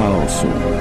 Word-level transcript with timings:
chaosu. 0.00 0.79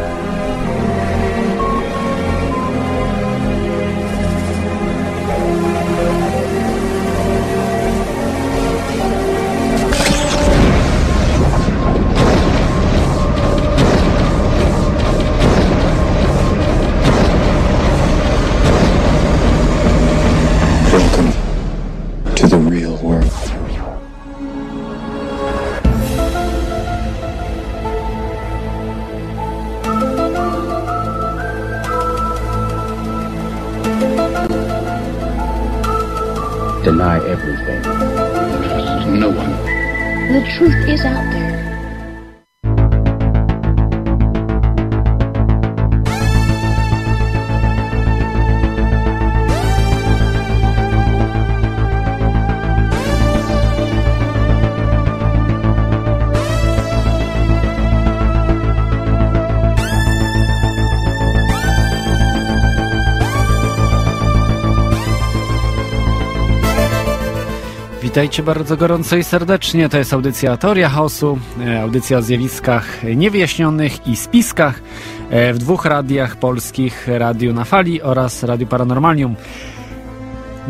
Witajcie 68.20 68.44
bardzo 68.44 68.78
gorąco 68.78 69.18
i 69.18 69.24
serdecznie. 69.24 69.90
To 69.90 69.98
jest 69.98 70.14
audycja 70.14 70.58
Teoria 70.58 70.90
Chaosu, 70.90 71.40
e, 71.66 71.82
audycja 71.82 72.18
o 72.18 72.22
zjawiskach 72.22 73.04
niewyjaśnionych 73.16 74.08
i 74.08 74.16
spiskach 74.16 74.82
e, 75.30 75.54
w 75.54 75.58
dwóch 75.58 75.86
radiach 75.86 76.36
polskich, 76.36 77.08
Radiu 77.08 77.54
na 77.54 77.66
Fali 77.66 78.02
oraz 78.02 78.44
Radiu 78.44 78.68
Paranormalium. 78.68 79.36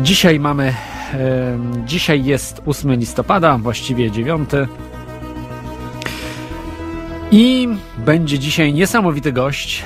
Dzisiaj 0.00 0.40
mamy, 0.40 0.74
e, 1.14 1.58
dzisiaj 1.86 2.24
jest 2.24 2.62
8 2.66 2.94
listopada, 2.94 3.58
właściwie 3.58 4.10
9. 4.10 4.50
I 7.30 7.68
będzie 7.98 8.38
dzisiaj 8.38 8.72
niesamowity 8.72 9.32
gość. 9.32 9.84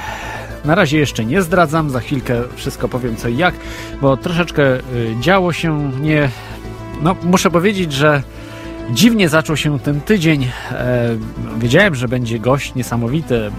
Na 0.64 0.74
razie 0.74 0.98
jeszcze 0.98 1.24
nie 1.24 1.42
zdradzam, 1.42 1.90
za 1.90 2.00
chwilkę 2.00 2.42
wszystko 2.56 2.88
powiem 2.88 3.16
co 3.16 3.28
i 3.28 3.36
jak, 3.36 3.54
bo 4.00 4.16
troszeczkę 4.16 4.62
działo 5.20 5.52
się 5.52 5.90
nie 6.00 6.28
no, 7.02 7.16
muszę 7.22 7.50
powiedzieć, 7.50 7.92
że 7.92 8.22
dziwnie 8.90 9.28
zaczął 9.28 9.56
się 9.56 9.78
ten 9.78 10.00
tydzień. 10.00 10.48
E, 10.70 11.16
wiedziałem, 11.58 11.94
że 11.94 12.08
będzie 12.08 12.38
gość 12.38 12.74
niesamowity 12.74 13.36
e, 13.36 13.50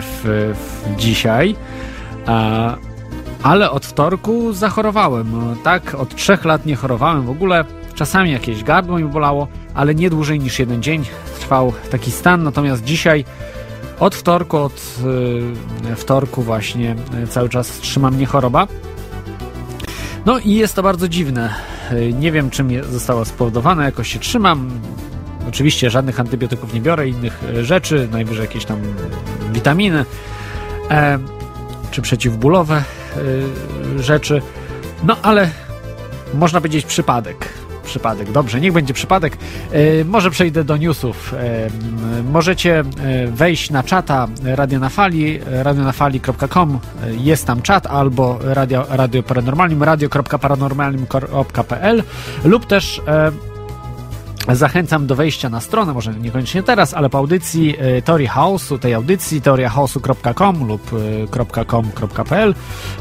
w, 0.00 0.54
w 0.54 0.96
dzisiaj, 0.96 1.56
ale 3.42 3.70
od 3.70 3.86
wtorku 3.86 4.52
zachorowałem. 4.52 5.32
No, 5.32 5.56
Tak, 5.62 5.94
od 5.94 6.16
trzech 6.16 6.44
lat 6.44 6.66
nie 6.66 6.76
chorowałem 6.76 7.22
w 7.22 7.30
ogóle. 7.30 7.64
Czasami 7.94 8.32
jakieś 8.32 8.64
gardło 8.64 8.98
mi 8.98 9.04
bolało, 9.04 9.48
ale 9.74 9.94
nie 9.94 10.10
dłużej 10.10 10.40
niż 10.40 10.58
jeden 10.58 10.82
dzień 10.82 11.04
trwał 11.40 11.72
taki 11.90 12.10
stan. 12.10 12.42
Natomiast 12.42 12.84
dzisiaj 12.84 13.24
od 14.00 14.14
wtorku, 14.14 14.56
od 14.56 14.98
e, 15.92 15.96
wtorku 15.96 16.42
właśnie 16.42 16.96
cały 17.28 17.48
czas 17.48 17.80
trzyma 17.80 18.10
mnie 18.10 18.26
choroba. 18.26 18.66
No 20.26 20.38
i 20.38 20.54
jest 20.54 20.74
to 20.74 20.82
bardzo 20.82 21.08
dziwne. 21.08 21.73
Nie 22.12 22.32
wiem, 22.32 22.50
czym 22.50 22.84
zostało 22.84 23.24
spowodowane, 23.24 23.84
jakoś 23.84 24.12
się 24.12 24.18
trzymam. 24.18 24.70
Oczywiście 25.48 25.90
żadnych 25.90 26.20
antybiotyków 26.20 26.74
nie 26.74 26.80
biorę, 26.80 27.08
innych 27.08 27.40
e, 27.44 27.64
rzeczy, 27.64 28.08
najwyżej 28.12 28.42
jakieś 28.42 28.64
tam 28.64 28.80
witaminy 29.52 30.04
e, 30.90 31.18
czy 31.90 32.02
przeciwbólowe 32.02 32.76
e, 33.96 34.02
rzeczy. 34.02 34.42
No 35.02 35.16
ale 35.22 35.50
można 36.34 36.60
powiedzieć 36.60 36.86
przypadek. 36.86 37.48
Przypadek, 37.84 38.32
dobrze, 38.32 38.60
niech 38.60 38.72
będzie 38.72 38.94
przypadek. 38.94 39.38
E, 39.72 40.04
może 40.04 40.30
przejdę 40.30 40.64
do 40.64 40.76
newsów. 40.76 41.34
E, 41.34 41.68
możecie 42.32 42.78
e, 42.78 42.84
wejść 43.26 43.70
na 43.70 43.82
czata 43.82 44.28
Radio 44.44 44.78
na 44.78 44.88
Fali, 44.88 45.40
radionafali.com, 45.46 46.78
jest 47.10 47.46
tam 47.46 47.62
czat, 47.62 47.86
albo 47.86 48.38
radio, 48.42 48.86
radio 48.88 49.22
paranormalium, 49.22 49.82
radio.paranormalium.pl 49.82 52.02
lub 52.44 52.66
też 52.66 53.00
Zachęcam 54.52 55.06
do 55.06 55.14
wejścia 55.16 55.48
na 55.48 55.60
stronę, 55.60 55.92
może 55.92 56.14
niekoniecznie 56.14 56.62
teraz, 56.62 56.94
ale 56.94 57.10
po 57.10 57.18
audycji 57.18 57.76
e, 57.78 58.02
Teorii 58.02 58.26
Chaosu, 58.26 58.78
tej 58.78 58.94
audycji 58.94 59.40
teoriachaosu.com 59.40 60.68
lub 60.68 60.90
e, 61.58 61.64
.com.pl, 61.64 62.54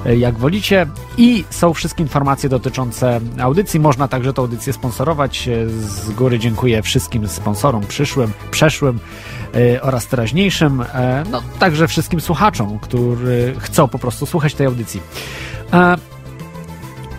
e, 0.06 0.18
jak 0.18 0.38
wolicie. 0.38 0.88
I 1.18 1.46
są 1.50 1.74
wszystkie 1.74 2.04
informacje 2.04 2.50
dotyczące 2.50 3.20
audycji. 3.40 3.80
Można 3.80 4.08
także 4.08 4.34
tę 4.34 4.42
audycję 4.42 4.74
sponsorować. 4.74 5.48
E, 5.48 5.70
Z 5.70 6.12
góry 6.12 6.40
dziękuję 6.40 6.82
wszystkim 6.82 7.28
sponsorom 7.28 7.84
przyszłym, 7.88 8.32
przeszłym 8.52 9.00
e, 9.56 9.82
oraz 9.82 10.08
teraźniejszym. 10.08 10.84
No, 11.32 11.42
także 11.60 11.88
wszystkim 11.88 12.22
słuchaczom, 12.22 12.80
którzy 12.80 13.56
chcą 13.60 13.88
po 13.88 14.00
prostu 14.00 14.26
słuchać 14.26 14.54
tej 14.54 14.68
audycji. 14.68 15.02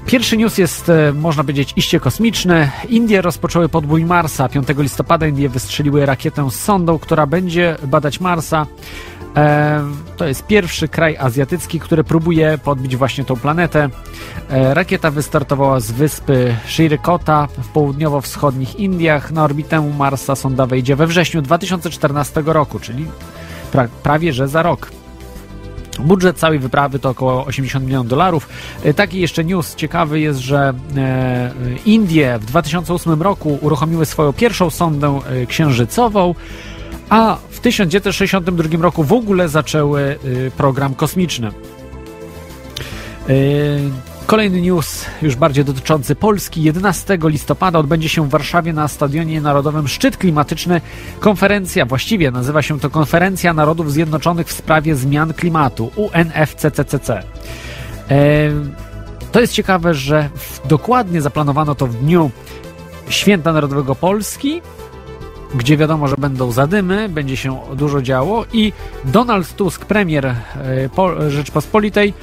Pierwszy 0.06 0.36
news 0.36 0.58
jest, 0.58 0.88
e, 0.88 1.12
można 1.12 1.44
powiedzieć, 1.44 1.72
iście 1.76 2.00
kosmiczny. 2.00 2.70
Indie 2.88 3.22
rozpoczęły 3.22 3.68
podbój 3.68 4.04
Marsa. 4.04 4.48
5 4.48 4.68
listopada 4.78 5.26
Indie 5.26 5.48
wystrzeliły 5.48 6.06
rakietę 6.06 6.50
z 6.50 6.54
sondą, 6.54 6.98
która 6.98 7.26
będzie 7.26 7.76
badać 7.86 8.20
Marsa. 8.20 8.66
E, 9.36 9.84
to 10.16 10.26
jest 10.26 10.46
pierwszy 10.46 10.88
kraj 10.88 11.16
azjatycki, 11.16 11.80
który 11.80 12.04
próbuje 12.04 12.58
podbić 12.64 12.96
właśnie 12.96 13.24
tą 13.24 13.36
planetę. 13.36 13.88
E, 14.50 14.74
rakieta 14.74 15.10
wystartowała 15.10 15.80
z 15.80 15.92
wyspy 15.92 16.56
Shrikota 16.66 17.48
w 17.58 17.68
południowo-wschodnich 17.68 18.76
Indiach. 18.76 19.30
Na 19.30 19.44
orbitę 19.44 19.80
Marsa 19.98 20.36
sonda 20.36 20.66
wejdzie 20.66 20.96
we 20.96 21.06
wrześniu 21.06 21.42
2014 21.42 22.42
roku, 22.46 22.78
czyli 22.78 23.06
pra 23.72 23.88
prawie 24.02 24.32
że 24.32 24.48
za 24.48 24.62
rok. 24.62 25.03
Budżet 25.98 26.36
całej 26.36 26.58
wyprawy 26.58 26.98
to 26.98 27.10
około 27.10 27.44
80 27.44 27.84
milionów 27.84 28.08
dolarów. 28.08 28.48
E, 28.82 28.94
Taki 28.94 29.20
jeszcze 29.20 29.44
news 29.44 29.74
ciekawy 29.74 30.20
jest, 30.20 30.40
że 30.40 30.74
e, 30.96 31.52
Indie 31.86 32.38
w 32.38 32.44
2008 32.44 33.22
roku 33.22 33.58
uruchomiły 33.60 34.06
swoją 34.06 34.32
pierwszą 34.32 34.70
sondę 34.70 35.20
e, 35.26 35.46
księżycową, 35.46 36.34
a 37.08 37.36
w 37.50 37.60
1962 37.60 38.82
roku 38.82 39.04
w 39.04 39.12
ogóle 39.12 39.48
zaczęły 39.48 40.18
program 40.56 40.94
kosmiczny. 40.94 41.50
Kolejny 44.26 44.60
news, 44.60 45.06
już 45.22 45.36
bardziej 45.36 45.64
dotyczący 45.64 46.14
Polski. 46.14 46.62
11 46.62 47.18
listopada 47.22 47.78
odbędzie 47.78 48.08
się 48.08 48.26
w 48.26 48.30
Warszawie 48.30 48.72
na 48.72 48.88
Stadionie 48.88 49.40
Narodowym 49.40 49.88
szczyt 49.88 50.16
klimatyczny. 50.16 50.80
Konferencja, 51.20 51.86
właściwie 51.86 52.30
nazywa 52.30 52.62
się 52.62 52.80
to 52.80 52.90
Konferencja 52.90 53.52
Narodów 53.52 53.92
Zjednoczonych 53.92 54.46
w 54.46 54.52
sprawie 54.52 54.96
zmian 54.96 55.34
klimatu, 55.34 55.90
UNFCCC. 55.96 57.10
E, 57.10 57.22
to 59.32 59.40
jest 59.40 59.52
ciekawe, 59.52 59.94
że 59.94 60.28
dokładnie 60.64 61.20
zaplanowano 61.20 61.74
to 61.74 61.86
w 61.86 61.96
dniu 61.96 62.30
Święta 63.08 63.52
Narodowego 63.52 63.94
Polski, 63.94 64.62
gdzie 65.54 65.76
wiadomo, 65.76 66.08
że 66.08 66.16
będą 66.16 66.52
zadymy, 66.52 67.08
będzie 67.08 67.36
się 67.36 67.60
dużo 67.76 68.02
działo 68.02 68.44
i 68.52 68.72
Donald 69.04 69.56
Tusk, 69.56 69.84
premier 69.84 70.26
e, 70.26 70.34
Pol- 70.88 71.30
Rzeczpospolitej, 71.30 72.14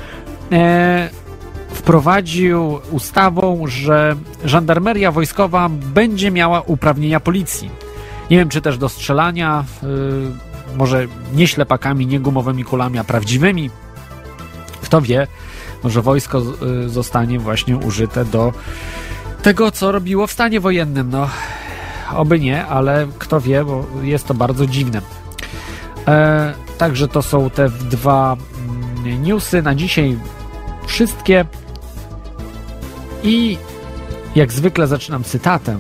e, 0.52 1.21
wprowadził 1.82 2.80
ustawą, 2.92 3.64
że 3.68 4.16
żandarmeria 4.46 5.12
wojskowa 5.12 5.70
będzie 5.70 6.32
miała 6.32 6.62
uprawnienia 6.62 7.20
policji. 7.20 7.70
Nie 8.30 8.38
wiem, 8.38 8.50
czy 8.50 8.62
też 8.62 8.78
do 8.78 8.90
strzelania, 8.90 9.64
y, 9.84 10.78
może 10.78 11.08
nie 11.34 11.48
ślepakami, 11.48 12.08
nie 12.08 12.20
gumowymi 12.20 12.64
kulami, 12.64 13.00
a 13.00 13.04
prawdziwymi. 13.04 13.70
Kto 14.82 15.02
wie, 15.02 15.28
może 15.84 16.02
wojsko 16.02 16.42
z- 16.42 16.62
y, 16.62 16.90
zostanie 16.90 17.40
właśnie 17.40 17.78
użyte 17.78 18.26
do 18.26 18.54
tego, 19.42 19.72
co 19.72 19.92
robiło 19.92 20.28
w 20.28 20.32
stanie 20.32 20.60
wojennym. 20.60 21.10
No, 21.10 21.30
oby 22.16 22.40
nie, 22.40 22.66
ale 22.66 23.08
kto 23.20 23.42
wie, 23.42 23.66
bo 23.66 23.86
jest 24.02 24.28
to 24.28 24.34
bardzo 24.34 24.66
dziwne. 24.68 25.02
E, 26.08 26.54
także 26.78 27.08
to 27.08 27.22
są 27.22 27.50
te 27.50 27.70
dwa 27.70 28.38
mm, 29.06 29.24
newsy 29.24 29.62
na 29.62 29.76
dzisiaj. 29.76 30.18
Wszystkie. 30.88 31.46
I 33.24 33.58
jak 34.36 34.52
zwykle 34.52 34.88
zaczynam 34.88 35.24
cytatem, 35.24 35.80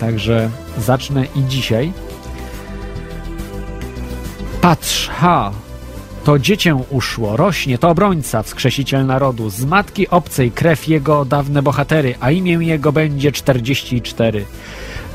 także 0.00 0.50
zacznę 0.78 1.26
i 1.34 1.44
dzisiaj. 1.44 1.92
Patrz, 4.60 5.08
ha, 5.08 5.52
to 6.24 6.38
dziecię 6.38 6.74
uszło, 6.90 7.36
rośnie, 7.36 7.78
to 7.78 7.88
obrońca, 7.88 8.42
wskrzesiciel 8.42 9.06
narodu, 9.06 9.50
z 9.50 9.64
matki 9.64 10.08
obcej 10.08 10.50
krew 10.50 10.88
jego 10.88 11.24
dawne 11.24 11.62
bohatery, 11.62 12.14
a 12.20 12.30
imię 12.30 12.52
jego 12.52 12.92
będzie 12.92 13.32
44. 13.32 14.44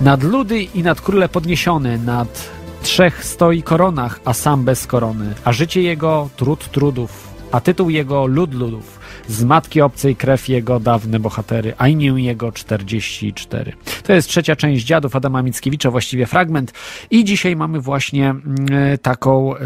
Nad 0.02 0.24
ludy 0.24 0.64
i 0.64 0.84
nad 0.84 1.02
króle 1.02 1.30
podniesiony, 1.30 1.98
nad 1.98 2.50
trzech 2.82 3.26
stoi 3.26 3.64
koronach, 3.64 4.20
a 4.26 4.34
sam 4.34 4.64
bez 4.64 4.88
korony, 4.88 5.34
a 5.44 5.54
życie 5.54 5.82
jego 5.82 6.30
trud 6.36 6.72
trudów, 6.72 7.28
a 7.52 7.62
tytuł 7.62 7.90
jego 7.90 8.26
lud 8.26 8.54
ludów. 8.54 8.97
Z 9.28 9.44
matki 9.44 9.82
obcej 9.82 10.16
krew 10.16 10.50
jego 10.50 10.80
dawne 10.80 11.20
bohatery, 11.20 11.74
a 11.78 11.88
imię 11.88 12.24
jego 12.24 12.52
44. 12.52 13.74
To 14.04 14.14
jest 14.14 14.30
trzecia 14.30 14.56
część 14.56 14.86
Dziadów 14.86 15.16
Adama 15.16 15.42
Mickiewicza, 15.42 15.92
właściwie 15.92 16.26
fragment. 16.26 16.74
I 17.12 17.24
dzisiaj 17.24 17.56
mamy 17.56 17.82
właśnie 17.82 18.30
mm, 18.30 18.68
taką 19.02 19.56
y, 19.56 19.60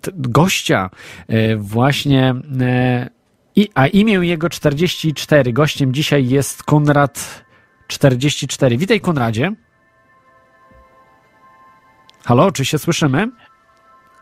t- 0.00 0.10
gościa, 0.14 0.90
y, 1.30 1.56
właśnie 1.56 2.34
i, 3.56 3.68
a 3.74 3.86
imię 3.86 4.12
jego 4.12 4.48
44. 4.48 5.52
Gościem 5.52 5.94
dzisiaj 5.94 6.28
jest 6.28 6.62
Konrad 6.62 7.44
44. 7.86 8.78
Witaj 8.78 9.00
Konradzie. 9.00 9.52
Halo, 12.24 12.52
czy 12.52 12.64
się 12.64 12.78
słyszymy? 12.78 13.30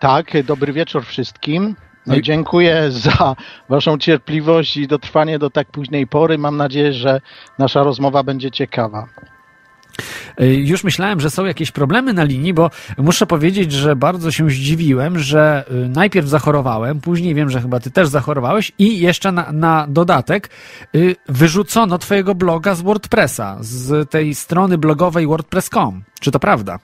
Tak, 0.00 0.44
dobry 0.44 0.72
wieczór 0.72 1.04
wszystkim. 1.04 1.76
No 2.06 2.16
i- 2.16 2.22
Dziękuję 2.22 2.90
za 2.90 3.36
Waszą 3.68 3.98
cierpliwość 3.98 4.76
i 4.76 4.86
dotrwanie 4.88 5.38
do 5.38 5.50
tak 5.50 5.68
późnej 5.70 6.06
pory. 6.06 6.38
Mam 6.38 6.56
nadzieję, 6.56 6.92
że 6.92 7.20
nasza 7.58 7.82
rozmowa 7.82 8.22
będzie 8.22 8.50
ciekawa. 8.50 9.06
Y, 10.40 10.54
Już 10.54 10.84
myślałem, 10.84 11.20
że 11.20 11.30
są 11.30 11.44
jakieś 11.44 11.70
problemy 11.70 12.12
na 12.12 12.24
linii, 12.24 12.54
bo 12.54 12.70
muszę 12.98 13.26
powiedzieć, 13.26 13.72
że 13.72 13.96
bardzo 13.96 14.30
się 14.30 14.50
zdziwiłem, 14.50 15.18
że 15.18 15.64
y, 15.70 15.88
najpierw 15.88 16.26
zachorowałem, 16.28 17.00
później 17.00 17.34
wiem, 17.34 17.50
że 17.50 17.60
chyba 17.60 17.80
ty 17.80 17.90
też 17.90 18.08
zachorowałeś 18.08 18.72
i 18.78 18.98
jeszcze 19.00 19.32
na, 19.32 19.52
na 19.52 19.86
dodatek 19.88 20.50
y, 20.94 21.16
wyrzucono 21.28 21.98
twojego 21.98 22.34
bloga 22.34 22.74
z 22.74 22.82
WordPressa, 22.82 23.56
z 23.60 24.10
tej 24.10 24.34
strony 24.34 24.78
blogowej 24.78 25.26
wordpress.com. 25.26 26.02
Czy 26.20 26.30
to 26.30 26.38
prawda? 26.38 26.78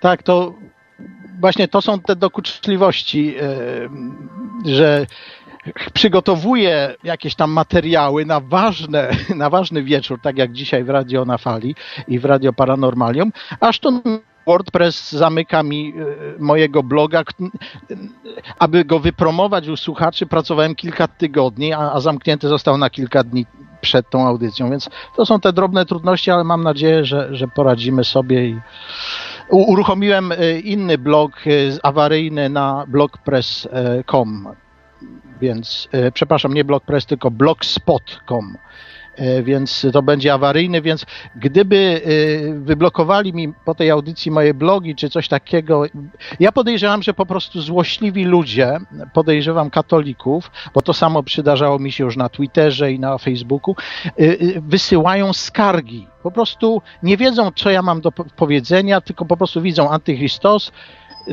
Tak, 0.00 0.22
to 0.22 0.54
właśnie 1.42 1.68
to 1.68 1.82
są 1.82 2.00
te 2.00 2.16
dokuczliwości, 2.16 3.34
e, 3.36 3.48
że 4.64 5.06
przygotowuję 5.94 6.94
jakieś 7.04 7.34
tam 7.34 7.50
materiały 7.50 8.26
na 8.26 8.40
ważne, 8.40 9.10
na 9.42 9.50
ważny 9.50 9.82
wieczór, 9.82 10.20
tak 10.22 10.38
jak 10.38 10.52
dzisiaj 10.52 10.84
w 10.84 10.88
Radio 10.88 11.24
na 11.24 11.38
Fali 11.38 11.74
i 12.08 12.18
w 12.18 12.24
Radio 12.24 12.52
Paranormalium, 12.52 13.32
aż 13.60 13.78
to 13.78 14.00
WordPress 14.46 15.12
zamyka 15.12 15.62
mi 15.62 15.94
e, 15.96 16.42
mojego 16.42 16.82
bloga. 16.82 17.22
Aby 18.58 18.84
go 18.84 18.98
wypromować 18.98 19.68
u 19.68 19.76
słuchaczy, 19.76 20.26
pracowałem 20.26 20.74
kilka 20.74 21.08
tygodni, 21.08 21.72
a, 21.72 22.00
zamknięty 22.00 22.48
został 22.48 22.78
na 22.78 22.90
kilka 22.90 23.24
dni 23.24 23.46
przed 23.80 24.10
tą 24.10 24.26
audycją, 24.26 24.70
więc 24.70 24.90
to 25.16 25.26
są 25.26 25.40
te 25.40 25.52
drobne 25.52 25.86
trudności, 25.86 26.30
ale 26.30 26.44
mam 26.44 26.62
nadzieję, 26.62 27.04
że, 27.04 27.36
że 27.36 27.48
poradzimy 27.48 28.04
sobie 28.04 28.48
i 28.48 28.60
uruchomiłem 29.52 30.32
e, 30.32 30.58
inny 30.58 30.98
blog 30.98 31.32
e, 31.46 31.50
awaryjny 31.82 32.48
na 32.48 32.84
blogpress.com, 32.88 34.48
więc 35.40 35.88
e, 35.92 36.12
przepraszam, 36.12 36.54
nie 36.54 36.64
blogpress, 36.64 37.06
tylko 37.06 37.30
blogspot.com. 37.30 38.56
E, 39.22 39.42
Więc 39.42 39.86
to 39.92 40.02
będzie 40.02 40.32
awaryjny, 40.34 40.82
więc 40.82 41.06
gdyby 41.36 41.76
e, 41.76 42.54
wyblokowali 42.54 43.32
mi 43.32 43.52
po 43.64 43.74
tej 43.74 43.90
audycji 43.90 44.30
moje 44.30 44.54
blogi 44.54 44.94
czy 44.94 45.10
coś 45.10 45.28
takiego, 45.28 45.84
ja 46.40 46.52
podejrzewam, 46.52 47.02
że 47.02 47.14
po 47.14 47.26
prostu 47.26 47.60
złośliwi 47.60 48.24
ludzie, 48.24 48.78
podejrzewam 49.12 49.70
katolików, 49.70 50.50
bo 50.74 50.82
to 50.82 50.92
samo 50.94 51.22
przydarzało 51.22 51.78
mi 51.78 51.92
się 51.92 52.04
już 52.04 52.16
na 52.16 52.28
Twitterze 52.28 52.92
i 52.92 52.98
na 52.98 53.18
Facebooku, 53.18 53.76
y, 54.20 54.62
wysyłają 54.68 55.32
skargi. 55.32 56.06
Po 56.22 56.30
prostu 56.30 56.82
nie 57.02 57.16
wiedzą, 57.16 57.50
co 57.56 57.70
ja 57.70 57.82
mam 57.82 58.00
do 58.00 58.12
po- 58.12 58.24
powiedzenia, 58.24 59.00
tylko 59.00 59.24
po 59.24 59.36
prostu 59.36 59.62
widzą 59.62 59.90
antychristos, 59.90 60.72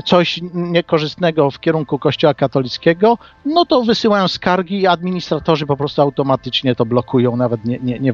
coś 0.05 0.39
niekorzystnego 0.53 1.51
w 1.51 1.59
kierunku 1.59 1.99
Kościoła 1.99 2.33
katolickiego, 2.33 3.17
no 3.45 3.65
to 3.65 3.83
wysyłają 3.83 4.27
skargi 4.27 4.81
i 4.81 4.87
administratorzy 4.87 5.65
po 5.65 5.77
prostu 5.77 6.01
automatycznie 6.01 6.75
to 6.75 6.85
blokują, 6.85 7.35
nawet 7.35 7.65
nie, 7.65 7.79
nie, 7.79 7.99
nie, 7.99 8.13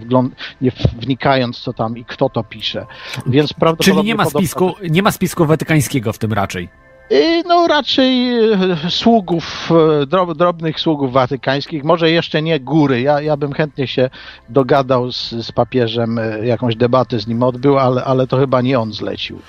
nie 0.62 0.72
wnikając, 1.00 1.60
co 1.60 1.74
tam 1.74 1.98
i 1.98 2.06
kto 2.06 2.30
to 2.30 2.44
pisze. 2.44 2.86
Więc 3.28 3.54
prawdopodobnie 3.54 4.02
Czyli 4.02 4.08
nie 4.08 4.16
ma 4.16 4.26
spisku, 4.26 4.74
nie 4.90 5.02
ma 5.02 5.12
spisku 5.12 5.46
watykańskiego 5.46 6.14
w 6.14 6.18
tym 6.18 6.34
raczej. 6.34 6.70
Y, 7.12 7.44
No 7.46 7.68
raczej 7.68 8.40
e, 8.40 8.58
sługów, 8.90 9.70
drob, 10.08 10.38
drobnych 10.38 10.80
sługów 10.80 11.14
watykańskich, 11.14 11.84
może 11.84 12.12
jeszcze 12.12 12.42
nie 12.42 12.60
góry. 12.60 13.02
Ja, 13.02 13.22
ja 13.22 13.38
bym 13.38 13.54
chętnie 13.54 13.88
się 13.88 14.10
dogadał 14.50 15.12
z, 15.12 15.30
z 15.30 15.52
papieżem, 15.52 16.20
jakąś 16.44 16.76
debatę 16.76 17.20
z 17.20 17.28
nim 17.28 17.44
odbył, 17.44 17.78
ale, 17.78 18.04
ale 18.04 18.28
to 18.28 18.38
chyba 18.38 18.62
nie 18.62 18.80
on 18.80 18.94
zlecił. 18.94 19.40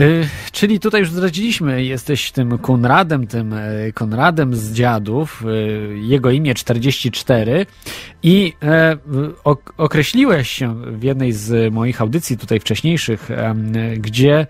Y, 0.00 0.28
czyli 0.52 0.80
tutaj 0.80 1.00
już 1.00 1.10
zdradziliśmy, 1.10 1.84
jesteś 1.84 2.32
tym 2.32 2.58
Konradem, 2.58 3.26
tym 3.26 3.52
e, 3.52 3.92
Konradem 3.94 4.54
z 4.54 4.72
dziadów, 4.72 5.44
y, 5.46 5.98
jego 5.98 6.30
imię 6.30 6.54
44 6.54 7.66
i 8.22 8.52
ok- 9.44 9.72
określiłeś 9.76 10.50
się 10.50 10.74
w 10.74 11.02
jednej 11.02 11.32
z 11.32 11.72
moich 11.72 12.00
audycji 12.00 12.38
tutaj 12.38 12.60
wcześniejszych, 12.60 13.28
gdzie 13.96 14.46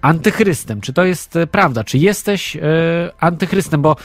antychrystem. 0.00 0.80
Czy 0.80 0.92
to 0.92 1.04
jest 1.04 1.36
e, 1.36 1.46
prawda? 1.46 1.84
Czy 1.84 1.98
jesteś 1.98 2.56
e, 2.56 2.60
antychrystem? 3.20 3.82
Bo 3.82 3.96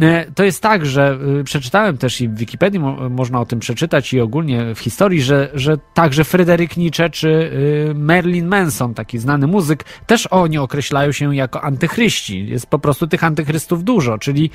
e, 0.00 0.26
to 0.34 0.44
jest 0.44 0.62
tak, 0.62 0.86
że 0.86 1.18
e, 1.40 1.44
przeczytałem 1.44 1.98
też 1.98 2.20
i 2.20 2.28
w 2.28 2.34
Wikipedii 2.34 2.80
mo, 2.80 3.10
można 3.10 3.40
o 3.40 3.46
tym 3.46 3.58
przeczytać 3.58 4.12
i 4.12 4.20
ogólnie 4.20 4.74
w 4.74 4.78
historii, 4.78 5.22
że, 5.22 5.50
że 5.54 5.76
także 5.94 6.24
Fryderyk 6.24 6.76
Nietzsche 6.76 7.10
czy 7.10 7.52
Marilyn 7.94 8.46
Manson, 8.46 8.94
taki 8.94 9.18
znany 9.18 9.46
muzyk, 9.46 9.84
też 10.06 10.28
oni 10.30 10.58
określają 10.58 11.12
się 11.12 11.36
jako 11.36 11.62
antychryści. 11.64 12.48
Jest 12.48 12.66
po 12.66 12.78
prostu 12.78 13.06
tych 13.06 13.24
antychrystów 13.24 13.84
dużo, 13.84 14.18
czyli 14.18 14.50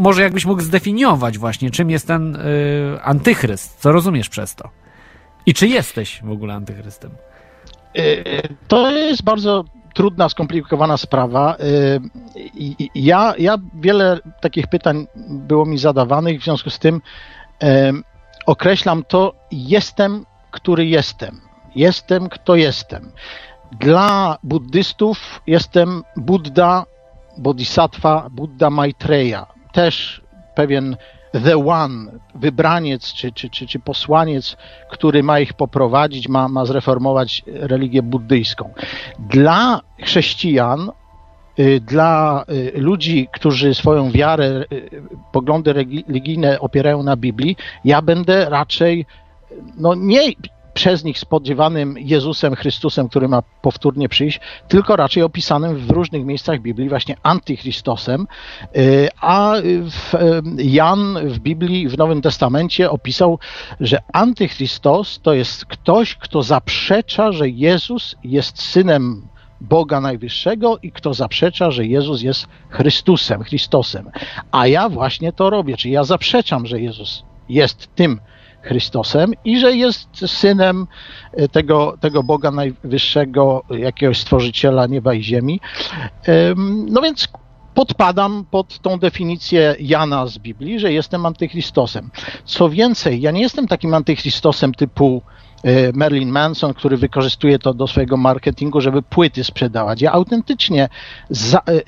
może 0.00 0.22
jakbyś 0.22 0.44
mógł 0.44 0.62
zdefiniować 0.62 1.38
właśnie, 1.38 1.70
czym 1.70 1.90
jest 1.90 2.06
ten 2.06 2.38
antychryst? 3.02 3.80
Co 3.80 3.92
rozumiesz 3.92 4.28
przez 4.28 4.54
to? 4.54 4.70
I 5.46 5.54
czy 5.54 5.68
jesteś 5.68 6.20
w 6.22 6.30
ogóle 6.30 6.54
antychrystem? 6.54 7.10
Y, 7.98 8.42
To 8.68 8.90
jest 8.90 9.22
bardzo 9.22 9.64
trudna, 9.94 10.28
skomplikowana 10.28 10.96
sprawa. 10.96 11.56
Y, 11.60 12.00
Ja, 12.94 13.34
ja 13.38 13.56
wiele 13.74 14.18
takich 14.40 14.66
pytań 14.66 15.06
było 15.28 15.64
mi 15.66 15.78
zadawanych, 15.78 16.40
w 16.40 16.44
związku 16.44 16.70
z 16.70 16.78
tym 16.78 17.00
określam 18.46 19.04
to 19.08 19.34
jestem, 19.52 20.26
który 20.50 20.86
jestem. 20.86 21.40
Jestem, 21.74 22.28
kto 22.28 22.56
jestem. 22.56 23.12
Dla 23.80 24.38
buddystów 24.42 25.40
jestem 25.46 26.02
Buddha, 26.16 26.84
Bodhisattva, 27.38 28.28
Buddha 28.30 28.70
Maitreya. 28.70 29.46
Też 29.72 30.22
pewien 30.54 30.96
the 31.44 31.66
one, 31.66 32.12
wybraniec 32.34 33.12
czy, 33.12 33.32
czy, 33.32 33.50
czy, 33.50 33.66
czy 33.66 33.78
posłaniec, 33.78 34.56
który 34.90 35.22
ma 35.22 35.40
ich 35.40 35.52
poprowadzić, 35.52 36.28
ma, 36.28 36.48
ma 36.48 36.64
zreformować 36.64 37.42
religię 37.46 38.02
buddyjską. 38.02 38.70
Dla 39.18 39.80
chrześcijan, 40.02 40.90
y, 41.58 41.80
dla 41.80 42.44
y, 42.48 42.72
ludzi, 42.80 43.28
którzy 43.32 43.74
swoją 43.74 44.10
wiarę, 44.10 44.64
y, 44.72 44.90
poglądy 45.32 45.72
religijne 45.72 46.60
opierają 46.60 47.02
na 47.02 47.16
Biblii, 47.16 47.56
ja 47.84 48.02
będę 48.02 48.50
raczej 48.50 49.06
no 49.76 49.94
nie 49.94 50.32
przez 50.76 51.04
nich 51.04 51.18
spodziewanym 51.18 51.98
Jezusem 51.98 52.54
Chrystusem, 52.54 53.08
który 53.08 53.28
ma 53.28 53.42
powtórnie 53.42 54.08
przyjść, 54.08 54.40
tylko 54.68 54.96
raczej 54.96 55.22
opisanym 55.22 55.76
w 55.76 55.90
różnych 55.90 56.24
miejscach 56.24 56.60
Biblii 56.60 56.88
właśnie 56.88 57.16
antychristosem, 57.22 58.26
y, 58.76 59.08
a 59.20 59.56
y, 59.56 59.82
Jan 60.56 61.18
w 61.28 61.38
Biblii, 61.38 61.88
w 61.88 61.98
Nowym 61.98 62.22
Testamencie 62.22 62.90
opisał, 62.90 63.38
że 63.80 63.98
antychrystos 64.12 65.20
to 65.22 65.34
jest 65.34 65.64
ktoś, 65.64 66.14
kto 66.14 66.42
zaprzecza, 66.42 67.32
że 67.32 67.48
Jezus 67.48 68.16
jest 68.24 68.62
synem 68.62 69.28
Boga 69.60 70.00
Najwyższego 70.00 70.78
i 70.82 70.92
kto 70.92 71.14
zaprzecza, 71.14 71.70
że 71.70 71.86
Jezus 71.86 72.22
jest 72.22 72.46
Chrystusem, 72.68 73.42
Chrystosem. 73.42 74.10
A 74.52 74.66
ja 74.66 74.88
właśnie 74.88 75.32
to 75.32 75.50
robię, 75.50 75.76
czyli 75.76 75.94
ja 75.94 76.04
zaprzeczam, 76.04 76.66
że 76.66 76.80
Jezus 76.80 77.24
jest 77.48 77.94
tym 77.94 78.20
Chrystosem 78.66 79.32
i 79.44 79.58
że 79.60 79.76
jest 79.76 80.08
synem 80.26 80.86
e, 81.32 81.48
tego, 81.48 81.96
tego 82.00 82.22
Boga 82.22 82.50
Najwyższego, 82.50 83.62
jakiegoś 83.70 84.18
stworzyciela 84.18 84.86
nieba 84.86 85.14
i 85.14 85.22
ziemi. 85.22 85.60
Em, 86.24 86.86
No 86.90 87.02
więc 87.02 87.28
podpadam 87.74 88.44
pod 88.50 88.78
tą 88.78 88.98
definicję 88.98 89.76
Jana 89.80 90.26
z 90.26 90.38
Biblii, 90.38 90.80
że 90.80 90.92
jestem 90.92 91.26
antychristosem. 91.26 92.10
Co 92.44 92.70
więcej, 92.70 93.20
ja 93.20 93.30
nie 93.30 93.40
jestem 93.40 93.68
takim 93.68 93.94
antychristosem 93.94 94.74
typu 94.74 95.22
Merlin 95.94 96.30
Manson, 96.30 96.74
który 96.74 96.96
wykorzystuje 96.96 97.58
to 97.58 97.74
do 97.74 97.86
swojego 97.86 98.16
marketingu, 98.16 98.80
żeby 98.80 99.02
płyty 99.02 99.44
sprzedawać. 99.44 100.00
Ja 100.00 100.12
autentycznie, 100.12 100.88
za, 101.30 101.58
e, 101.58 101.62
e, 101.62 101.80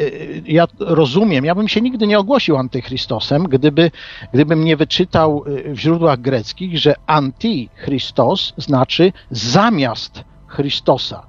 ja 0.46 0.66
rozumiem, 0.78 1.44
ja 1.44 1.54
bym 1.54 1.68
się 1.68 1.80
nigdy 1.80 2.06
nie 2.06 2.18
ogłosił 2.18 2.56
antychristosem, 2.56 3.44
gdyby, 3.44 3.90
gdybym 4.34 4.64
nie 4.64 4.76
wyczytał 4.76 5.44
e, 5.46 5.74
w 5.74 5.80
źródłach 5.80 6.20
greckich, 6.20 6.78
że 6.78 6.94
anti-Christos 7.06 8.52
znaczy 8.56 9.12
zamiast 9.30 10.24
Chrystosa. 10.46 11.26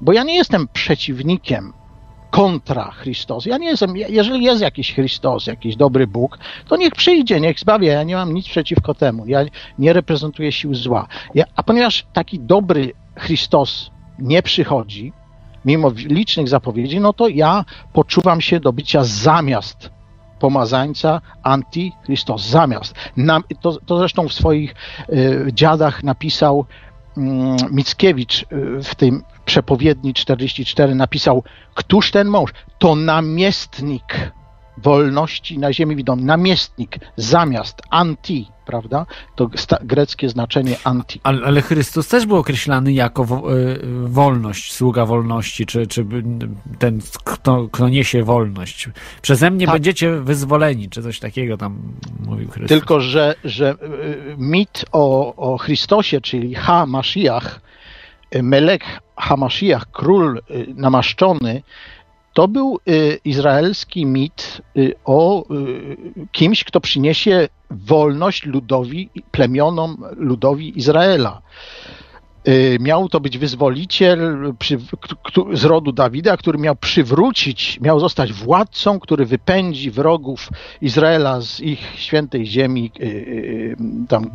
Bo 0.00 0.12
ja 0.12 0.22
nie 0.22 0.34
jestem 0.34 0.68
przeciwnikiem 0.72 1.72
kontra 2.30 2.90
Chrystus. 2.90 3.46
Ja 3.46 3.58
nie 3.58 3.66
jestem, 3.66 3.96
jeżeli 3.96 4.44
jest 4.44 4.62
jakiś 4.62 4.94
Chrystus, 4.94 5.46
jakiś 5.46 5.76
dobry 5.76 6.06
Bóg, 6.06 6.38
to 6.68 6.76
niech 6.76 6.94
przyjdzie, 6.94 7.40
niech 7.40 7.60
zbawia. 7.60 7.92
Ja 7.92 8.02
nie 8.02 8.16
mam 8.16 8.34
nic 8.34 8.48
przeciwko 8.48 8.94
temu. 8.94 9.26
Ja 9.26 9.44
nie 9.78 9.92
reprezentuję 9.92 10.52
sił 10.52 10.74
zła. 10.74 11.06
Ja, 11.34 11.44
a 11.56 11.62
ponieważ 11.62 12.06
taki 12.12 12.40
dobry 12.40 12.92
Chrystus 13.16 13.90
nie 14.18 14.42
przychodzi, 14.42 15.12
mimo 15.64 15.90
licznych 15.96 16.48
zapowiedzi, 16.48 17.00
no 17.00 17.12
to 17.12 17.28
ja 17.28 17.64
poczuwam 17.92 18.40
się 18.40 18.60
do 18.60 18.72
bycia 18.72 19.04
zamiast 19.04 19.90
pomazańca, 20.38 21.20
antychrystos, 21.42 22.46
zamiast. 22.46 22.94
Na, 23.16 23.40
to, 23.60 23.78
to 23.86 23.98
zresztą 23.98 24.28
w 24.28 24.32
swoich 24.32 24.74
y, 25.12 25.46
dziadach 25.52 26.02
napisał 26.02 26.64
mm, 27.16 27.56
Mickiewicz 27.70 28.42
y, 28.42 28.46
w 28.82 28.94
tym 28.94 29.22
przepowiedni 29.48 30.14
44 30.14 30.94
napisał, 30.94 31.42
któż 31.74 32.10
ten 32.10 32.28
mąż? 32.28 32.50
To 32.78 32.94
namiestnik 32.94 34.32
wolności 34.82 35.58
na 35.58 35.72
ziemi 35.72 35.96
widomi. 35.96 36.24
Namiestnik, 36.24 36.98
zamiast, 37.16 37.82
anti, 37.90 38.48
prawda? 38.66 39.06
To 39.36 39.50
greckie 39.82 40.28
znaczenie 40.28 40.76
anti. 40.84 41.20
Ale, 41.22 41.46
ale 41.46 41.62
Chrystus 41.62 42.08
też 42.08 42.26
był 42.26 42.36
określany 42.36 42.92
jako 42.92 43.24
wo, 43.24 43.56
y, 43.56 43.78
wolność, 44.04 44.72
sługa 44.72 45.06
wolności, 45.06 45.66
czy, 45.66 45.86
czy 45.86 46.06
ten, 46.78 47.00
kto, 47.24 47.68
kto 47.72 47.88
niesie 47.88 48.22
wolność. 48.22 48.88
Przeze 49.22 49.50
mnie 49.50 49.66
Tak. 49.66 49.74
będziecie 49.74 50.10
wyzwoleni, 50.20 50.88
czy 50.88 51.02
coś 51.02 51.18
takiego 51.20 51.56
tam 51.56 51.78
mówił 52.26 52.48
Chrystus. 52.48 52.68
Tylko, 52.78 53.00
że, 53.00 53.34
że 53.44 53.72
y, 53.72 53.76
mit 54.38 54.84
o, 54.92 55.34
o 55.34 55.58
Chrystosie, 55.58 56.20
czyli 56.20 56.54
Ha-Mashiach, 56.54 57.60
y, 58.34 58.42
Melek 58.42 58.84
Ha-Mashiach, 59.18 59.86
król 59.92 60.38
y, 60.50 60.66
namaszczony, 60.76 61.62
to 62.32 62.48
był 62.48 62.78
y, 62.88 63.20
izraelski 63.24 64.06
mit 64.06 64.62
y, 64.76 64.94
o 65.04 65.44
kimś, 66.32 66.64
kto 66.64 66.80
przyniesie 66.80 67.48
wolność 67.70 68.44
ludowi, 68.46 69.10
plemionom 69.30 70.04
ludowi 70.16 70.78
Izraela. 70.78 71.42
Y, 72.48 72.78
Miał 72.80 73.08
to 73.08 73.20
być 73.20 73.38
wyzwoliciel 73.38 74.54
przy, 74.58 74.78
z 75.52 75.64
rodu 75.64 75.92
Dawida, 75.92 76.36
który 76.36 76.58
miał 76.58 76.76
przywrócić, 76.76 77.80
miał 77.80 78.00
zostać 78.00 78.32
władcą, 78.32 79.00
który 79.00 79.26
wypędzi 79.26 79.90
wrogów 79.90 80.48
Izraela 80.82 81.40
z 81.40 81.60
ich 81.60 81.80
świętej 81.96 82.46
ziemi, 82.46 82.90
y, 83.00 83.04
y, 83.04 83.76
tam 84.08 84.30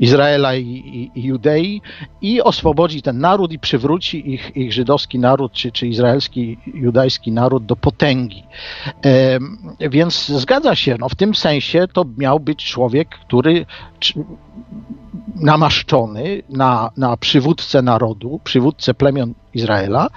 Izraela 0.00 0.54
i, 0.54 0.64
i, 0.64 1.10
i 1.20 1.24
Judei 1.24 1.82
i 2.22 2.42
oswobodzi 2.42 3.02
ten 3.02 3.18
naród 3.18 3.52
i 3.52 3.58
przywróci 3.58 4.32
ich, 4.32 4.56
ich 4.56 4.72
żydowski 4.72 5.18
naród, 5.18 5.52
czy, 5.52 5.72
czy 5.72 5.86
izraelski, 5.88 6.58
judajski 6.74 7.32
naród 7.32 7.66
do 7.66 7.76
potęgi. 7.76 8.42
Więc 9.90 10.28
zgadza 10.28 10.74
się, 10.74 10.96
no 10.98 11.08
w 11.08 11.14
tym 11.14 11.34
sensie 11.34 11.86
to 11.92 12.04
miał 12.18 12.40
być 12.40 12.64
człowiek, 12.64 13.08
który 13.08 13.66
namaszczony 15.36 16.42
na, 16.48 16.90
na 16.96 17.16
przywódcę 17.20 17.82
narodu, 17.82 18.40
przywódcę 18.44 18.94
plemion 18.94 19.34
Izraela, 19.54 20.08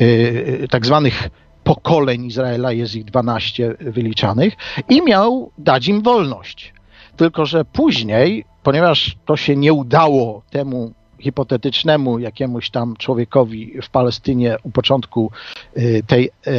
yy, 0.00 0.68
tak 0.70 0.86
zwanych 0.86 1.28
pokoleń 1.64 2.24
Izraela, 2.24 2.72
jest 2.72 2.94
ich 2.94 3.04
12 3.04 3.74
wyliczanych, 3.80 4.54
i 4.88 5.02
miał 5.02 5.50
dać 5.58 5.88
im 5.88 6.02
wolność. 6.02 6.74
Tylko, 7.16 7.46
że 7.46 7.64
później, 7.64 8.44
ponieważ 8.62 9.16
to 9.24 9.36
się 9.36 9.56
nie 9.56 9.72
udało 9.72 10.42
temu 10.50 10.92
hipotetycznemu 11.24 12.18
jakiemuś 12.18 12.70
tam 12.70 12.96
człowiekowi 12.96 13.82
w 13.82 13.90
Palestynie 13.90 14.56
u 14.62 14.70
początku 14.70 15.30
y, 15.76 16.02
tej 16.06 16.30
e, 16.46 16.50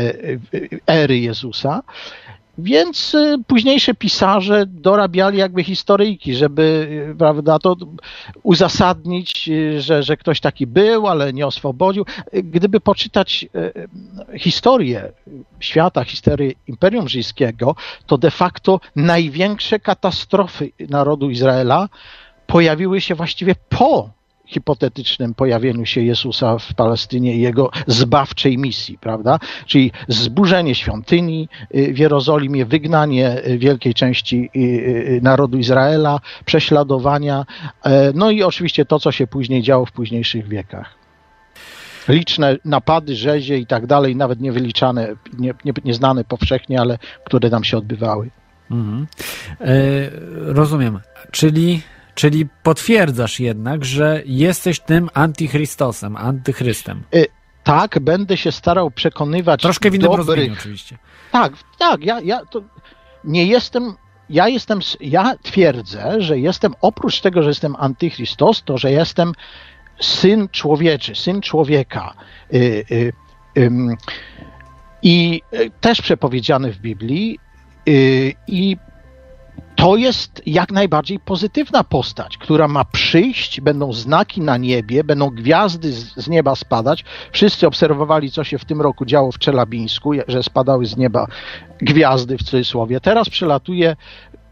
y, 0.53 0.69
ery 0.87 1.19
Jezusa, 1.19 1.83
więc 2.57 3.13
y, 3.13 3.35
późniejsze 3.47 3.93
pisarze 3.93 4.65
dorabiali 4.65 5.37
jakby 5.37 5.63
historyjki, 5.63 6.35
żeby 6.35 6.87
y, 7.11 7.15
prawda, 7.17 7.59
to 7.59 7.75
uzasadnić, 8.43 9.49
y, 9.49 9.81
że, 9.81 10.03
że 10.03 10.17
ktoś 10.17 10.39
taki 10.39 10.67
był, 10.67 11.07
ale 11.07 11.33
nie 11.33 11.47
oswobodził. 11.47 12.05
Gdyby 12.33 12.79
poczytać 12.79 13.45
historię 14.37 15.11
świata, 15.59 16.03
historię 16.03 16.51
Imperium 16.67 17.09
Rzymskiego, 17.09 17.75
to 18.05 18.17
de 18.17 18.31
facto 18.31 18.79
największe 18.95 19.79
katastrofy 19.79 20.71
narodu 20.89 21.29
Izraela 21.29 21.89
pojawiły 22.47 23.01
się 23.01 23.15
właściwie 23.15 23.55
po 23.69 24.09
hipotetycznym 24.47 25.33
pojawieniu 25.33 25.85
się 25.85 26.01
Jezusa 26.01 26.57
w 26.57 26.73
Palestynie 26.73 27.35
i 27.35 27.41
jego 27.41 27.71
zbawczej 27.87 28.57
misji, 28.57 28.97
prawda? 28.97 29.39
Czyli 29.65 29.91
zburzenie 30.07 30.75
świątyni 30.75 31.49
y, 31.75 31.93
w 31.93 31.97
Jerozolimie, 31.97 32.65
wygnanie 32.65 33.47
y, 33.47 33.57
wielkiej 33.57 33.93
części 33.93 34.49
y, 34.55 35.19
narodu 35.23 35.57
Izraela, 35.57 36.19
prześladowania, 36.45 37.45
e, 37.83 38.11
no 38.15 38.31
i 38.31 38.43
oczywiście 38.43 38.85
to, 38.85 38.99
co 38.99 39.11
się 39.11 39.27
później 39.27 39.61
działo 39.61 39.85
w 39.85 39.91
późniejszych 39.91 40.47
wiekach. 40.47 40.95
Liczne 42.07 42.57
napady, 42.65 43.15
rzezie 43.15 43.57
i 43.57 43.65
tak 43.65 43.85
dalej, 43.85 44.15
nawet 44.15 44.41
niewyliczane, 44.41 45.15
nie, 45.39 45.53
nie, 45.65 45.73
nieznane 45.85 46.23
powszechnie, 46.23 46.81
ale 46.81 46.97
które 47.25 47.49
tam 47.49 47.63
się 47.63 47.77
odbywały. 47.77 48.29
Mhm. 48.71 49.07
E, 49.61 49.75
rozumiem. 50.53 50.99
Czyli, 51.31 51.81
czyli 52.15 52.47
potwierdzasz 52.63 53.39
jednak, 53.39 53.85
że 53.85 54.21
jesteś 54.25 54.79
tym 54.79 55.09
antychrystosem, 55.13 56.15
antychrystem. 56.15 57.03
Tak, 57.63 57.99
będę 57.99 58.37
się 58.37 58.51
starał 58.51 58.91
przekonywać 58.91 59.61
Troszkę 59.61 59.91
w 59.91 59.95
innym 59.95 60.11
dobrych 60.11 60.53
oczywiście. 60.53 60.97
Tak, 61.31 61.53
tak, 61.77 62.05
ja, 62.05 62.21
ja 62.21 62.45
to 62.45 62.61
nie 63.23 63.45
jestem, 63.45 63.93
ja 64.29 64.47
jestem, 64.47 64.79
ja 64.99 65.35
twierdzę, 65.43 66.21
że 66.21 66.39
jestem, 66.39 66.73
oprócz 66.81 67.21
tego, 67.21 67.43
że 67.43 67.49
jestem 67.49 67.75
antychrystos, 67.75 68.63
to, 68.63 68.77
że 68.77 68.91
jestem 68.91 69.31
syn 69.99 70.49
człowieczy, 70.51 71.15
syn 71.15 71.41
człowieka. 71.41 72.13
Y, 72.53 72.85
y, 72.91 73.13
ym, 73.57 73.95
I 75.01 75.41
y, 75.53 75.71
też 75.81 76.01
przepowiedziany 76.01 76.71
w 76.71 76.77
Biblii 76.77 77.39
y, 77.89 78.33
i 78.47 78.77
to 79.75 79.95
jest 79.95 80.41
jak 80.45 80.71
najbardziej 80.71 81.19
pozytywna 81.19 81.83
postać, 81.83 82.37
która 82.37 82.67
ma 82.67 82.85
przyjść, 82.85 83.61
będą 83.61 83.93
znaki 83.93 84.41
na 84.41 84.57
niebie, 84.57 85.03
będą 85.03 85.29
gwiazdy 85.29 85.93
z, 85.93 86.15
z 86.15 86.27
nieba 86.27 86.55
spadać. 86.55 87.05
Wszyscy 87.31 87.67
obserwowali, 87.67 88.31
co 88.31 88.43
się 88.43 88.57
w 88.57 88.65
tym 88.65 88.81
roku 88.81 89.05
działo 89.05 89.31
w 89.31 89.39
Czelabińsku, 89.39 90.11
że 90.27 90.43
spadały 90.43 90.85
z 90.85 90.97
nieba 90.97 91.27
gwiazdy 91.81 92.37
w 92.37 92.43
cudzysłowie. 92.43 92.99
Teraz 92.99 93.29
przelatuje 93.29 93.95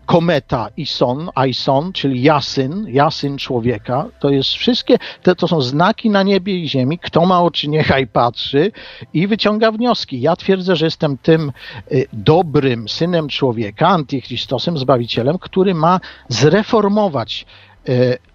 kometa 0.06 0.70
Ison, 0.78 1.30
Ison, 1.48 1.94
czyli 1.94 2.22
jasyn, 2.22 2.86
jasyn 2.88 3.38
człowieka. 3.38 4.06
To 4.20 4.30
jest 4.30 4.50
wszystkie, 4.50 4.98
te, 5.24 5.36
to 5.36 5.48
są 5.48 5.62
znaki 5.62 6.10
na 6.10 6.24
niebie 6.24 6.60
i 6.60 6.70
ziemi. 6.70 7.00
Kto 7.00 7.26
ma 7.26 7.42
oczy, 7.42 7.70
niechaj 7.70 8.08
patrzy 8.08 8.72
i 9.14 9.28
wyciąga 9.28 9.72
wnioski. 9.72 10.22
Ja 10.22 10.36
twierdzę, 10.36 10.76
że 10.76 10.86
jestem 10.86 11.18
tym 11.18 11.52
y, 11.92 12.08
dobrym 12.14 12.90
synem 12.90 13.28
człowieka, 13.28 13.88
antychrystosem, 13.88 14.78
zbawicielem, 14.78 15.38
który 15.40 15.74
ma 15.74 16.00
zreformować 16.30 17.46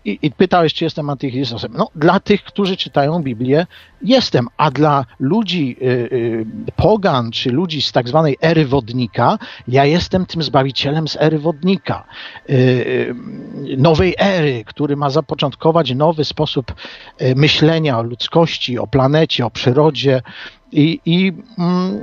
i, 0.05 0.19
I 0.23 0.31
pytałeś, 0.31 0.75
czy 0.75 0.85
jestem 0.85 1.11
antychrystosem. 1.11 1.73
No, 1.77 1.89
dla 1.95 2.21
tych, 2.21 2.45
którzy 2.45 2.77
czytają 2.77 3.23
Biblię, 3.23 3.67
jestem, 4.03 4.47
a 4.57 4.71
dla 4.71 5.05
ludzi 5.21 5.77
y, 5.83 5.85
y, 5.85 6.47
pogan, 6.77 7.31
czy 7.31 7.51
ludzi 7.51 7.83
z 7.83 7.93
tak 7.93 8.09
zwanej 8.09 8.37
ery 8.41 8.67
wodnika, 8.67 9.39
ja 9.69 9.85
jestem 9.85 10.27
tym 10.27 10.43
zbawicielem 10.43 11.09
z 11.09 11.17
ery 11.17 11.39
wodnika. 11.39 12.05
Y, 12.51 13.15
nowej 13.79 14.15
ery, 14.19 14.65
który 14.67 14.97
ma 14.97 15.11
zapoczątkować 15.11 15.95
nowy 15.95 16.25
sposób 16.25 16.75
myślenia 17.37 17.99
o 17.99 18.03
ludzkości, 18.03 18.79
o 18.79 18.87
planecie, 18.87 19.47
o 19.47 19.51
przyrodzie. 19.51 20.23
I, 20.73 21.01
i 21.07 21.33
mm, 21.59 21.99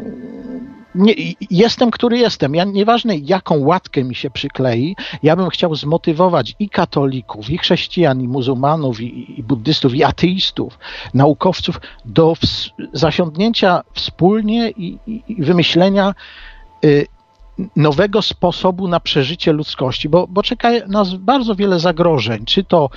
nie, 0.96 1.14
jestem, 1.52 1.92
który 1.92 2.18
jestem. 2.18 2.56
Ja 2.56 2.64
nieważne, 2.64 3.18
jaką 3.18 3.58
łatkę 3.58 4.04
mi 4.04 4.16
się 4.16 4.30
przyklei, 4.30 4.96
ja 5.24 5.36
bym 5.36 5.50
chciał 5.50 5.76
zmotywować 5.76 6.56
i 6.60 6.70
katolików, 6.70 7.50
i 7.50 7.58
chrześcijan, 7.58 8.22
i 8.22 8.28
muzułmanów, 8.28 9.02
i, 9.02 9.40
i 9.40 9.44
buddystów, 9.44 9.96
i 9.96 10.04
ateistów, 10.04 10.80
naukowców 11.14 11.82
do 12.06 12.32
ws- 12.34 12.70
zasiądnięcia 12.94 13.82
wspólnie 13.94 14.70
i, 14.70 15.00
i, 15.08 15.24
i 15.28 15.44
wymyślenia 15.44 16.14
y, 16.86 17.06
nowego 17.76 18.22
sposobu 18.22 18.88
na 18.88 19.00
przeżycie 19.00 19.54
ludzkości, 19.54 20.10
bo, 20.10 20.28
bo 20.28 20.44
czeka 20.44 20.70
nas 20.88 21.14
bardzo 21.14 21.56
wiele 21.56 21.80
zagrożeń, 21.80 22.46
czy 22.46 22.64
to 22.64 22.90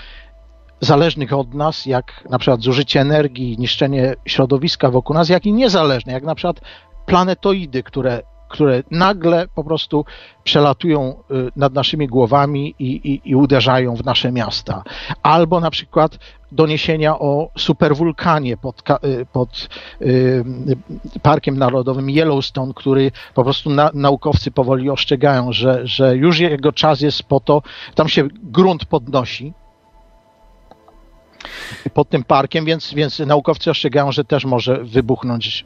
zależnych 0.81 1.33
od 1.33 1.55
nas, 1.55 1.87
jak 1.87 2.25
na 2.31 2.39
przykład 2.39 2.61
zużycie 2.61 3.01
energii, 3.01 3.57
niszczenie 3.59 4.15
środowiska 4.25 4.91
wokół 4.91 5.15
nas, 5.15 5.29
jak 5.29 5.47
i 5.47 5.53
niezależne, 5.53 6.13
jak 6.13 6.25
na 6.25 6.35
przykład 6.35 6.61
planetoidy, 7.07 7.83
które, 7.83 8.23
które 8.49 8.83
nagle 8.91 9.49
po 9.55 9.65
prostu 9.65 10.05
przelatują 10.45 11.15
y, 11.31 11.51
nad 11.57 11.75
naszymi 11.75 12.07
głowami 12.07 12.75
i, 12.79 13.13
i, 13.13 13.31
i 13.31 13.35
uderzają 13.35 13.97
w 13.97 14.05
nasze 14.05 14.33
miasta. 14.33 14.83
Albo 15.23 15.61
na 15.61 15.71
przykład 15.71 16.19
doniesienia 16.53 17.19
o 17.19 17.51
superwulkanie 17.59 18.57
pod, 18.57 18.83
y, 19.05 19.27
pod 19.33 19.69
y, 20.03 20.45
Parkiem 21.23 21.59
Narodowym 21.59 22.11
Yellowstone, 22.11 22.75
który 22.75 23.13
po 23.35 23.45
prostu 23.45 23.71
na, 23.71 23.91
naukowcy 23.95 24.51
powoli 24.51 24.91
ostrzegają, 24.91 25.53
że, 25.53 25.87
że 25.87 26.17
już 26.17 26.39
jego 26.39 26.73
czas 26.73 27.01
jest 27.01 27.23
po 27.23 27.41
to, 27.41 27.63
tam 27.95 28.09
się 28.09 28.29
grunt 28.43 28.85
podnosi 28.85 29.53
pod 31.95 32.09
tym 32.09 32.25
parkiem, 32.25 32.65
więc, 32.65 32.95
więc 32.95 33.19
naukowcy 33.19 33.71
ostrzegają, 33.71 34.13
że 34.13 34.25
też 34.25 34.45
może 34.45 34.85
wybuchnąć 34.85 35.65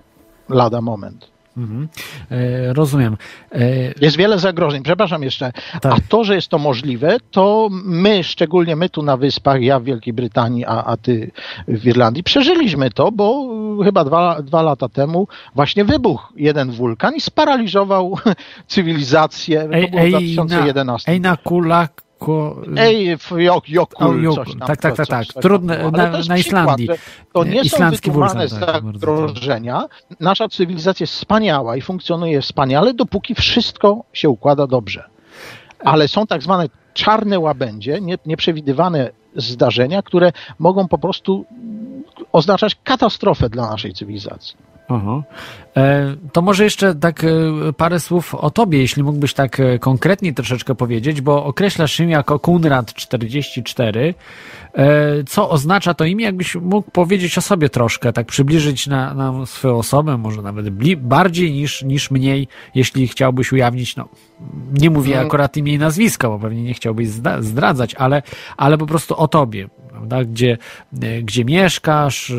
lada 0.49 0.81
moment. 0.81 1.33
Mhm. 1.57 1.89
E, 2.31 2.73
rozumiem. 2.73 3.17
E, 3.53 3.59
Jest 4.01 4.17
wiele 4.17 4.39
zagrożeń. 4.39 4.83
Przepraszam 4.83 5.23
jeszcze. 5.23 5.53
Tak. 5.81 5.93
A 5.93 5.97
to, 6.09 6.25
że 6.25 6.35
jest 6.35 6.49
to 6.49 6.59
możliwe, 6.59 7.17
to 7.31 7.69
my, 7.85 8.25
szczególnie 8.25 8.77
my 8.77 8.89
tu 8.89 9.03
na 9.03 9.17
Wyspach, 9.17 9.63
ja 9.63 9.81
w 9.81 9.85
Wielkiej 9.85 10.13
Brytanii, 10.13 10.65
a, 10.65 10.85
a 10.85 10.97
ty 10.97 11.31
w 11.69 11.87
Irlandii, 11.87 12.23
przeżyliśmy 12.23 12.91
to, 12.91 13.13
bo 13.13 13.49
chyba 13.85 14.05
dwa, 14.05 14.43
dwa 14.43 14.63
lata 14.63 14.89
temu 14.89 15.29
właśnie 15.55 15.85
wybuchł 15.85 16.33
jeden 16.37 16.71
wulkan 16.71 17.15
i 17.17 17.21
sparaliżował 17.21 18.19
cywilizację. 18.67 19.61
to 19.61 19.69
było 19.91 20.05
w 20.05 20.09
2011. 20.09 21.13
Ej 21.13 21.21
na 21.21 21.37
kulak. 21.37 22.02
Ej, 22.77 23.11
f- 23.11 23.31
jok, 23.37 23.69
jokul, 23.69 24.23
jokul. 24.23 24.45
coś 24.45 24.55
tam. 24.59 24.69
Tak, 24.69 24.81
tak, 24.81 24.97
tak, 24.97 25.07
tak. 25.09 25.27
Trudne- 25.43 25.77
na- 25.77 26.11
na 26.11 26.19
przykład, 26.19 26.39
Islandii. 26.39 26.89
To 27.33 27.45
nie 27.45 27.61
Islandzki 27.63 28.11
są 28.11 28.15
wulkan, 28.15 28.49
zagrożenia. 28.49 29.85
Nasza 30.21 30.49
cywilizacja 30.49 31.05
jest 31.05 31.13
wspaniała 31.15 31.77
i 31.77 31.81
funkcjonuje 31.81 32.41
wspaniale, 32.43 32.95
dopóki 32.95 33.35
wszystko 33.35 34.05
się 34.13 34.29
układa 34.29 34.67
dobrze. 34.67 35.05
Ale 35.85 36.09
są 36.09 36.27
tak 36.27 36.43
zwane 36.43 36.69
czarne 36.95 37.39
łabędzie, 37.39 38.01
nie, 38.01 38.19
nieprzewidywane 38.27 39.11
zdarzenia, 39.37 40.03
które 40.03 40.33
mogą 40.59 40.89
po 40.89 40.99
prostu 40.99 41.45
oznaczać 42.33 42.77
katastrofę 42.85 43.49
dla 43.49 43.71
naszej 43.71 43.93
cywilizacji. 43.95 44.57
Aha. 44.89 45.23
E, 45.77 46.17
to 46.33 46.43
może 46.43 46.65
jeszcze 46.65 46.95
tak 46.95 47.25
e, 47.25 47.29
parę 47.73 48.01
słów 48.01 48.35
o 48.35 48.51
tobie, 48.51 48.79
jeśli 48.79 49.03
mógłbyś 49.03 49.35
tak 49.35 49.61
e, 49.61 49.79
konkretnie 49.79 50.35
troszeczkę 50.35 50.75
powiedzieć, 50.75 51.21
bo 51.21 51.45
określasz 51.45 51.93
się 51.93 52.11
jako 52.11 52.37
Kunrad44. 52.37 54.15
E, 54.75 55.25
Co 55.25 55.51
oznacza 55.51 55.95
to 55.95 56.05
imię? 56.05 56.25
Jakbyś 56.25 56.55
mógł 56.55 56.91
powiedzieć 56.91 57.39
o 57.39 57.41
sobie 57.41 57.69
troszkę, 57.69 58.13
tak 58.13 58.27
przybliżyć 58.27 58.87
na, 58.87 59.15
nam 59.15 59.47
swoją 59.47 59.79
osobę, 59.79 60.19
może 60.19 60.43
nawet 60.43 60.71
bardziej 60.97 61.53
niż, 61.53 61.83
niż 61.83 62.11
mniej, 62.11 62.49
jeśli 62.75 63.09
chciałbyś 63.09 63.53
ujawnić, 63.53 63.97
no 63.97 64.09
nie 64.73 64.91
mówię 64.91 65.15
Mm. 65.15 65.27
akurat 65.27 65.57
imię 65.57 65.73
i 65.73 65.79
nazwisko, 65.79 66.29
bo 66.29 66.39
pewnie 66.39 66.63
nie 66.63 66.75
chciałbyś 66.75 67.09
zdradzać, 67.41 67.95
ale, 67.95 68.23
ale 68.57 68.79
po 68.79 68.87
prostu 68.87 69.17
o 69.17 69.29
tobie, 69.29 69.69
prawda? 70.03 70.25
Gdzie, 70.25 70.59
e, 71.03 71.23
gdzie 71.23 71.45
mieszkasz, 71.45 72.31
e, 72.31 72.35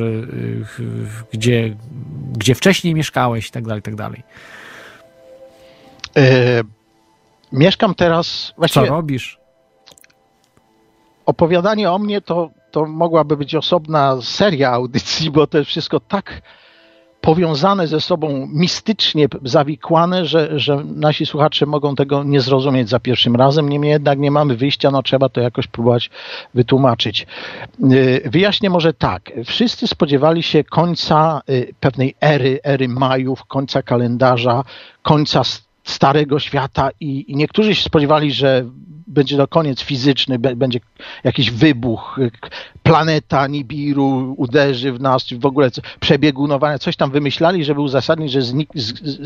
gdzie, 1.34 1.76
gdzie 2.34 2.56
wcześniej 2.56 2.96
mieszkałeś 2.96 3.48
i 3.48 3.52
tak 3.52 3.64
dalej, 3.64 3.80
i 3.80 3.84
tak 3.84 3.96
dalej. 3.96 4.24
E, 6.18 6.62
mieszkam 7.52 7.96
teraz, 7.96 8.54
Co 8.70 8.86
robisz? 8.86 9.38
opowiadanie 11.26 11.92
o 11.92 12.00
mnie 12.00 12.22
to, 12.22 12.50
to 12.72 12.86
mogłaby 12.86 13.38
być 13.38 13.56
osobna 13.56 14.22
seria 14.22 14.72
audycji, 14.72 15.32
bo 15.32 15.48
to 15.48 15.58
jest 15.58 15.70
wszystko 15.70 16.00
tak 16.00 16.42
powiązane 17.24 17.88
ze 17.88 18.02
sobą, 18.02 18.48
mistycznie 18.54 19.28
zawikłane, 19.44 20.26
że, 20.26 20.60
że 20.60 20.84
nasi 20.96 21.26
słuchacze 21.26 21.66
mogą 21.66 21.96
tego 21.96 22.24
nie 22.24 22.42
zrozumieć 22.42 22.90
za 22.90 23.00
pierwszym 23.00 23.36
razem. 23.36 23.70
Niemniej 23.70 23.92
jednak 23.92 24.20
nie 24.20 24.32
mamy 24.32 24.56
wyjścia, 24.56 24.92
no 24.92 25.04
trzeba 25.04 25.30
to 25.30 25.42
jakoś 25.42 25.68
próbować 25.68 26.10
wytłumaczyć. 26.54 27.28
Y, 27.92 28.22
Wyjaśnię 28.26 28.70
może 28.70 28.94
tak. 28.94 29.32
Wszyscy 29.46 29.88
spodziewali 29.88 30.44
się 30.44 30.64
końca 30.64 31.42
y, 31.50 31.74
pewnej 31.80 32.16
ery, 32.22 32.60
ery 32.64 32.88
Majów, 32.88 33.46
końca 33.46 33.82
kalendarza, 33.82 34.64
końca 35.02 35.42
Starego 35.84 36.40
Świata 36.40 36.90
i, 37.00 37.32
i 37.32 37.36
niektórzy 37.36 37.76
się 37.76 37.84
spodziewali, 37.84 38.32
że 38.32 38.66
będzie 39.14 39.38
to 39.38 39.48
koniec 39.48 39.82
fizyczny, 39.82 40.40
będzie 40.40 40.80
jakiś 41.24 41.52
wybuch, 41.52 42.20
y, 42.20 42.32
planeta 42.84 43.48
Nibiru 43.48 44.34
uderzy 44.38 44.92
w 44.94 45.02
nas, 45.02 45.26
w 45.40 45.46
ogóle 45.46 45.70
przebiegunowania, 46.00 46.80
coś 46.80 46.96
tam 46.96 47.12
wymyślali, 47.12 47.66
żeby 47.66 47.82
uzasadnić, 47.82 48.32
że 48.32 48.42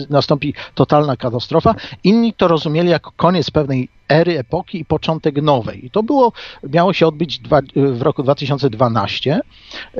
nastąpi 0.09 0.53
totalna 0.75 1.17
katastrofa. 1.17 1.75
Inni 2.03 2.33
to 2.33 2.47
rozumieli 2.47 2.89
jako 2.89 3.11
koniec 3.15 3.51
pewnej 3.51 3.89
ery, 4.09 4.39
epoki 4.39 4.79
i 4.79 4.85
początek 4.85 5.41
nowej. 5.41 5.85
I 5.85 5.89
to 5.91 6.03
było, 6.03 6.31
miało 6.73 6.93
się 6.93 7.07
odbyć 7.07 7.39
dwa, 7.39 7.61
w 7.75 8.01
roku 8.01 8.23
2012. 8.23 9.39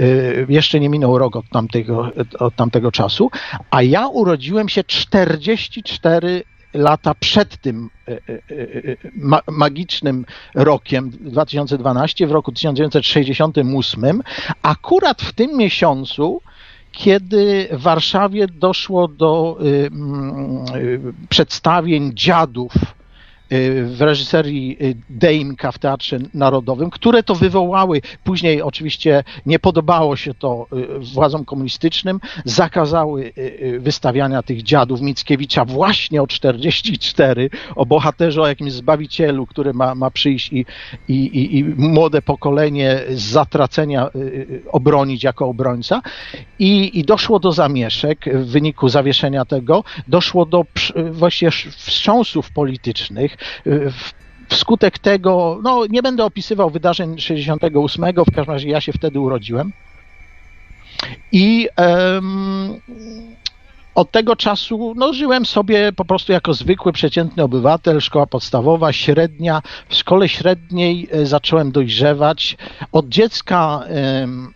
Y, 0.02 0.46
Jeszcze 0.50 0.80
nie 0.80 0.90
minął 0.90 1.18
rok 1.18 1.36
od 1.36 1.50
tamtego, 1.50 2.12
od 2.40 2.56
tamtego 2.56 2.92
czasu, 2.92 3.32
a 3.72 3.82
ja 3.82 4.08
urodziłem 4.08 4.70
się 4.70 4.84
44 4.84 6.44
lata 6.74 7.14
przed 7.20 7.58
tym 7.58 7.90
e, 8.08 8.12
e, 8.12 8.18
e, 8.18 8.98
ma, 9.16 9.40
magicznym 9.52 10.26
rokiem 10.56 11.10
2012, 11.10 12.28
w 12.28 12.32
roku 12.32 12.52
1968, 12.52 14.24
akurat 14.62 15.22
w 15.22 15.34
tym 15.34 15.58
miesiącu, 15.58 16.42
kiedy 16.92 17.68
w 17.72 17.82
Warszawie 17.82 18.48
doszło 18.48 19.08
do 19.08 19.58
y, 19.62 19.90
mm, 19.92 20.66
y, 20.76 21.14
przedstawień 21.30 22.12
dziadów 22.14 22.74
w 23.50 23.98
reżyserii 24.00 24.78
y, 24.82 24.96
Dejmka 25.10 25.72
w 25.72 25.80
Teatrze 25.80 26.20
Narodowym, 26.34 26.90
które 26.90 27.24
to 27.24 27.36
wywołały. 27.36 28.02
Później 28.24 28.62
oczywiście 28.62 29.24
nie 29.46 29.60
podobało 29.60 30.16
się 30.16 30.34
to 30.34 30.68
y, 30.74 31.00
władzom 31.00 31.46
komunistycznym, 31.46 32.20
zakazały 32.46 33.26
y, 33.38 33.42
y, 33.62 33.80
wystawiania 33.80 34.44
tych 34.44 34.64
dziadów 34.64 35.02
Mickiewicza 35.02 35.66
właśnie 35.66 36.22
o 36.22 36.28
44, 36.28 37.50
o 37.76 37.86
bohaterze, 37.86 38.42
o 38.42 38.48
jakimś 38.48 38.72
zbawicielu, 38.72 39.46
który 39.46 39.74
ma, 39.74 39.96
ma 39.96 40.12
przyjść 40.12 40.54
i, 40.54 40.66
i, 41.08 41.58
i, 41.58 41.64
młode 41.64 42.22
pokolenie 42.22 43.00
z 43.10 43.22
zatracenia 43.22 44.10
y, 44.16 44.20
y, 44.20 44.62
obronić 44.72 45.24
jako 45.24 45.48
obrońca. 45.48 46.02
I, 46.60 47.00
I 47.00 47.04
doszło 47.04 47.40
do 47.40 47.52
zamieszek 47.52 48.26
w 48.34 48.46
wyniku 48.46 48.90
zawieszenia 48.90 49.46
tego, 49.46 49.84
doszło 50.08 50.46
do 50.46 50.66
właśnie 51.12 51.52
wstrząsów 51.52 52.52
politycznych. 52.52 53.37
Y, 53.68 53.92
w- 53.92 54.14
Wskutek 54.50 55.00
tego, 55.00 55.60
no 55.64 55.86
nie 55.90 56.02
będę 56.02 56.26
opisywał 56.26 56.70
wydarzeń 56.70 57.20
68, 57.20 58.06
w 58.32 58.36
każdym 58.36 58.54
razie 58.54 58.70
ja 58.70 58.82
się 58.82 58.92
wtedy 58.94 59.20
urodziłem. 59.20 59.72
I 61.32 61.68
em, 61.76 62.80
od 63.98 64.12
tego 64.12 64.36
czasu 64.36 64.94
no, 64.96 65.14
żyłem 65.14 65.46
sobie 65.46 65.92
po 65.92 66.06
prostu 66.06 66.32
jako 66.32 66.54
zwykły, 66.54 66.94
przeciętny 66.94 67.44
obywatel, 67.44 68.02
szkoła 68.02 68.28
podstawowa, 68.28 68.94
średnia. 68.94 69.62
W 69.90 69.96
szkole 69.96 70.30
średniej 70.30 71.08
e, 71.12 71.26
zacząłem 71.26 71.72
dojrzewać. 71.72 72.58
Od 72.92 73.10
dziecka 73.10 73.84
em, 73.88 74.54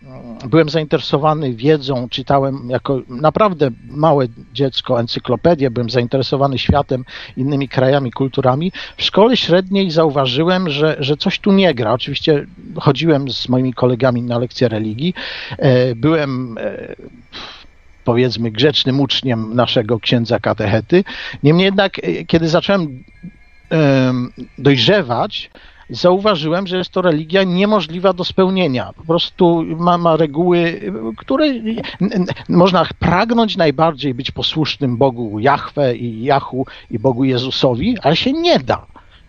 byłem 0.48 0.68
zainteresowany 0.68 1.54
wiedzą, 1.54 2.08
czytałem 2.08 2.68
jako 2.68 3.00
naprawdę 3.08 3.70
małe 3.90 4.26
dziecko 4.52 5.00
encyklopedię, 5.00 5.70
byłem 5.70 5.90
zainteresowany 5.90 6.58
światem, 6.58 7.04
innymi 7.36 7.68
krajami, 7.68 8.12
kulturami. 8.12 8.72
W 8.96 9.02
szkole 9.02 9.36
średniej 9.36 9.90
zauważyłem, 9.90 10.70
że, 10.70 10.96
że 10.98 11.16
coś 11.16 11.38
tu 11.38 11.52
nie 11.52 11.74
gra. 11.74 11.92
Oczywiście 11.92 12.46
chodziłem 12.80 13.30
z 13.30 13.48
moimi 13.48 13.74
kolegami 13.74 14.22
na 14.22 14.38
lekcje 14.38 14.68
religii. 14.68 15.14
E, 15.58 15.94
Byłem 15.94 16.58
e, 16.60 16.96
powiedzmy 18.04 18.50
grzecznym 18.50 19.00
uczniem 19.00 19.54
naszego 19.54 20.00
księdza 20.00 20.38
katechety. 20.38 21.04
Niemniej 21.42 21.64
jednak, 21.64 21.98
e, 21.98 22.24
kiedy 22.24 22.48
zacząłem 22.48 23.04
em, 23.70 24.32
dojrzewać, 24.58 25.50
zauważyłem, 25.90 26.66
że 26.66 26.76
jest 26.76 26.90
to 26.90 27.02
religia 27.02 27.42
niemożliwa 27.42 28.12
do 28.12 28.24
spełnienia. 28.24 28.92
Po 28.96 29.04
prostu 29.04 29.64
ma, 29.78 29.98
ma 29.98 30.16
reguły, 30.16 30.80
które 31.16 31.46
można 32.48 32.86
pragnąć 32.98 33.56
najbardziej 33.56 34.14
być 34.14 34.30
posłusznym 34.30 34.96
Bogu 34.96 35.38
Jahwe 35.38 35.96
i 35.96 36.24
Jahu 36.24 36.66
i 36.90 36.98
Bogu 36.98 37.24
Jezusowi, 37.24 37.96
ale 38.02 38.16
się 38.16 38.32
nie 38.32 38.58
da. 38.58 38.86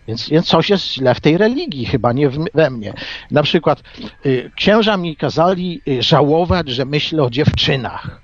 Więc, 0.08 0.28
więc 0.28 0.46
coś 0.46 0.70
jest 0.70 0.94
źle 0.94 1.14
w 1.14 1.20
tej 1.20 1.38
religii, 1.38 1.86
chyba 1.86 2.12
nie 2.12 2.30
we 2.54 2.70
mnie. 2.70 2.94
Na 3.30 3.42
przykład 3.42 3.82
y, 4.26 4.50
księża 4.54 4.96
mi 4.96 5.16
kazali 5.16 5.80
y, 5.88 6.02
żałować, 6.02 6.68
że 6.68 6.84
myślę 6.84 7.22
o 7.22 7.30
dziewczynach 7.30 8.23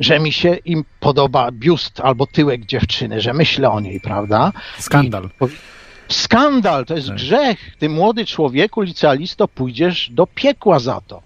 że 0.00 0.20
mi 0.20 0.32
się 0.32 0.54
im 0.54 0.84
podoba 1.00 1.50
biust 1.52 2.00
albo 2.00 2.26
tyłek 2.26 2.66
dziewczyny, 2.66 3.20
że 3.20 3.32
myślę 3.32 3.70
o 3.70 3.80
niej, 3.80 4.00
prawda? 4.00 4.52
Skandal. 4.78 5.24
I 5.24 5.46
skandal, 6.14 6.86
to 6.86 6.94
jest 6.94 7.08
Tak. 7.08 7.16
grzech. 7.16 7.76
Ty 7.78 7.88
młody 7.88 8.26
człowieku, 8.26 8.80
licealisto, 8.80 9.48
pójdziesz 9.48 10.10
do 10.10 10.26
piekła 10.26 10.78
za 10.78 11.00
to. 11.06 11.22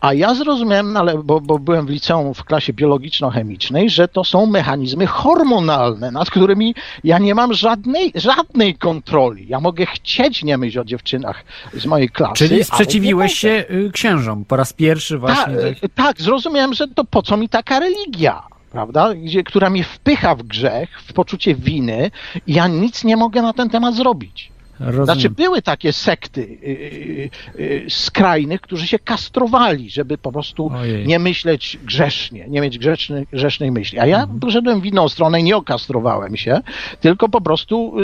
A 0.00 0.14
ja 0.14 0.34
zrozumiałem, 0.34 0.92
no 0.92 1.00
ale, 1.00 1.22
bo, 1.22 1.40
bo 1.40 1.58
byłem 1.58 1.86
w 1.86 1.90
liceum 1.90 2.34
w 2.34 2.44
klasie 2.44 2.72
biologiczno-chemicznej, 2.72 3.90
że 3.90 4.08
to 4.08 4.24
są 4.24 4.46
mechanizmy 4.46 5.06
hormonalne, 5.06 6.10
nad 6.10 6.30
którymi 6.30 6.74
ja 7.04 7.18
nie 7.18 7.34
mam 7.34 7.54
żadnej, 7.54 8.12
żadnej 8.14 8.74
kontroli. 8.74 9.48
Ja 9.48 9.60
mogę 9.60 9.86
chcieć 9.86 10.42
nie 10.44 10.58
myśleć 10.58 10.76
o 10.76 10.84
dziewczynach 10.84 11.44
z 11.74 11.86
mojej 11.86 12.08
klasy. 12.08 12.34
Czyli 12.34 12.64
sprzeciwiłeś 12.64 13.34
się 13.34 13.64
y, 13.70 13.90
księżom 13.92 14.44
po 14.44 14.56
raz 14.56 14.72
pierwszy 14.72 15.18
właśnie. 15.18 15.56
Tak, 15.56 15.80
tak. 15.80 15.90
tak, 15.94 16.20
zrozumiałem, 16.20 16.74
że 16.74 16.88
to 16.88 17.04
po 17.04 17.22
co 17.22 17.36
mi 17.36 17.48
taka 17.48 17.78
religia, 17.78 18.42
prawda, 18.72 19.14
Gdzie, 19.14 19.44
która 19.44 19.70
mnie 19.70 19.84
wpycha 19.84 20.34
w 20.34 20.42
grzech, 20.42 21.00
w 21.02 21.12
poczucie 21.12 21.54
winy 21.54 22.10
i 22.46 22.54
ja 22.54 22.68
nic 22.68 23.04
nie 23.04 23.16
mogę 23.16 23.42
na 23.42 23.52
ten 23.52 23.70
temat 23.70 23.94
zrobić. 23.94 24.52
Rozumiem. 24.84 25.04
Znaczy 25.04 25.30
były 25.30 25.62
takie 25.62 25.92
sekty 25.92 26.58
yy, 26.62 27.64
yy, 27.64 27.90
skrajnych, 27.90 28.60
którzy 28.60 28.86
się 28.86 28.98
kastrowali, 28.98 29.90
żeby 29.90 30.18
po 30.18 30.32
prostu 30.32 30.70
Ojej. 30.74 31.06
nie 31.06 31.18
myśleć 31.18 31.78
grzesznie, 31.84 32.46
nie 32.48 32.60
mieć 32.60 32.78
grzeczny, 32.78 33.26
grzesznej 33.32 33.70
myśli. 33.70 33.98
A 33.98 34.06
ja 34.06 34.26
poszedłem 34.40 34.80
w 34.80 34.86
inną 34.86 35.08
stronę 35.08 35.40
i 35.40 35.44
nie 35.44 35.56
okastrowałem 35.56 36.36
się, 36.36 36.60
tylko 37.00 37.28
po 37.28 37.40
prostu 37.40 37.94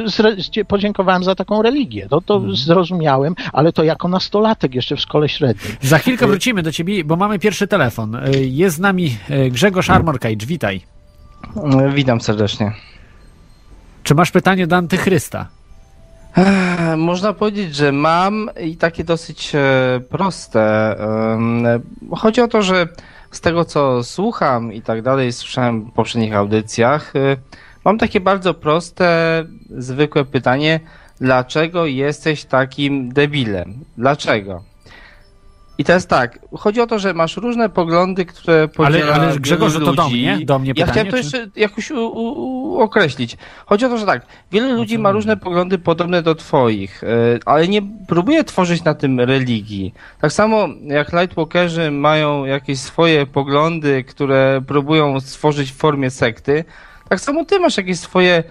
podziękowałem 0.68 1.24
za 1.24 1.34
taką 1.34 1.62
religię. 1.62 2.06
To, 2.10 2.20
to 2.20 2.56
zrozumiałem, 2.56 3.34
ale 3.52 3.72
to 3.72 3.84
jako 3.84 4.08
nastolatek 4.08 4.74
jeszcze 4.74 4.96
w 4.96 5.00
szkole 5.00 5.28
średniej. 5.28 5.76
Za 5.80 5.98
chwilkę 5.98 6.26
wrócimy 6.26 6.62
do 6.62 6.72
ciebie, 6.72 7.04
bo 7.04 7.16
mamy 7.16 7.38
pierwszy 7.38 7.66
telefon. 7.66 8.14
Y, 8.14 8.46
Jest 8.46 8.76
z 8.76 8.80
nami 8.80 9.16
y, 9.30 9.50
Grzegorz 9.50 9.90
Armorkage, 9.90 10.46
witaj. 10.46 10.80
Witam 11.94 12.20
serdecznie. 12.20 12.72
Czy 14.02 14.14
masz 14.14 14.30
pytanie 14.30 14.66
do 14.66 14.76
Antychrysta? 14.76 15.48
Można 16.96 17.32
powiedzieć, 17.32 17.74
że 17.74 17.92
mam 17.92 18.50
i 18.60 18.76
takie 18.76 19.04
dosyć 19.04 19.54
e, 19.54 19.60
proste. 20.08 20.96
Chodzi 22.16 22.40
o 22.40 22.48
to, 22.48 22.62
że 22.62 22.88
z 23.30 23.40
tego 23.40 23.64
co 23.64 24.04
słucham 24.04 24.72
i 24.72 24.82
tak 24.82 25.02
dalej, 25.02 25.32
słyszałem 25.32 25.82
w 25.82 25.92
poprzednich 25.92 26.34
audycjach, 26.34 27.16
e, 27.16 27.36
mam 27.84 27.98
takie 27.98 28.20
bardzo 28.20 28.54
proste, 28.54 29.44
zwykłe 29.70 30.24
pytanie. 30.24 30.80
Dlaczego 31.20 31.86
jesteś 31.86 32.44
takim 32.44 33.12
debilem? 33.12 33.84
Dlaczego? 33.96 34.62
I 35.78 35.84
teraz 35.84 36.06
tak, 36.06 36.38
chodzi 36.58 36.80
o 36.80 36.86
to, 36.86 36.98
że 36.98 37.14
masz 37.14 37.36
różne 37.36 37.68
poglądy, 37.68 38.24
które 38.24 38.68
podziela 38.68 39.14
ale 39.14 39.26
wielu 39.28 39.40
Grzegorzu, 39.40 39.80
to 39.80 39.92
do 39.92 40.08
mnie? 40.08 40.38
Do 40.44 40.58
mnie 40.58 40.72
Ja 40.76 40.86
pytanie, 40.86 40.92
chciałem 40.92 41.06
to 41.06 41.30
czy- 41.30 41.38
jeszcze 41.38 41.60
jakoś 41.60 41.90
u, 41.90 42.06
u, 42.06 42.80
określić. 42.80 43.36
Chodzi 43.66 43.84
o 43.84 43.88
to, 43.88 43.98
że 43.98 44.06
tak, 44.06 44.26
wiele 44.52 44.72
ludzi 44.72 44.98
ma 44.98 45.10
różne 45.10 45.36
poglądy 45.36 45.78
podobne 45.78 46.22
do 46.22 46.34
twoich, 46.34 47.02
y, 47.02 47.06
ale 47.46 47.68
nie 47.68 47.82
próbuje 48.08 48.44
tworzyć 48.44 48.84
na 48.84 48.94
tym 48.94 49.20
religii. 49.20 49.94
Tak 50.20 50.32
samo 50.32 50.68
jak 50.86 51.12
Lightwalkerzy 51.12 51.90
mają 51.90 52.44
jakieś 52.44 52.78
swoje 52.78 53.26
poglądy, 53.26 54.04
które 54.04 54.62
próbują 54.66 55.20
stworzyć 55.20 55.72
w 55.72 55.76
formie 55.76 56.10
sekty, 56.10 56.64
tak 57.08 57.20
samo 57.20 57.44
ty 57.44 57.60
masz 57.60 57.76
jakieś 57.76 57.98
swoje 58.00 58.44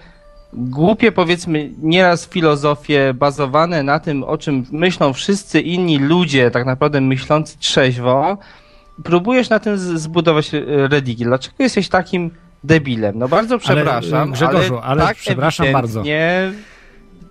głupie, 0.52 1.12
powiedzmy, 1.12 1.70
nieraz 1.82 2.28
filozofie 2.28 3.14
bazowane 3.14 3.82
na 3.82 4.00
tym, 4.00 4.24
o 4.24 4.38
czym 4.38 4.66
myślą 4.72 5.12
wszyscy 5.12 5.60
inni 5.60 5.98
ludzie, 5.98 6.50
tak 6.50 6.66
naprawdę 6.66 7.00
myślący 7.00 7.58
trzeźwo, 7.58 8.38
próbujesz 9.04 9.50
na 9.50 9.58
tym 9.58 9.78
zbudować 9.78 10.50
religię. 10.66 11.24
Dlaczego 11.24 11.56
jesteś 11.58 11.88
takim 11.88 12.30
debilem? 12.64 13.18
No 13.18 13.28
bardzo 13.28 13.58
przepraszam, 13.58 14.28
e, 14.28 14.32
Grzegorzu, 14.32 14.78
ale 14.82 15.02
tak 15.02 15.16
przepraszam 15.16 15.66
ewidentnie 15.66 16.52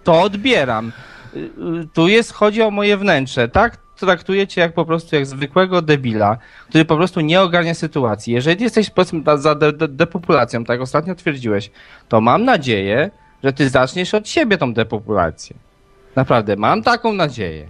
to 0.03 0.21
odbieram. 0.21 0.91
Y, 1.35 1.39
y, 1.39 1.49
Tu 1.93 2.07
jest, 2.07 2.33
chodzi 2.33 2.61
o 2.61 2.71
moje 2.71 2.97
wnętrze, 2.97 3.47
tak? 3.49 3.77
Traktuję 3.99 4.47
cię 4.47 4.61
jak 4.61 4.73
po 4.73 4.85
prostu 4.85 5.15
jak 5.15 5.25
zwykłego 5.25 5.81
debila, 5.81 6.37
który 6.69 6.85
po 6.85 6.95
prostu 6.97 7.21
nie 7.21 7.41
ogarnia 7.41 7.73
sytuacji. 7.73 8.33
Jeżeli 8.33 8.63
jesteś 8.63 8.89
powiedzmy 8.89 9.21
za- 9.25 9.37
za 9.37 9.55
de, 9.55 9.73
de, 9.73 9.87
depopulacją, 9.87 10.63
tak 10.63 10.81
ostatnio 10.81 11.15
twierdziłeś, 11.15 11.71
to 12.09 12.21
mam 12.21 12.45
nadzieję, 12.45 13.11
że 13.43 13.53
ty 13.53 13.69
zaczniesz 13.69 14.13
od 14.13 14.29
siebie 14.29 14.57
tą 14.57 14.73
depopulację. 14.73 15.55
Naprawdę, 16.15 16.55
mam 16.55 16.83
taką 16.83 17.13
nadzieję. 17.13 17.67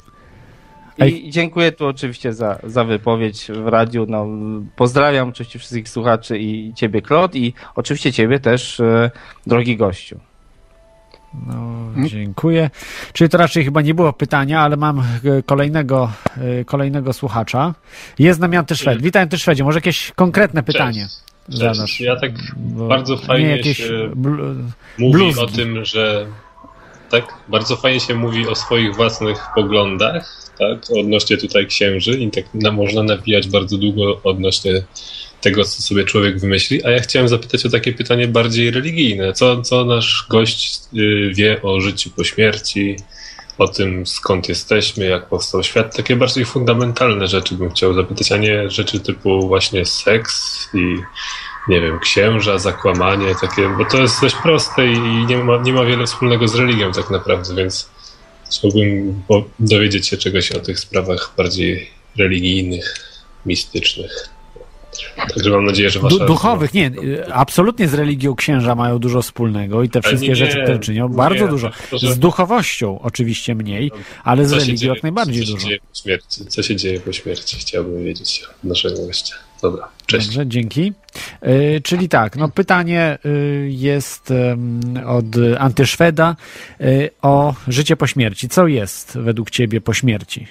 I 1.07 1.29
dziękuję 1.29 1.71
tu 1.71 1.85
oczywiście 1.87 2.33
za, 2.33 2.59
za 2.63 2.83
wypowiedź 2.83 3.47
w 3.51 3.67
radiu. 3.67 4.05
No, 4.09 4.27
pozdrawiam 4.75 5.29
oczywiście 5.29 5.59
wszystkich 5.59 5.89
słuchaczy 5.89 6.37
i 6.39 6.73
ciebie, 6.73 7.01
Klot, 7.01 7.35
i 7.35 7.53
oczywiście 7.75 8.13
ciebie 8.13 8.39
też, 8.39 8.79
e, 8.79 9.11
drogi 9.47 9.77
gościu. 9.77 10.19
No, 11.47 11.87
dziękuję. 12.07 12.69
Czyli 13.13 13.29
to 13.29 13.37
raczej 13.37 13.63
chyba 13.65 13.81
nie 13.81 13.93
było 13.93 14.13
pytania, 14.13 14.61
ale 14.61 14.77
mam 14.77 14.99
e, 14.99 15.03
kolejnego, 15.45 16.11
e, 16.37 16.65
kolejnego 16.65 17.13
słuchacza. 17.13 17.73
Jest 18.19 18.37
z 18.37 18.41
nami 18.41 18.57
Antyszwed. 18.57 19.01
Witaj 19.01 19.23
Antyszwedzie, 19.23 19.63
może 19.63 19.77
jakieś 19.77 20.11
konkretne 20.15 20.63
pytanie 20.63 21.07
Cześć. 21.45 21.59
zadasz? 21.59 21.99
Ja 21.99 22.15
tak 22.15 22.31
bardzo 22.65 23.17
fajnie 23.17 23.63
się 23.63 24.09
bl- 24.15 24.63
mówi 24.97 25.13
bluzgi. 25.13 25.41
o 25.41 25.47
tym, 25.47 25.85
że 25.85 26.25
tak, 27.09 27.25
bardzo 27.47 27.75
fajnie 27.75 27.99
się 27.99 28.15
mówi 28.15 28.47
o 28.47 28.55
swoich 28.55 28.95
własnych 28.95 29.37
poglądach, 29.55 30.51
tak, 30.59 30.97
odnośnie 30.99 31.37
tutaj 31.37 31.67
księży 31.67 32.11
i 32.11 32.31
tak 32.31 32.45
na, 32.53 32.71
można 32.71 33.03
nawijać 33.03 33.49
bardzo 33.49 33.77
długo 33.77 34.21
odnośnie 34.23 34.71
tego, 35.41 35.63
co 35.63 35.81
sobie 35.81 36.03
człowiek 36.03 36.39
wymyśli, 36.39 36.85
a 36.85 36.89
ja 36.89 36.99
chciałem 36.99 37.27
zapytać 37.27 37.65
o 37.65 37.69
takie 37.69 37.93
pytanie 37.93 38.27
bardziej 38.27 38.71
religijne. 38.71 39.33
Co, 39.33 39.61
co 39.61 39.85
nasz 39.85 40.25
gość 40.29 40.79
y, 40.93 41.31
wie 41.35 41.61
o 41.61 41.81
życiu 41.81 42.09
po 42.09 42.23
śmierci, 42.23 42.95
o 43.57 43.67
tym 43.67 44.05
skąd 44.05 44.49
jesteśmy, 44.49 45.05
jak 45.05 45.29
powstał 45.29 45.63
świat? 45.63 45.95
Takie 45.95 46.15
bardziej 46.15 46.45
fundamentalne 46.45 47.27
rzeczy 47.27 47.55
bym 47.55 47.69
chciał 47.69 47.93
zapytać, 47.93 48.31
a 48.31 48.37
nie 48.37 48.69
rzeczy 48.69 48.99
typu 48.99 49.47
właśnie 49.47 49.85
seks 49.85 50.67
i 50.73 50.97
nie 51.67 51.81
wiem, 51.81 51.99
księża, 51.99 52.57
zakłamanie, 52.59 53.35
takie, 53.41 53.69
bo 53.77 53.85
to 53.85 53.97
jest 53.97 54.21
dość 54.21 54.35
proste 54.35 54.87
i 54.87 54.99
nie 55.25 55.37
ma, 55.37 55.57
nie 55.57 55.73
ma 55.73 55.85
wiele 55.85 56.05
wspólnego 56.05 56.47
z 56.47 56.55
religią 56.55 56.91
tak 56.91 57.09
naprawdę, 57.09 57.55
więc 57.55 57.89
chciałbym 58.45 59.21
dowiedzieć 59.59 60.07
się 60.07 60.17
czegoś 60.17 60.51
o 60.51 60.59
tych 60.59 60.79
sprawach 60.79 61.33
bardziej 61.37 61.89
religijnych, 62.17 62.95
mistycznych. 63.45 64.36
Także 65.33 65.49
mam 65.49 65.65
nadzieję, 65.65 65.89
że 65.89 65.99
wasza... 65.99 66.17
Du- 66.17 66.25
duchowych, 66.25 66.73
nie, 66.73 66.91
absolutnie 67.33 67.87
z 67.87 67.93
religią 67.93 68.35
księża 68.35 68.75
mają 68.75 68.99
dużo 68.99 69.21
wspólnego 69.21 69.83
i 69.83 69.89
te 69.89 70.01
wszystkie 70.01 70.27
nie, 70.29 70.35
rzeczy, 70.35 70.63
które 70.63 70.79
czynią, 70.79 71.09
nie, 71.09 71.15
bardzo 71.15 71.47
dużo. 71.47 71.71
to, 71.91 71.97
że- 71.97 72.13
Z 72.13 72.19
duchowością 72.19 72.99
oczywiście 73.01 73.55
mniej, 73.55 73.91
ale 74.23 74.45
z 74.45 74.53
religią 74.53 74.75
dzieje- 74.75 74.93
jak 74.93 75.03
najbardziej 75.03 75.45
co 75.45 75.51
dużo. 75.51 75.67
Po 75.67 75.95
śmierci? 76.03 76.45
Co 76.45 76.63
się 76.63 76.75
dzieje 76.75 76.99
po 76.99 77.13
śmierci? 77.13 77.57
Chciałbym 77.59 78.03
wiedzieć 78.03 78.43
od 78.49 78.63
naszego 78.63 79.05
gościa. 79.05 79.35
Dobra, 79.61 79.87
cześć. 80.05 80.27
Dobrze, 80.27 80.47
dzięki. 80.47 80.93
Y, 81.47 81.81
czyli 81.83 82.09
tak, 82.09 82.35
no 82.35 82.49
pytanie 82.49 83.17
y, 83.25 83.67
jest 83.71 84.31
ym, 84.31 84.81
od 85.05 85.25
Antyszweda 85.59 86.35
y, 86.81 87.09
o 87.21 87.53
życie 87.67 87.95
po 87.97 88.07
śmierci. 88.07 88.49
Co 88.49 88.67
jest 88.67 89.17
według 89.17 89.49
ciebie 89.49 89.81
po 89.81 89.93
śmierci? 89.93 90.47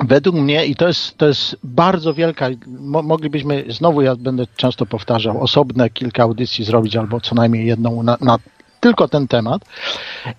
Według 0.00 0.36
mnie, 0.36 0.66
i 0.66 0.74
to 0.74 0.88
jest, 0.88 1.18
to 1.18 1.26
jest 1.26 1.56
bardzo 1.64 2.14
wielka, 2.14 2.48
mo, 2.66 3.02
moglibyśmy, 3.02 3.64
znowu 3.68 4.02
ja 4.02 4.16
będę 4.16 4.46
często 4.56 4.86
powtarzał, 4.86 5.42
osobne 5.42 5.90
kilka 5.90 6.22
audycji 6.22 6.64
zrobić, 6.64 6.96
albo 6.96 7.20
co 7.20 7.34
najmniej 7.34 7.66
jedną 7.66 8.02
na, 8.02 8.16
na 8.20 8.38
tylko 8.80 9.08
ten 9.08 9.28
temat. 9.28 9.64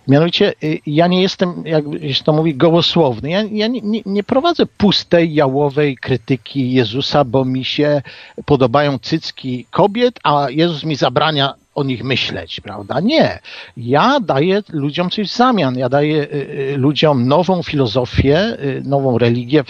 Mianowicie, 0.07 0.53
y, 0.63 0.79
ja 0.85 1.07
nie 1.07 1.21
jestem, 1.21 1.63
jak 1.65 1.83
się 2.11 2.23
to 2.23 2.33
mówi, 2.33 2.55
gołosłowny. 2.55 3.29
Ja, 3.29 3.43
ja 3.51 3.67
nie, 3.67 3.81
nie, 3.81 4.01
nie 4.05 4.23
prowadzę 4.23 4.65
pustej, 4.65 5.33
jałowej 5.33 5.97
krytyki 5.97 6.71
Jezusa, 6.71 7.23
bo 7.23 7.45
mi 7.45 7.65
się 7.65 8.01
podobają 8.45 8.99
cycki 8.99 9.65
kobiet, 9.71 10.19
a 10.23 10.47
Jezus 10.49 10.83
mi 10.83 10.95
zabrania 10.95 11.53
o 11.75 11.83
nich 11.83 12.03
myśleć, 12.03 12.59
prawda? 12.59 12.99
Nie. 12.99 13.39
Ja 13.77 14.19
daję 14.19 14.63
ludziom 14.69 15.09
coś 15.09 15.31
w 15.31 15.35
zamian. 15.35 15.77
Ja 15.77 15.89
daję 15.89 16.23
y, 16.23 16.27
y, 16.73 16.77
ludziom 16.77 17.27
nową 17.27 17.63
filozofię, 17.63 18.57
y, 18.63 18.81
nową 18.85 19.17
religię. 19.17 19.63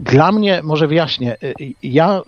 Dla 0.00 0.32
mnie, 0.32 0.60
może 0.62 0.86
wyjaśnię, 0.86 1.36
ja 1.82 2.22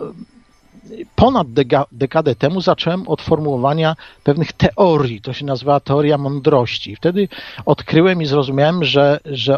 ponad 1.15 1.47
dekadę 1.91 2.35
temu 2.35 2.61
zacząłem 2.61 3.07
od 3.07 3.21
formułowania 3.21 3.95
pewnych 4.23 4.53
teorii. 4.53 5.21
To 5.21 5.33
się 5.33 5.45
nazywa 5.45 5.79
teoria 5.79 6.17
mądrości. 6.17 6.95
Wtedy 6.95 7.27
odkryłem 7.65 8.21
i 8.21 8.25
zrozumiałem, 8.25 8.83
że, 8.83 9.19
że 9.25 9.57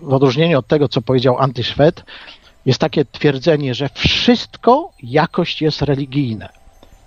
w 0.00 0.12
odróżnieniu 0.12 0.58
od 0.58 0.66
tego, 0.66 0.88
co 0.88 1.02
powiedział 1.02 1.38
Antyszwed, 1.38 2.04
jest 2.66 2.80
takie 2.80 3.04
twierdzenie, 3.04 3.74
że 3.74 3.88
wszystko 3.94 4.92
jakość 5.02 5.62
jest 5.62 5.82
religijne. 5.82 6.48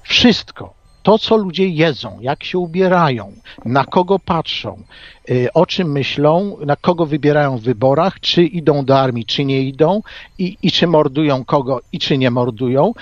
Wszystko. 0.04 0.81
To, 1.04 1.18
co 1.18 1.38
ludzie 1.38 1.68
jedzą, 1.68 2.18
jak 2.22 2.44
się 2.44 2.58
ubierają, 2.58 3.32
na 3.66 3.86
kogo 3.86 4.20
patrzą, 4.20 4.84
y, 5.30 5.48
o 5.54 5.66
czym 5.66 5.92
myślą, 5.92 6.58
na 6.66 6.76
kogo 6.76 7.06
wybierają 7.06 7.58
w 7.58 7.62
wyborach, 7.62 8.20
czy 8.20 8.44
idą 8.44 8.86
do 8.86 9.00
armii, 9.00 9.26
czy 9.26 9.46
nie 9.46 9.62
idą, 9.62 10.02
i, 10.38 10.58
i 10.64 10.72
czy 10.72 10.88
mordują 10.88 11.46
kogo, 11.46 11.82
i 11.92 12.00
czy 12.00 12.18
nie 12.18 12.32
mordują, 12.32 12.94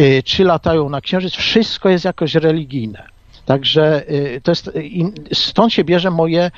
y, 0.00 0.22
czy 0.24 0.44
latają 0.44 0.88
na 0.88 1.00
księżyc, 1.00 1.34
wszystko 1.34 1.88
jest 1.88 2.04
jakoś 2.04 2.34
religijne. 2.34 3.02
Także 3.46 4.10
y, 4.10 4.40
to 4.44 4.50
jest, 4.50 4.70
stąd 5.32 5.72
się 5.72 5.84
bierze 5.84 6.10
moje 6.10 6.50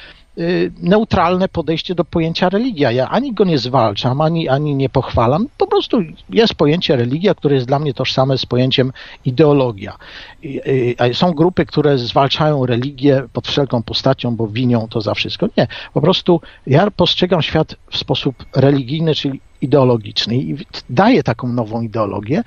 neutralne 0.82 1.48
podejście 1.48 1.94
do 1.94 2.04
pojęcia 2.04 2.48
religia. 2.48 2.90
Ja 2.90 3.08
ani 3.08 3.32
go 3.32 3.44
nie 3.44 3.58
zwalczam, 3.58 4.20
ani, 4.20 4.48
ani 4.48 4.74
nie 4.74 4.88
pochwalam. 4.88 5.48
Po 5.58 5.66
prostu 5.66 6.02
jest 6.30 6.54
pojęcie 6.54 6.96
religia, 6.96 7.34
które 7.34 7.54
jest 7.54 7.66
dla 7.66 7.78
mnie 7.78 7.94
tożsame 7.94 8.38
z 8.38 8.46
pojęciem 8.46 8.92
ideologia. 9.24 9.96
Y, 10.44 10.96
Są 11.12 11.32
grupy, 11.32 11.66
które 11.66 11.98
zwalczają 11.98 12.66
religię 12.66 13.22
pod 13.32 13.48
wszelką 13.48 13.82
postacią, 13.82 14.36
bo 14.36 14.48
winią 14.48 14.88
to 14.88 15.00
za 15.00 15.14
wszystko. 15.14 15.48
Nie, 15.56 15.66
po 15.94 16.00
prostu 16.00 16.40
ja 16.66 16.90
postrzegam 16.90 17.42
świat 17.42 17.74
w 17.90 17.96
sposób 17.96 18.44
religijny, 18.56 19.14
czyli 19.14 19.40
ideologiczny 19.60 20.36
i 20.36 20.56
daję 20.90 21.22
taką 21.22 21.48
nową 21.48 21.82
ideologię 21.82 22.42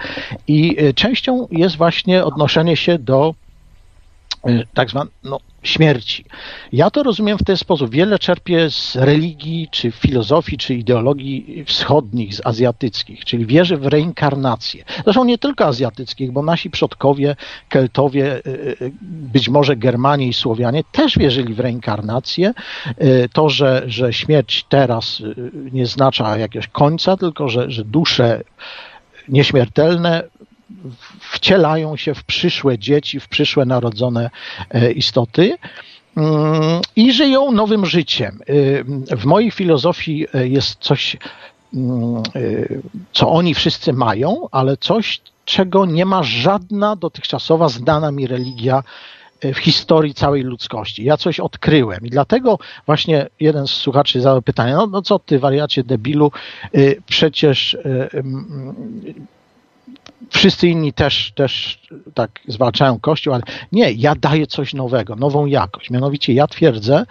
i 0.47 0.83
y, 0.83 0.93
częścią 0.93 1.47
jest 1.51 1.75
właśnie 1.75 2.23
odnoszenie 2.23 2.77
się 2.77 2.99
do 2.99 3.35
y, 4.47 4.67
tak 4.73 4.89
zwanej 4.89 5.13
no, 5.23 5.39
śmierci. 5.63 6.25
Ja 6.73 6.89
to 6.89 7.03
rozumiem 7.03 7.37
w 7.37 7.43
ten 7.43 7.57
sposób. 7.57 7.91
Wiele 7.91 8.19
czerpię 8.19 8.69
z 8.71 8.95
religii, 8.95 9.67
czy 9.71 9.91
filozofii, 9.91 10.57
czy 10.57 10.75
ideologii 10.75 11.63
wschodnich, 11.67 12.35
z 12.35 12.41
azjatyckich, 12.45 13.25
czyli 13.25 13.45
wierzę 13.45 13.77
w 13.77 13.85
reinkarnację. 13.85 14.83
Zresztą 15.03 15.25
nie 15.25 15.37
tylko 15.37 15.65
azjatyckich, 15.65 16.31
bo 16.31 16.41
nasi 16.41 16.69
przodkowie, 16.69 17.35
Keltowie, 17.69 18.35
y, 18.35 18.49
y, 18.81 18.91
być 19.01 19.49
może 19.49 19.75
Germanie 19.75 20.27
i 20.27 20.33
Słowianie 20.33 20.83
też 20.91 21.17
wierzyli 21.17 21.53
w 21.53 21.59
reinkarnację. 21.59 22.53
Y, 23.03 23.29
To, 23.33 23.49
że, 23.49 23.83
że 23.87 24.13
śmierć 24.13 24.65
teraz 24.69 25.21
nie 25.71 25.85
znacza 25.85 26.37
jakiegoś 26.37 26.67
końca, 26.67 27.17
tylko 27.17 27.49
że, 27.49 27.71
że 27.71 27.85
dusze 27.85 28.43
nieśmiertelne 29.27 30.23
wcielają 31.19 31.97
się 31.97 32.13
w 32.13 32.23
przyszłe 32.23 32.79
dzieci, 32.79 33.19
w 33.19 33.27
przyszłe 33.27 33.65
narodzone 33.65 34.29
e, 34.69 34.91
istoty 34.91 35.57
mm, 36.17 36.81
i 36.95 37.13
żyją 37.13 37.51
nowym 37.51 37.85
życiem. 37.85 38.39
Y, 38.49 38.85
W 39.17 39.25
mojej 39.25 39.51
filozofii 39.51 40.27
e, 40.33 40.47
jest 40.47 40.79
coś, 40.79 41.17
mm, 41.73 42.23
co 43.13 43.29
oni 43.29 43.53
wszyscy 43.53 43.93
mają, 43.93 44.47
ale 44.51 44.77
coś, 44.77 45.21
czego 45.45 45.85
nie 45.85 46.05
ma 46.05 46.23
żadna 46.23 46.95
dotychczasowa 46.95 47.69
znana 47.69 48.11
mi 48.11 48.27
religia 48.27 48.83
e, 49.41 49.53
w 49.53 49.57
historii 49.57 50.13
całej 50.13 50.43
ludzkości. 50.43 51.03
Ja 51.03 51.17
coś 51.17 51.39
odkryłem 51.39 51.99
i 52.05 52.09
dlatego 52.09 52.59
właśnie 52.85 53.27
jeden 53.39 53.67
z 53.67 53.71
słuchaczy 53.71 54.21
zadał 54.21 54.41
pytanie, 54.41 54.73
no, 54.73 54.87
no 54.87 55.01
co 55.01 55.19
ty 55.19 55.39
wariacie 55.39 55.83
debilu, 55.83 56.31
przecież 57.05 57.77
wszyscy 60.29 60.67
inni 60.67 60.93
też, 60.93 61.31
też 61.35 61.81
tak 62.13 62.31
zwalczają 62.47 62.99
Kościół, 62.99 63.33
ale 63.33 63.43
nie, 63.71 63.91
ja 63.91 64.15
daję 64.15 64.47
coś 64.47 64.73
nowego, 64.73 65.15
nową 65.15 65.45
jakość. 65.45 65.89
Mianowicie 65.89 66.33
ja 66.33 66.47
twierdzę, 66.47 67.05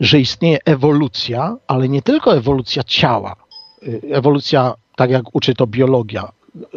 że 0.00 0.20
istnieje 0.20 0.58
ewolucja, 0.64 1.56
ale 1.66 1.88
nie 1.88 2.02
tylko 2.02 2.36
ewolucja 2.36 2.82
ciała, 2.82 3.36
y, 3.82 4.00
ewolucja, 4.12 4.74
tak 4.96 5.10
jak 5.10 5.34
uczy 5.34 5.54
to 5.54 5.66
biologia, 5.66 6.28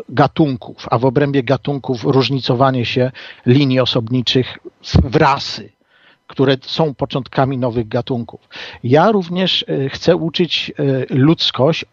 gatunków, 0.10 0.86
a 0.92 0.98
w 0.98 1.06
obrębie 1.06 1.44
gatunków 1.44 2.04
różnicowanie 2.04 2.86
się 2.86 3.12
linii 3.46 3.80
osobniczych 3.80 4.58
w 5.04 5.16
rasy 5.16 5.70
które 6.28 6.58
są 6.62 6.94
początkami 6.94 7.58
nowych 7.58 7.88
gatunków. 7.88 8.50
Ja 8.84 9.12
również 9.12 9.66
y, 9.70 9.90
chcę 9.90 10.16
uczyć 10.16 10.72
y, 10.80 11.06
ludzkość 11.10 11.86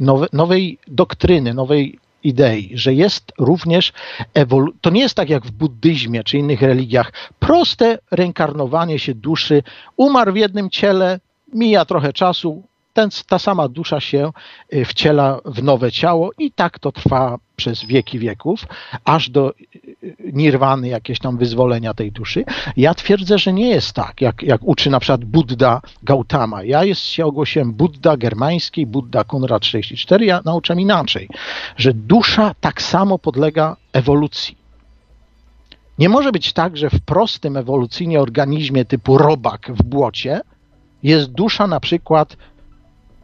nowe, 0.00 0.26
nowej 0.32 0.78
doktryny, 0.88 1.54
nowej 1.54 1.98
idei, 2.24 2.70
że 2.74 2.94
jest 2.94 3.32
również 3.38 3.92
ewolu- 4.34 4.72
to 4.80 4.90
nie 4.90 5.00
jest 5.00 5.14
tak 5.14 5.30
jak 5.30 5.46
w 5.46 5.50
buddyzmie 5.50 6.24
czy 6.24 6.38
innych 6.38 6.62
religiach, 6.62 7.12
proste 7.38 7.98
reinkarnowanie 8.10 8.98
się 8.98 9.14
duszy, 9.14 9.62
umarł 9.96 10.32
w 10.32 10.36
jednym 10.36 10.70
ciele, 10.70 11.20
mija 11.54 11.84
trochę 11.84 12.12
czasu, 12.12 12.62
ten, 12.98 13.10
ta 13.26 13.38
sama 13.38 13.68
dusza 13.68 14.00
się 14.00 14.32
y, 14.74 14.84
wciela 14.84 15.40
w 15.44 15.62
nowe 15.62 15.92
ciało 15.92 16.30
i 16.38 16.52
tak 16.52 16.78
to 16.78 16.92
trwa 16.92 17.38
przez 17.56 17.84
wieki 17.84 18.18
wieków, 18.18 18.66
aż 19.04 19.30
do 19.30 19.52
y, 19.52 20.16
nirwany, 20.32 20.88
jakieś 20.88 21.18
tam 21.18 21.38
wyzwolenia 21.38 21.94
tej 21.94 22.12
duszy. 22.12 22.44
Ja 22.76 22.94
twierdzę, 22.94 23.38
że 23.38 23.52
nie 23.52 23.68
jest 23.68 23.92
tak, 23.92 24.20
jak, 24.20 24.42
jak 24.42 24.60
uczy 24.64 24.90
na 24.90 25.00
przykład 25.00 25.24
Buddha 25.24 25.80
Gautama. 26.02 26.62
Ja 26.62 26.84
jest, 26.84 27.00
się 27.00 27.26
ogłosiłem 27.26 27.72
Buddha 27.72 28.16
germański, 28.16 28.86
Buddha 28.86 29.24
Konrad 29.24 29.64
64, 29.64 30.26
ja 30.26 30.40
nauczam 30.44 30.80
inaczej, 30.80 31.28
że 31.76 31.94
dusza 31.94 32.54
tak 32.60 32.82
samo 32.82 33.18
podlega 33.18 33.76
ewolucji. 33.92 34.56
Nie 35.98 36.08
może 36.08 36.32
być 36.32 36.52
tak, 36.52 36.76
że 36.76 36.90
w 36.90 37.00
prostym 37.00 37.56
ewolucyjnie 37.56 38.20
organizmie 38.20 38.84
typu 38.84 39.18
robak 39.18 39.70
w 39.72 39.82
błocie 39.82 40.40
jest 41.02 41.30
dusza 41.32 41.66
na 41.66 41.80
przykład 41.80 42.36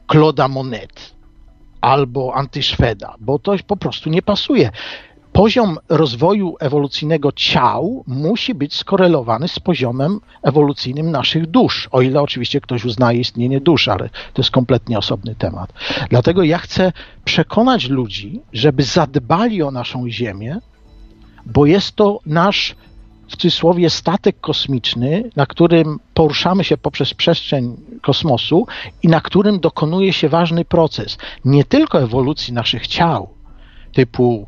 Claude'a 0.09 0.49
Monet 0.49 1.14
albo 1.81 2.35
Antyszweda, 2.35 3.14
bo 3.21 3.38
to 3.38 3.53
po 3.67 3.77
prostu 3.77 4.11
nie 4.11 4.23
pasuje. 4.23 4.71
Poziom 5.33 5.79
rozwoju 5.88 6.57
ewolucyjnego 6.61 7.33
ciał 7.33 8.05
musi 8.07 8.55
być 8.55 8.75
skorelowany 8.75 9.49
z 9.49 9.59
poziomem 9.61 10.21
ewolucyjnym 10.43 11.11
naszych 11.11 11.47
dusz, 11.47 11.88
o 11.93 12.03
ile 12.03 12.21
oczywiście 12.21 12.61
ktoś 12.61 12.85
uznaje 12.85 13.21
istnienie 13.21 13.61
dusz, 13.61 13.88
ale 13.88 14.09
to 14.09 14.43
jest 14.43 14.51
kompletnie 14.51 14.99
osobny 14.99 15.35
temat. 15.35 15.73
Dlatego 16.11 16.43
ja 16.43 16.59
chcę 16.59 16.93
przekonać 17.25 17.88
ludzi, 17.88 18.40
żeby 18.53 18.83
zadbali 18.83 19.62
o 19.62 19.71
naszą 19.71 20.11
Ziemię, 20.11 20.59
bo 21.47 21.67
jest 21.67 21.97
to 21.97 22.21
nasz 22.27 22.77
w 23.28 23.30
cudzysłowie 23.30 23.90
statek 23.90 24.40
kosmiczny, 24.40 25.30
na 25.37 25.46
którym 25.46 26.00
poruszamy 26.14 26.64
się 26.64 26.76
poprzez 26.76 27.14
przestrzeń 27.14 27.76
kosmosu 28.02 28.66
i 29.02 29.08
na 29.08 29.20
którym 29.20 29.60
dokonuje 29.60 30.12
się 30.12 30.28
ważny 30.28 30.64
proces 30.64 31.18
nie 31.44 31.64
tylko 31.64 32.02
ewolucji 32.02 32.54
naszych 32.54 32.87
ciał, 32.87 33.28
typu 33.92 34.46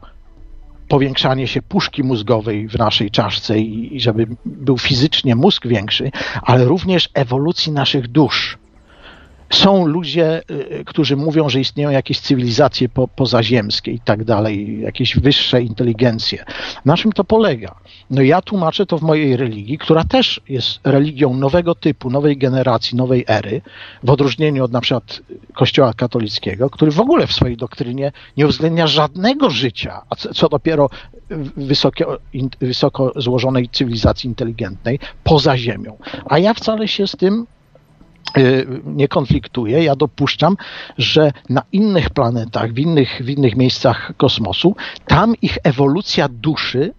powiększanie 0.89 1.49
się 1.49 1.63
puszki 1.63 2.03
mózgowej 2.03 2.69
w 2.69 2.79
naszej 2.79 3.11
czaszce 3.11 3.59
i, 3.59 3.97
i 3.97 4.01
żeby 4.01 4.27
był 4.45 4.79
fizycznie 4.79 5.37
mózg 5.37 5.67
większy, 5.67 6.11
ale 6.43 6.65
również 6.65 7.09
ewolucji 7.15 7.73
naszych 7.73 8.09
dusz. 8.09 8.59
Są 9.51 9.87
ludzie, 9.87 10.43
y, 10.51 10.85
którzy 10.87 11.17
mówią, 11.17 11.49
że 11.49 11.61
istnieją 11.61 11.91
jakieś 11.91 12.21
cywilizacje 12.21 12.89
po, 12.89 13.09
pozaziemskie 13.09 13.91
i 13.93 14.01
tak 14.01 14.25
dalej, 14.25 14.81
jakieś 14.81 15.17
wyższe 15.17 15.63
inteligencje. 15.63 16.45
Na 16.85 16.97
czym 16.97 17.13
to 17.13 17.25
polega? 17.25 17.75
No 18.11 18.23
ja 18.23 18.43
tłumaczę 18.43 18.87
to 18.87 18.99
w 18.99 19.03
mojej 19.03 19.37
religii, 19.37 19.79
która 19.79 20.05
też 20.05 20.41
jest 20.49 20.81
religią 20.85 21.35
nowego 21.35 21.75
typu, 21.75 22.11
nowej 22.11 22.37
generacji, 22.37 22.97
nowej 22.97 23.25
ery, 23.29 23.61
w 24.03 24.11
odróżnieniu 24.11 24.65
od 24.65 24.73
na 24.73 24.81
przykład 24.81 25.21
Kościoła 25.55 25.93
katolickiego, 25.95 26.71
który 26.71 26.91
w 26.91 27.01
ogóle 27.01 27.27
w 27.27 27.33
swojej 27.33 27.57
doktrynie 27.57 28.13
nie 28.37 28.47
uwzględnia 28.47 28.87
żadnego 28.87 29.51
życia, 29.51 30.03
a 30.11 30.17
co, 30.17 30.49
dopiero 30.49 30.91
wysoko, 31.57 32.19
in, 32.33 32.51
wysoko 32.61 33.13
złożonej 33.17 33.69
cywilizacji 33.69 34.29
inteligentnej 34.29 34.99
poza 35.25 35.59
Ziemią. 35.59 35.99
A 36.27 36.39
ja 36.39 36.55
wcale 36.55 36.89
się 36.89 37.07
z 37.07 37.17
tym 37.17 37.35
y, 37.43 37.56
nie 38.85 39.09
konfliktuję. 39.09 39.85
Ja 39.85 39.97
dopuszczam, 39.97 40.57
że 40.99 41.33
na 41.49 41.63
innych 41.73 42.11
planetach, 42.11 42.73
w 42.73 42.79
innych, 42.79 43.23
w 43.25 43.29
innych 43.29 43.57
miejscach 43.57 44.13
kosmosu, 44.17 44.77
tam 45.07 45.35
ich 45.43 45.59
ewolucja 45.65 46.29
duszy 46.29 46.93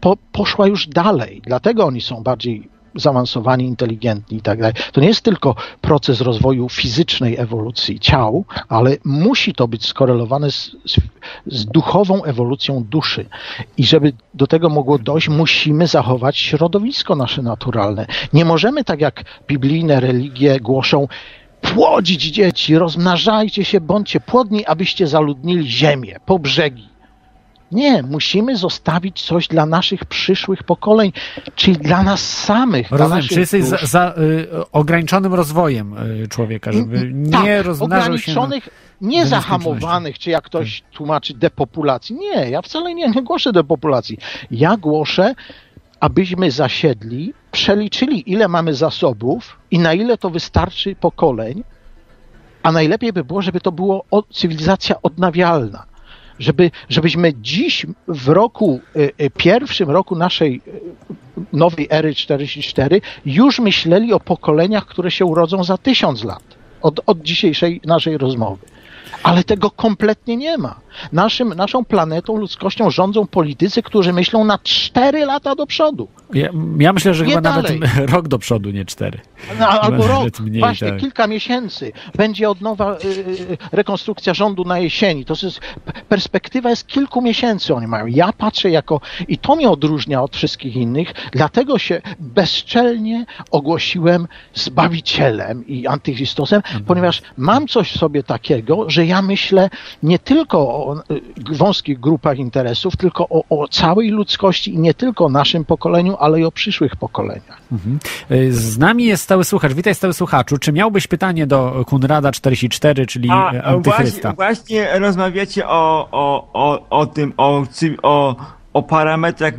po, 0.00 0.16
poszła 0.32 0.66
już 0.66 0.86
dalej. 0.86 1.42
Dlatego 1.46 1.86
oni 1.86 2.00
są 2.00 2.22
bardziej 2.22 2.68
zaawansowani, 2.94 3.64
inteligentni 3.64 4.38
i 4.38 4.42
tak 4.42 4.58
dalej. 4.58 4.74
To 4.92 5.00
nie 5.00 5.08
jest 5.08 5.22
tylko 5.22 5.54
proces 5.80 6.20
rozwoju 6.20 6.68
fizycznej 6.68 7.36
ewolucji 7.36 8.00
ciał, 8.00 8.44
ale 8.68 8.96
musi 9.04 9.54
to 9.54 9.68
być 9.68 9.86
skorelowane 9.86 10.50
z, 10.50 10.76
z, 10.86 10.96
z 11.46 11.66
duchową 11.66 12.24
ewolucją 12.24 12.84
duszy. 12.84 13.26
I 13.76 13.84
żeby 13.84 14.12
do 14.34 14.46
tego 14.46 14.68
mogło 14.68 14.98
dojść, 14.98 15.28
musimy 15.28 15.86
zachować 15.86 16.38
środowisko 16.38 17.16
nasze 17.16 17.42
naturalne. 17.42 18.06
Nie 18.32 18.44
możemy, 18.44 18.84
tak 18.84 19.00
jak 19.00 19.24
biblijne 19.48 20.00
religie 20.00 20.60
głoszą, 20.60 21.08
płodzić 21.60 22.22
dzieci, 22.22 22.78
rozmnażajcie 22.78 23.64
się, 23.64 23.80
bądźcie 23.80 24.20
płodni, 24.20 24.66
abyście 24.66 25.06
zaludnili 25.06 25.70
ziemię, 25.70 26.16
po 26.26 26.38
brzegi. 26.38 26.89
Nie, 27.72 28.02
musimy 28.02 28.56
zostawić 28.56 29.22
coś 29.22 29.48
dla 29.48 29.66
naszych 29.66 30.04
przyszłych 30.04 30.62
pokoleń, 30.62 31.12
czyli 31.54 31.76
dla 31.76 32.02
nas 32.02 32.28
samych. 32.44 32.90
Rozumiem, 32.90 33.22
czy 33.22 33.40
jesteś 33.40 33.64
za, 33.64 33.76
za 33.76 34.14
y, 34.18 34.70
ograniczonym 34.72 35.34
rozwojem 35.34 35.94
y, 36.22 36.28
człowieka, 36.28 36.72
żeby 36.72 37.10
nie 37.14 37.32
tak, 37.32 37.66
rozmnażał 37.66 38.18
się. 38.18 38.34
Na... 38.34 38.40
ograniczonych, 38.40 38.68
nie 39.00 39.26
zahamowanych, 39.26 40.18
czy 40.18 40.30
jak 40.30 40.44
ktoś 40.44 40.82
tłumaczy 40.92 41.34
depopulacji. 41.34 42.16
Nie, 42.16 42.50
ja 42.50 42.62
wcale 42.62 42.94
nie, 42.94 43.10
nie 43.10 43.22
głoszę 43.22 43.52
depopulacji. 43.52 44.18
Ja 44.50 44.76
głoszę, 44.76 45.34
abyśmy 46.00 46.50
zasiedli, 46.50 47.34
przeliczyli 47.52 48.32
ile 48.32 48.48
mamy 48.48 48.74
zasobów 48.74 49.56
i 49.70 49.78
na 49.78 49.94
ile 49.94 50.18
to 50.18 50.30
wystarczy 50.30 50.96
pokoleń, 50.96 51.64
a 52.62 52.72
najlepiej 52.72 53.12
by 53.12 53.24
było, 53.24 53.42
żeby 53.42 53.60
to 53.60 53.72
było 53.72 54.04
cywilizacja 54.32 55.02
odnawialna. 55.02 55.89
Żeby, 56.40 56.70
żebyśmy 56.88 57.32
dziś 57.34 57.86
w 58.08 58.28
roku, 58.28 58.80
y, 58.96 59.12
y, 59.20 59.30
pierwszym 59.30 59.90
roku 59.90 60.16
naszej 60.16 60.60
y, 60.68 60.80
nowej 61.52 61.86
ery 61.90 62.14
44 62.14 63.00
już 63.26 63.60
myśleli 63.60 64.12
o 64.12 64.20
pokoleniach, 64.20 64.86
które 64.86 65.10
się 65.10 65.24
urodzą 65.24 65.64
za 65.64 65.78
tysiąc 65.78 66.24
lat 66.24 66.42
od, 66.82 67.00
od 67.06 67.22
dzisiejszej 67.22 67.80
naszej 67.84 68.18
rozmowy. 68.18 68.66
Ale 69.22 69.44
tego 69.44 69.70
kompletnie 69.70 70.36
nie 70.36 70.58
ma. 70.58 70.80
Naszym, 71.12 71.54
naszą 71.54 71.84
planetą, 71.84 72.36
ludzkością 72.36 72.90
rządzą 72.90 73.26
politycy, 73.26 73.82
którzy 73.82 74.12
myślą 74.12 74.44
na 74.44 74.58
4 74.58 75.26
lata 75.26 75.54
do 75.54 75.66
przodu. 75.66 76.08
Ja, 76.34 76.48
ja 76.78 76.92
myślę, 76.92 77.14
że 77.14 77.24
Nie 77.24 77.30
chyba 77.30 77.40
dalej. 77.40 77.80
nawet 77.80 78.10
rok 78.14 78.28
do 78.28 78.38
przodu, 78.38 78.70
nie 78.70 78.84
cztery. 78.84 79.20
No, 79.58 79.68
albo 79.68 80.06
rok, 80.06 80.40
mniej, 80.40 80.60
właśnie 80.60 80.88
tak. 80.88 81.00
kilka 81.00 81.26
miesięcy. 81.26 81.92
Będzie 82.16 82.50
od 82.50 82.60
nowa 82.60 82.96
y, 82.96 83.06
y, 83.06 83.58
rekonstrukcja 83.72 84.34
rządu 84.34 84.64
na 84.64 84.78
jesieni. 84.78 85.24
To 85.24 85.34
jest, 85.42 85.60
perspektywa 86.08 86.70
jest 86.70 86.86
kilku 86.86 87.22
miesięcy 87.22 87.74
oni 87.74 87.86
mają. 87.86 88.06
Ja 88.06 88.32
patrzę 88.32 88.70
jako, 88.70 89.00
i 89.28 89.38
to 89.38 89.56
mnie 89.56 89.70
odróżnia 89.70 90.22
od 90.22 90.36
wszystkich 90.36 90.76
innych, 90.76 91.12
dlatego 91.32 91.78
się 91.78 92.02
bezczelnie 92.18 93.26
ogłosiłem 93.50 94.28
Zbawicielem 94.54 95.66
i 95.66 95.86
Antychristosem, 95.86 96.62
ponieważ 96.86 97.22
mam 97.36 97.68
coś 97.68 97.92
w 97.92 97.98
sobie 97.98 98.22
takiego, 98.22 98.90
że 98.90 99.06
ja 99.06 99.22
myślę 99.22 99.70
nie 100.02 100.18
tylko 100.18 100.58
o 100.58 100.79
y, 101.10 101.56
wąskich 101.56 102.00
grupach 102.00 102.38
interesów, 102.38 102.96
tylko 102.96 103.26
o, 103.28 103.44
o 103.50 103.68
całej 103.68 104.10
ludzkości 104.10 104.74
i 104.74 104.78
nie 104.78 104.94
tylko 104.94 105.24
o 105.24 105.28
naszym 105.28 105.64
pokoleniu, 105.64 106.16
ale 106.18 106.40
i 106.40 106.44
o 106.44 106.52
przyszłych 106.52 106.96
pokoleniach. 106.96 107.60
Y, 108.30 108.52
Z 108.52 108.78
nami 108.78 109.04
jest 109.04 109.22
stały 109.22 109.44
słuchacz. 109.44 109.72
Witaj, 109.72 109.94
stały 109.94 110.12
słuchaczu. 110.14 110.58
Czy 110.58 110.72
miałbyś 110.72 111.06
pytanie 111.06 111.46
do 111.46 111.84
Kunrada 111.86 112.32
44, 112.32 113.06
czyli 113.06 113.28
A, 113.32 113.52
e, 113.52 113.64
Antychrysta? 113.64 114.32
właśnie, 114.32 114.80
właśnie 114.80 114.98
rozmawiacie 114.98 115.68
o, 115.68 116.08
o, 116.12 116.50
o, 116.52 116.88
o 116.90 117.06
tym, 117.06 117.32
o, 117.36 117.64
o, 118.02 118.36
o 118.72 118.82
parametrach 118.82 119.54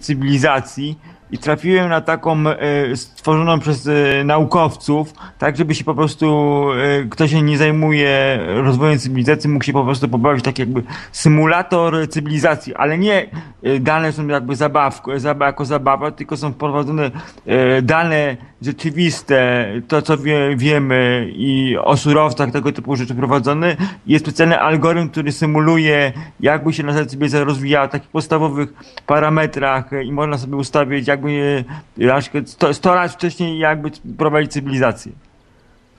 cywilizacji 0.00 0.98
i 1.32 1.38
trafiłem 1.38 1.88
na 1.88 2.00
taką 2.00 2.48
e, 2.48 2.96
stworzoną 2.96 3.60
przez 3.60 3.86
e, 3.86 4.24
naukowców, 4.24 5.12
tak 5.38 5.56
żeby 5.56 5.74
się 5.74 5.84
po 5.84 5.94
prostu 5.94 6.26
e, 6.72 7.04
kto 7.04 7.28
się 7.28 7.42
nie 7.42 7.58
zajmuje 7.58 8.38
rozwojem 8.46 8.98
cywilizacji 8.98 9.50
mógł 9.50 9.64
się 9.64 9.72
po 9.72 9.84
prostu 9.84 10.08
pobawić 10.08 10.44
tak 10.44 10.58
jakby 10.58 10.82
symulator 11.12 12.08
cywilizacji, 12.08 12.74
ale 12.74 12.98
nie 12.98 13.26
dane 13.80 14.12
są 14.12 14.26
jakby 14.26 14.56
zabawko, 14.56 15.20
zaba, 15.20 15.46
jako 15.46 15.64
zabawa, 15.64 16.10
tylko 16.10 16.36
są 16.36 16.52
wprowadzone 16.52 17.10
dane 17.82 18.36
rzeczywiste, 18.62 19.66
to 19.88 20.02
co 20.02 20.18
wie, 20.18 20.56
wiemy 20.56 21.28
i 21.32 21.76
o 21.80 21.96
surowcach 21.96 22.50
tego 22.50 22.72
typu 22.72 22.96
rzeczy 22.96 23.14
prowadzone. 23.14 23.76
Jest 24.06 24.24
specjalny 24.24 24.60
algorytm, 24.60 25.08
który 25.08 25.32
symuluje 25.32 26.12
jakby 26.40 26.72
się 26.72 26.82
nasza 26.82 27.06
cywilizacja 27.06 27.44
rozwijała 27.44 27.88
w 27.88 27.90
takich 27.90 28.10
podstawowych 28.10 28.72
parametrach 29.06 29.90
i 30.04 30.12
można 30.12 30.38
sobie 30.38 30.56
ustawić 30.56 31.08
jakby 31.96 32.42
100, 32.46 32.74
100 32.74 32.94
lat 32.94 33.12
wcześniej 33.12 33.58
jakby 33.58 33.90
prowadzić 34.18 34.52
cywilizację. 34.52 35.12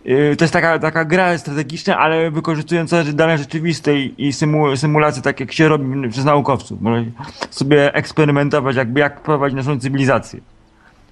E, 0.06 0.36
To 0.36 0.44
jest 0.44 0.54
taka, 0.54 0.80
taka 0.80 1.06
gra 1.06 1.38
strategiczna, 1.38 1.98
ale 1.98 2.32
wykorzystująca 2.32 3.04
dane 3.14 3.38
rzeczywiste 3.38 3.96
i 4.00 4.28
i 4.28 4.34
symu, 4.34 4.76
symulacje, 4.78 5.22
tak 5.22 5.40
jak 5.40 5.52
się 5.52 5.68
robi 5.68 6.10
przez 6.10 6.26
naukowców. 6.26 6.82
Można 6.82 7.12
sobie 7.50 7.94
eksperymentować, 7.94 8.76
jakby 8.76 9.00
jak 9.00 9.22
prowadzić 9.22 9.56
naszą 9.58 9.80
cywilizację. 9.80 10.40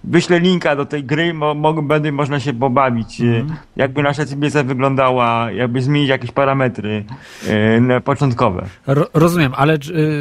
Wyślę 0.10 0.40
linka 0.40 0.76
do 0.76 0.86
tej 0.86 1.04
gry, 1.04 1.34
mo, 1.34 1.54
mo, 1.54 1.74
będzie 1.74 2.12
można 2.12 2.40
się 2.40 2.54
pobawić, 2.54 3.22
e, 3.22 3.46
jakby 3.76 4.04
nasza 4.04 4.26
cywilizacja 4.26 4.64
wyglądała, 4.68 5.52
jakby 5.52 5.82
zmienić 5.82 6.10
jakieś 6.10 6.32
parametry 6.32 7.04
e, 7.48 8.02
początkowe. 8.02 8.66
Ro, 8.88 9.06
rozumiem, 9.14 9.52
ale 9.56 9.78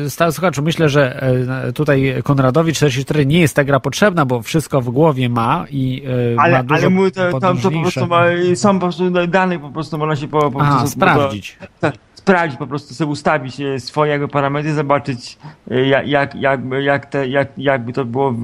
y, 0.07 0.33
słuchaczu, 0.33 0.63
myślę, 0.63 0.89
że 0.89 1.31
y, 1.69 1.73
tutaj 1.73 2.15
Konradowi 2.25 2.73
44 2.73 3.27
nie 3.27 3.41
jest 3.41 3.57
ta 3.57 3.65
gra 3.65 3.81
potrzebna, 3.81 4.27
bo 4.27 4.43
wszystko 4.43 4.81
w 4.81 4.91
głowie 4.91 5.29
ma 5.29 5.65
i 5.71 6.03
y, 6.07 6.37
Ale, 6.39 6.57
ma 6.57 6.63
dużo 6.63 6.81
ale 6.81 6.91
mówię, 6.91 7.11
to, 7.11 7.41
to, 7.41 7.55
to 7.55 7.71
po 7.71 7.81
prostu 7.81 8.07
ma, 8.07 8.25
są 8.55 8.75
po 8.75 8.81
prostu 8.81 9.11
dane, 9.29 9.59
po 9.59 9.71
prostu 9.71 9.99
można 9.99 10.17
się 10.17 10.29
po, 10.29 10.51
po 10.51 10.61
Aha, 10.61 10.87
sprawdzić. 10.87 11.59
To, 11.81 11.91
sprawdzić, 12.27 12.59
po 12.59 12.67
prostu 12.67 12.95
sobie 12.95 13.11
ustawić 13.11 13.61
e, 13.61 13.81
swoje 13.81 14.11
jakby 14.13 14.29
parametry, 14.29 14.73
zobaczyć 14.75 15.39
e, 15.71 15.87
jak, 15.89 16.07
jak, 16.09 16.35
jakby, 16.35 16.83
jak 16.83 17.07
te, 17.07 17.29
jak, 17.29 17.49
jakby 17.59 17.93
to 17.93 18.05
było 18.05 18.33
w, 18.33 18.39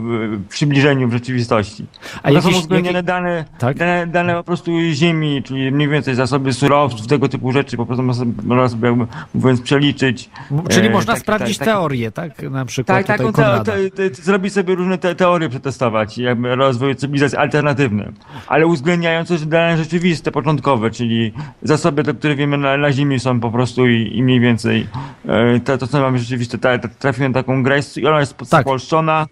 przybliżeniu 0.49 1.09
w 1.09 1.13
rzeczywistości. 1.13 1.87
A 2.23 2.29
to 2.33 2.41
są 2.43 2.49
jakieś- 2.49 2.59
uwzględnione 2.61 2.99
jakie- 2.99 3.07
dane, 3.07 3.45
Tak? 3.59 3.77
dane, 3.79 4.07
dane 4.07 4.35
po 4.35 4.45
prostu 4.45 4.73
ziemi, 4.93 5.43
czyli 5.43 5.73
mniej 5.73 5.89
więcej 5.89 6.15
zasoby 6.15 6.53
surowców, 6.53 7.07
tego 7.07 7.29
typu 7.29 7.53
rzeczy, 7.53 7.77
po 7.77 7.87
prostu 7.87 8.03
można 8.45 8.69
sobie, 8.69 8.89
jakby, 8.89 9.07
mówiąc 9.35 9.61
przeliczyć. 9.61 10.31
Czyli 10.71 10.87
E, 10.87 10.91
można 10.91 11.13
tak- 11.13 11.23
sprawdzić 11.23 11.59
tak- 11.59 11.67
tak- 11.69 11.75
teorię, 11.77 12.11
tak? 12.13 12.43
Na 12.43 12.65
przykład 12.65 13.07
tak, 13.07 13.19
taką 13.19 13.33
te, 13.33 13.61
te, 13.65 14.11
te, 14.11 14.23
zrobić 14.23 14.53
sobie 14.53 14.75
różne 14.75 14.99
te, 14.99 15.15
teorie 15.15 15.49
przetestować, 15.49 16.19
jakby 16.19 16.55
rozwoju 16.57 16.95
cywilizacji 16.95 17.39
alternatywne, 17.39 18.13
ale 18.47 18.67
uwzględniając 18.67 19.29
też 19.29 19.47
dane 19.47 19.77
rzeczywiste, 19.77 20.33
początkowe, 20.33 20.91
czyli 20.91 21.33
zasoby, 21.63 22.05
te, 22.05 22.15
które 22.15 22.35
wiemy 22.35 22.59
na, 22.59 22.77
na 22.77 22.93
Ziemi 22.93 23.21
są 23.21 23.41
po 23.41 23.51
prostu 23.51 23.72
i, 23.79 24.17
i 24.19 24.23
mniej 24.23 24.41
więcej 24.41 24.87
e, 25.29 25.61
to, 25.61 25.79
to 25.79 25.87
co 25.87 26.01
mamy 26.01 26.19
rzeczywiste. 26.19 26.59
Ta, 26.59 26.79
ta, 26.79 26.89
trafiłem 26.89 27.33
na 27.33 27.41
taką 27.43 27.63
grę 27.63 27.81
i 27.97 28.07
ona 28.07 28.21
jest 28.21 28.37
Tak. 28.51 28.63
spolszczona. 28.63 29.27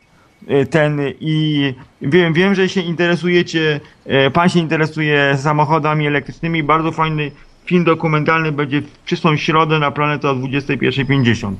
e, 0.49 0.67
Ten 0.67 1.01
i 1.21 1.75
wiem, 2.03 2.33
wiem, 2.33 2.55
że 2.55 2.69
się 2.69 2.81
interesujecie, 2.81 3.81
e, 4.07 4.31
pan 4.31 4.49
się 4.49 4.59
interesuje 4.61 5.37
samochodami 5.39 6.07
elektrycznymi. 6.07 6.63
Bardzo 6.63 6.93
fajny 6.93 7.31
film 7.65 7.85
dokumentalny 7.85 8.53
będzie 8.53 8.81
w 8.81 8.99
przyszłą 8.99 9.37
środę 9.37 9.79
na 9.79 9.91
planetę 9.91 10.31
o 10.31 10.35
21.50. 10.35 11.55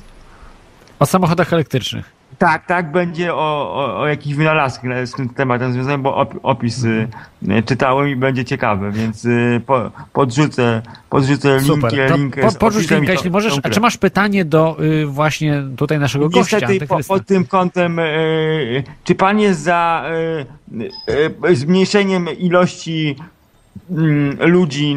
O 0.99 1.07
samochodach 1.07 1.53
elektrycznych. 1.53 2.20
Tak, 2.41 2.67
tak, 2.67 2.93
będzie 2.93 3.35
o, 3.35 3.75
o, 3.75 4.01
o 4.01 4.07
jakichś 4.07 4.37
wynalazkach 4.37 5.09
z 5.09 5.13
tym 5.13 5.29
tematem 5.29 5.73
związanym, 5.73 6.03
bo 6.03 6.17
op, 6.17 6.35
opis 6.43 6.85
y, 6.85 7.09
y, 7.49 7.63
czytałem 7.63 8.09
i 8.09 8.17
będzie 8.17 8.45
ciekawy, 8.45 8.93
więc 8.93 9.25
y, 9.25 9.61
po, 9.67 9.91
podrzucę, 10.13 10.83
podrzucę 11.11 11.61
Super. 11.61 11.93
link, 11.93 12.09
To 12.09 12.17
link 12.17 12.37
po, 12.59 12.69
linka, 12.71 13.07
to- 13.07 13.13
jeśli 13.13 13.31
możesz. 13.31 13.61
A 13.63 13.71
czy 13.71 13.81
masz 13.81 13.97
pytanie 13.97 14.45
do 14.45 14.77
y, 14.85 15.07
właśnie 15.07 15.63
tutaj 15.77 15.99
naszego 15.99 16.29
gościa, 16.29 16.57
Niestety 16.57 16.87
po, 16.87 16.95
Antychrysta? 16.95 17.15
pod 17.15 17.27
tym 17.27 17.47
kątem, 17.47 17.99
y, 17.99 18.85
czy 19.05 19.15
pan 19.15 19.41
jest 19.41 19.61
za 19.61 20.05
y, 20.81 21.49
y, 21.51 21.57
zmniejszeniem 21.57 22.29
ilości 22.39 23.17
ludzi, 24.41 24.97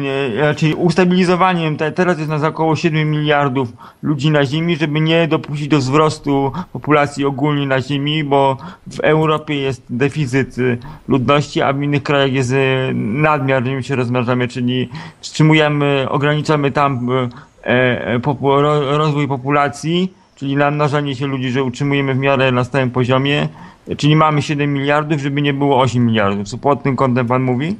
y, 0.50 0.54
czyli 0.54 0.74
ustabilizowaniem, 0.74 1.76
te, 1.76 1.92
teraz 1.92 2.18
jest 2.18 2.30
nas 2.30 2.42
około 2.42 2.76
7 2.76 3.10
miliardów 3.10 3.72
ludzi 4.02 4.30
na 4.30 4.46
Ziemi, 4.46 4.76
żeby 4.76 5.00
nie 5.00 5.28
dopuścić 5.28 5.68
do 5.68 5.78
wzrostu 5.78 6.52
populacji 6.72 7.24
ogólnie 7.24 7.66
na 7.66 7.80
Ziemi, 7.80 8.24
bo 8.24 8.56
w 8.86 9.00
Europie 9.00 9.54
jest 9.54 9.82
deficyt 9.90 10.58
y, 10.58 10.78
ludności, 11.08 11.62
a 11.62 11.72
w 11.72 11.82
innych 11.82 12.02
krajach 12.02 12.32
jest 12.32 12.52
y, 12.52 12.92
nadmiar, 12.94 13.64
my 13.64 13.82
się 13.82 13.96
rozmnażamy, 13.96 14.48
czyli 14.48 14.88
wstrzymujemy, 15.20 16.06
ograniczamy 16.08 16.70
tam 16.70 17.10
y, 17.10 17.28
e, 17.64 18.20
ro- 18.42 18.98
rozwój 18.98 19.28
populacji, 19.28 20.12
czyli 20.36 20.56
namnażanie 20.56 21.16
się 21.16 21.26
ludzi, 21.26 21.50
że 21.50 21.62
utrzymujemy 21.62 22.14
w 22.14 22.18
miarę 22.18 22.52
na 22.52 22.64
stałym 22.64 22.90
poziomie, 22.90 23.48
czyli 23.96 24.16
mamy 24.16 24.42
7 24.42 24.72
miliardów, 24.72 25.20
żeby 25.20 25.42
nie 25.42 25.52
było 25.52 25.80
8 25.80 26.06
miliardów. 26.06 26.48
Co 26.48 26.58
pod 26.58 26.82
tym 26.82 26.96
kątem 26.96 27.26
pan 27.26 27.42
mówi? 27.42 27.76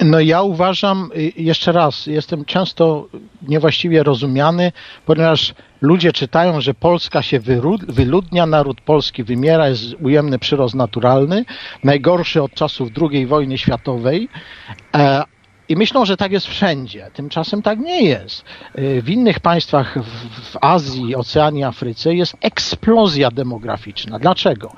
No 0.00 0.20
ja 0.20 0.42
uważam, 0.42 1.10
y, 1.16 1.32
jeszcze 1.36 1.72
raz, 1.72 2.06
jestem 2.06 2.44
często 2.44 3.08
niewłaściwie 3.48 4.02
rozumiany, 4.02 4.72
ponieważ 5.06 5.54
ludzie 5.80 6.12
czytają, 6.12 6.60
że 6.60 6.74
Polska 6.74 7.22
się 7.22 7.40
wyludnia, 7.88 8.46
naród 8.46 8.80
polski 8.80 9.24
wymiera, 9.24 9.68
jest 9.68 9.84
ujemny 10.02 10.38
przyrost 10.38 10.74
naturalny, 10.74 11.44
najgorszy 11.84 12.42
od 12.42 12.54
czasów 12.54 12.88
II 13.12 13.26
wojny 13.26 13.58
światowej. 13.58 14.28
E, 14.94 15.22
i 15.68 15.76
myślą, 15.76 16.04
że 16.04 16.16
tak 16.16 16.32
jest 16.32 16.46
wszędzie. 16.46 17.10
Tymczasem 17.12 17.62
tak 17.62 17.78
nie 17.78 18.04
jest. 18.04 18.44
Y, 18.78 19.02
W 19.02 19.10
innych 19.10 19.40
państwach 19.40 19.98
Azji, 20.60 21.16
Oceanii, 21.16 21.64
Afryce 21.64 22.14
jest 22.14 22.36
eksplozja 22.40 23.30
demograficzna. 23.30 24.18
Dlaczego? 24.18 24.72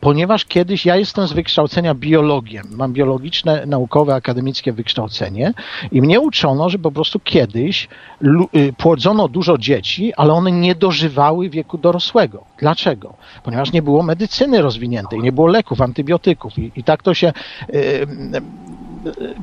Ponieważ 0.00 0.44
kiedyś 0.44 0.86
ja 0.86 0.96
jestem 0.96 1.26
z 1.26 1.32
wykształcenia 1.32 1.94
biologiem. 1.94 2.64
Mam 2.70 2.92
biologiczne, 2.92 3.66
naukowe, 3.66 4.14
akademickie 4.14 4.72
wykształcenie 4.72 5.54
i 5.92 6.02
mnie 6.02 6.20
uczono, 6.20 6.68
że 6.68 6.78
po 6.78 6.92
prostu 6.92 7.20
kiedyś 7.20 7.88
y, 8.56 8.72
płodzono 8.78 9.28
dużo 9.28 9.58
dzieci, 9.58 10.14
ale 10.14 10.32
one 10.32 10.52
nie 10.52 10.74
dożywały 10.74 11.48
wieku 11.48 11.78
dorosłego. 11.78 12.44
Dlaczego? 12.58 13.14
Ponieważ 13.42 13.72
nie 13.72 13.82
było 13.82 14.02
medycyny 14.02 14.62
rozwiniętej, 14.62 15.20
nie 15.20 15.32
było 15.32 15.46
leków, 15.46 15.80
antybiotyków 15.80 16.58
i, 16.58 16.72
i 16.76 16.84
tak 16.84 17.02
to 17.02 17.14
się 17.14 17.32
y, 17.74 17.78
y, 17.78 18.06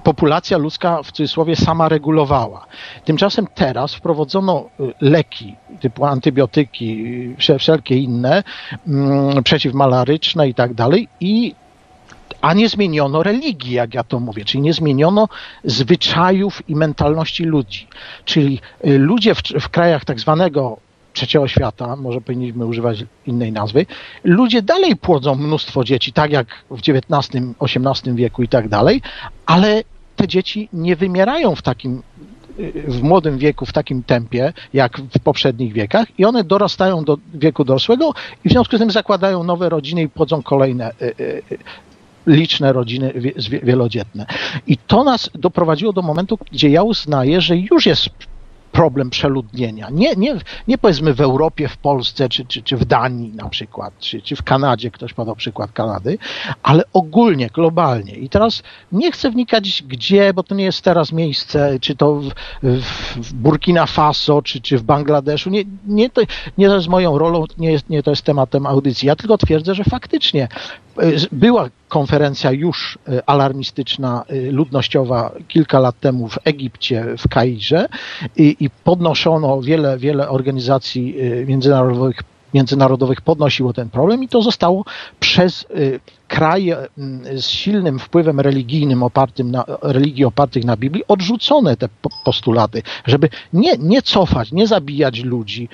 populacja 0.03 0.57
ludzka 0.57 1.03
w 1.03 1.11
cudzysłowie 1.11 1.55
sama 1.55 1.89
regulowała. 1.89 2.65
Tymczasem 3.05 3.47
teraz 3.55 3.95
wprowadzono 3.95 4.69
y, 4.79 4.93
leki 5.01 5.55
typu 5.79 6.05
antybiotyki, 6.05 7.05
y, 7.05 7.35
wsze- 7.37 7.59
wszelkie 7.59 7.95
inne, 7.95 8.43
mm, 8.87 9.43
przeciwmalaryczne 9.43 10.49
i 10.49 10.53
tak 10.53 10.73
dalej 10.73 11.07
i 11.19 11.55
a 12.41 12.53
nie 12.53 12.69
zmieniono 12.69 13.23
religii, 13.23 13.73
jak 13.73 13.93
ja 13.93 14.03
to 14.03 14.19
mówię, 14.19 14.45
czyli 14.45 14.61
nie 14.61 14.73
zmieniono 14.73 15.27
zwyczajów 15.63 16.69
i 16.69 16.75
mentalności 16.75 17.43
ludzi. 17.43 17.87
Czyli 18.25 18.59
y, 18.87 18.97
ludzie 18.99 19.35
w, 19.35 19.41
w 19.41 19.69
krajach 19.69 20.05
tak 20.05 20.19
zwanego 20.19 20.77
trzeciego 21.13 21.47
świata, 21.47 21.95
może 21.95 22.21
powinniśmy 22.21 22.65
używać 22.65 23.05
innej 23.27 23.51
nazwy, 23.51 23.85
ludzie 24.23 24.61
dalej 24.61 24.95
płodzą 24.95 25.35
mnóstwo 25.35 25.83
dzieci, 25.83 26.13
tak 26.13 26.31
jak 26.31 26.47
w 26.71 26.79
XIX, 26.79 27.43
XVIII 27.59 28.15
wieku 28.15 28.43
i 28.43 28.47
tak 28.47 28.69
dalej, 28.69 29.01
ale 29.45 29.83
te 30.15 30.27
dzieci 30.27 30.69
nie 30.73 30.95
wymierają 30.95 31.55
w 31.55 31.61
takim 31.61 32.01
w 32.87 33.03
młodym 33.03 33.37
wieku 33.37 33.65
w 33.65 33.73
takim 33.73 34.03
tempie, 34.03 34.53
jak 34.73 34.97
w 34.97 35.19
poprzednich 35.19 35.73
wiekach 35.73 36.07
i 36.19 36.25
one 36.25 36.43
dorastają 36.43 37.03
do 37.03 37.17
wieku 37.33 37.63
dorosłego 37.63 38.13
i 38.45 38.49
w 38.49 38.51
związku 38.51 38.75
z 38.75 38.79
tym 38.79 38.91
zakładają 38.91 39.43
nowe 39.43 39.69
rodziny 39.69 40.01
i 40.01 40.09
płodzą 40.09 40.43
kolejne 40.43 40.91
y, 41.01 41.05
y, 41.05 41.41
y, 41.51 41.57
liczne 42.27 42.73
rodziny 42.73 43.13
wielodzietne. 43.63 44.25
I 44.67 44.77
to 44.77 45.03
nas 45.03 45.29
doprowadziło 45.33 45.93
do 45.93 46.01
momentu, 46.01 46.37
gdzie 46.51 46.69
ja 46.69 46.83
uznaję, 46.83 47.41
że 47.41 47.57
już 47.57 47.85
jest 47.85 48.09
problem 48.79 49.09
przeludnienia. 49.09 49.87
Nie, 49.91 50.15
nie, 50.15 50.35
nie 50.67 50.77
powiedzmy 50.77 51.13
w 51.13 51.21
Europie, 51.21 51.67
w 51.67 51.77
Polsce, 51.77 52.29
czy, 52.29 52.45
czy, 52.45 52.61
czy 52.63 52.77
w 52.77 52.85
Danii 52.85 53.31
na 53.35 53.49
przykład, 53.49 53.93
czy, 53.99 54.21
czy 54.21 54.35
w 54.35 54.43
Kanadzie, 54.43 54.91
ktoś 54.91 55.13
podał 55.13 55.35
przykład 55.35 55.71
Kanady, 55.71 56.17
ale 56.63 56.83
ogólnie, 56.93 57.49
globalnie. 57.53 58.13
I 58.13 58.29
teraz 58.29 58.63
nie 58.91 59.11
chcę 59.11 59.31
wnikać 59.31 59.83
gdzie, 59.87 60.33
bo 60.33 60.43
to 60.43 60.55
nie 60.55 60.63
jest 60.63 60.81
teraz 60.81 61.11
miejsce, 61.11 61.79
czy 61.81 61.95
to 61.95 62.15
w, 62.15 62.31
w, 62.63 63.33
Burkina 63.33 63.85
Faso, 63.85 64.41
czy, 64.41 64.61
czy 64.61 64.77
w 64.77 64.83
Bangladeszu. 64.83 65.49
Nie, 65.49 65.63
nie, 65.87 66.09
to, 66.09 66.21
nie 66.57 66.67
to 66.67 66.75
jest 66.75 66.87
moją 66.87 67.17
rolą, 67.17 67.43
nie, 67.57 67.71
jest, 67.71 67.89
nie 67.89 68.03
to 68.03 68.11
jest 68.11 68.21
tematem 68.21 68.65
audycji. 68.65 69.07
Ja 69.07 69.15
tylko 69.15 69.37
twierdzę, 69.37 69.75
że 69.75 69.83
faktycznie 69.83 70.47
e, 70.97 71.11
była 71.31 71.69
konferencja 71.89 72.51
już 72.51 72.99
e, 73.07 73.29
alarmistyczna, 73.29 74.25
e, 74.27 74.51
ludnościowa 74.51 75.31
kilka 75.47 75.79
lat 75.79 75.99
temu 75.99 76.27
w 76.27 76.37
Egipcie, 76.43 77.05
w 77.17 77.27
Kairze 77.27 77.87
i, 78.37 78.55
i 78.59 78.69
podnoszono 78.69 79.61
wiele, 79.61 79.97
wiele 79.97 80.29
organizacji 80.29 81.15
e, 81.19 81.45
międzynarodowych 81.45 82.23
międzynarodowych 82.53 83.21
podnosiło 83.21 83.73
ten 83.73 83.89
problem 83.89 84.23
i 84.23 84.27
to 84.27 84.41
zostało 84.41 84.85
przez 85.19 85.65
y, 85.77 85.99
kraje 86.27 86.77
mm, 86.97 87.41
z 87.41 87.45
silnym 87.45 87.99
wpływem 87.99 88.39
religijnym 88.39 89.03
opartym 89.03 89.51
na 89.51 89.65
religii 89.81 90.25
opartych 90.25 90.65
na 90.65 90.77
Biblii 90.77 91.03
odrzucone 91.07 91.77
te 91.77 91.89
po- 92.01 92.09
postulaty, 92.25 92.83
żeby 93.05 93.29
nie, 93.53 93.77
nie 93.79 94.01
cofać, 94.01 94.51
nie 94.51 94.67
zabijać 94.67 95.23
ludzi, 95.23 95.69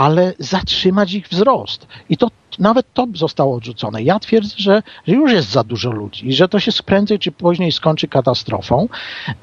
ale 0.00 0.34
zatrzymać 0.38 1.12
ich 1.12 1.28
wzrost. 1.28 1.86
I 2.08 2.16
to 2.16 2.28
nawet 2.58 2.86
to 2.94 3.06
zostało 3.14 3.56
odrzucone. 3.56 4.02
Ja 4.02 4.18
twierdzę, 4.18 4.54
że, 4.56 4.82
że 5.06 5.14
już 5.14 5.32
jest 5.32 5.50
za 5.50 5.64
dużo 5.64 5.90
ludzi 5.90 6.28
i 6.28 6.32
że 6.32 6.48
to 6.48 6.60
się 6.60 6.70
prędzej 6.86 7.18
czy 7.18 7.32
później 7.32 7.72
skończy 7.72 8.08
katastrofą. 8.08 8.88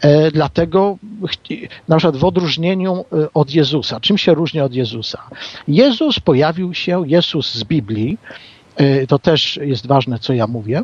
E, 0.01 0.32
dlatego 0.32 0.97
na 1.88 1.97
przykład 1.97 2.18
w 2.18 2.26
odróżnieniu 2.26 3.05
e, 3.14 3.34
od 3.34 3.51
Jezusa, 3.51 3.99
czym 3.99 4.18
się 4.18 4.34
różni 4.34 4.62
od 4.62 4.74
Jezusa? 4.74 5.30
Jezus 5.68 6.20
pojawił 6.20 6.74
się, 6.74 7.03
Jezus 7.08 7.53
z 7.53 7.64
Biblii, 7.64 8.18
e, 8.76 9.08
to 9.08 9.20
też 9.20 9.60
jest 9.62 9.88
ważne, 9.88 10.20
co 10.20 10.34
ja 10.34 10.47
mówię, 10.47 10.84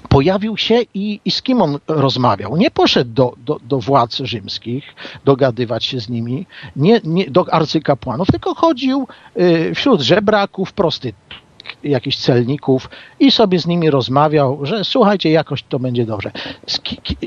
pojawił 0.00 0.56
się 0.56 0.80
i, 0.94 1.20
i 1.24 1.30
z 1.30 1.42
kim 1.42 1.62
on 1.62 1.78
rozmawiał. 1.88 2.56
Nie 2.56 2.70
poszedł 2.70 3.10
do, 3.12 3.34
do, 3.44 3.60
do 3.68 3.78
władz 3.80 4.16
rzymskich, 4.16 4.84
dogadywać 5.24 5.84
się 5.84 6.00
z 6.00 6.08
nimi, 6.08 6.46
nie, 6.76 7.00
nie 7.04 7.30
do 7.30 7.54
arcykapłanów, 7.54 8.28
tylko 8.30 8.54
chodził 8.54 9.08
y, 9.40 9.74
wśród 9.74 10.00
żebraków, 10.00 10.72
prostytutek, 10.72 11.48
jakichś 11.84 12.16
celników 12.16 12.90
i 13.20 13.30
sobie 13.30 13.58
z 13.58 13.66
nimi 13.66 13.90
rozmawiał, 13.90 14.58
że 14.62 14.84
słuchajcie, 14.84 15.30
jakoś 15.30 15.62
to 15.62 15.78
będzie 15.78 16.06
dobrze. 16.06 16.30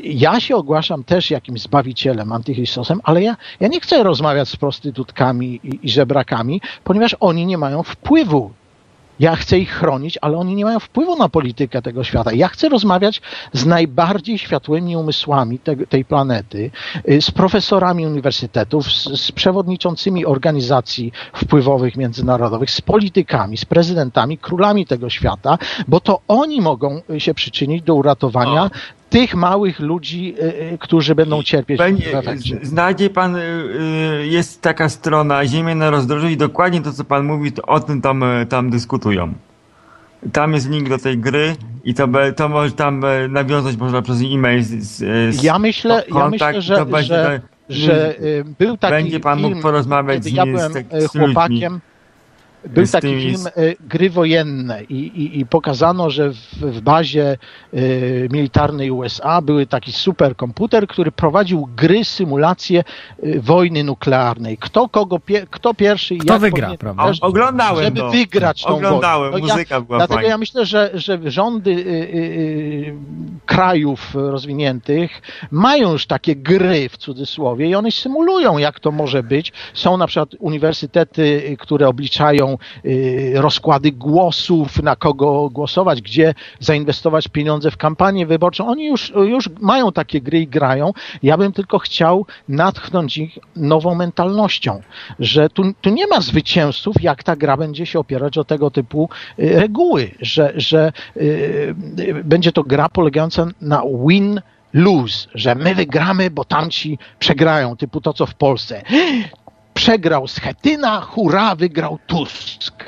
Ja 0.03 0.39
się 0.39 0.55
ogłaszam 0.55 1.03
też 1.03 1.31
jakimś 1.31 1.61
zbawicielem, 1.61 2.31
antychrystosem, 2.31 3.01
ale 3.03 3.21
ja, 3.21 3.37
ja 3.59 3.67
nie 3.67 3.79
chcę 3.79 4.03
rozmawiać 4.03 4.49
z 4.49 4.55
prostytutkami 4.55 5.59
i, 5.63 5.79
i 5.83 5.89
żebrakami, 5.89 6.61
ponieważ 6.83 7.15
oni 7.19 7.45
nie 7.45 7.57
mają 7.57 7.83
wpływu 7.83 8.51
ja 9.21 9.35
chcę 9.35 9.59
ich 9.59 9.71
chronić, 9.71 10.17
ale 10.21 10.37
oni 10.37 10.55
nie 10.55 10.65
mają 10.65 10.79
wpływu 10.79 11.15
na 11.15 11.29
politykę 11.29 11.81
tego 11.81 12.03
świata. 12.03 12.33
Ja 12.33 12.47
chcę 12.47 12.69
rozmawiać 12.69 13.21
z 13.53 13.65
najbardziej 13.65 14.37
światłymi 14.37 14.97
umysłami 14.97 15.59
te, 15.59 15.75
tej 15.75 16.05
planety, 16.05 16.71
y, 17.09 17.21
z 17.21 17.31
profesorami 17.31 18.05
uniwersytetów, 18.05 18.91
z, 18.91 19.21
z 19.21 19.31
przewodniczącymi 19.31 20.25
organizacji 20.25 21.11
wpływowych 21.33 21.97
międzynarodowych, 21.97 22.71
z 22.71 22.81
politykami, 22.81 23.57
z 23.57 23.65
prezydentami, 23.65 24.37
królami 24.37 24.85
tego 24.85 25.09
świata, 25.09 25.57
bo 25.87 25.99
to 25.99 26.21
oni 26.27 26.61
mogą 26.61 27.01
się 27.17 27.33
przyczynić 27.33 27.83
do 27.83 27.95
uratowania 27.95 28.69
tych 29.11 29.35
małych 29.35 29.79
ludzi, 29.79 30.35
y, 30.39 30.73
y, 30.73 30.77
którzy 30.77 31.15
będą 31.15 31.43
cierpieć 31.43 31.77
Będzie, 31.77 32.21
z- 32.35 32.67
znajdzie 32.67 33.09
pan, 33.09 33.35
y, 33.35 33.41
jest 34.29 34.61
taka 34.61 34.89
strona 34.89 35.45
Ziemia 35.47 35.75
na 35.75 35.89
rozdrożu 35.89 36.27
i 36.27 36.37
dokładnie 36.37 36.81
to, 36.81 36.91
co 36.93 37.03
pan 37.03 37.25
mówi, 37.25 37.51
to 37.51 37.61
o 37.61 37.79
tym 37.79 38.01
tam, 38.01 38.23
tam 38.49 38.69
dyskutują. 38.69 39.33
Tam 40.33 40.53
jest 40.53 40.69
link 40.69 40.89
do 40.89 40.97
tej 40.97 41.17
gry 41.17 41.55
i 41.83 41.93
to, 41.93 42.07
be- 42.07 42.33
to 42.33 42.49
może 42.49 42.71
tam 42.71 43.03
nawiązać 43.29 43.77
można 43.77 44.01
przez 44.01 44.21
e-mail 44.21 44.63
z, 44.63 44.69
z, 44.83 45.43
Ja 45.43 45.59
myślę, 45.59 46.03
ja 46.07 46.13
kontakt, 46.13 46.31
myślę, 46.57 46.61
że, 46.61 46.75
to 46.75 46.85
będzie 46.85 47.07
że, 47.07 47.41
że 47.69 48.15
był 48.59 48.77
taki 48.77 48.91
Będzie 48.93 49.19
pan 49.19 49.39
mógł 49.41 49.53
film, 49.53 49.63
porozmawiać 49.63 50.17
kiedy 50.17 50.29
z 50.29 50.33
ja 50.33 50.45
byłem 50.45 50.71
z 50.71 50.73
tak- 50.73 50.85
z 51.01 51.15
ludźmi. 51.15 51.61
Był 52.69 52.87
taki 52.87 53.07
tymi- 53.07 53.21
film 53.21 53.47
y, 53.57 53.75
Gry 53.79 54.09
wojenne 54.09 54.83
i, 54.83 54.93
i, 54.95 55.39
i 55.39 55.45
pokazano, 55.45 56.09
że 56.09 56.29
w, 56.33 56.35
w 56.61 56.81
bazie 56.81 57.37
y, 57.73 58.27
militarnej 58.31 58.91
USA 58.91 59.41
był 59.41 59.65
taki 59.65 59.91
superkomputer, 59.91 60.87
który 60.87 61.11
prowadził 61.11 61.69
gry, 61.75 62.05
symulacje 62.05 62.83
y, 63.23 63.41
wojny 63.41 63.83
nuklearnej. 63.83 64.57
Kto 64.57 64.89
kogo, 64.89 65.19
pie, 65.19 65.47
kto 65.49 65.73
pierwszy 65.73 66.15
i 66.15 66.17
Kto 66.17 66.33
jak 66.33 66.41
wygra, 66.41 66.67
powinien- 66.67 66.77
prawda? 66.77 67.11
Oglądałem 67.21 67.83
żeby 67.85 67.99
to. 67.99 68.09
wygrać 68.09 68.63
tą 68.63 68.69
Oglądałem, 68.75 69.31
wojnę. 69.31 69.47
No 69.47 69.53
muzyka 69.53 69.81
była 69.81 69.97
Dlatego 69.97 70.15
fajna. 70.15 70.29
ja 70.29 70.37
myślę, 70.37 70.65
że, 70.65 70.91
że 70.93 71.19
rządy 71.25 71.85
krajów 73.45 74.15
rozwiniętych 74.15 75.21
mają 75.51 75.91
już 75.91 76.05
takie 76.05 76.35
gry 76.35 76.89
w 76.89 76.97
cudzysłowie 76.97 77.69
i 77.69 77.75
one 77.75 77.91
symulują, 77.91 78.57
jak 78.57 78.79
to 78.79 78.91
może 78.91 79.23
być. 79.23 79.53
Są 79.73 79.97
na 79.97 80.07
przykład 80.07 80.29
uniwersytety, 80.39 81.55
które 81.59 81.87
obliczają 81.87 82.50
y, 82.85 83.33
rozkłady 83.35 83.91
głosów, 83.91 84.83
na 84.83 84.95
kogo 84.95 85.49
głosować, 85.49 86.01
gdzie 86.01 86.33
zainwestować 86.59 87.27
pieniądze 87.27 87.71
w 87.71 87.77
kampanię 87.77 88.25
wyborczą. 88.25 88.67
Oni 88.67 88.87
już, 88.87 89.13
już 89.15 89.49
mają 89.59 89.91
takie 89.91 90.21
gry 90.21 90.39
i 90.39 90.47
grają. 90.47 90.93
Ja 91.23 91.37
bym 91.37 91.51
tylko 91.51 91.79
chciał 91.79 92.25
natchnąć 92.49 93.17
ich 93.17 93.37
nową 93.55 93.95
mentalnością, 93.95 94.81
że 95.19 95.49
tu, 95.49 95.63
tu 95.81 95.89
nie 95.89 96.07
ma 96.07 96.21
zwycięzców, 96.21 97.01
jak 97.01 97.23
ta 97.23 97.35
gra 97.35 97.57
będzie 97.57 97.85
się 97.85 97.99
opierać 97.99 98.37
o 98.37 98.43
tego 98.43 98.71
typu 98.71 99.09
y, 99.39 99.59
reguły, 99.59 100.11
że, 100.21 100.53
że 100.55 100.91
y, 101.17 101.75
będzie 102.23 102.51
to 102.51 102.63
gra 102.63 102.89
polegająca 102.89 103.47
na 103.61 103.83
win 104.07 104.41
lose, 104.73 105.27
że 105.35 105.55
my 105.55 105.75
wygramy, 105.75 106.29
bo 106.29 106.45
tamci 106.45 106.97
przegrają, 107.19 107.77
typu 107.77 108.01
to, 108.01 108.13
co 108.13 108.25
w 108.25 108.35
Polsce. 108.35 108.81
Przegrał 109.81 110.27
Schetyna, 110.27 111.01
hurra, 111.01 111.55
wygrał 111.55 111.99
Tusk. 112.07 112.85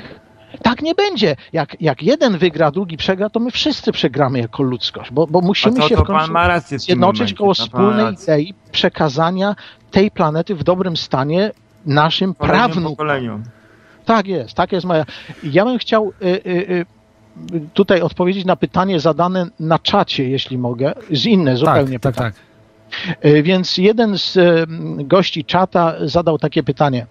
Tak 0.62 0.82
nie 0.82 0.96
będzie. 0.96 1.36
Jak, 1.54 1.82
jak 1.82 2.04
jeden 2.04 2.38
wygra, 2.38 2.72
drugi 2.72 2.98
przegra, 2.98 3.30
to 3.30 3.40
my 3.40 3.52
wszyscy 3.52 3.92
przegramy 3.92 4.40
jako 4.40 4.64
ludzkość, 4.64 5.12
bo, 5.12 5.28
bo 5.28 5.42
musimy 5.42 5.80
to, 5.80 5.90
się 5.90 5.96
to 5.96 6.04
w 6.04 6.08
końcu 6.08 6.34
w 6.34 6.82
zjednoczyć 6.82 7.20
momencie, 7.20 7.36
koło 7.36 7.54
wspólnej 7.54 8.14
idei 8.14 8.54
przekazania 8.72 9.56
tej 9.92 10.12
planety 10.12 10.56
w 10.56 10.64
dobrym 10.64 10.98
stanie 10.98 11.52
naszym 11.86 12.34
prawnukom. 12.36 13.44
Tak 14.06 14.28
jest, 14.28 14.54
tak 14.54 14.72
jest 14.72 14.86
moja. 14.86 15.06
Ja 15.44 15.66
bym 15.66 15.78
chciał 15.78 16.14
y, 16.22 16.26
y, 16.26 16.86
y, 17.54 17.62
tutaj 17.74 18.02
odpowiedzieć 18.02 18.46
na 18.46 18.56
pytanie 18.56 19.00
zadane 19.00 19.46
na 19.60 19.80
czacie, 19.80 20.30
jeśli 20.30 20.58
mogę, 20.58 20.94
z 21.12 21.26
inne 21.26 21.58
zupełnie 21.58 22.00
Tak, 22.00 22.02
tak, 22.02 22.14
pytanie. 22.14 22.32
tak. 22.32 22.40
Y, 22.40 22.53
Więc 23.44 23.78
jeden 23.78 24.18
z 24.18 24.38
y, 24.38 24.66
gości 24.98 25.46
czata 25.46 25.96
zadał 26.02 26.38
takie 26.38 26.64
pytanie. 26.64 27.08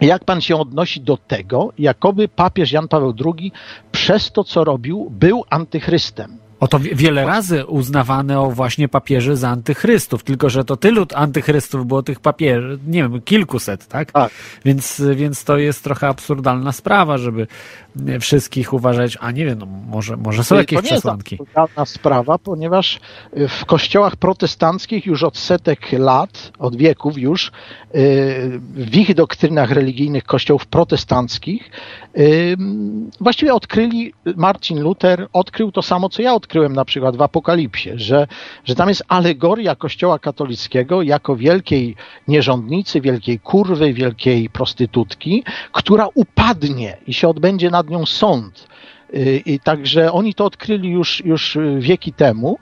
Jak 0.00 0.24
pan 0.24 0.40
się 0.40 0.56
odnosi 0.56 1.00
do 1.00 1.16
tego, 1.16 1.72
jakoby 1.78 2.28
papież 2.28 2.72
Jan 2.72 2.88
Paweł 2.88 3.14
II 3.24 3.52
przez 3.92 4.32
to, 4.32 4.44
co 4.44 4.64
robił, 4.64 5.10
był 5.10 5.44
antychrystem? 5.50 6.38
Oto 6.60 6.78
wie- 6.78 6.94
wiele 6.94 7.24
razy 7.26 7.66
uznawano 7.66 8.50
właśnie 8.50 8.88
papieży 8.88 9.36
za 9.36 9.48
antychrystów, 9.48 10.22
tylko 10.24 10.50
że 10.50 10.64
to 10.64 10.76
tylu 10.76 11.06
antychrystów 11.14 11.86
było 11.86 12.02
tych 12.02 12.20
papieży, 12.20 12.78
nie 12.86 13.02
wiem, 13.02 13.20
kilkuset, 13.22 13.86
tak? 13.86 14.12
Tak. 14.12 14.32
Więc, 14.64 15.02
więc 15.14 15.44
to 15.44 15.58
jest 15.58 15.84
trochę 15.84 16.08
absurdalna 16.08 16.72
sprawa, 16.72 17.18
żeby 17.18 17.46
wszystkich 18.20 18.72
uważać, 18.72 19.18
a 19.20 19.30
nie 19.30 19.44
wiem, 19.44 19.58
no 19.58 19.66
może, 19.66 20.16
może 20.16 20.44
są 20.44 20.56
jakieś 20.56 20.76
to 20.78 20.82
nie 20.82 20.88
jest 20.88 21.02
przesłanki. 21.02 21.34
absurdalna 21.34 21.84
sprawa, 21.84 22.38
ponieważ 22.38 23.00
y, 23.36 23.48
w 23.48 23.64
kościołach 23.64 24.16
protestanckich 24.16 25.06
już 25.06 25.22
od 25.22 25.38
setek 25.38 25.92
lat, 25.92 26.52
od 26.58 26.76
wieków 26.76 27.18
już, 27.18 27.46
y, 27.46 27.50
w 28.74 28.96
ich 28.96 29.14
doktrynach 29.14 29.70
religijnych 29.70 30.24
kościołów 30.24 30.66
protestanckich, 30.66 31.70
y, 32.18 32.56
właściwie 33.20 33.54
odkryli, 33.54 34.12
Marcin 34.36 34.80
Luther 34.80 35.28
odkrył 35.32 35.72
to 35.72 35.82
samo, 35.82 36.08
co 36.08 36.22
ja 36.22 36.34
odkryłem 36.34 36.49
odkryłem 36.50 36.72
na 36.72 36.84
przykład 36.84 37.16
w 37.16 37.22
Apokalipsie, 37.22 37.90
że, 37.96 38.26
że 38.64 38.74
tam 38.74 38.88
jest 38.88 39.04
alegoria 39.08 39.74
Kościoła 39.74 40.18
katolickiego 40.18 41.02
jako 41.02 41.36
wielkiej 41.36 41.96
nierządnicy, 42.28 43.00
wielkiej 43.00 43.38
kurwy, 43.38 43.92
wielkiej 43.92 44.50
prostytutki, 44.50 45.44
która 45.72 46.08
upadnie 46.14 46.96
i 47.06 47.14
się 47.14 47.28
odbędzie 47.28 47.70
nad 47.70 47.90
nią 47.90 48.06
sąd. 48.06 48.68
Y, 49.14 49.42
I 49.46 49.60
także 49.60 50.12
oni 50.12 50.34
to 50.34 50.44
odkryli 50.44 50.88
już, 50.88 51.24
już 51.24 51.58
wieki 51.78 52.12
temu. 52.12 52.58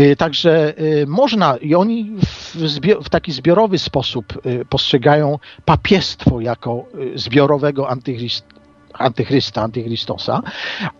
Y, 0.00 0.16
Także 0.16 0.74
y, 0.80 1.06
można, 1.06 1.56
i 1.56 1.74
oni 1.74 2.10
w, 2.24 2.56
w 3.04 3.08
taki 3.08 3.32
zbiorowy 3.32 3.78
sposób 3.78 4.42
postrzegają 4.68 5.38
papiestwo 5.64 6.40
jako 6.40 6.84
zbiorowego 7.14 7.88
antychryst, 7.88 8.59
antychrysta, 8.92 9.62
antychrystosa. 9.62 10.42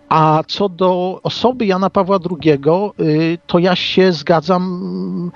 A 0.08 0.42
co 0.46 0.68
do 0.68 1.20
osoby 1.22 1.66
Jana 1.66 1.90
Pawła 1.90 2.18
II, 2.30 2.58
y, 3.00 3.38
to 3.46 3.58
ja 3.58 3.76
się 3.76 4.12
zgadzam 4.12 4.62
mm, 4.62 5.30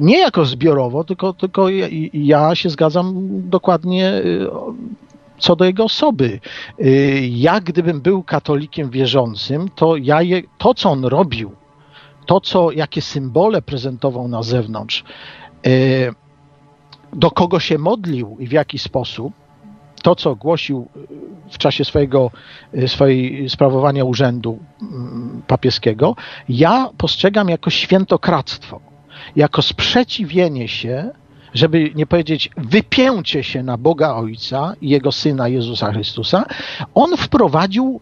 nie 0.00 0.18
jako 0.18 0.44
zbiorowo, 0.44 1.04
tylko, 1.04 1.32
tylko 1.32 1.66
ja, 2.12 2.54
się 2.54 2.70
zgadzam 2.70 3.14
dokładnie 3.50 4.14
y, 4.14 4.46
co 5.38 5.56
do 5.56 5.64
jego 5.64 5.84
osoby. 5.84 6.40
Y, 6.80 7.20
Ja, 7.30 7.60
gdybym 7.60 8.00
był 8.00 8.22
katolikiem 8.22 8.90
wierzącym, 8.90 9.68
to 9.74 9.96
ja 9.96 10.22
je, 10.22 10.42
to, 10.58 10.74
co 10.74 10.90
on 10.90 11.04
robił, 11.04 11.52
to, 12.26 12.40
co, 12.40 12.70
jakie 12.70 13.02
symbole 13.02 13.62
prezentował 13.62 14.28
na 14.28 14.42
zewnątrz, 14.42 15.04
y, 15.66 16.14
do 17.12 17.30
kogo 17.30 17.60
się 17.60 17.78
modlił 17.78 18.36
i 18.40 18.46
w 18.46 18.52
jaki 18.52 18.78
sposób, 18.78 19.32
to, 20.02 20.14
co 20.14 20.34
głosił 20.36 20.88
y, 20.96 21.06
w 21.50 21.58
czasie 21.58 21.84
swojego, 21.84 22.30
y, 22.74 22.88
swojej 22.88 23.48
sprawowania 23.50 24.04
urzędu 24.04 24.58
mm, 24.82 25.42
papieskiego, 25.46 26.16
ja 26.48 26.88
postrzegam 26.98 27.48
jako 27.48 27.70
świętokradztwo, 27.70 28.80
jako 29.36 29.62
sprzeciwienie 29.62 30.68
się, 30.68 31.10
żeby 31.54 31.90
nie 31.94 32.06
powiedzieć 32.06 32.50
wypięcie 32.56 33.44
się 33.44 33.62
na 33.62 33.76
Boga 33.78 34.14
Ojca 34.14 34.72
i 34.80 34.88
Jego 34.88 35.12
Syna 35.12 35.48
Jezusa 35.48 35.92
Chrystusa. 35.92 36.44
On 36.94 37.16
wprowadził, 37.16 38.00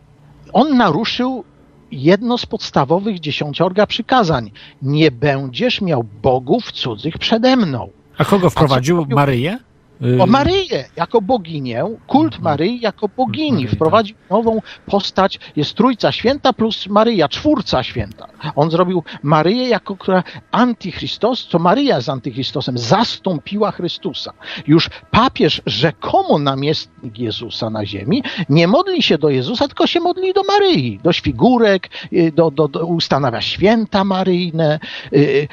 on 0.53 0.77
naruszył 0.77 1.45
jedno 1.93 2.39
z 2.39 2.47
podstawowych 2.47 3.21
dziesięciorga 3.21 3.87
przykazań. 3.87 4.51
Nie 4.83 5.11
będziesz 5.11 5.81
miał 5.81 6.05
bogów 6.23 6.73
cudzych 6.73 7.19
przede 7.19 7.57
mną. 7.57 7.89
A 8.19 8.25
kogo 8.25 8.51
wprowadził? 8.51 8.97
robił- 8.97 9.15
Maryję? 9.17 9.59
Y, 10.05 10.23
O 10.23 10.27
Maryję 10.27 10.85
jako 10.97 11.21
boginię, 11.23 11.85
kult 12.07 12.35
Mhm. 12.35 12.45
Maryi 12.45 12.81
jako 12.81 13.09
bogini, 13.09 13.65
tak. 13.65 13.75
wprowadził 13.75 14.17
nową 14.31 14.61
postać, 14.87 15.39
jest 15.57 15.75
Trójca 15.75 16.13
Święta 16.13 16.53
plus 16.53 16.87
Maryja, 16.87 17.29
czwórca 17.29 17.83
święta. 17.83 18.27
On 18.57 18.71
zrobił 18.71 19.03
Maryję 19.23 19.69
jako, 19.69 19.97
która 19.97 20.23
antychrystos, 20.51 21.49
to 21.49 21.59
Maryja 21.59 22.01
z 22.01 22.09
antychrystosem 22.09 22.79
zastąpiła 22.79 23.71
Chrystusa. 23.71 24.33
Już 24.67 24.91
papież, 25.11 25.63
rzekomo 25.67 26.39
namiestnik 26.39 27.19
Jezusa 27.19 27.71
na 27.71 27.87
ziemi, 27.87 28.23
nie 28.49 28.69
modli 28.69 29.03
się 29.03 29.19
do 29.19 29.31
Jezusa, 29.31 29.67
tylko 29.69 29.87
się 29.87 30.01
modli 30.01 30.33
do 30.33 30.43
Maryi, 30.43 31.01
do 31.03 31.13
śfigurek, 31.13 31.89
y, 32.13 32.33
do, 32.33 32.51
do, 32.51 32.69
do 32.69 32.87
ustanawia 32.87 33.41
święta 33.41 34.05
maryjne. 34.05 34.79
Y, 35.13 35.49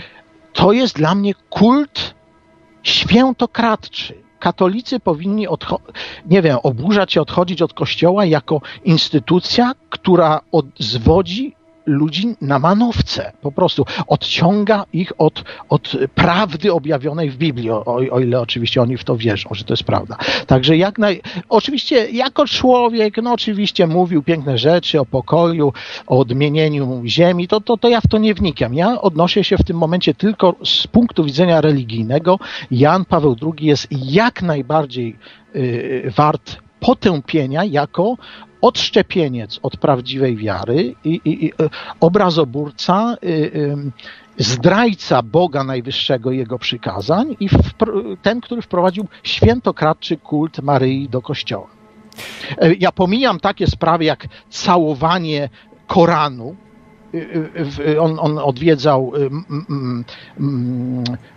To 0.53 0.71
jest 0.71 0.95
dla 0.95 1.15
mnie 1.15 1.33
kult 1.49 2.15
świętokradczy. 2.83 4.26
Katolicy 4.39 4.99
powinni, 4.99 5.47
nie 6.25 6.41
wiem, 6.41 6.57
oburzać 6.63 7.13
się, 7.13 7.21
odchodzić 7.21 7.61
od 7.61 7.73
kościoła 7.73 8.25
jako 8.25 8.61
instytucja, 8.85 9.71
która 9.89 10.41
od, 10.51 10.65
zwodzi 10.79 11.56
ludzi 11.87 12.35
na 12.41 12.59
manowce. 12.59 13.31
Po 13.41 13.51
prostu 13.51 13.85
odciąga 14.07 14.85
ich 14.93 15.13
od, 15.17 15.43
od 15.69 15.91
prawdy 16.15 16.73
objawionej 16.73 17.29
w 17.29 17.37
Biblii, 17.37 17.71
o, 17.71 17.85
o 17.85 18.19
ile 18.19 18.41
oczywiście 18.41 18.81
oni 18.81 18.97
w 18.97 19.03
to 19.03 19.17
wierzą, 19.17 19.49
że 19.51 19.63
to 19.63 19.73
jest 19.73 19.83
prawda. 19.83 20.17
Także 20.47 20.77
jak 20.77 20.97
naj... 20.97 21.21
Oczywiście 21.49 22.09
jako 22.09 22.47
człowiek, 22.47 23.17
no 23.23 23.33
oczywiście 23.33 23.87
mówił 23.87 24.23
piękne 24.23 24.57
rzeczy 24.57 24.99
o 24.99 25.05
pokoju, 25.05 25.73
o 26.07 26.19
odmienieniu 26.19 27.01
ziemi, 27.05 27.47
to, 27.47 27.61
to, 27.61 27.77
to 27.77 27.89
ja 27.89 28.01
w 28.01 28.07
to 28.07 28.17
nie 28.17 28.33
wnikam. 28.33 28.73
Ja 28.73 29.01
odnoszę 29.01 29.43
się 29.43 29.57
w 29.57 29.63
tym 29.63 29.77
momencie 29.77 30.13
tylko 30.13 30.55
z 30.63 30.87
punktu 30.87 31.23
widzenia 31.23 31.61
religijnego. 31.61 32.39
Jan 32.71 33.05
Paweł 33.05 33.35
II 33.41 33.67
jest 33.67 33.87
jak 33.91 34.41
najbardziej 34.41 35.15
y, 35.55 36.13
wart 36.15 36.57
potępienia 36.79 37.63
jako 37.63 38.15
odszczepieniec 38.67 39.59
od 39.63 39.77
prawdziwej 39.77 40.35
wiary 40.37 40.95
i, 41.03 41.21
i, 41.25 41.45
i 41.45 41.49
y, 41.51 41.69
obrazoburca, 41.99 43.15
y, 43.23 43.27
y, 43.27 43.77
zdrajca 44.37 45.21
Boga 45.23 45.63
Najwyższego 45.63 46.31
i 46.31 46.37
Jego 46.37 46.59
przykazań 46.59 47.35
i 47.39 47.49
wpr- 47.49 48.17
ten, 48.21 48.41
który 48.41 48.61
wprowadził 48.61 49.07
świętokradczy 49.23 50.17
kult 50.17 50.61
Maryi 50.61 51.09
do 51.09 51.21
kościoła. 51.21 51.67
E, 52.57 52.73
Ja 52.73 52.91
pomijam 52.91 53.39
takie 53.39 53.67
sprawy 53.67 54.03
jak 54.05 54.27
całowanie 54.49 55.49
Koranu. 55.87 56.55
On, 57.99 58.19
on 58.19 58.37
odwiedzał 58.37 59.11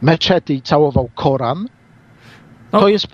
meczety 0.02 0.54
i 0.54 0.62
całował 0.62 1.10
Koran. 1.14 1.68
No, 2.72 2.80
To 2.80 2.88
jest 2.88 3.06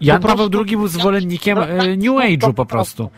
Jan 0.00 0.22
Paweł 0.22 0.48
II 0.54 0.76
był 0.76 0.88
zwolennikiem 0.88 1.58
No, 1.58 1.68
e, 1.68 1.78
tak, 1.78 1.86
New 1.86 2.04
no, 2.04 2.20
Age'u 2.20 2.52
po 2.52 2.66
prostu. 2.66 3.10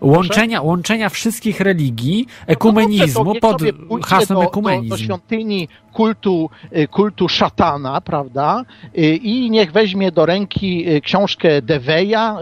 Łączenia, 0.00 0.62
łączenia 0.62 1.08
wszystkich 1.08 1.60
religii, 1.60 2.26
ekumenizmu 2.46 3.24
No 3.24 3.34
dobrze, 3.40 3.72
pod 3.72 4.06
hasłem 4.06 4.38
do, 4.38 4.42
do, 4.42 4.48
ekumenizm. 4.48 4.88
do 4.88 4.96
świątyni 4.96 5.68
kultu, 5.92 6.50
y, 6.76 6.88
kultu 6.88 7.28
szatana, 7.28 8.00
prawda? 8.00 8.64
Y, 8.98 9.16
I 9.16 9.50
niech 9.50 9.72
weźmie 9.72 10.12
do 10.12 10.26
ręki 10.26 10.90
y, 10.90 11.00
książkę 11.00 11.62
Deveja, 11.62 12.36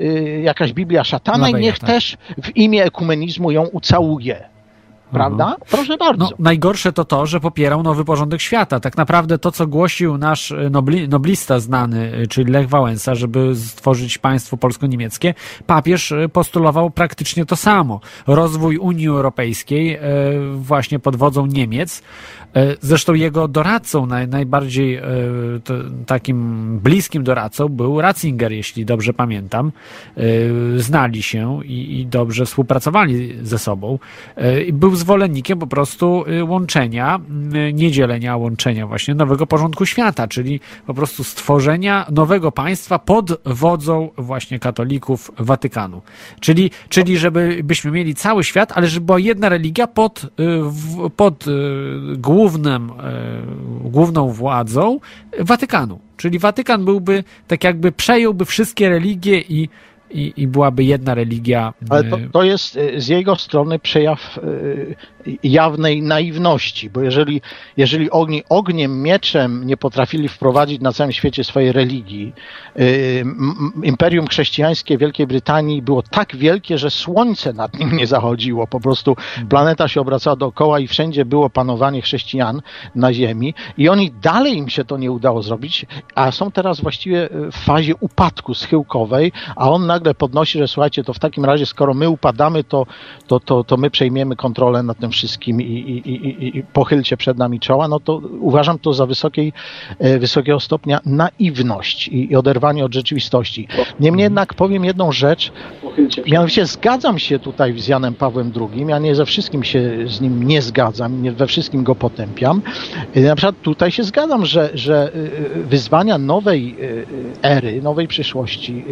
y, 0.00 0.40
jakaś 0.42 0.72
Biblia 0.72 1.04
szatana 1.04 1.48
i 1.48 1.54
niech 1.54 1.78
tak. 1.78 1.90
też 1.90 2.16
w 2.42 2.56
imię 2.56 2.84
ekumenizmu 2.84 3.50
ją 3.50 3.62
ucałuje. 3.66 4.48
Prawda? 5.12 5.56
Proszę 5.70 5.96
bardzo. 5.96 6.24
No, 6.24 6.30
najgorsze 6.38 6.92
to 6.92 7.04
to, 7.04 7.26
że 7.26 7.40
popierał 7.40 7.82
nowy 7.82 8.04
porządek 8.04 8.40
świata. 8.40 8.80
Tak 8.80 8.96
naprawdę 8.96 9.38
to, 9.38 9.52
co 9.52 9.66
głosił 9.66 10.18
nasz 10.18 10.52
e, 10.52 10.70
nobli, 10.70 11.08
noblista 11.08 11.60
znany, 11.60 12.12
e, 12.12 12.26
czyli 12.26 12.52
Lech 12.52 12.68
Wałęsa, 12.68 13.14
żeby 13.14 13.56
stworzyć 13.56 14.18
państwo 14.18 14.56
polsko-niemieckie, 14.56 15.34
papież 15.66 16.12
e, 16.12 16.28
postulował 16.28 16.90
praktycznie 16.90 17.46
to 17.46 17.56
samo. 17.56 18.00
Rozwój 18.26 18.78
Unii 18.78 19.08
Europejskiej 19.08 19.98
właśnie 20.54 20.98
pod 20.98 21.16
wodzą 21.16 21.46
Niemiec. 21.46 22.02
E, 22.54 22.76
Zresztą 22.80 23.14
jego 23.14 23.48
doradcą, 23.48 24.06
naj, 24.06 24.28
najbardziej 24.28 24.96
e, 24.96 25.02
to, 25.64 25.74
takim 26.06 26.78
bliskim 26.78 27.24
doradcą 27.24 27.68
był 27.68 28.00
Ratzinger, 28.00 28.52
jeśli 28.52 28.84
dobrze 28.84 29.12
pamiętam. 29.12 29.72
E, 30.16 30.22
Znali 30.76 31.22
się 31.22 31.64
i, 31.64 32.00
i 32.00 32.06
dobrze 32.06 32.46
współpracowali 32.46 33.36
ze 33.42 33.58
sobą. 33.58 33.98
Był 34.72 34.96
zwolennikiem 34.96 35.58
po 35.58 35.66
prostu 35.66 36.24
łączenia, 36.48 37.20
y, 37.54 37.72
nie 37.72 37.90
dzielenia, 37.92 38.32
a 38.32 38.36
łączenia 38.36 38.86
właśnie 38.86 39.14
nowego 39.14 39.46
porządku 39.46 39.86
świata, 39.86 40.28
czyli 40.28 40.60
po 40.86 40.94
prostu 40.94 41.24
stworzenia 41.24 42.06
nowego 42.10 42.52
państwa 42.52 42.98
pod 42.98 43.40
wodzą 43.44 44.10
właśnie 44.16 44.58
katolików 44.58 45.30
Watykanu. 45.38 46.02
Czyli, 46.40 46.70
czyli 46.88 47.18
żeby 47.18 47.60
byśmy 47.64 47.90
mieli 47.90 48.14
cały 48.14 48.44
świat, 48.44 48.72
ale 48.74 48.86
żeby 48.86 49.06
była 49.06 49.18
jedna 49.18 49.48
religia 49.48 49.86
pod, 49.86 50.26
pod 51.16 51.48
y, 51.48 51.50
głównym, 52.38 52.90
y, 52.90 53.90
główną 53.90 54.28
władzą 54.28 55.00
Watykanu. 55.40 55.98
Czyli 56.16 56.38
Watykan 56.38 56.84
byłby, 56.84 57.24
tak 57.46 57.64
jakby 57.64 57.92
przejąłby 57.92 58.44
wszystkie 58.44 58.88
religie 58.88 59.40
i, 59.40 59.68
i, 60.10 60.32
i 60.36 60.46
byłaby 60.46 60.84
jedna 60.84 61.14
religia. 61.14 61.74
Ale 61.90 62.04
to, 62.04 62.18
y, 62.18 62.28
to 62.32 62.42
jest 62.42 62.76
y, 62.76 63.00
z 63.00 63.08
jego 63.08 63.36
strony 63.36 63.78
przejaw 63.78 64.38
jawnej 65.42 66.02
naiwności, 66.02 66.90
bo 66.90 67.00
jeżeli, 67.00 67.40
jeżeli 67.76 68.10
oni 68.10 68.42
ogniem, 68.48 69.02
mieczem 69.02 69.66
nie 69.66 69.76
potrafili 69.76 70.28
wprowadzić 70.28 70.80
na 70.80 70.92
całym 70.92 71.12
świecie 71.12 71.44
swojej 71.44 71.72
religii, 71.72 72.32
y, 72.78 73.24
Imperium 73.82 74.26
Chrześcijańskie 74.26 74.98
Wielkiej 74.98 75.26
Brytanii 75.26 75.82
było 75.82 76.02
tak 76.02 76.36
wielkie, 76.36 76.78
że 76.78 76.90
słońce 76.90 77.52
nad 77.52 77.78
nim 77.78 77.96
nie 77.96 78.06
zachodziło. 78.06 78.66
Po 78.66 78.80
prostu 78.80 79.16
planeta 79.48 79.88
się 79.88 80.00
obracała 80.00 80.36
dookoła 80.36 80.80
i 80.80 80.86
wszędzie 80.86 81.24
było 81.24 81.50
panowanie 81.50 82.02
chrześcijan 82.02 82.62
na 82.94 83.12
ziemi 83.12 83.54
i 83.78 83.88
oni 83.88 84.10
dalej 84.22 84.56
im 84.56 84.68
się 84.68 84.84
to 84.84 84.96
nie 84.96 85.12
udało 85.12 85.42
zrobić, 85.42 85.86
a 86.14 86.30
są 86.30 86.50
teraz 86.50 86.80
właściwie 86.80 87.28
w 87.52 87.56
fazie 87.56 87.96
upadku 87.96 88.54
schyłkowej, 88.54 89.32
a 89.56 89.70
on 89.70 89.86
nagle 89.86 90.14
podnosi, 90.14 90.58
że 90.58 90.68
słuchajcie, 90.68 91.04
to 91.04 91.12
w 91.12 91.18
takim 91.18 91.44
razie, 91.44 91.66
skoro 91.66 91.94
my 91.94 92.08
upadamy, 92.08 92.64
to, 92.64 92.86
to, 93.26 93.40
to, 93.40 93.64
to 93.64 93.76
my 93.76 93.90
przejmiemy 93.90 94.36
kontrolę 94.36 94.82
nad 94.82 94.98
tym 94.98 95.10
wszystkim 95.10 95.17
i, 95.24 95.50
i, 95.50 95.98
i, 96.10 96.28
i- 96.28 96.58
i 96.58 96.62
pochylcie 96.62 97.16
przed 97.16 97.38
nami 97.38 97.60
czoła, 97.60 97.88
no 97.88 98.00
to 98.00 98.20
uważam 98.40 98.78
to 98.78 98.92
za 98.94 99.06
wysokiej, 99.06 99.52
e, 99.98 100.18
wysokiego 100.18 100.60
stopnia 100.60 101.00
naiwność 101.06 102.08
i, 102.08 102.32
i 102.32 102.36
oderwanie 102.36 102.84
od 102.84 102.94
rzeczywistości. 102.94 103.68
Niemniej 104.00 104.22
jednak 104.24 104.54
powiem 104.54 104.84
jedną 104.84 105.12
rzecz, 105.12 105.52
mianowicie 106.26 106.66
zgadzam 106.66 107.18
się 107.18 107.38
tutaj 107.38 107.78
z 107.78 107.88
Janem 107.88 108.14
Pawłem 108.14 108.52
II, 108.56 108.86
ja 108.88 108.98
nie 108.98 109.14
ze 109.14 109.26
wszystkim 109.26 109.64
się 109.64 109.90
z 110.06 110.20
nim 110.20 110.42
nie 110.42 110.62
zgadzam, 110.62 111.22
nie 111.22 111.32
we 111.32 111.46
wszystkim 111.46 111.84
go 111.84 111.94
potępiam. 111.94 112.62
E, 113.14 113.20
Na 113.20 113.36
przykład 113.36 113.62
tutaj 113.62 113.90
się 113.90 114.04
zgadzam, 114.04 114.46
że, 114.46 114.70
że 114.74 115.12
e, 115.56 115.60
wyzwania 115.60 116.18
nowej 116.18 116.76
ery, 117.42 117.82
nowej 117.82 118.08
przyszłości, 118.08 118.84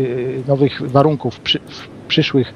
nowych 0.48 0.90
warunków 0.90 1.40
przy, 1.40 1.60
przyszłych 2.08 2.54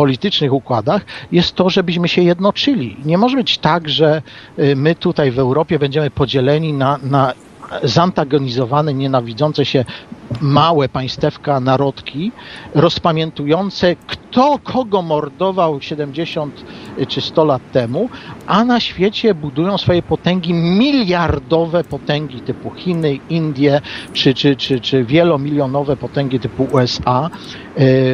politycznych 0.00 0.52
układach 0.52 1.02
jest 1.32 1.54
to, 1.54 1.70
żebyśmy 1.70 2.08
się 2.08 2.22
jednoczyli. 2.22 2.96
Nie 3.04 3.18
może 3.18 3.36
być 3.36 3.58
tak, 3.58 3.88
że 3.88 4.22
e, 4.58 4.76
my 4.76 4.94
tutaj 4.94 5.30
w 5.30 5.38
Europie 5.38 5.78
będziemy 5.78 6.10
podzieleni 6.10 6.72
na, 6.72 6.98
na 7.02 7.32
zantagonizowane, 7.82 8.94
nienawidzące 8.94 9.64
się 9.64 9.84
małe 10.40 10.88
państewka, 10.88 11.60
narodki, 11.60 12.32
rozpamiętujące, 12.74 13.96
kto 14.06 14.58
kogo 14.58 15.02
mordował 15.02 15.80
70 15.80 16.64
czy 17.08 17.20
100 17.20 17.44
lat 17.44 17.62
temu, 17.72 18.08
a 18.46 18.64
na 18.64 18.80
świecie 18.80 19.34
budują 19.34 19.78
swoje 19.78 20.02
potęgi, 20.02 20.54
miliardowe 20.54 21.84
potęgi 21.84 22.40
typu 22.40 22.70
Chiny, 22.70 23.18
Indie, 23.30 23.80
czy, 24.12 24.34
czy, 24.34 24.56
czy, 24.56 24.80
czy 24.80 25.04
wielomilionowe 25.04 25.96
potęgi 25.96 26.40
typu 26.40 26.68
USA, 26.72 27.30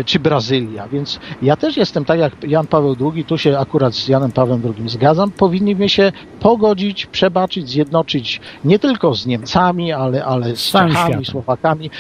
czy 0.06 0.18
Brazylia. 0.18 0.88
Więc 0.88 1.20
ja 1.42 1.56
też 1.56 1.76
jestem 1.76 2.04
tak 2.04 2.18
jak 2.18 2.32
Jan 2.48 2.66
Paweł 2.66 2.96
II, 3.14 3.24
tu 3.24 3.38
się 3.38 3.58
akurat 3.58 3.94
z 3.94 4.08
Janem 4.08 4.32
Pawłem 4.32 4.62
II 4.78 4.88
zgadzam, 4.88 5.30
powinniśmy 5.30 5.88
się 5.88 6.12
pogodzić, 6.40 7.06
przebaczyć, 7.06 7.68
zjednoczyć 7.68 8.40
nie 8.64 8.78
tylko 8.78 9.14
z 9.14 9.26
Niemcami, 9.26 9.92
ale, 9.92 10.24
ale 10.24 10.56
z 10.56 10.70
Czechami. 10.72 11.24
Słowakami. 11.24 11.90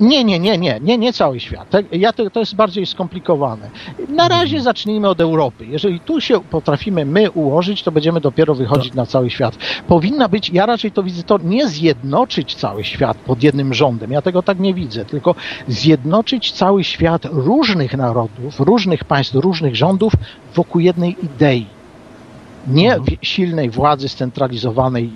Nie, 0.00 0.24
nie, 0.24 0.38
nie, 0.38 0.58
nie, 0.58 0.80
nie, 0.82 0.98
nie 0.98 1.12
cały 1.12 1.40
świat. 1.40 1.70
Te- 1.70 1.82
Ja 1.92 2.12
to, 2.12 2.30
to 2.30 2.40
jest 2.40 2.54
bardziej 2.54 2.86
skomplikowane. 2.86 3.70
Na 4.08 4.28
razie 4.28 4.60
zacznijmy 4.60 5.08
od 5.08 5.20
Europy. 5.20 5.66
Jeżeli 5.66 6.00
tu 6.00 6.20
się 6.20 6.40
potrafimy 6.40 7.04
my 7.04 7.30
ułożyć, 7.30 7.82
to 7.82 7.92
będziemy 7.92 8.20
dopiero 8.20 8.54
wychodzić 8.54 8.94
na 8.94 9.06
cały 9.06 9.30
świat. 9.30 9.56
Powinna 9.88 10.28
być, 10.28 10.50
ja 10.50 10.66
raczej 10.66 10.92
to 10.92 11.02
widzę, 11.02 11.22
to 11.22 11.38
nie 11.44 11.68
zjednoczyć 11.68 12.54
cały 12.54 12.84
świat 12.84 13.16
pod 13.16 13.42
jednym 13.42 13.74
rządem. 13.74 14.12
Ja 14.12 14.22
tego 14.22 14.42
tak 14.42 14.58
nie 14.60 14.74
widzę, 14.74 15.04
tylko 15.04 15.34
zjednoczyć 15.68 16.52
cały 16.52 16.84
świat 16.84 16.93
różnych 17.32 17.96
narodów, 17.96 18.60
różnych 18.60 19.04
państw, 19.04 19.34
różnych 19.34 19.76
rządów 19.76 20.12
wokół 20.54 20.80
jednej 20.80 21.16
idei. 21.24 21.66
Nie 22.66 23.00
w- 23.00 23.26
silnej 23.26 23.70
władzy 23.70 24.08
scentralizowanej, 24.08 25.10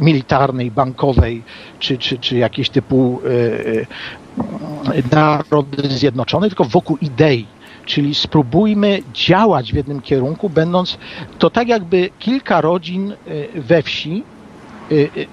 militarnej, 0.00 0.70
bankowej, 0.70 1.42
czy, 1.78 1.98
czy, 1.98 2.18
czy 2.18 2.36
jakiejś 2.38 2.70
typu 2.70 3.20
y, 3.24 3.28
y, 3.28 5.02
narody 5.12 5.88
zjednoczone, 5.88 6.48
tylko 6.48 6.64
wokół 6.64 6.96
idei. 7.00 7.46
Czyli 7.86 8.14
spróbujmy 8.14 8.98
działać 9.14 9.72
w 9.72 9.76
jednym 9.76 10.00
kierunku, 10.00 10.50
będąc 10.50 10.98
to 11.38 11.50
tak 11.50 11.68
jakby 11.68 12.10
kilka 12.18 12.60
rodzin 12.60 13.12
y, 13.12 13.48
we 13.54 13.82
wsi 13.82 14.22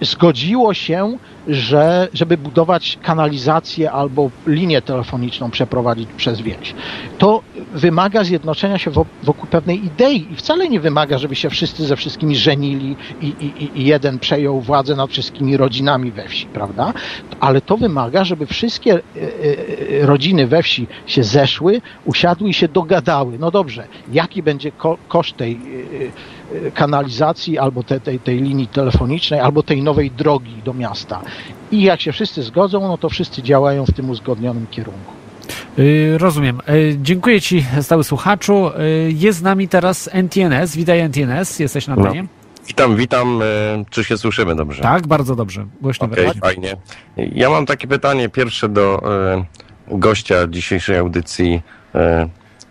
zgodziło 0.02 0.74
się, 0.74 1.18
że, 1.48 2.08
żeby 2.14 2.38
budować 2.38 2.98
kanalizację 3.02 3.92
albo 3.92 4.32
linię 4.48 4.82
telefoniczną 4.82 5.52
przeprowadzić 5.52 6.10
przez 6.18 6.42
wieś. 6.42 6.76
To 7.18 7.42
wymaga 7.74 8.24
zjednoczenia 8.24 8.78
się 8.78 8.92
wo- 8.92 9.06
wokół 9.24 9.48
pewnej 9.50 9.86
idei 9.86 10.32
i 10.32 10.36
wcale 10.36 10.70
nie 10.70 10.80
wymaga, 10.80 11.18
żeby 11.18 11.36
się 11.36 11.50
wszyscy 11.50 11.86
ze 11.86 11.96
wszystkimi 11.96 12.36
żenili 12.36 12.98
i, 13.22 13.28
i, 13.28 13.80
i- 13.82 13.86
jeden 13.86 14.20
przejął 14.20 14.62
władzę 14.62 14.96
nad 14.96 15.12
wszystkimi 15.12 15.58
rodzinami 15.58 16.12
we 16.12 16.28
wsi, 16.28 16.48
prawda? 16.48 16.94
Ale 17.40 17.62
to 17.62 17.78
wymaga, 17.78 18.24
żeby 18.24 18.46
wszystkie 18.46 18.94
e, 18.94 19.02
rodziny 20.06 20.48
we 20.48 20.64
wsi 20.64 20.88
się 21.06 21.24
zeszły, 21.24 21.82
usiadły 22.04 22.50
i 22.50 22.54
się 22.54 22.68
dogadały. 22.68 23.40
No 23.40 23.52
dobrze, 23.52 23.88
jaki 24.08 24.44
będzie 24.44 24.72
ko- 24.72 24.98
koszt 25.08 25.38
tej 25.38 25.62
kanalizacji 26.74 27.58
albo 27.58 27.84
te, 27.84 28.00
tej, 28.00 28.20
tej 28.20 28.42
linii 28.42 28.68
telefonicznej, 28.68 29.40
albo 29.40 29.64
tej 29.64 29.84
nowej 29.84 30.12
drogi 30.12 30.62
do 30.66 30.74
miasta. 30.74 31.22
I 31.72 31.82
jak 31.84 32.02
się 32.02 32.12
wszyscy 32.12 32.44
zgodzą, 32.44 32.82
no 32.88 32.98
to 32.98 33.10
wszyscy 33.10 33.44
działają 33.44 33.86
w 33.86 33.92
tym 33.94 34.10
uzgodnionym 34.10 34.68
kierunku. 34.72 35.14
Y, 35.80 36.18
rozumiem. 36.18 36.60
Y, 36.70 36.98
dziękuję 37.02 37.42
Ci, 37.42 37.66
stały 37.82 38.04
słuchaczu. 38.04 38.68
Y, 38.68 39.12
jest 39.14 39.40
z 39.40 39.42
nami 39.42 39.68
teraz 39.68 40.10
NTNS. 40.14 40.76
Witaj 40.76 41.00
NTNS, 41.00 41.60
jesteś 41.60 41.88
na 41.88 41.96
No. 41.96 42.02
antenie. 42.02 42.28
Witam, 42.68 42.96
witam. 42.96 43.42
e, 43.42 43.46
Czy 43.90 44.04
się 44.04 44.18
słyszymy 44.18 44.56
dobrze? 44.56 44.82
Tak, 44.84 45.08
bardzo 45.08 45.36
dobrze. 45.36 45.66
Głośno 45.82 46.08
wyraźnie. 46.08 46.42
fajnie. 46.42 46.76
Ja 47.18 47.50
mam 47.50 47.66
takie 47.66 47.88
pytanie 47.88 48.30
pierwsze 48.30 48.70
do 48.70 49.02
gościa 49.88 50.36
dzisiejszej 50.48 50.98
audycji, 50.98 51.62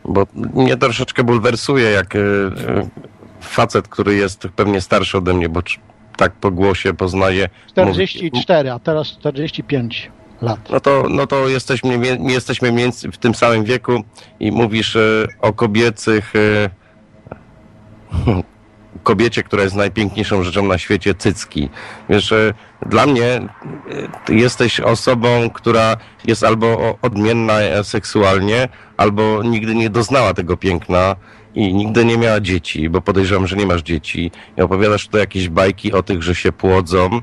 bo 0.05 0.27
mnie 0.35 0.77
troszeczkę 0.77 1.25
bulwersuje, 1.25 1.91
jak 1.91 2.15
facet, 3.47 3.89
który 3.89 4.15
jest 4.15 4.49
pewnie 4.57 4.81
starszy 4.81 5.19
ode 5.19 5.35
mnie, 5.35 5.49
bo 5.49 5.61
tak 6.17 6.33
po 6.33 6.51
głosie 6.51 6.95
poznaję. 6.95 7.49
mówi- 7.77 8.09
44, 8.09 8.71
a 8.71 8.79
teraz 8.79 9.07
45 9.09 10.11
lat. 10.43 10.71
No 10.71 10.81
to, 10.81 11.05
no 11.11 11.27
to 11.27 11.49
jesteśmy, 11.49 12.19
jesteśmy 12.21 12.73
w 13.13 13.19
tym 13.19 13.35
samym 13.35 13.65
wieku 13.65 14.05
i 14.41 14.53
mówisz 14.53 14.97
e, 14.97 15.27
o 15.41 15.53
kobiecych. 15.53 16.33
E, 16.37 16.71
kobiecie, 19.03 19.43
która 19.43 19.63
jest 19.63 19.75
najpiękniejszą 19.75 20.43
rzeczą 20.43 20.67
na 20.67 20.79
świecie, 20.79 21.15
cycki. 21.15 21.69
Wiesz, 22.09 22.33
e, 22.33 22.55
dla 22.87 23.07
mnie 23.07 23.41
jesteś 24.29 24.81
osobą, 24.81 25.51
która 25.51 25.97
jest 26.25 26.45
albo 26.45 26.99
odmienna 27.03 27.55
seksualnie, 27.83 28.69
albo 28.97 29.43
nigdy 29.43 29.75
nie 29.75 29.91
doznała 29.91 30.35
tego 30.35 30.57
piękna 30.57 31.17
i 31.57 31.75
nigdy 31.75 32.05
nie 32.05 32.19
miała 32.19 32.41
dzieci, 32.41 32.91
bo 32.91 33.01
podejrzewam, 33.01 33.47
że 33.47 33.57
nie 33.57 33.67
masz 33.67 33.83
dzieci 33.83 34.31
i 34.59 34.61
opowiadasz 34.63 35.07
tutaj 35.07 35.21
jakieś 35.21 35.49
bajki 35.49 35.93
o 35.93 36.03
tych, 36.03 36.23
że 36.23 36.35
się 36.35 36.53
płodzą. 36.53 37.21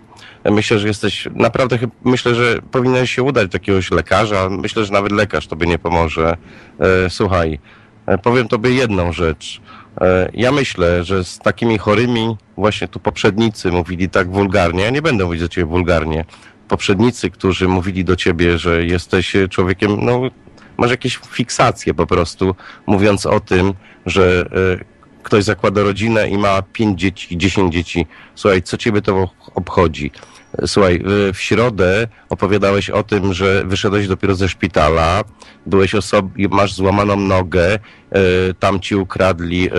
Myślę, 0.52 0.80
że 0.80 0.88
jesteś, 0.88 1.28
naprawdę 1.36 1.80
myślę, 2.04 2.36
że 2.36 2.60
powinieneś 2.72 3.12
się 3.12 3.24
udać 3.24 3.50
do 3.50 3.56
jakiegoś 3.56 3.92
lekarza. 3.92 4.50
Myślę, 4.50 4.86
że 4.86 4.94
nawet 4.94 5.12
lekarz 5.12 5.48
tobie 5.48 5.68
nie 5.68 5.80
pomoże. 5.80 6.38
E, 6.80 7.10
słuchaj, 7.10 7.60
e, 8.06 8.18
powiem 8.18 8.48
tobie 8.48 8.70
jedną 8.70 9.14
rzecz. 9.14 9.62
E, 10.02 10.30
ja 10.34 10.52
myślę, 10.52 11.04
że 11.04 11.24
z 11.24 11.40
takimi 11.40 11.78
chorymi, 11.78 12.38
właśnie 12.58 12.88
tu 12.88 13.00
poprzednicy 13.00 13.72
mówili 13.72 14.10
tak 14.10 14.32
wulgarnie, 14.32 14.84
ja 14.84 14.90
nie 14.90 15.02
będę 15.02 15.26
mówić 15.26 15.42
do 15.42 15.48
ciebie 15.48 15.66
wulgarnie, 15.66 16.26
poprzednicy, 16.68 17.30
którzy 17.30 17.68
mówili 17.68 18.06
do 18.06 18.16
ciebie, 18.16 18.58
że 18.58 18.86
jesteś 18.86 19.34
człowiekiem, 19.50 20.06
no, 20.06 20.22
masz 20.78 20.92
jakieś 20.92 21.18
fiksacje 21.18 21.94
po 21.94 22.08
prostu, 22.08 22.56
mówiąc 22.88 23.26
o 23.26 23.40
tym, 23.40 23.74
że 24.06 24.46
e, 24.82 24.94
ktoś 25.24 25.44
zakłada 25.44 25.84
rodzinę 25.84 26.30
i 26.30 26.38
ma 26.38 26.62
pięć 26.62 27.00
dzieci, 27.00 27.38
dziesięć 27.38 27.74
dzieci. 27.74 28.06
Słuchaj, 28.36 28.62
co 28.64 28.78
ciebie 28.78 29.02
to 29.02 29.30
obchodzi? 29.56 30.12
Słuchaj, 30.66 31.02
w- 31.06 31.40
środę 31.40 32.08
opowiadałeś 32.30 32.90
o 32.90 33.04
tym, 33.04 33.34
że 33.34 33.64
wyszedłeś 33.66 34.08
dopiero 34.08 34.36
ze 34.36 34.50
szpitala, 34.50 35.24
byłeś 35.66 35.96
osob- 35.96 36.30
masz 36.52 36.74
złamaną 36.74 37.16
nogę, 37.16 37.74
e, 37.74 37.80
tam 38.60 38.80
ci 38.80 38.96
ukradli 38.96 39.68
e, 39.68 39.72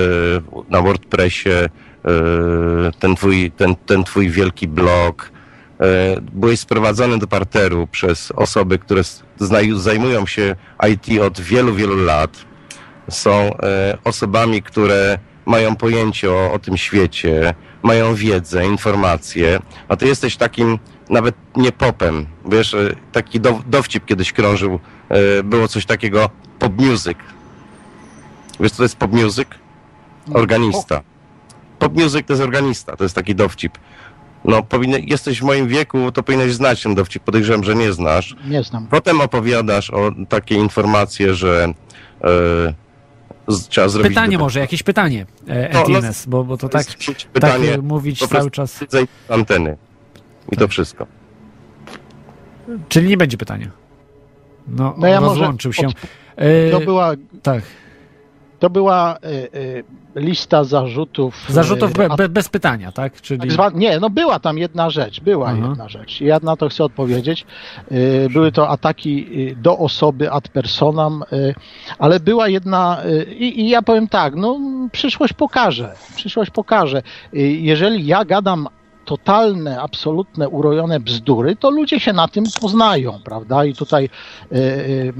na 0.70 0.80
WordPressie 0.82 1.50
ten, 2.98 3.16
twój, 3.16 3.50
ten, 3.50 3.76
ten 3.86 4.04
twój 4.04 4.30
wielki 4.30 4.68
blog. 4.68 5.30
Byłeś 6.32 6.60
sprowadzony 6.60 7.18
do 7.18 7.26
parteru 7.26 7.86
przez 7.86 8.30
osoby, 8.32 8.78
które 8.78 9.02
zajmują 9.76 10.26
się 10.26 10.56
IT 10.92 11.20
od 11.20 11.40
wielu, 11.40 11.74
wielu 11.74 11.96
lat 12.04 12.44
są 13.08 13.30
e, 13.30 13.98
osobami, 14.04 14.62
które 14.62 15.18
mają 15.46 15.76
pojęcie 15.76 16.30
o, 16.30 16.52
o 16.52 16.58
tym 16.58 16.76
świecie, 16.76 17.54
mają 17.82 18.14
wiedzę, 18.14 18.66
informacje, 18.66 19.60
a 19.88 19.96
ty 19.96 20.06
jesteś 20.06 20.36
takim 20.36 20.78
nawet 21.10 21.34
nie 21.56 21.72
popem. 21.72 22.26
Wiesz, 22.44 22.74
e, 22.74 22.96
taki 23.12 23.40
do, 23.40 23.60
dowcip 23.66 24.04
kiedyś 24.04 24.32
krążył, 24.32 24.80
e, 25.08 25.42
było 25.42 25.68
coś 25.68 25.86
takiego 25.86 26.30
pop 26.58 26.72
music. 26.80 27.18
Wiesz, 28.60 28.70
co 28.70 28.76
to 28.76 28.82
jest 28.82 28.96
pop 28.96 29.12
music? 29.12 29.48
Organista. 30.34 31.00
Pop 31.78 31.94
music 31.94 32.26
to 32.26 32.32
jest 32.32 32.42
organista, 32.42 32.96
to 32.96 33.04
jest 33.04 33.14
taki 33.14 33.34
dowcip. 33.34 33.78
No, 34.44 34.62
powinien, 34.62 35.02
jesteś 35.04 35.40
w 35.40 35.44
moim 35.44 35.68
wieku, 35.68 36.12
to 36.12 36.22
powinieneś 36.22 36.54
znać 36.54 36.82
ten 36.82 36.94
dowcip. 36.94 37.22
Podejrzewam, 37.22 37.64
że 37.64 37.74
nie 37.74 37.92
znasz. 37.92 38.36
Nie 38.48 38.62
znam. 38.62 38.86
Potem 38.86 39.20
opowiadasz 39.20 39.90
o 39.90 40.10
takie 40.28 40.54
informacje, 40.54 41.34
że 41.34 41.74
e, 42.24 42.28
trzeba 43.68 43.88
zrobić... 43.88 44.08
Pytanie 44.08 44.38
może, 44.38 44.60
jakieś 44.60 44.82
pytanie 44.82 45.26
e, 45.48 45.70
No, 45.72 45.84
no, 45.88 46.08
bo, 46.26 46.44
bo 46.44 46.56
to 46.56 46.68
tak, 46.68 47.08
jest 47.08 47.24
pytanie, 47.26 47.68
tak 47.72 47.82
mówić 47.82 48.20
po 48.20 48.26
cały 48.26 48.50
czas. 48.50 48.84
anteny. 49.28 49.76
I 50.52 50.56
to 50.56 50.68
wszystko. 50.68 51.06
Czyli 52.88 53.08
nie 53.08 53.16
będzie 53.16 53.36
pytania. 53.36 53.70
No, 54.68 54.94
No 54.98 55.06
ja 55.06 55.20
może 55.20 55.30
rozłączył 55.30 55.72
się. 55.72 55.86
od- 55.86 55.94
E, 56.36 56.70
To 56.70 56.80
była, 56.80 57.12
Tak. 57.42 57.62
To 58.58 58.70
była 58.70 59.16
y, 59.16 59.58
y, 59.58 59.84
lista 60.14 60.64
zarzutów. 60.64 61.46
Zarzutów 61.48 61.90
y, 61.90 61.94
be, 61.94 62.08
be, 62.08 62.28
bez 62.28 62.48
pytania, 62.48 62.92
tak? 62.92 63.20
Czyli... 63.20 63.40
Nie, 63.74 64.00
no 64.00 64.10
była 64.10 64.38
tam 64.38 64.58
jedna 64.58 64.90
rzecz, 64.90 65.20
była 65.20 65.48
Aha. 65.48 65.66
jedna 65.68 65.88
rzecz. 65.88 66.20
Ja 66.20 66.38
na 66.42 66.56
to 66.56 66.68
chcę 66.68 66.84
odpowiedzieć. 66.84 67.46
Były 68.30 68.52
to 68.52 68.68
ataki 68.68 69.26
do 69.56 69.78
osoby 69.78 70.30
ad 70.30 70.48
personam, 70.48 71.24
ale 71.98 72.20
była 72.20 72.48
jedna 72.48 72.98
i, 73.38 73.60
i 73.60 73.68
ja 73.68 73.82
powiem 73.82 74.08
tak, 74.08 74.34
no 74.34 74.60
przyszłość 74.92 75.32
pokaże, 75.32 75.94
przyszłość 76.16 76.50
pokaże. 76.50 77.02
Jeżeli 77.32 78.06
ja 78.06 78.24
gadam 78.24 78.68
totalne, 79.04 79.80
absolutne, 79.80 80.48
urojone 80.48 81.00
bzdury, 81.00 81.56
to 81.56 81.70
ludzie 81.70 82.00
się 82.00 82.12
na 82.12 82.28
tym 82.28 82.44
poznają, 82.60 83.20
prawda? 83.24 83.64
I 83.64 83.74
tutaj 83.74 84.04
y, 84.52 84.56
y, 84.56 85.12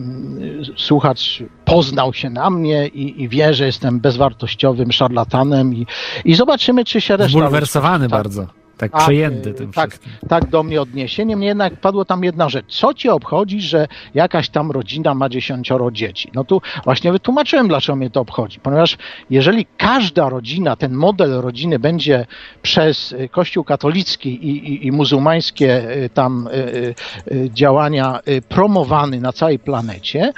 słuchacz 0.76 1.42
poznał 1.64 2.14
się 2.14 2.30
na 2.30 2.50
mnie 2.50 2.86
i, 2.86 3.22
i 3.22 3.28
wie, 3.28 3.54
że 3.54 3.66
jestem 3.66 4.00
bezwartościowym 4.00 4.92
szarlatanem 4.92 5.74
i, 5.74 5.86
i 6.24 6.34
zobaczymy, 6.34 6.84
czy 6.84 7.00
się 7.00 7.16
reszta... 7.16 7.38
Zbulwersowany 7.38 8.04
tak, 8.04 8.10
bardzo. 8.10 8.63
Tak, 8.78 8.92
tak, 8.92 9.02
przejęty 9.02 9.50
y, 9.50 9.54
tym 9.54 9.72
tak, 9.72 9.90
wszystkim. 9.90 10.12
tak 10.28 10.48
do 10.48 10.62
mnie 10.62 10.82
odniesie. 10.82 11.24
Niemniej 11.24 11.48
jednak 11.48 11.76
padło 11.76 12.04
tam 12.04 12.24
jedna 12.24 12.48
rzecz. 12.48 12.66
Co 12.68 12.94
cię 12.94 13.12
obchodzi, 13.12 13.60
że 13.60 13.88
jakaś 14.14 14.48
tam 14.48 14.70
rodzina 14.70 15.14
ma 15.14 15.28
dziesięcioro 15.28 15.90
dzieci? 15.90 16.30
No 16.34 16.44
tu 16.44 16.62
właśnie 16.84 17.12
wytłumaczyłem, 17.12 17.68
dlaczego 17.68 17.96
mnie 17.96 18.10
to 18.10 18.20
obchodzi. 18.20 18.60
Ponieważ 18.60 18.96
jeżeli 19.30 19.66
każda 19.76 20.28
rodzina, 20.28 20.76
ten 20.76 20.92
model 20.92 21.40
rodziny 21.40 21.78
będzie 21.78 22.26
przez 22.62 23.12
y, 23.12 23.28
Kościół 23.28 23.64
katolicki 23.64 24.48
i, 24.48 24.72
i, 24.72 24.86
i 24.86 24.92
muzułmańskie 24.92 25.90
y, 26.04 26.10
tam 26.10 26.48
działania 27.48 28.20
promowany 28.48 29.20
na 29.20 29.32
całej 29.32 29.58
planecie, 29.58 30.32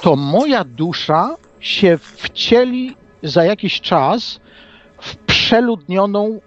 to 0.00 0.16
moja 0.16 0.64
dusza 0.64 1.36
się 1.60 1.98
wcieli 1.98 2.96
za 3.22 3.44
jakiś 3.44 3.80
czas 3.80 4.40
w 5.00 5.16
przeludnioną 5.16 6.40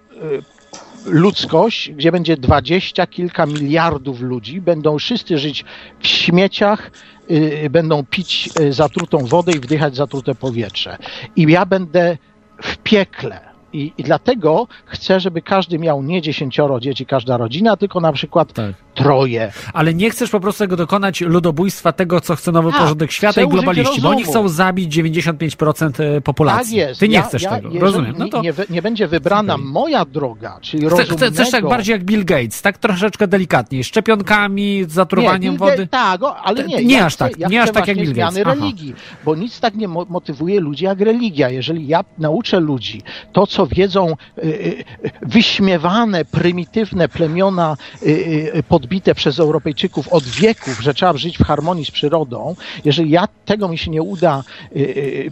ludzkość, 1.06 1.90
gdzie 1.90 2.12
będzie 2.12 2.36
dwadzieścia 2.36 3.06
kilka 3.06 3.46
miliardów 3.46 4.20
ludzi, 4.20 4.60
będą 4.60 4.98
wszyscy 4.98 5.38
żyć 5.38 5.64
w 6.00 6.06
śmieciach, 6.06 6.90
y, 7.30 7.70
będą 7.70 8.04
pić 8.04 8.50
y, 8.60 8.72
zatrutą 8.72 9.26
wodę 9.26 9.52
i 9.52 9.60
wdychać 9.60 9.96
zatrute 9.96 10.34
powietrze. 10.34 10.98
I 11.36 11.42
ja 11.42 11.66
będę 11.66 12.18
w 12.62 12.76
piekle. 12.76 13.51
I, 13.72 13.92
I 13.98 14.02
dlatego 14.02 14.66
chcę, 14.84 15.20
żeby 15.20 15.42
każdy 15.42 15.78
miał 15.78 16.02
nie 16.02 16.22
dziesięcioro 16.22 16.80
dzieci, 16.80 17.06
każda 17.06 17.36
rodzina, 17.36 17.76
tylko 17.76 18.00
na 18.00 18.12
przykład 18.12 18.52
Tak. 18.52 18.74
troje. 18.94 19.52
Ale 19.72 19.94
nie 19.94 20.10
chcesz 20.10 20.30
po 20.30 20.40
prostu 20.40 20.58
tego 20.64 20.76
dokonać 20.76 21.20
ludobójstwa 21.20 21.92
tego, 21.92 22.20
co 22.20 22.36
chce 22.36 22.52
nowy 22.52 22.70
Tak, 22.70 22.80
porządek 22.80 23.12
świata 23.12 23.42
i 23.42 23.48
globaliści, 23.48 24.00
bo 24.00 24.08
oni 24.08 24.24
chcą 24.24 24.48
zabić 24.48 24.96
95% 24.96 26.20
populacji. 26.20 26.78
Tak 26.78 26.88
jest. 26.88 27.00
Ty 27.00 27.08
nie 27.08 27.14
Ja- 27.14 27.22
chcesz 27.22 27.42
ja- 27.42 27.50
tego, 27.50 27.68
rozumiem. 27.80 28.14
No 28.18 28.24
nie- 28.24 28.30
to 28.30 28.42
nie, 28.42 28.52
nie 28.70 28.82
będzie 28.82 29.08
wybrana 29.08 29.54
Okej. 29.54 29.66
moja 29.66 30.04
droga, 30.04 30.58
czyli 30.60 30.78
Chce, 30.86 30.90
rozumnego... 30.90 31.16
chce, 31.16 31.30
chcesz 31.30 31.50
tak 31.50 31.68
bardziej 31.68 31.92
jak 31.92 32.04
Bill 32.04 32.24
Gates, 32.24 32.62
tak 32.62 32.78
troszeczkę 32.78 33.28
delikatniej, 33.28 33.84
szczepionkami, 33.84 34.84
zatruwaniem 34.88 35.52
nie, 35.52 35.58
wody. 35.58 35.78
Nie, 35.78 35.86
tak, 35.86 36.22
o, 36.22 36.36
ale 36.36 36.64
nie. 36.64 36.84
Nie 36.84 36.94
ja 36.96 37.06
aż 37.06 37.14
chcę, 37.14 37.28
tak, 37.30 37.50
nie 37.50 37.62
aż 37.62 37.70
tak 37.70 37.88
jak 37.88 37.96
Bill 37.96 38.14
Gates. 38.14 38.38
Aha. 38.46 38.54
religii, 38.54 38.94
bo 39.24 39.34
nic 39.34 39.60
tak 39.60 39.74
nie 39.74 39.88
mo- 39.88 40.06
motywuje 40.08 40.60
ludzi 40.60 40.84
jak 40.84 41.00
religia. 41.00 41.50
Jeżeli 41.50 41.86
ja 41.86 42.04
nauczę 42.18 42.60
ludzi 42.60 43.02
to, 43.32 43.46
co 43.46 43.61
wiedzą 43.66 44.16
y, 44.38 44.42
y, 44.44 44.84
wyśmiewane, 45.22 46.24
prymitywne 46.24 47.08
plemiona 47.08 47.76
y, 48.02 48.62
podbite 48.68 49.14
przez 49.14 49.40
Europejczyków 49.40 50.08
od 50.08 50.24
wieków, 50.24 50.80
że 50.82 50.94
trzeba 50.94 51.16
żyć 51.16 51.38
w 51.38 51.44
harmonii 51.44 51.84
z 51.84 51.90
przyrodą, 51.90 52.56
jeżeli 52.84 53.10
ja 53.10 53.28
tego 53.44 53.68
mi 53.68 53.78
się 53.78 53.90
nie 53.90 54.02
uda 54.02 54.44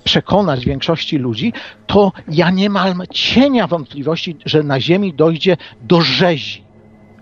przekonać 0.05 0.65
większości 0.65 1.19
ludzi, 1.19 1.53
to 1.87 2.13
ja 2.29 2.51
nie 2.51 2.71
mam 2.71 3.03
cienia 3.11 3.67
wątpliwości, 3.67 4.37
że 4.47 4.63
na 4.63 4.81
Ziemi 4.81 5.15
dojdzie 5.15 5.57
do 5.83 6.01
rzezi. 6.01 6.65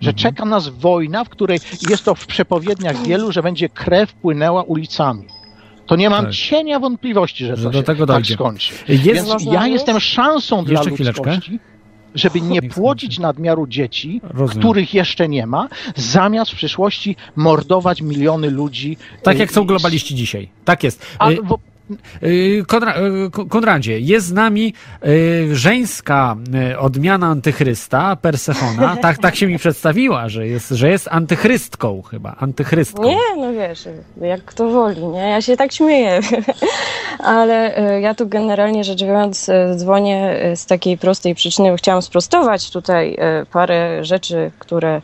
Że 0.01 0.13
czeka 0.13 0.45
nas 0.45 0.67
wojna, 0.67 1.23
w 1.23 1.29
której 1.29 1.61
jest 1.81 2.03
to 2.03 2.15
w 2.15 2.25
przepowiedniach 2.25 2.97
wielu, 2.97 3.31
że 3.31 3.43
będzie 3.43 3.69
krew 3.69 4.13
płynęła 4.13 4.63
ulicami. 4.63 5.38
To 5.89 5.95
nie 5.95 6.09
mam 6.09 6.25
Tak. 6.25 6.33
cienia 6.33 6.79
wątpliwości, 6.79 7.45
że, 7.45 7.55
Że 7.55 7.63
to 7.63 7.69
do 7.69 7.83
tego 7.83 8.05
tak 8.05 8.15
dojdzie. 8.15 8.33
skończy. 8.33 8.73
Jest- 8.87 9.03
Więc 9.03 9.29
ja 9.51 9.67
jestem 9.67 9.99
szansą 9.99 10.65
dla 10.65 10.79
Jeszcze 10.79 10.91
chwileczkę. 10.95 11.29
ludzkości, 11.31 11.59
żeby 12.15 12.41
nie 12.41 12.61
płodzić 12.61 13.19
nadmiaru 13.19 13.67
dzieci, 13.67 14.21
Rozumiem. 14.23 14.59
których 14.63 14.93
jeszcze 14.93 15.29
nie 15.29 15.47
ma, 15.47 15.67
zamiast 15.95 16.51
w 16.51 16.55
przyszłości 16.55 17.15
mordować 17.35 18.01
miliony 18.01 18.49
ludzi. 18.49 18.97
Tak 19.23 19.35
y, 19.35 19.39
jak 19.39 19.51
są 19.51 19.65
globaliści 19.65 20.15
dzisiaj. 20.15 20.49
Tak 20.65 20.83
jest. 20.83 21.05
A, 21.19 21.29
bo, 21.43 21.55
y, 21.55 21.57
Konra, 22.67 22.95
y, 22.97 23.31
Ko- 23.31 23.45
Konradzie, 23.45 23.99
jest 23.99 24.27
z 24.27 24.31
nami 24.31 24.73
y, 25.05 25.49
żeńska 25.55 26.35
y, 26.71 26.79
odmiana 26.79 27.27
antychrysta, 27.27 28.15
Persefona. 28.15 28.95
Tak, 29.01 29.17
tak 29.17 29.35
się 29.35 29.47
mi 29.47 29.57
przedstawiła, 29.57 30.29
że 30.29 30.47
jest, 30.47 30.69
że 30.69 30.89
jest 30.89 31.07
antychrystką 31.11 32.01
chyba. 32.01 32.35
Antychrystką. 32.39 33.03
Nie, 33.03 33.17
no 33.37 33.53
wiesz, 33.53 33.83
jak 34.21 34.45
kto 34.45 34.69
woli, 34.69 35.03
nie? 35.07 35.19
Ja 35.29 35.41
się 35.41 35.57
tak 35.57 35.71
śmieję. 35.71 36.19
Ale 37.19 37.75
ja 38.01 38.15
tu 38.15 38.27
generalnie 38.27 38.83
rzecz 38.83 39.03
biorąc 39.03 39.49
dzwonię 39.75 40.35
z 40.55 40.65
takiej 40.65 40.97
prostej 40.97 41.35
przyczyny, 41.35 41.71
bo 41.71 41.77
chciałam 41.77 42.01
sprostować 42.01 42.71
tutaj 42.71 43.17
parę 43.51 44.05
rzeczy, 44.05 44.51
które 44.59 45.01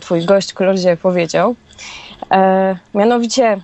twój 0.00 0.24
gość 0.24 0.52
Klodzie 0.52 0.96
powiedział. 0.96 1.54
E, 2.30 2.76
Mianowicie 2.94 3.60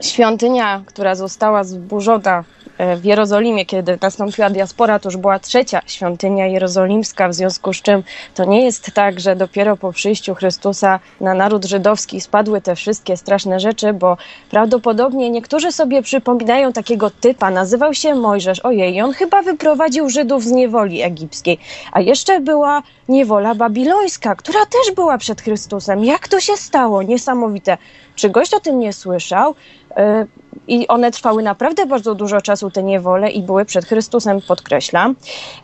świątynia, 0.00 0.82
która 0.86 1.14
została 1.14 1.64
zburzona 1.64 2.44
e, 2.78 2.96
w 2.96 3.04
Jerozolimie, 3.04 3.66
kiedy 3.66 3.98
nastąpiła 4.02 4.50
diaspora, 4.50 4.98
to 4.98 5.08
już 5.08 5.16
była 5.16 5.38
trzecia 5.38 5.80
świątynia 5.86 6.46
jerozolimska, 6.46 7.28
w 7.28 7.34
związku 7.34 7.72
z 7.72 7.82
czym 7.82 8.02
to 8.34 8.44
nie 8.44 8.64
jest 8.64 8.90
tak, 8.94 9.20
że 9.20 9.36
dopiero 9.36 9.76
po 9.76 9.92
przyjściu 9.92 10.34
Chrystusa 10.34 11.00
na 11.20 11.34
naród 11.34 11.64
żydowski 11.64 12.20
spadły 12.20 12.60
te 12.60 12.74
wszystkie 12.76 13.16
straszne 13.16 13.60
rzeczy, 13.60 13.92
bo 13.92 14.16
prawdopodobnie 14.50 15.30
niektórzy 15.30 15.72
sobie 15.72 16.02
przypominają 16.02 16.72
takiego 16.72 17.10
typa, 17.10 17.50
nazywał 17.50 17.94
się 17.94 18.14
Mojżesz, 18.14 18.60
ojej, 18.60 19.02
on 19.02 19.12
chyba 19.12 19.42
wyprowadził 19.42 20.10
Żydów 20.10 20.44
z 20.44 20.50
niewoli 20.50 21.02
egipskiej, 21.02 21.58
a 21.92 22.00
jeszcze 22.00 22.40
była 22.40 22.82
niewola 23.08 23.54
babilońska, 23.54 24.34
która 24.34 24.60
też 24.66 24.94
była 24.94 25.18
przed 25.18 25.40
Chrystusem. 25.42 26.04
Jak 26.04 26.28
to 26.28 26.40
się 26.40 26.56
stało? 26.56 27.02
Niesamowite. 27.02 27.78
Czy 28.14 28.30
gość 28.30 28.54
o 28.54 28.60
tym 28.60 28.78
nie 28.78 28.92
słyszał? 28.92 29.54
Y, 29.98 30.26
I 30.68 30.88
one 30.88 31.10
trwały 31.10 31.42
naprawdę 31.42 31.86
bardzo 31.86 32.14
dużo 32.14 32.40
czasu, 32.40 32.70
te 32.70 32.82
niewole, 32.82 33.30
i 33.30 33.42
były 33.42 33.64
przed 33.64 33.84
Chrystusem, 33.84 34.40
podkreślam. 34.48 35.16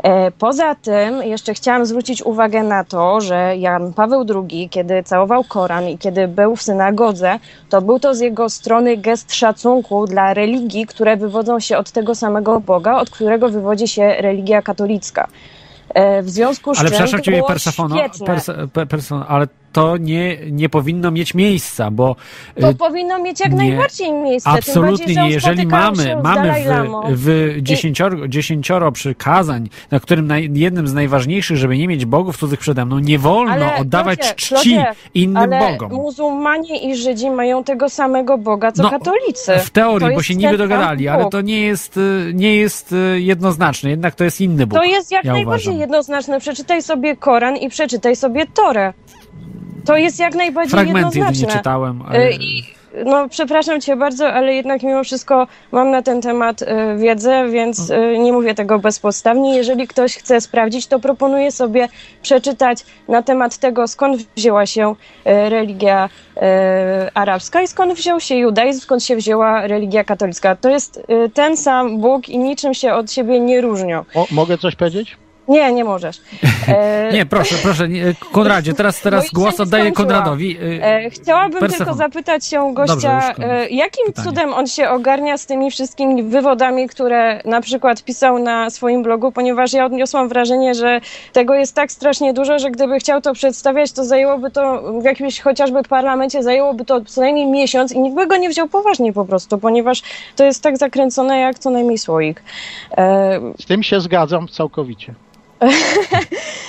E, 0.02 0.30
Poza 0.30 0.74
tym, 0.74 1.22
jeszcze 1.22 1.54
chciałam 1.54 1.86
zwrócić 1.86 2.22
uwagę 2.22 2.62
na 2.62 2.84
to, 2.84 3.20
że 3.20 3.56
Jan 3.56 3.92
Paweł 3.92 4.24
II, 4.34 4.68
kiedy 4.68 5.02
całował 5.02 5.44
Koran 5.44 5.88
i 5.88 5.98
kiedy 5.98 6.28
był 6.28 6.56
w 6.56 6.62
synagodze, 6.62 7.38
to 7.68 7.82
był 7.82 7.98
to 8.00 8.14
z 8.14 8.20
jego 8.20 8.48
strony 8.48 8.96
gest 8.96 9.34
szacunku 9.34 10.06
dla 10.06 10.34
religii, 10.34 10.86
które 10.86 11.16
wywodzą 11.16 11.60
się 11.60 11.78
od 11.78 11.90
tego 11.90 12.14
samego 12.14 12.60
Boga, 12.60 12.96
od 12.98 13.10
którego 13.10 13.48
wywodzi 13.48 13.88
się 13.88 14.14
religia 14.20 14.62
katolicka. 14.62 15.28
E, 15.94 16.22
W 16.22 16.30
związku 16.30 16.74
z 16.74 16.78
Ale 16.78 16.88
czym 16.88 16.92
przepraszam 16.94 17.20
to 17.20 17.24
ciebie, 17.24 17.36
było 17.36 17.48
Persefono, 17.48 17.96
świetne. 17.98 18.26
perse, 18.26 18.68
pe, 18.72 18.86
Persefona, 18.86 19.26
ale 19.28 19.46
to 19.76 19.96
nie, 19.96 20.36
nie 20.50 20.68
powinno 20.68 21.10
mieć 21.10 21.34
miejsca, 21.34 21.90
bo 21.90 22.16
To 22.60 22.70
y, 22.70 22.74
powinno 22.74 23.18
mieć 23.18 23.40
jak 23.40 23.50
nie, 23.50 23.56
najbardziej 23.56 24.12
miejsce. 24.12 24.50
Absolutnie 24.50 25.06
bardziej, 25.06 25.16
nie. 25.24 25.30
Jeżeli 25.30 25.66
mamy, 25.66 26.16
mamy 26.22 26.52
w, 27.08 27.18
w 27.22 27.56
dziesięcioro, 27.62 28.28
dziesięcioro 28.28 28.92
przykazań, 28.92 29.68
na 29.90 30.00
którym 30.00 30.26
naj, 30.26 30.50
jednym 30.54 30.88
z 30.88 30.94
najważniejszych, 30.94 31.56
żeby 31.56 31.78
nie 31.78 31.88
mieć 31.88 32.04
bogów 32.04 32.36
cudzych 32.36 32.60
przede 32.60 32.84
mną, 32.84 32.98
nie 32.98 33.18
wolno 33.18 33.52
Ale, 33.52 33.76
oddawać 33.76 34.18
Klodzie, 34.18 34.34
czci 34.34 34.48
Klodzie, 34.48 34.86
innym 35.14 35.36
ale 35.36 35.58
bogom. 35.58 35.92
muzułmanie 35.92 36.90
i 36.90 36.96
Żydzi 36.96 37.30
mają 37.30 37.64
tego 37.64 37.88
samego 37.88 38.38
Boga, 38.38 38.72
co 38.72 38.82
No, 38.82 38.90
katolicy. 38.90 39.58
W 39.58 39.70
teorii, 39.70 40.14
bo 40.14 40.22
się 40.22 40.34
niby 40.34 40.58
dogadali, 40.58 41.08
ale 41.08 41.30
to 41.30 41.40
nie 41.40 41.60
jest, 41.60 41.96
y, 41.96 42.32
nie 42.34 42.56
jest 42.56 42.92
y, 42.92 43.20
jednoznaczne. 43.20 43.90
Jednak 43.90 44.14
to 44.14 44.24
jest 44.24 44.40
inny 44.40 44.66
Bóg. 44.66 44.78
To 44.78 44.84
jest 44.84 45.10
jak 45.12 45.24
ja 45.24 45.32
najbardziej 45.32 45.68
uważam. 45.68 45.80
jednoznaczne. 45.80 46.40
Przeczytaj 46.40 46.82
sobie 46.82 47.16
Koran 47.16 47.56
i 47.56 47.68
przeczytaj 47.68 48.16
sobie 48.16 48.46
Torę. 48.46 48.92
To 49.86 49.96
jest 49.96 50.18
jak 50.18 50.34
najbardziej 50.34 50.70
Fragmenty 50.70 51.18
jednoznaczne. 51.18 51.58
czytałem. 51.58 52.02
ale- 52.08 52.28
Y, 52.28 52.32
i- 52.32 52.76
No, 53.04 53.28
przepraszam 53.28 53.80
cię 53.80 53.96
bardzo, 53.96 54.28
ale 54.32 54.54
jednak 54.54 54.82
mimo 54.82 55.04
wszystko 55.04 55.46
mam 55.72 55.90
na 55.90 56.02
ten 56.02 56.20
temat 56.22 56.62
y, 56.62 56.66
wiedzę, 56.96 57.48
więc 57.50 57.90
y, 57.90 58.18
nie 58.18 58.32
mówię 58.32 58.54
tego 58.54 58.78
bezpodstawnie. 58.78 59.56
Jeżeli 59.56 59.86
ktoś 59.88 60.16
chce 60.16 60.40
sprawdzić, 60.40 60.86
to 60.86 60.98
proponuję 60.98 61.52
sobie 61.52 61.88
przeczytać 62.22 62.78
na 63.08 63.22
temat 63.22 63.58
tego, 63.58 63.88
skąd 63.88 64.22
wzięła 64.36 64.66
się 64.66 64.94
religia 65.24 66.08
arabska 67.14 67.62
i 67.62 67.66
skąd 67.68 67.92
wziął 67.94 68.20
się 68.20 68.34
judaizm, 68.34 68.80
skąd 68.80 69.04
się 69.04 69.16
wzięła 69.16 69.66
religia 69.66 70.04
katolicka. 70.04 70.56
To 70.56 70.70
jest 70.70 71.02
ten 71.34 71.56
sam 71.56 71.98
Bóg 72.00 72.28
i 72.28 72.38
niczym 72.38 72.74
się 72.74 72.92
od 72.94 73.12
siebie 73.12 73.40
nie 73.40 73.60
różnią. 73.60 74.04
o, 74.14 74.26
mogę 74.30 74.58
coś 74.58 74.76
powiedzieć? 74.76 75.16
Nie, 75.48 75.72
nie 75.72 75.84
możesz. 75.84 76.20
E, 76.68 77.12
Nie, 77.12 77.26
proszę, 77.26 77.54
proszę, 77.62 77.88
nie, 77.88 78.14
Konradzie, 78.32 78.74
teraz, 78.74 79.00
teraz 79.00 79.24
Bo 79.32 79.40
głos 79.40 79.60
oddaję. 79.60 79.92
Konradowi. 79.92 80.58
y, 80.62 80.82
E, 80.84 81.10
chciałabym 81.10 81.60
per 81.60 81.72
tylko 81.72 81.94
zapytać 81.94 82.46
się 82.46 82.72
Dobrze, 82.74 82.94
gościa, 82.94 83.20
koniec. 83.36 83.50
e, 83.50 83.68
jakim 83.68 84.06
Pytanie. 84.06 84.28
cudem 84.28 84.54
on 84.54 84.66
się 84.66 84.88
ogarnia 84.90 85.38
z 85.38 85.46
tymi 85.46 85.70
wszystkimi 85.70 86.22
wywodami, 86.22 86.88
które 86.88 87.40
na 87.44 87.60
przykład 87.60 88.02
pisał 88.04 88.38
na 88.38 88.70
swoim 88.70 89.02
blogu, 89.02 89.32
ponieważ 89.32 89.72
ja 89.72 89.84
odniosłam 89.86 90.28
wrażenie, 90.28 90.74
że 90.74 91.00
tego 91.32 91.54
jest 91.54 91.74
tak 91.74 91.92
strasznie 91.92 92.32
dużo, 92.34 92.58
że 92.58 92.70
gdyby 92.70 92.98
chciał 92.98 93.20
to 93.20 93.32
przedstawiać, 93.32 93.92
to 93.92 94.04
zajęłoby 94.04 94.50
to 94.50 94.82
w 95.00 95.04
jakimś 95.04 95.40
chociażby 95.40 95.82
parlamencie, 95.82 96.42
zajęłoby 96.42 96.84
to 96.84 97.00
co 97.00 97.20
najmniej 97.20 97.46
miesiąc 97.46 97.92
i 97.92 97.98
nikt 98.00 98.16
by 98.16 98.26
go 98.26 98.36
nie 98.36 98.48
wziął 98.48 98.68
poważnie 98.68 99.12
po 99.12 99.24
prostu, 99.24 99.58
ponieważ 99.58 100.02
to 100.36 100.44
jest 100.44 100.62
tak 100.62 100.76
zakręcone 100.76 101.38
jak 101.40 101.58
co 101.58 101.70
najmniej 101.70 101.98
słoik. 101.98 102.42
E, 102.96 103.40
Z 103.60 103.66
tym 103.66 103.82
się 103.82 104.00
zgadzam 104.00 104.48
całkowicie. 104.48 105.14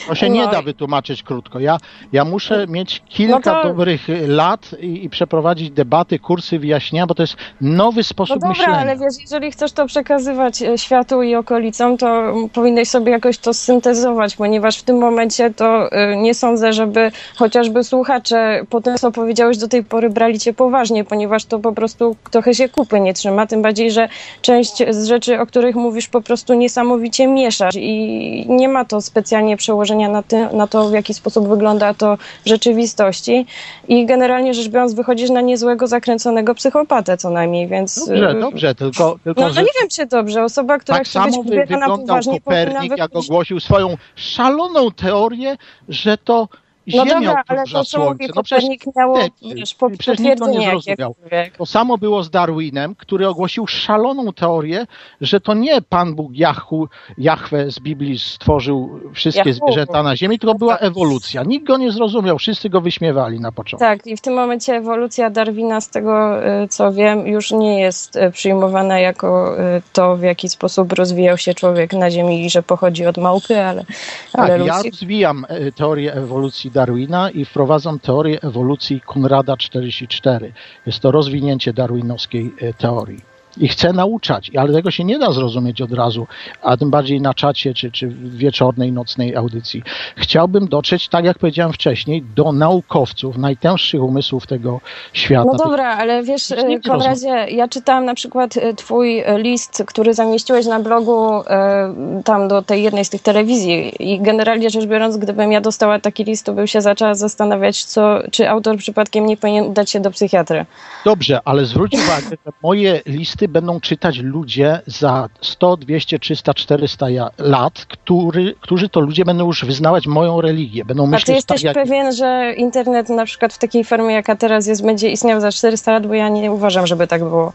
To 0.08 0.16
się 0.16 0.30
nie 0.30 0.46
No 0.46 0.52
da 0.52 0.62
wytłumaczyć 0.62 1.24
krótko. 1.24 1.60
Ja, 1.60 1.78
ja 2.14 2.26
muszę 2.26 2.66
mieć 2.70 3.02
kilka 3.10 3.36
No 3.36 3.42
to- 3.42 3.64
dobrych 3.64 4.02
lat 4.28 4.70
i, 4.80 5.04
i 5.06 5.10
przeprowadzić 5.10 5.72
debaty, 5.72 6.20
kursy, 6.20 6.60
wyjaśnienia, 6.60 7.08
bo 7.08 7.16
to 7.16 7.24
jest 7.24 7.36
nowy 7.62 7.98
No 8.00 8.04
sposób 8.04 8.36
dobra, 8.36 8.50
myślenia. 8.50 8.78
ale 8.80 8.98
wiesz, 8.98 9.14
jeżeli 9.22 9.52
chcesz 9.52 9.72
to 9.72 9.86
przekazywać 9.86 10.62
e, 10.62 10.78
światu 10.78 11.24
i 11.24 11.36
okolicom, 11.36 11.98
to 11.98 12.34
powinieneś 12.54 12.90
sobie 12.90 13.12
jakoś 13.12 13.38
to 13.38 13.54
syntezować, 13.54 14.36
ponieważ 14.36 14.78
w 14.78 14.84
tym 14.84 14.98
momencie 14.98 15.54
to 15.54 15.92
e, 15.92 16.16
nie 16.18 16.34
sądzę, 16.34 16.74
żeby 16.74 17.12
chociażby 17.36 17.84
słuchacze 17.84 18.62
po 18.70 18.82
tym, 18.82 18.98
co 18.98 19.12
powiedziałeś 19.12 19.58
do 19.58 19.68
tej 19.68 19.84
pory, 19.84 20.10
brali 20.10 20.40
cię 20.40 20.54
poważnie, 20.54 21.04
ponieważ 21.04 21.46
to 21.46 21.60
po 21.60 21.72
prostu 21.74 22.16
trochę 22.32 22.54
się 22.54 22.70
kupy 22.70 23.00
nie 23.00 23.14
trzyma, 23.14 23.48
tym 23.48 23.62
bardziej, 23.62 23.92
że 23.92 24.10
część 24.42 24.74
z 24.90 25.06
rzeczy, 25.08 25.40
o 25.40 25.46
których 25.46 25.76
mówisz, 25.76 26.08
po 26.08 26.22
prostu 26.22 26.54
niesamowicie 26.54 27.28
mieszasz 27.28 27.76
i 27.76 28.46
nie 28.50 28.70
ma 28.70 28.77
to 28.86 29.02
specjalnie 29.02 29.58
przełożenia 29.58 30.10
na, 30.10 30.24
ty, 30.24 30.48
na 30.54 30.68
to, 30.68 30.90
w 30.90 30.94
jaki 30.94 31.14
sposób 31.14 31.48
wygląda 31.48 31.94
to 31.94 32.18
w 32.46 32.50
rzeczywistości 32.50 33.46
i 33.88 34.06
generalnie 34.06 34.54
rzecz 34.54 34.68
biorąc 34.68 34.94
wychodzisz 34.94 35.30
na 35.30 35.42
niezłego, 35.42 35.88
zakręconego 35.88 36.56
psychopatę 36.56 37.18
co 37.18 37.30
najmniej, 37.30 37.68
więc... 37.68 38.08
Dobrze, 38.08 38.30
e, 38.30 38.40
dobrze, 38.40 38.76
tylko, 38.76 39.20
tylko 39.24 39.42
no, 39.42 39.48
no 39.56 39.62
nie 39.62 39.68
wiem, 39.82 39.90
czy 39.90 40.06
dobrze. 40.06 40.44
Osoba, 40.44 40.80
która 40.80 40.98
tak 40.98 41.08
chce 41.08 41.20
być 41.24 41.34
samo 41.34 41.44
wy, 41.44 41.50
wybierana 41.50 41.80
wyglądał 41.80 42.08
poważnie, 42.08 42.42
Kopernik, 42.42 42.98
jak 42.98 43.16
ogłosił 43.16 43.60
swoją 43.60 43.98
szaloną 44.16 44.92
teorię, 44.92 45.58
że 45.90 46.18
to 46.18 46.48
No 46.88 47.06
Ziemia 47.06 47.14
dobra, 47.14 47.44
ale 47.48 47.64
to, 47.64 47.72
co 47.72 47.84
Słońce. 47.84 48.26
No 48.36 48.44
przecież 48.44 48.64
Kopernik, 48.64 48.96
miało 48.96 49.18
wtedy, 49.18 49.56
wiesz, 49.56 49.76
po, 49.76 49.90
przecież 49.90 50.20
nikt 50.20 50.40
to 50.40 50.48
nie 50.48 50.70
zrozumiał. 50.70 51.16
To 51.58 51.66
samo 51.66 51.98
było 51.98 52.24
z 52.24 52.30
Darwinem, 52.30 52.96
który 52.96 53.28
ogłosił 53.28 53.68
szaloną 53.68 54.34
teorię, 54.34 54.88
że 55.22 55.42
to 55.42 55.54
nie 55.54 55.82
Pan 55.82 56.16
Bóg 56.16 56.32
Jahu, 56.36 56.88
Jahwe 57.18 57.72
z 57.72 57.80
Biblii 57.80 58.20
stworzył 58.20 59.00
wszystkie 59.14 59.50
Jahu. 59.50 59.66
zwierzęta 59.66 60.04
na 60.04 60.16
Ziemi, 60.16 60.40
tylko 60.40 60.56
była 60.56 60.78
ewolucja. 60.78 61.44
Nikt 61.44 61.68
go 61.68 61.78
nie 61.78 61.92
zrozumiał, 61.92 62.38
wszyscy 62.38 62.70
go 62.70 62.82
wyśmiewali 62.82 63.40
na 63.40 63.52
początku. 63.52 63.86
Tak, 63.86 64.08
i 64.08 64.18
w 64.18 64.22
tym 64.22 64.34
momencie 64.34 64.74
ewolucja 64.74 65.30
Darwina, 65.30 65.82
z 65.82 65.90
tego 65.90 66.46
y, 66.64 66.68
co 66.68 66.92
wiem, 66.92 67.28
już 67.28 67.52
nie 67.52 67.80
jest 67.80 68.16
y, 68.16 68.32
przyjmowana 68.32 69.00
jako 69.00 69.60
y, 69.78 69.82
to, 69.94 70.16
w 70.16 70.22
jaki 70.22 70.50
sposób 70.50 70.94
rozwijał 70.94 71.38
się 71.38 71.54
człowiek 71.54 71.94
na 71.94 72.12
Ziemi 72.12 72.46
i 72.46 72.50
że 72.50 72.64
pochodzi 72.64 73.06
od 73.06 73.18
małpy, 73.18 73.62
ale, 73.64 73.86
ale 74.34 74.58
Tak, 74.58 74.68
ja 74.68 74.82
rozwijam 74.84 75.46
e, 75.50 75.72
teorię 75.72 76.14
ewolucji 76.14 76.72
Darwina 76.78 77.30
i 77.30 77.46
wprowadzam 77.46 78.00
teorię 78.00 78.42
ewolucji 78.42 79.02
Konrada 79.02 79.58
44. 79.58 80.54
Jest 80.86 81.00
to 81.00 81.12
rozwinięcie 81.12 81.74
darwinowskiej 81.74 82.54
e, 82.62 82.74
teorii. 82.74 83.37
I 83.60 83.68
chcę 83.68 83.94
nauczać, 83.94 84.52
ale 84.56 84.74
tego 84.74 84.92
się 84.92 85.04
nie 85.04 85.20
da 85.20 85.32
zrozumieć 85.32 85.82
od 85.82 85.94
razu, 85.94 86.28
a 86.62 86.78
tym 86.78 86.90
bardziej 86.90 87.22
na 87.22 87.34
czacie 87.34 87.74
czy, 87.74 87.92
czy 87.92 88.08
wieczornej, 88.24 88.92
nocnej 88.92 89.36
audycji. 89.36 89.84
Chciałbym 90.16 90.68
dotrzeć, 90.68 91.10
tak 91.10 91.26
jak 91.26 91.40
powiedziałem 91.40 91.74
wcześniej, 91.74 92.24
do 92.36 92.52
naukowców, 92.52 93.38
najtęższych 93.38 94.04
umysłów 94.04 94.48
tego 94.48 94.82
świata. 95.14 95.50
No 95.52 95.58
dobra, 95.58 95.98
ale 95.98 96.24
wiesz, 96.24 96.54
Konradzie, 96.88 97.46
ja 97.50 97.68
czytałam 97.68 98.06
na 98.06 98.16
przykład 98.16 98.58
e, 98.58 98.74
twój 98.74 99.24
list, 99.38 99.84
który 99.88 100.14
zamieściłeś 100.14 100.66
na 100.66 100.80
blogu 100.80 101.44
e, 101.48 102.24
tam 102.26 102.48
do 102.48 102.62
tej 102.62 102.84
jednej 102.84 103.06
z 103.06 103.10
tych 103.10 103.22
telewizji 103.22 103.94
i 104.12 104.22
generalnie 104.22 104.70
rzecz 104.70 104.86
biorąc, 104.86 105.18
gdybym 105.18 105.52
ja 105.52 105.62
dostała 105.62 106.00
taki 106.00 106.24
list, 106.24 106.46
to 106.46 106.54
bym 106.54 106.68
się 106.68 106.82
zaczęła 106.82 107.16
zastanawiać, 107.16 107.84
co, 107.84 108.20
czy 108.32 108.50
autor 108.50 108.78
przypadkiem 108.78 109.26
nie 109.26 109.38
powinien 109.38 109.66
udać 109.66 109.90
się 109.90 110.00
do 110.00 110.12
psychiatry. 110.12 110.66
Dobrze, 111.06 111.40
ale 111.46 111.66
zwróć 111.66 111.94
uwagę, 111.94 112.38
że 112.46 112.52
moje 112.64 113.02
listy 113.06 113.47
będą 113.48 113.80
czytać 113.80 114.18
ludzie 114.18 114.82
za 114.86 115.30
100, 115.42 115.78
200, 115.78 116.20
300, 116.20 116.54
400 116.54 117.10
ja- 117.10 117.30
lat, 117.38 117.86
który, 117.86 118.56
którzy 118.62 118.90
to 118.90 119.00
ludzie 119.00 119.26
będą 119.26 119.46
już 119.46 119.66
wyznawać 119.66 120.08
moją 120.08 120.42
religię. 120.42 120.86
Będą 120.86 121.04
A 121.04 121.06
ty 121.06 121.12
myśleć 121.12 121.36
jesteś 121.36 121.62
tak, 121.64 121.76
jak 121.76 121.86
pewien, 121.86 122.14
że 122.14 122.54
internet 122.58 123.10
na 123.10 123.26
przykład 123.26 123.54
w 123.54 123.58
takiej 123.58 123.84
formie, 123.84 124.14
jaka 124.14 124.36
teraz 124.36 124.68
jest, 124.68 124.86
będzie 124.86 125.10
istniał 125.10 125.42
za 125.42 125.52
400 125.52 125.92
lat, 125.92 126.08
bo 126.08 126.14
ja 126.14 126.30
nie 126.30 126.52
uważam, 126.52 126.88
żeby 126.88 127.08
tak 127.08 127.24
było. 127.24 127.54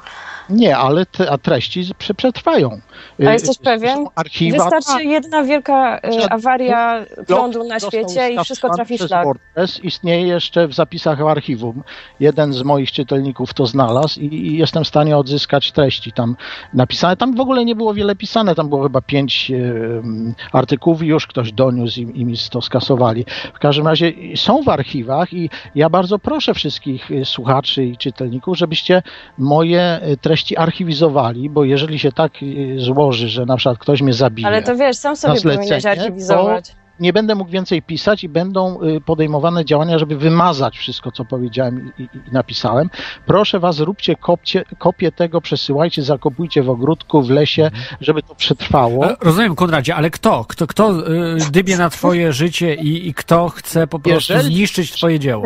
Nie, 0.51 0.77
ale 0.77 1.07
te, 1.07 1.31
a 1.31 1.39
treści 1.39 1.85
przetrwają. 2.17 2.81
A 3.27 3.33
jesteś 3.33 3.59
pewien? 3.59 4.07
Archiwa, 4.15 4.59
Wystarczy 4.59 4.93
tak. 4.93 5.05
jedna 5.05 5.43
wielka 5.43 5.99
e, 5.99 6.33
awaria 6.33 7.05
prądu 7.27 7.65
na 7.65 7.81
świecie 7.81 8.31
i 8.31 8.45
wszystko 8.45 8.75
trafi 8.75 8.99
w 8.99 9.03
szlak. 9.03 9.25
WordPress 9.25 9.85
istnieje 9.85 10.27
jeszcze 10.27 10.69
w 10.69 10.75
zapisach 10.75 11.19
w 11.19 11.27
archiwum. 11.27 11.83
Jeden 12.21 12.53
z 12.53 12.63
moich 12.63 12.93
czytelników 12.93 13.55
to 13.55 13.67
znalazł 13.67 14.21
i, 14.21 14.25
i 14.25 14.59
jestem 14.59 14.85
w 14.85 14.89
stanie 14.89 15.17
odzyskać 15.17 15.73
treści 15.73 16.13
tam 16.13 16.37
napisane. 16.75 17.17
Tam 17.17 17.35
w 17.35 17.41
ogóle 17.41 17.65
nie 17.65 17.75
było 17.75 17.95
wiele 17.95 18.17
pisane, 18.17 18.55
tam 18.55 18.69
było 18.69 18.83
chyba 18.83 19.01
pięć 19.01 19.51
em, 19.51 20.35
artykułów 20.53 21.03
i 21.03 21.07
już 21.07 21.27
ktoś 21.27 21.53
doniósł 21.53 22.01
i, 22.01 22.21
i 22.21 22.25
mi 22.25 22.35
to 22.51 22.63
skasowali. 22.63 23.25
W 23.55 23.59
każdym 23.59 23.87
razie 23.87 24.13
są 24.37 24.63
w 24.63 24.69
archiwach 24.69 25.33
i 25.33 25.51
ja 25.75 25.91
bardzo 25.91 26.19
proszę 26.19 26.55
wszystkich 26.55 27.11
y, 27.11 27.25
słuchaczy 27.25 27.85
i 27.85 27.97
czytelników, 27.97 28.59
żebyście 28.59 29.03
moje 29.39 30.01
y, 30.09 30.17
treści 30.33 30.57
archiwizowali, 30.57 31.51
bo 31.51 31.65
jeżeli 31.65 31.99
się 31.99 32.13
tak 32.13 32.33
y, 32.43 32.75
złoży, 32.79 33.29
że 33.29 33.47
na 33.47 33.57
przykład 33.57 33.79
ktoś 33.79 34.03
mnie 34.03 34.13
zabije, 34.13 34.49
Ale 34.49 34.63
to 34.63 34.77
wiesz, 34.77 34.97
sam 34.97 35.17
sobie 35.17 35.41
powinieneś 35.41 35.87
archiwizować. 35.87 36.77
nie 37.01 37.13
będę 37.13 37.35
mógł 37.35 37.51
więcej 37.51 37.83
pisać 37.83 38.25
i 38.25 38.29
będą 38.29 38.83
y, 38.83 39.01
podejmowane 39.01 39.65
działania, 39.65 39.99
żeby 39.99 40.17
wymazać 40.17 40.79
wszystko, 40.79 41.13
co 41.13 41.25
powiedziałem 41.25 41.93
i, 41.99 42.03
i 42.03 42.09
napisałem. 42.33 42.91
Proszę 43.27 43.61
was, 43.61 43.79
róbcie 43.81 44.17
kopcie, 44.17 44.65
kopię 44.79 45.13
tego, 45.13 45.41
przesyłajcie, 45.41 46.03
zakopujcie 46.03 46.63
w 46.63 46.71
ogródku, 46.71 47.23
w 47.23 47.31
lesie, 47.31 47.71
żeby 48.01 48.23
to 48.23 48.35
przetrwało. 48.35 49.07
Rozumiem, 49.21 49.55
Konradzie, 49.55 49.95
ale 49.95 50.11
kto? 50.11 50.45
Kto, 50.49 50.67
kto 50.67 51.09
y, 51.11 51.51
dybie 51.51 51.77
na 51.77 51.91
twoje 51.91 52.33
życie 52.33 52.75
i, 52.75 53.09
i 53.09 53.15
kto 53.15 53.49
chce 53.49 53.87
po 53.87 53.99
prostu 53.99 54.33
Jeżeli- 54.33 54.55
zniszczyć 54.55 54.93
twoje 54.93 55.19
dzieło? 55.19 55.45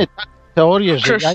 Teorię, 0.54 0.98
że 0.98 1.12
ja 1.12 1.34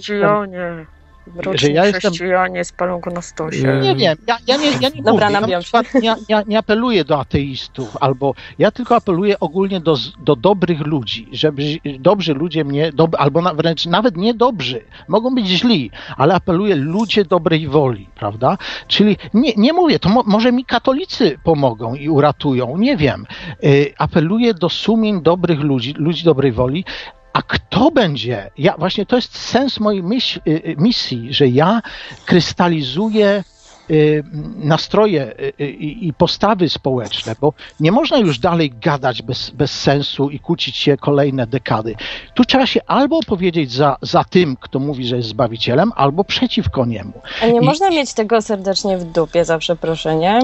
że 1.54 1.72
ja 1.72 1.86
jestem 1.86 2.12
chrześcijanie 2.12 2.66
spalą 2.66 3.00
go 3.00 3.12
na 3.12 3.22
stosie. 3.22 3.80
Nie 3.82 3.96
wiem, 3.96 4.18
ja, 4.28 4.38
ja 4.48 4.58
nie, 4.58 4.72
ja 4.82 4.90
nie 4.96 5.04
Dobra, 5.04 5.42
mówię, 5.42 5.60
ja, 5.74 5.82
nie, 6.02 6.16
nie, 6.30 6.44
nie 6.48 6.58
apeluję 6.58 7.06
do 7.06 7.20
ateistów, 7.20 7.98
albo 8.00 8.34
ja 8.60 8.72
tylko 8.72 8.96
apeluję 8.96 9.40
ogólnie 9.40 9.80
do, 9.80 9.98
do 10.20 10.36
dobrych 10.36 10.82
ludzi, 10.82 11.28
żeby 11.32 11.64
dobrzy 12.00 12.34
ludzie 12.34 12.66
mnie, 12.66 12.92
dob, 12.92 13.16
albo 13.20 13.42
na, 13.42 13.54
wręcz 13.54 13.86
nawet 13.86 14.18
nie 14.18 14.34
dobrzy, 14.34 14.86
mogą 15.08 15.36
być 15.36 15.48
źli, 15.48 15.92
ale 16.18 16.34
apeluję 16.34 16.76
ludzie 16.76 17.26
dobrej 17.26 17.68
woli, 17.68 18.10
prawda? 18.16 18.58
Czyli 18.88 19.18
nie, 19.34 19.54
nie 19.58 19.74
mówię, 19.74 20.00
to 20.00 20.10
mo, 20.10 20.24
może 20.26 20.52
mi 20.52 20.66
katolicy 20.66 21.38
pomogą 21.44 21.96
i 21.96 22.10
uratują, 22.10 22.78
nie 22.78 22.98
wiem. 22.98 23.26
Y, 23.64 23.94
apeluję 23.98 24.54
do 24.54 24.70
sumień 24.70 25.22
dobrych 25.22 25.60
ludzi, 25.60 25.94
ludzi 25.98 26.24
dobrej 26.24 26.52
woli, 26.52 26.86
a 27.34 27.42
kto 27.42 27.92
będzie? 27.92 28.52
Ja 28.58 28.76
właśnie 28.78 29.06
to 29.06 29.16
jest 29.16 29.38
sens 29.38 29.80
mojej 29.80 30.04
myśl, 30.04 30.40
y, 30.48 30.52
y, 30.52 30.76
misji, 30.78 31.34
że 31.34 31.48
ja 31.48 31.82
krystalizuję 32.26 33.44
y, 33.92 34.24
nastroje 34.56 35.34
i 35.80 36.14
postawy 36.18 36.70
społeczne, 36.70 37.36
bo 37.42 37.54
nie 37.80 37.92
można 37.92 38.18
już 38.18 38.40
dalej 38.40 38.70
gadać 38.82 39.22
bez, 39.22 39.50
bez 39.50 39.72
sensu 39.82 40.30
i 40.30 40.40
kłócić 40.40 40.78
się 40.78 40.98
kolejne 40.98 41.48
dekady. 41.48 41.96
Tu 42.34 42.46
trzeba 42.46 42.66
się 42.66 42.80
albo 42.88 43.18
opowiedzieć 43.18 43.72
za, 43.72 43.98
za 44.02 44.24
tym, 44.24 44.58
kto 44.62 44.80
mówi, 44.80 45.06
że 45.06 45.16
jest 45.16 45.30
zbawicielem, 45.30 45.92
albo 45.96 46.24
przeciwko 46.24 46.86
niemu. 46.86 47.14
A 47.44 47.46
nie 47.46 47.60
I- 47.60 47.66
można 47.66 47.90
mieć 47.90 48.14
tego 48.14 48.42
serdecznie 48.42 48.98
w 48.98 49.04
dupie 49.04 49.46
za 49.46 49.58
przeproszeniem? 49.58 50.42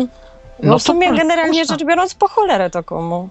No, 0.63 0.69
No 0.71 0.79
w 0.79 0.83
sumie 0.83 1.13
generalnie 1.13 1.59
można. 1.59 1.75
rzecz 1.77 1.87
biorąc 1.87 2.13
po 2.15 2.27
cholerę 2.27 2.69
to 2.69 2.83
komu? 2.83 3.29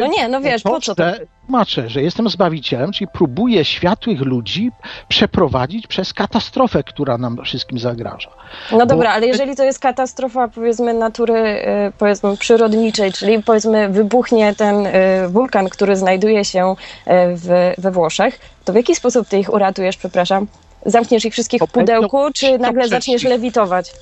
No 0.00 0.06
nie, 0.06 0.28
no 0.28 0.40
wiesz, 0.40 0.62
po 0.62 0.80
co 0.80 0.94
to? 0.94 1.04
Tłumaczę, 1.46 1.88
że 1.88 2.02
jestem 2.02 2.28
zbawicielem, 2.28 2.92
czyli 2.92 3.08
próbuję 3.12 3.64
światłych 3.64 4.20
ludzi 4.20 4.70
przeprowadzić 5.08 5.86
przez 5.86 6.12
katastrofę, 6.12 6.82
która 6.82 7.18
nam 7.18 7.44
wszystkim 7.44 7.78
zagraża. 7.78 8.30
No 8.72 8.78
Bo- 8.78 8.86
dobra, 8.86 9.10
ale 9.10 9.26
jeżeli 9.26 9.56
to 9.56 9.64
jest 9.64 9.78
katastrofa 9.78 10.48
powiedzmy 10.48 10.94
natury 10.94 11.34
y, 11.34 11.92
powiedzmy 11.98 12.36
przyrodniczej, 12.36 13.12
czyli 13.12 13.42
powiedzmy 13.42 13.88
wybuchnie 13.88 14.54
ten 14.54 14.86
y, 14.86 14.92
wulkan, 15.28 15.68
który 15.68 15.96
znajduje 15.96 16.44
się 16.44 16.72
y, 16.72 16.76
w, 17.36 17.74
we 17.78 17.90
Włoszech, 17.90 18.40
to 18.64 18.72
w 18.72 18.76
jaki 18.76 18.94
sposób 18.94 19.28
ty 19.28 19.38
ich 19.38 19.52
uratujesz, 19.52 19.96
przepraszam? 19.96 20.46
Zamkniesz 20.86 21.24
ich 21.24 21.32
wszystkich 21.32 21.62
w 21.62 21.72
pudełku, 21.72 22.18
czy 22.34 22.58
nagle 22.58 22.88
zaczniesz 22.88 23.24
lewitować? 23.24 23.92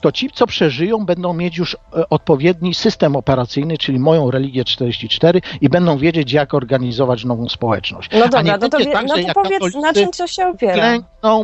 To 0.00 0.12
ci, 0.12 0.30
co 0.30 0.46
przeżyją, 0.46 1.06
będą 1.06 1.34
mieć 1.34 1.58
już 1.58 1.74
e, 1.74 2.08
odpowiedni 2.08 2.74
system 2.74 3.16
operacyjny, 3.16 3.78
czyli 3.78 3.98
moją 3.98 4.30
religię 4.30 4.64
44 4.64 5.40
i 5.60 5.68
będą 5.68 5.98
wiedzieć, 5.98 6.32
jak 6.32 6.54
organizować 6.54 7.24
nową 7.24 7.48
społeczność. 7.48 8.10
No 8.12 8.28
dobra, 8.28 8.58
no 8.60 8.68
to, 8.68 8.78
wie, 8.78 8.86
tak, 8.86 9.06
no 9.08 9.14
to 9.14 9.42
powiedz, 9.42 9.74
na 9.74 9.92
czym 9.92 10.10
to 10.10 10.26
się 10.26 10.46
opiera? 10.46 10.98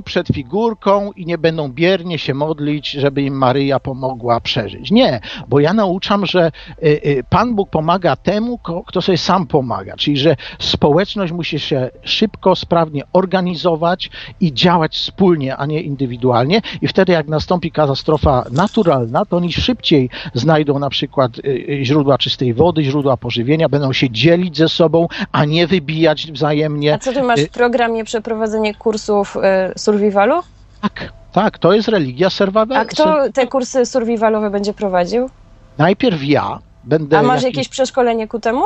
przed 0.05 0.29
figurką 0.29 1.13
i 1.13 1.27
nie 1.27 1.39
będą 1.39 1.69
biernie 1.69 2.19
się 2.19 2.35
modlić, 2.35 2.91
żeby 2.91 3.23
im 3.23 3.35
Maryja 3.35 3.81
pomogła 3.81 4.41
przeżyć. 4.41 4.91
Nie, 4.91 5.21
bo 5.49 5.61
ja 5.61 5.73
nauczam, 5.73 6.27
że 6.27 6.53
y, 6.83 6.87
y, 6.87 7.25
Pan 7.31 7.55
Bóg 7.55 7.71
pomaga 7.71 8.17
temu, 8.17 8.59
kto 8.87 9.03
sobie 9.03 9.19
sam 9.19 9.47
pomaga, 9.47 9.97
czyli 9.97 10.17
że 10.17 10.37
społeczność 10.59 11.33
musi 11.33 11.61
się 11.61 11.91
szybko, 12.03 12.57
sprawnie 12.57 13.03
organizować 13.13 14.11
i 14.41 14.53
działać 14.53 14.95
wspólnie, 14.95 15.57
a 15.57 15.67
nie 15.67 15.81
indywidualnie 15.81 16.61
i 16.83 16.89
wtedy 16.89 17.13
jak 17.13 17.29
nastąpi 17.29 17.71
katastrofa 17.71 18.26
naturalna, 18.53 19.25
to 19.25 19.37
oni 19.37 19.53
szybciej 19.53 20.11
znajdą 20.35 20.79
na 20.79 20.91
przykład 20.91 21.39
y, 21.39 21.43
y, 21.49 21.85
źródła 21.85 22.19
czystej 22.19 22.55
wody, 22.55 22.85
źródła 22.85 23.17
pożywienia, 23.17 23.69
będą 23.69 23.93
się 23.93 24.11
dzielić 24.11 24.57
ze 24.57 24.69
sobą, 24.69 25.09
a 25.33 25.45
nie 25.45 25.67
wybijać 25.67 26.33
wzajemnie. 26.33 26.95
A 26.95 26.99
co 26.99 27.13
ty 27.13 27.23
masz 27.23 27.41
Y, 27.41 27.47
w 27.47 27.51
programie 27.51 28.05
przeprowadzenie 28.05 28.75
kursów 28.75 29.37
y, 29.37 29.79
survivalu? 29.79 30.41
Tak, 30.83 31.13
tak, 31.33 31.59
to 31.59 31.73
jest 31.73 31.89
religia 31.89 32.31
serwawa. 32.31 32.77
A 32.79 32.85
kto 32.85 33.33
te 33.35 33.47
kursy 33.47 33.87
survivalowe 33.87 34.51
będzie 34.51 34.73
prowadził? 34.73 35.31
Najpierw 35.79 36.25
ja 36.25 36.59
będę. 36.85 37.19
A 37.19 37.23
masz 37.23 37.43
jakiś- 37.43 37.45
jakieś 37.57 37.69
przeszkolenie 37.69 38.29
ku 38.29 38.41
temu? 38.41 38.63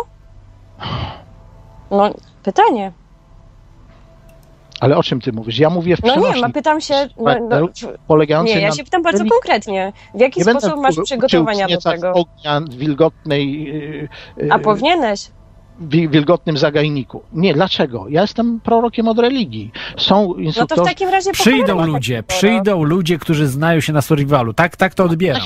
No, 1.91 2.11
pytanie. 2.43 2.93
Ale 4.81 4.97
o 4.97 5.03
czym 5.03 5.21
ty 5.21 5.33
mówisz? 5.33 5.59
Ja 5.59 5.71
mówię 5.71 5.97
w 5.97 6.03
No 6.03 6.09
nie, 6.09 6.13
przenośni. 6.21 6.43
ma 6.43 6.49
pytam 6.51 6.81
się. 6.81 6.95
No, 7.19 7.35
no, 7.51 7.69
Polegający 8.07 8.55
nie, 8.55 8.61
ja 8.61 8.73
się 8.73 8.85
pytam 8.85 9.03
bardzo 9.03 9.25
konkretnie. 9.25 9.93
W 10.15 10.21
jaki 10.21 10.43
sposób 10.45 10.81
masz 10.81 10.95
przygotowania 11.05 11.69
do 11.69 11.77
tego? 11.81 12.13
ognia 12.13 12.61
wilgotnej, 12.71 13.63
yy, 13.65 14.09
yy, 14.37 14.53
A 14.53 14.59
powinieneś? 14.59 15.31
wi- 15.81 16.09
wilgotnym 16.09 16.57
zagajniku. 16.57 17.23
Nie, 17.33 17.55
dlaczego? 17.55 18.07
Ja 18.09 18.21
jestem 18.21 18.61
prorokiem 18.61 19.09
od 19.09 19.19
religii. 19.19 19.73
Są 19.97 20.23
No 20.23 20.29
to 20.29 20.35
w 20.35 20.41
instruktorzy. 20.41 20.83
takim 20.85 21.09
razie 21.09 21.33
Przyjdą 21.33 21.87
ludzie, 21.87 22.23
przyjdą 22.23 22.83
ludzie, 22.83 23.19
którzy 23.19 23.47
znają 23.47 23.81
się 23.81 23.93
na 23.93 24.03
survivalu. 24.03 24.53
Tak, 24.55 24.77
tak 24.77 24.95
to 24.95 25.05
odbieram. 25.05 25.43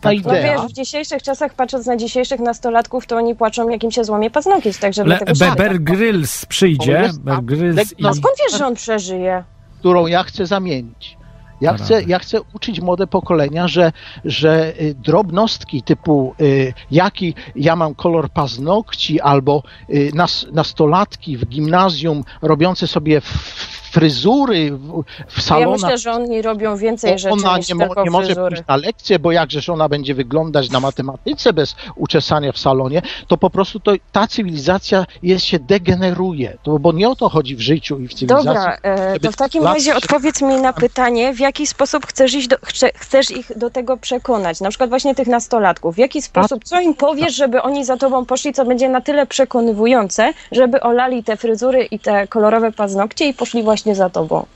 Ta 0.00 0.08
No 0.08 0.12
idea. 0.12 0.42
wiesz, 0.42 0.72
w 0.72 0.72
dzisiejszych 0.72 1.22
czasach, 1.22 1.54
patrząc 1.54 1.86
na 1.86 1.96
dzisiejszych 1.96 2.40
nastolatków, 2.40 3.06
to 3.06 3.16
oni 3.16 3.34
płaczą, 3.34 3.68
jak 3.68 3.84
im 3.84 3.90
się 3.90 4.04
złamie 4.04 4.30
paznokieć, 4.30 4.78
także 4.78 5.02
Le, 5.04 5.08
dlatego 5.08 5.34
się 5.34 5.38
Bear 5.56 5.56
pytam. 5.56 5.84
Grylls 5.84 6.46
przyjdzie. 6.46 6.92
jest 6.92 7.20
Bear 7.20 7.42
Grylls 7.44 7.92
i... 7.98 8.02
No 8.02 8.14
skąd 8.14 8.34
wiesz, 8.48 8.58
że 8.58 8.66
on 8.66 8.74
przeżyje? 8.74 9.44
którą 9.78 10.06
ja 10.06 10.22
chcę 10.22 10.46
zamienić. 10.46 11.18
Ja 11.60 11.72
No 11.72 11.78
chcę, 11.78 12.02
ja 12.02 12.18
chcę 12.18 12.38
uczyć 12.52 12.80
młode 12.80 13.06
pokolenia, 13.06 13.68
że, 13.68 13.92
że 14.24 14.72
y, 14.80 14.94
drobnostki 14.94 15.82
typu 15.82 16.34
y, 16.40 16.72
jaki 16.90 17.34
ja 17.56 17.76
mam 17.76 17.94
kolor 17.94 18.30
paznokci 18.30 19.20
albo 19.20 19.62
y, 19.90 20.10
nas, 20.14 20.46
nastolatki 20.52 21.36
w 21.36 21.46
gimnazjum 21.46 22.24
robiące 22.42 22.86
sobie 22.86 23.20
fryzury 23.90 24.70
w, 24.72 25.02
w 25.28 25.36
Ja 25.36 25.42
salonach. 25.42 25.80
myślę, 25.80 25.98
że 25.98 26.12
oni 26.12 26.42
robią 26.42 26.76
więcej 26.76 27.18
rzeczy 27.18 27.32
ona 27.32 27.58
niż 27.58 27.68
nie, 27.68 27.74
mo- 27.74 28.02
nie 28.04 28.10
może 28.10 28.34
pójść 28.36 28.62
na 28.68 28.76
lekcję, 28.76 29.18
bo 29.18 29.32
jakżeż 29.32 29.68
ona 29.68 29.88
będzie 29.88 30.14
wyglądać 30.14 30.70
na 30.70 30.80
matematyce 30.80 31.52
bez 31.52 31.76
uczesania 31.96 32.52
w 32.52 32.58
salonie, 32.58 33.02
to 33.28 33.36
po 33.36 33.50
prostu 33.50 33.80
to, 33.80 33.92
ta 34.12 34.26
cywilizacja 34.26 35.04
jest, 35.22 35.44
się 35.44 35.58
degeneruje. 35.58 36.56
To, 36.62 36.78
bo 36.78 36.92
nie 36.92 37.08
o 37.08 37.16
to 37.16 37.28
chodzi 37.28 37.56
w 37.56 37.60
życiu 37.60 37.98
i 38.00 38.08
w 38.08 38.14
cywilizacji. 38.14 38.44
Dobra, 38.46 38.76
e, 38.82 39.20
to 39.20 39.32
w 39.32 39.36
takim 39.36 39.64
razie 39.64 39.96
odpowiedz 39.96 40.42
mi 40.42 40.54
na 40.54 40.72
pytanie, 40.72 41.34
w 41.34 41.40
jaki 41.40 41.66
sposób 41.66 42.06
chcesz, 42.06 42.34
iść 42.34 42.48
do, 42.48 42.56
chce, 42.64 42.90
chcesz 42.94 43.30
ich 43.30 43.58
do 43.58 43.70
tego 43.70 43.96
przekonać? 43.96 44.60
Na 44.60 44.68
przykład 44.68 44.90
właśnie 44.90 45.14
tych 45.14 45.28
nastolatków. 45.28 45.94
W 45.94 45.98
jaki 45.98 46.22
sposób, 46.22 46.64
co 46.64 46.80
im 46.80 46.94
powiesz, 46.94 47.34
żeby 47.36 47.62
oni 47.62 47.84
za 47.84 47.96
tobą 47.96 48.24
poszli, 48.24 48.52
co 48.52 48.64
będzie 48.64 48.88
na 48.88 49.00
tyle 49.00 49.26
przekonywujące, 49.26 50.32
żeby 50.52 50.80
olali 50.80 51.24
te 51.24 51.36
fryzury 51.36 51.84
i 51.84 51.98
te 51.98 52.26
kolorowe 52.26 52.72
paznokcie 52.72 53.28
i 53.28 53.34
poszli 53.34 53.62
właśnie 53.62 53.77
za 53.94 54.10
tobą? 54.10 54.46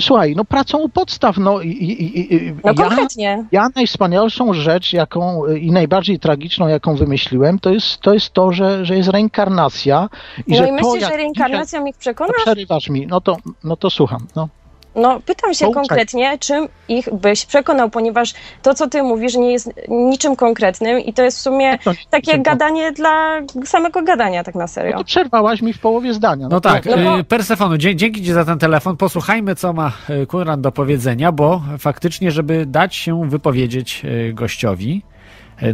Słuchaj, 0.00 0.34
no 0.36 0.44
pracą 0.44 0.78
u 0.78 0.88
podstaw, 0.88 1.36
no 1.38 1.60
i, 1.60 1.68
i, 1.68 2.34
i, 2.34 2.52
No 2.52 2.58
ja, 2.64 2.74
konkretnie. 2.74 3.44
ja 3.52 3.68
najwspanialszą 3.76 4.52
rzecz, 4.54 4.92
jaką 4.92 5.46
i 5.46 5.70
najbardziej 5.72 6.18
tragiczną, 6.18 6.68
jaką 6.68 6.94
wymyśliłem, 6.96 7.58
to 7.58 7.70
jest 7.70 8.00
to, 8.00 8.14
jest 8.14 8.30
to 8.32 8.52
że, 8.52 8.84
że 8.84 8.96
jest 8.96 9.08
reinkarnacja 9.08 10.08
i 10.46 10.50
No 10.52 10.56
że 10.56 10.64
i 10.64 10.66
to, 10.68 10.72
myślisz, 10.74 11.02
jak 11.02 11.20
że 11.20 11.28
dzisiaj- 11.34 11.92
przekonasz? 11.98 12.34
No, 12.38 12.42
przerywasz 12.44 12.88
mi, 12.88 13.06
no 13.06 13.20
to, 13.20 13.36
no 13.64 13.76
to 13.76 13.90
słucham, 13.90 14.26
no. 14.36 14.48
No, 14.96 15.20
pytam 15.20 15.54
się 15.54 15.64
Pouczaj. 15.64 15.82
konkretnie, 15.82 16.38
czym 16.38 16.68
ich 16.88 17.14
byś 17.14 17.46
przekonał, 17.46 17.90
ponieważ 17.90 18.34
to, 18.62 18.74
co 18.74 18.88
ty 18.88 19.02
mówisz, 19.02 19.34
nie 19.34 19.52
jest 19.52 19.70
niczym 19.88 20.36
konkretnym 20.36 21.00
i 21.00 21.12
to 21.12 21.22
jest 21.22 21.38
w 21.38 21.40
sumie 21.40 21.78
To 21.78 21.90
nie- 21.92 21.96
takie 22.10 22.32
czym- 22.32 22.42
gadanie 22.42 22.92
dla 22.92 23.40
samego 23.64 24.02
gadania, 24.02 24.44
tak 24.44 24.54
na 24.54 24.60
No 24.64 24.68
serio. 24.68 24.98
to 24.98 25.04
przerwałaś 25.04 25.62
mi 25.62 25.72
w 25.72 25.78
połowie 25.78 26.14
zdania. 26.14 26.48
No 26.48 26.60
tak, 26.60 26.86
No 26.86 26.96
bo- 26.96 27.18
y, 27.18 27.24
Persefonu, 27.24 27.76
dzie- 27.76 27.96
dzięki 27.96 28.22
Ci 28.24 28.32
za 28.32 28.44
ten 28.44 28.58
telefon. 28.58 28.96
Posłuchajmy, 28.96 29.54
co 29.54 29.72
ma 29.72 29.92
y, 30.22 30.26
Kunrad 30.26 30.60
do 30.60 30.72
powiedzenia, 30.72 31.32
bo 31.32 31.62
faktycznie, 31.78 32.30
żeby 32.30 32.66
dać 32.66 32.96
się 32.96 33.28
wypowiedzieć 33.30 34.02
y, 34.04 34.32
gościowi 34.34 35.02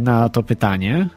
na 0.01 0.29
to 0.29 0.43
pytanie. 0.43 1.07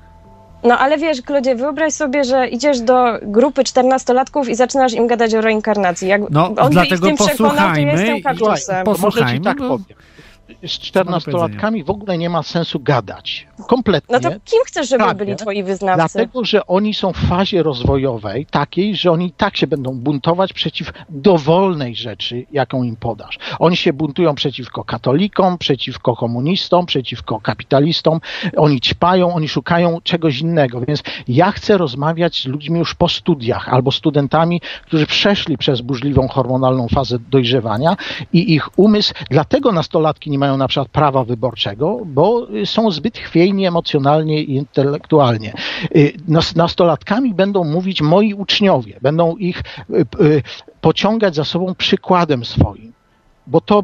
No 0.67 0.79
ale 0.79 0.99
wiesz, 0.99 1.23
Klodzie, 1.23 1.55
wyobraź 1.55 1.93
sobie, 1.93 2.25
że 2.25 2.49
idziesz 2.49 2.81
do 2.81 3.05
grupy 3.23 3.62
14-latków 3.62 4.49
i 4.49 4.55
zaczynasz 4.55 4.93
im 4.93 5.07
gadać 5.07 5.35
o 5.35 5.41
reinkarnacji. 5.41 6.09
Jak 6.09 6.21
No, 6.31 6.47
on 6.47 6.55
by 6.55 6.62
ich 6.62 6.71
dlatego 6.71 6.97
w 7.07 7.09
tym 7.09 7.17
przekonał, 7.27 7.75
to 7.75 7.81
ja 7.81 7.93
jestem 7.93 8.17
i- 8.17 8.23
kaktusem. 8.23 8.85
Posłuchajmy, 8.85 9.41
tak 9.45 9.59
bo- 9.59 9.69
powiem. 9.69 9.85
Z 10.66 10.70
czternastolatkami 10.70 11.84
w 11.84 11.90
ogóle 11.90 12.18
nie 12.18 12.30
ma 12.30 12.42
sensu 12.42 12.80
gadać. 12.80 13.47
Kompletnie. 13.68 14.12
No 14.12 14.20
to 14.20 14.30
kim 14.44 14.61
chcesz, 14.66 14.88
żeby 14.88 15.05
Prawie. 15.05 15.18
byli 15.18 15.36
twoi 15.36 15.62
wyznawcy? 15.62 16.18
Dlatego, 16.18 16.44
że 16.44 16.66
oni 16.66 16.94
są 16.94 17.12
w 17.12 17.16
fazie 17.16 17.62
rozwojowej 17.62 18.47
takiej, 18.47 18.97
że 18.97 19.11
oni 19.11 19.32
tak 19.32 19.57
się 19.57 19.66
będą 19.66 19.94
buntować 19.94 20.53
przeciw 20.53 20.92
dowolnej 21.09 21.97
rzeczy, 21.97 22.47
jaką 22.53 22.82
im 22.82 22.97
podasz. 22.97 23.38
Oni 23.59 23.76
się 23.76 23.92
buntują 23.92 24.34
przeciwko 24.34 24.84
katolikom, 24.84 25.59
przeciwko 25.59 26.16
komunistom, 26.16 26.86
przeciwko 26.86 27.40
kapitalistom. 27.40 28.20
Oni 28.57 28.80
ćpają, 28.80 29.34
oni 29.34 29.49
szukają 29.49 30.01
czegoś 30.01 30.40
innego. 30.40 30.80
Więc 30.80 31.03
ja 31.28 31.53
chcę 31.53 31.78
rozmawiać 31.78 32.42
z 32.42 32.47
ludźmi 32.47 32.78
już 32.78 32.94
po 32.94 33.09
studiach 33.09 33.68
albo 33.68 33.90
studentami, 33.92 34.61
którzy 34.86 35.07
przeszli 35.07 35.59
przez 35.59 35.80
burzliwą 35.80 36.28
hormonalną 36.28 36.88
fazę 36.88 37.18
dojrzewania 37.18 37.97
i 38.32 38.55
ich 38.55 38.78
umysł, 38.78 39.14
dlatego 39.30 39.72
nastolatki 39.72 40.30
nie 40.30 40.36
mają 40.39 40.57
na 40.57 40.68
przykład 40.68 40.89
prawa 40.89 41.24
wyborczego, 41.24 41.99
bo 42.05 42.47
są 42.64 42.91
zbyt 42.91 43.18
chwiejni 43.18 43.66
emocjonalnie 43.66 44.43
i 44.43 44.55
intelektualnie. 44.57 45.53
Y, 45.97 46.12
nas- 46.28 46.57
Nastolatkami 46.57 47.34
będą 47.34 47.64
mówić 47.64 48.03
moi 48.03 48.34
uczniowie, 48.34 48.99
będą 49.03 49.37
ich 49.37 49.62
y, 49.91 50.07
y, 50.20 50.43
pociągać 50.80 51.34
za 51.34 51.45
sobą 51.45 51.74
przykładem 51.74 52.45
swoim. 52.45 52.95
Bo 53.47 53.61
to, 53.61 53.82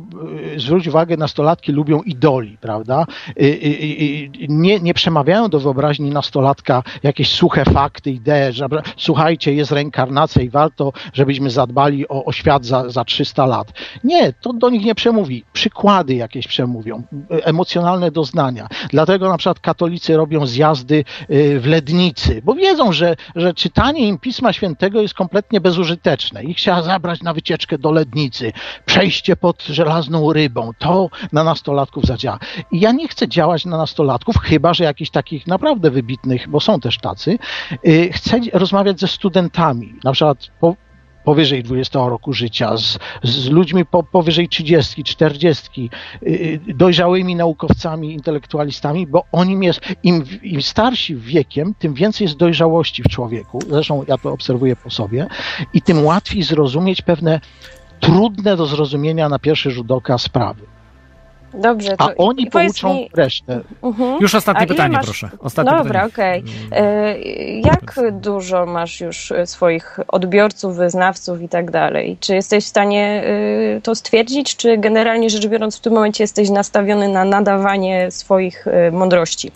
y, 0.55 0.61
zwróć 0.61 0.89
uwagę, 0.89 1.17
nastolatki 1.17 1.73
lubią 1.73 2.03
idoli, 2.03 2.59
prawda? 2.61 3.07
Y, 3.29 3.45
y, 3.45 4.31
Nie, 4.49 4.81
nie 4.81 4.95
przemawiają 4.95 5.49
do 5.49 5.61
wyobraźni 5.61 6.11
nastolatka 6.11 6.83
jakieś 7.03 7.31
suche 7.31 7.65
fakty, 7.65 8.11
idee, 8.11 8.53
że 8.53 8.67
słuchajcie, 8.97 9.55
jest 9.55 9.73
reinkarnacja 9.73 10.43
i 10.43 10.51
warto, 10.51 10.93
żebyśmy 11.13 11.51
zadbali 11.51 12.09
o, 12.09 12.25
o 12.25 12.33
świat 12.33 12.65
za, 12.65 12.91
za 12.91 13.05
300 13.05 13.47
lat. 13.47 13.73
Nie, 14.05 14.33
to 14.33 14.53
do 14.53 14.71
nich 14.71 14.85
nie 14.85 14.95
przemówi. 14.95 15.45
Przykłady 15.53 16.15
jakieś 16.15 16.47
przemówią, 16.47 17.03
emocjonalne 17.31 18.11
doznania. 18.11 18.69
Dlatego 18.91 19.29
na 19.29 19.39
przykład 19.39 19.61
katolicy 19.61 20.17
robią 20.17 20.47
zjazdy 20.47 21.05
w 21.29 21.63
Lednicy, 21.67 22.43
bo 22.45 22.55
wiedzą, 22.55 22.93
że, 22.93 23.17
że 23.37 23.55
czytanie 23.55 24.09
im 24.09 24.19
Pisma 24.19 24.53
Świętego 24.53 25.03
jest 25.03 25.15
kompletnie 25.15 25.61
bezużyteczne. 25.61 26.45
Ich 26.45 26.57
trzeba 26.57 26.83
zabrać 26.83 27.23
na 27.23 27.35
wycieczkę 27.35 27.79
do 27.79 27.93
Lednicy, 27.93 28.53
przejście 28.87 29.37
pod 29.53 29.63
żelazną 29.63 30.33
rybą. 30.33 30.71
To 30.79 31.09
na 31.33 31.45
nastolatków 31.45 32.05
zadziała. 32.05 32.39
I 32.71 32.81
ja 32.81 32.93
nie 32.93 33.09
chcę 33.09 33.29
działać 33.29 33.65
na 33.65 33.77
nastolatków, 33.77 34.37
chyba 34.39 34.75
że 34.75 34.85
jakichś 34.85 35.11
takich 35.11 35.47
naprawdę 35.47 35.91
wybitnych, 35.91 36.49
bo 36.49 36.61
są 36.61 36.81
też 36.81 36.99
tacy. 36.99 37.39
y, 37.87 38.11
Chcę 38.13 38.41
rozmawiać 38.53 39.01
ze 39.01 39.09
studentami, 39.09 39.95
na 40.05 40.13
przykład 40.13 40.39
po, 40.61 40.77
powyżej 41.25 41.63
20 41.63 41.99
roku 41.99 42.33
życia, 42.33 42.77
z, 42.77 42.99
z 43.23 43.49
ludźmi 43.51 43.85
po, 43.87 44.03
powyżej 44.03 44.49
30, 44.49 45.05
40, 45.05 45.91
y, 46.23 46.61
dojrzałymi 46.75 47.37
naukowcami, 47.37 48.13
intelektualistami, 48.13 49.07
bo 49.07 49.25
oni 49.33 49.67
jest, 49.67 49.81
im, 50.03 50.25
im 50.43 50.63
starsi 50.63 51.17
wiekiem, 51.17 51.75
tym 51.79 51.95
więcej 51.95 52.25
jest 52.25 52.37
dojrzałości 52.37 53.03
w 53.03 53.09
człowieku. 53.09 53.59
Zresztą 53.69 54.05
ja 54.09 54.19
to 54.19 54.33
obserwuję 54.33 54.77
po 54.77 54.91
sobie 54.91 55.27
i 55.75 55.83
tym 55.83 56.05
łatwiej 56.05 56.43
zrozumieć 56.43 57.03
pewne 57.03 57.41
trudne 58.07 58.57
do 58.57 58.67
zrozumienia 58.67 59.29
na 59.29 59.39
pierwszy 59.39 59.71
rzut 59.71 59.91
oka 59.91 60.19
sprawy. 60.19 60.63
Dobrze, 61.55 61.97
to 61.97 62.05
A 62.05 62.15
oni 62.17 62.47
pouczą 62.47 62.95
mi- 62.95 63.11
resztę. 63.15 63.61
Mhm. 63.83 64.19
Już 64.21 64.35
ostatnie 64.35 64.63
A 64.65 64.67
pytanie, 64.67 64.97
masz- 64.97 65.05
proszę. 65.05 65.31
Ostatnie 65.39 65.73
Dobra, 65.73 66.05
pytanie. 66.05 66.13
okej. 66.13 66.45
E, 66.73 67.19
Jak 67.61 67.95
dużo 68.13 68.67
masz 68.67 69.01
już 69.01 69.33
e, 69.33 69.47
swoich 69.47 70.01
odbiorców, 70.09 70.77
wyznawców 70.77 71.43
i 71.43 71.49
tak 71.49 71.71
dalej? 71.71 72.17
Czy 72.21 72.35
jesteś 72.35 72.65
w 72.65 72.69
stanie 72.69 73.25
e, 73.77 73.81
to 73.81 73.95
stwierdzić, 73.95 74.57
czy 74.57 74.79
generalnie 74.79 75.31
rzecz 75.31 75.47
biorąc 75.47 75.77
w 75.77 75.81
tym 75.81 75.93
momencie 75.93 76.25
jesteś 76.25 76.51
nastawiony 76.51 77.09
na 77.09 77.25
nadawanie 77.25 78.11
swoich 78.11 78.67
mądrości? 78.93 79.53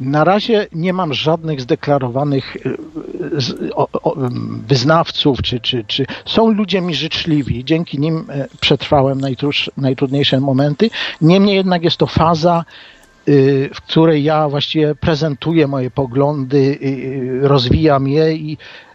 Na 0.00 0.24
razie 0.24 0.66
nie 0.72 0.92
mam 0.92 1.14
żadnych 1.14 1.60
zdeklarowanych 1.60 2.56
ym, 2.66 4.64
wyznawców, 4.68 5.42
czy, 5.42 5.60
czy, 5.60 5.84
czy 5.84 6.06
są 6.26 6.50
ludzie 6.52 6.80
mi 6.80 6.94
życzliwi. 6.94 7.64
Dzięki 7.64 7.98
nim 7.98 8.24
e, 8.28 8.48
przetrwałem 8.60 9.20
najtrudniejsze, 9.76 10.40
momenty. 10.40 10.90
Niemniej 11.20 11.56
jednak 11.56 11.84
jest 11.84 11.96
to 11.96 12.06
faza, 12.06 12.64
y, 13.28 13.70
w 13.74 13.80
której 13.80 14.24
ja 14.24 14.48
właściwie 14.48 14.94
prezentuję 14.94 15.66
moje 15.66 15.90
poglądy, 15.90 16.78
rozwijam 17.42 18.08
je 18.08 18.34
i 18.34 18.52
e, 18.52 18.87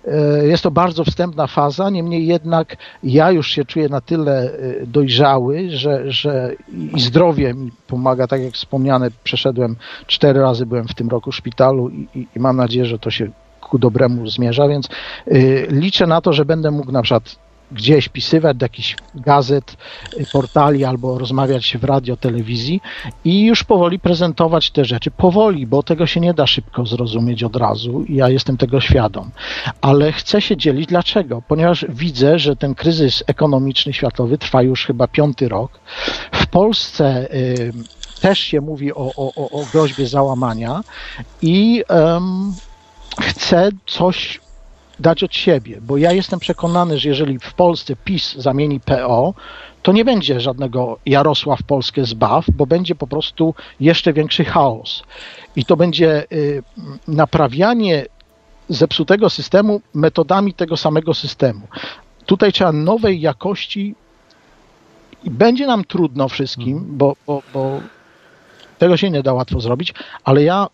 jest 0.44 0.64
to 0.64 0.72
bardzo 0.72 1.04
wstępna 1.04 1.48
faza, 1.48 1.90
niemniej 1.90 2.28
jednak 2.28 2.78
ja 3.04 3.32
już 3.32 3.48
się 3.48 3.66
czuję 3.66 3.90
na 3.90 4.02
tyle 4.02 4.54
y, 4.54 4.88
dojrzały, 4.88 5.70
że, 5.70 6.12
że 6.12 6.52
i 6.96 7.02
zdrowie 7.02 7.54
mi 7.54 7.72
pomaga, 7.88 8.28
tak 8.28 8.42
jak 8.42 8.54
wspomniane, 8.54 9.10
przeszedłem 9.24 9.76
cztery 10.08 10.42
razy 10.42 10.66
byłem 10.66 10.88
w 10.88 10.94
tym 10.94 11.10
roku 11.10 11.32
w 11.32 11.36
szpitalu 11.36 11.90
i, 11.90 12.08
i, 12.16 12.28
i 12.36 12.40
mam 12.40 12.58
nadzieję, 12.58 12.86
że 12.86 13.00
to 13.00 13.12
się 13.12 13.30
ku 13.62 13.80
dobremu 13.80 14.28
zmierza, 14.28 14.68
więc 14.68 14.90
y, 15.28 15.68
liczę 15.70 16.08
na 16.08 16.22
to, 16.22 16.34
że 16.34 16.46
będę 16.46 16.72
mógł 16.72 16.92
na 16.92 17.02
przykład 17.02 17.36
gdzieś 17.74 18.10
pisywać 18.10 18.58
do 18.58 18.66
jakichś 18.66 18.96
gazet, 19.16 19.78
y, 20.20 20.26
portali 20.32 20.86
albo 20.86 21.18
rozmawiać 21.18 21.78
w 21.78 21.84
radio, 21.84 22.18
telewizji 22.18 22.82
i 23.26 23.44
już 23.44 23.64
powoli 23.64 24.00
prezentować 24.00 24.72
te 24.72 24.86
rzeczy. 24.86 25.12
Powoli, 25.12 25.68
bo 25.68 25.84
tego 25.84 26.08
się 26.08 26.20
nie 26.20 26.34
da 26.34 26.48
szybko 26.48 26.86
zrozumieć 26.86 27.44
od 27.44 27.56
razu 27.56 28.04
ja 28.10 28.30
jestem 28.30 28.58
tego 28.58 28.82
świadom. 28.82 29.32
Ale 29.82 30.12
chcę 30.12 30.42
się 30.42 30.58
dzielić. 30.58 30.88
Dlaczego? 30.88 31.42
Ponieważ 31.48 31.86
widzę, 31.90 32.40
że 32.40 32.56
ten 32.56 32.76
kryzys 32.76 33.24
ekonomiczny 33.28 33.94
światowy 33.94 34.38
trwa 34.38 34.62
już 34.62 34.86
chyba 34.86 35.08
piąty 35.08 35.50
rok. 35.50 35.80
W 36.32 36.48
Polsce 36.48 37.34
y, 37.34 37.74
też 38.22 38.40
się 38.40 38.62
mówi 38.62 38.94
o, 38.94 39.12
o, 39.16 39.34
o, 39.36 39.66
groźbie 39.72 40.08
załamania 40.08 40.84
i 41.42 41.84
chcę 43.22 43.70
coś 43.86 44.40
dać 45.04 45.24
od 45.24 45.36
siebie, 45.36 45.82
bo 45.82 45.98
ja 45.98 46.12
jestem 46.12 46.40
przekonany, 46.40 47.00
że 47.00 47.10
jeżeli 47.10 47.40
w 47.40 47.54
Polsce 47.54 47.96
PiS 47.96 48.36
zamieni 48.36 48.80
PO, 48.80 49.34
to 49.82 49.92
nie 49.92 50.06
będzie 50.06 50.40
żadnego 50.40 51.00
Jarosław 51.06 51.64
Polskę 51.64 52.06
zbaw, 52.06 52.46
bo 52.52 52.66
będzie 52.66 52.96
po 52.96 53.08
prostu 53.08 53.56
jeszcze 53.80 54.14
większy 54.14 54.46
chaos. 54.46 55.04
I 55.56 55.66
to 55.66 55.78
będzie 55.78 56.26
y, 56.32 56.64
naprawianie 57.08 58.06
zepsutego 58.70 59.30
systemu 59.30 59.82
metodami 59.94 60.54
tego 60.54 60.78
samego 60.78 61.14
systemu. 61.14 61.68
Tutaj 62.26 62.54
trzeba 62.54 62.72
nowej 62.72 63.22
jakości 63.22 63.96
i 65.24 65.30
będzie 65.30 65.68
nam 65.68 65.84
trudno 65.84 66.30
wszystkim, 66.30 66.86
bo, 66.88 67.16
bo, 67.28 67.42
bo 67.54 67.82
tego 68.78 68.98
się 68.98 69.10
nie 69.10 69.24
da 69.24 69.34
łatwo 69.34 69.60
zrobić, 69.60 69.94
ale 70.24 70.44
ja 70.44 70.68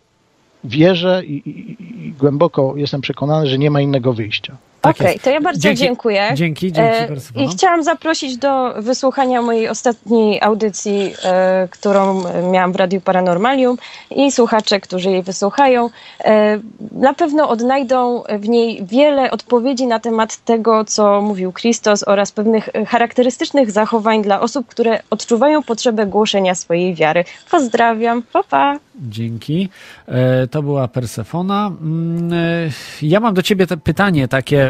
wierzę 0.64 1.22
i, 1.24 1.36
i, 1.48 2.06
i 2.06 2.12
głęboko 2.12 2.74
jestem 2.76 3.00
przekonany, 3.00 3.46
że 3.46 3.58
nie 3.58 3.70
ma 3.70 3.80
innego 3.80 4.12
wyjścia. 4.12 4.56
Okej, 4.82 5.20
to 5.20 5.30
ja 5.30 5.40
bardzo 5.40 5.60
Dzięki- 5.60 5.82
dziękuję. 5.82 6.30
dzięki, 6.34 6.72
dzięki 6.72 6.98
E. 7.36 7.44
I 7.44 7.48
chciałam 7.48 7.82
zaprosić 7.84 8.36
do 8.36 8.74
wysłuchania 8.82 9.42
mojej 9.42 9.68
ostatniej 9.68 10.42
audycji, 10.42 11.12
e, 11.24 11.68
którą 11.70 12.22
miałam 12.52 12.72
w 12.72 12.76
Radiu 12.76 13.00
Paranormalium 13.00 13.76
i 14.10 14.32
słuchacze, 14.32 14.80
którzy 14.80 15.10
jej 15.10 15.22
wysłuchają, 15.22 15.90
e, 16.24 16.58
na 16.92 17.14
pewno 17.14 17.48
odnajdą 17.48 18.22
w 18.38 18.48
niej 18.48 18.84
wiele 18.86 19.30
odpowiedzi 19.30 19.86
na 19.86 20.00
temat 20.00 20.36
tego, 20.44 20.84
co 20.84 21.20
mówił 21.22 21.52
Christos 21.52 22.04
oraz 22.08 22.32
pewnych 22.32 22.68
charakterystycznych 22.86 23.70
zachowań 23.70 24.22
dla 24.22 24.40
osób, 24.40 24.66
które 24.66 25.00
odczuwają 25.10 25.62
potrzebę 25.62 26.06
głoszenia 26.06 26.54
swojej 26.54 26.94
wiary. 26.94 27.24
Pozdrawiam, 27.50 28.22
pa 28.32 28.42
pa! 28.42 28.78
Dzięki. 29.00 29.68
E, 30.08 30.46
To 30.46 30.62
była 30.62 30.88
Persefona. 30.88 31.66
Mm, 31.82 32.32
e, 32.32 32.70
Ja 33.02 33.20
mam 33.20 33.34
do 33.34 33.42
ciebie 33.42 33.66
te 33.66 33.76
pytanie 33.76 34.28
takie, 34.28 34.69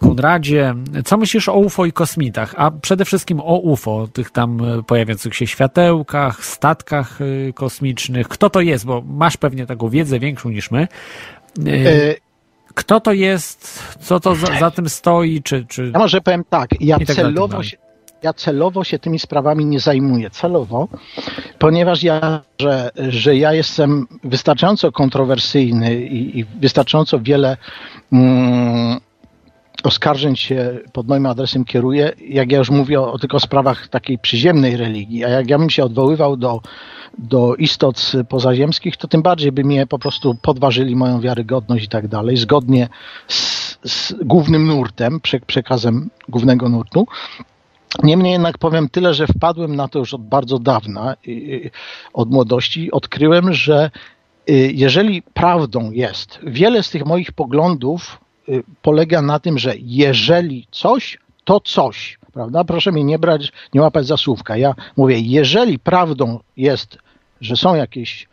Konradzie. 0.00 0.74
Co 1.04 1.16
myślisz 1.16 1.48
o 1.48 1.54
UFO 1.58 1.86
i 1.86 1.92
kosmitach? 1.92 2.54
A 2.56 2.70
przede 2.70 3.04
wszystkim 3.04 3.40
o 3.40 3.58
UFO, 3.58 4.08
tych 4.12 4.30
tam 4.30 4.64
e, 4.64 4.82
pojawiających 4.82 5.34
się 5.34 5.46
światełkach, 5.46 6.44
statkach 6.44 7.18
e, 7.20 7.52
kosmicznych. 7.52 8.28
Kto 8.28 8.50
to 8.50 8.60
jest? 8.60 8.86
Bo 8.86 9.02
masz 9.06 9.36
pewnie 9.36 9.66
taką 9.66 9.88
wiedzę 9.88 10.18
większą 10.18 10.50
niż 10.50 10.70
my. 10.70 10.88
E, 11.66 11.70
E, 11.70 12.14
Kto 12.74 13.00
to 13.00 13.12
jest? 13.12 13.82
Co 14.00 14.20
to 14.20 14.34
za, 14.34 14.58
za 14.60 14.70
tym 14.70 14.88
stoi? 14.88 15.42
Czy, 15.42 15.66
czy... 15.68 15.90
Ja 15.94 15.98
może 15.98 16.20
powiem 16.20 16.44
tak, 16.50 16.80
ja 16.80 16.98
celowo 16.98 17.62
się, 17.62 17.76
ja 18.22 18.32
celowo 18.32 18.84
się 18.84 18.98
tymi 18.98 19.18
sprawami 19.18 19.66
nie 19.66 19.80
zajmuję, 19.80 20.30
celowo, 20.30 20.88
ponieważ 21.58 22.02
ja, 22.02 22.40
że, 22.58 22.90
że 23.08 23.36
ja 23.36 23.52
jestem 23.52 24.06
wystarczająco 24.24 24.92
kontrowersyjny 24.92 26.00
i, 26.00 26.38
i 26.38 26.44
wystarczająco 26.44 27.20
wiele 27.20 27.56
mm, 28.12 29.00
oskarżeń 29.84 30.36
się 30.36 30.78
pod 30.92 31.08
moim 31.08 31.26
adresem 31.26 31.64
kieruje, 31.64 32.12
jak 32.28 32.52
ja 32.52 32.58
już 32.58 32.70
mówię 32.70 33.00
o, 33.00 33.12
o 33.12 33.18
tylko 33.18 33.40
sprawach 33.40 33.88
takiej 33.88 34.18
przyziemnej 34.18 34.76
religii, 34.76 35.24
a 35.24 35.28
jak 35.28 35.50
ja 35.50 35.58
bym 35.58 35.70
się 35.70 35.84
odwoływał 35.84 36.36
do, 36.36 36.60
do 37.18 37.54
istot 37.54 38.12
pozaziemskich, 38.28 38.96
to 38.96 39.08
tym 39.08 39.22
bardziej 39.22 39.52
by 39.52 39.64
mnie 39.64 39.86
po 39.86 39.98
prostu 39.98 40.34
podważyli 40.34 40.96
moją 40.96 41.20
wiarygodność 41.20 41.84
i 41.84 41.88
tak 41.88 42.08
dalej, 42.08 42.36
zgodnie 42.36 42.88
z, 43.28 43.78
z 43.84 44.14
głównym 44.24 44.66
nurtem, 44.66 45.20
prze, 45.20 45.40
przekazem 45.40 46.10
głównego 46.28 46.68
nurtu. 46.68 47.06
Niemniej 48.02 48.32
jednak 48.32 48.58
powiem 48.58 48.88
tyle, 48.88 49.14
że 49.14 49.26
wpadłem 49.26 49.76
na 49.76 49.88
to 49.88 49.98
już 49.98 50.14
od 50.14 50.22
bardzo 50.22 50.58
dawna, 50.58 51.16
od 52.12 52.30
młodości. 52.30 52.90
Odkryłem, 52.90 53.52
że 53.52 53.90
y, 54.50 54.72
jeżeli 54.74 55.22
prawdą 55.22 55.90
jest, 55.90 56.38
wiele 56.42 56.82
z 56.82 56.90
tych 56.90 57.06
moich 57.06 57.32
poglądów 57.32 58.20
y, 58.48 58.62
polega 58.82 59.22
na 59.22 59.40
tym, 59.40 59.58
że 59.58 59.74
jeżeli 59.78 60.66
coś, 60.70 61.18
to 61.44 61.60
coś. 61.60 62.18
Prawda? 62.32 62.64
Proszę 62.64 62.92
mnie 62.92 63.04
nie 63.04 63.18
brać, 63.18 63.52
nie 63.74 63.80
łapać 63.80 64.06
za 64.06 64.16
słówka. 64.16 64.56
Ja 64.56 64.74
mówię, 64.96 65.18
jeżeli 65.18 65.78
prawdą 65.78 66.38
jest, 66.56 66.98
że 67.40 67.56
są 67.56 67.74
jakieś 67.74 68.28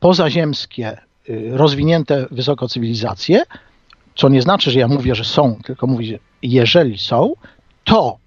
pozaziemskie, 0.00 0.98
y, 1.28 1.50
rozwinięte 1.52 2.26
wysoko 2.30 2.68
cywilizacje, 2.68 3.42
co 4.14 4.28
nie 4.28 4.42
znaczy, 4.42 4.70
że 4.70 4.78
ja 4.78 4.88
mówię, 4.88 5.14
że 5.14 5.24
są, 5.24 5.58
tylko 5.64 5.86
mówię, 5.86 6.06
że 6.06 6.18
jeżeli 6.42 6.98
są, 6.98 7.34
to 7.84 8.19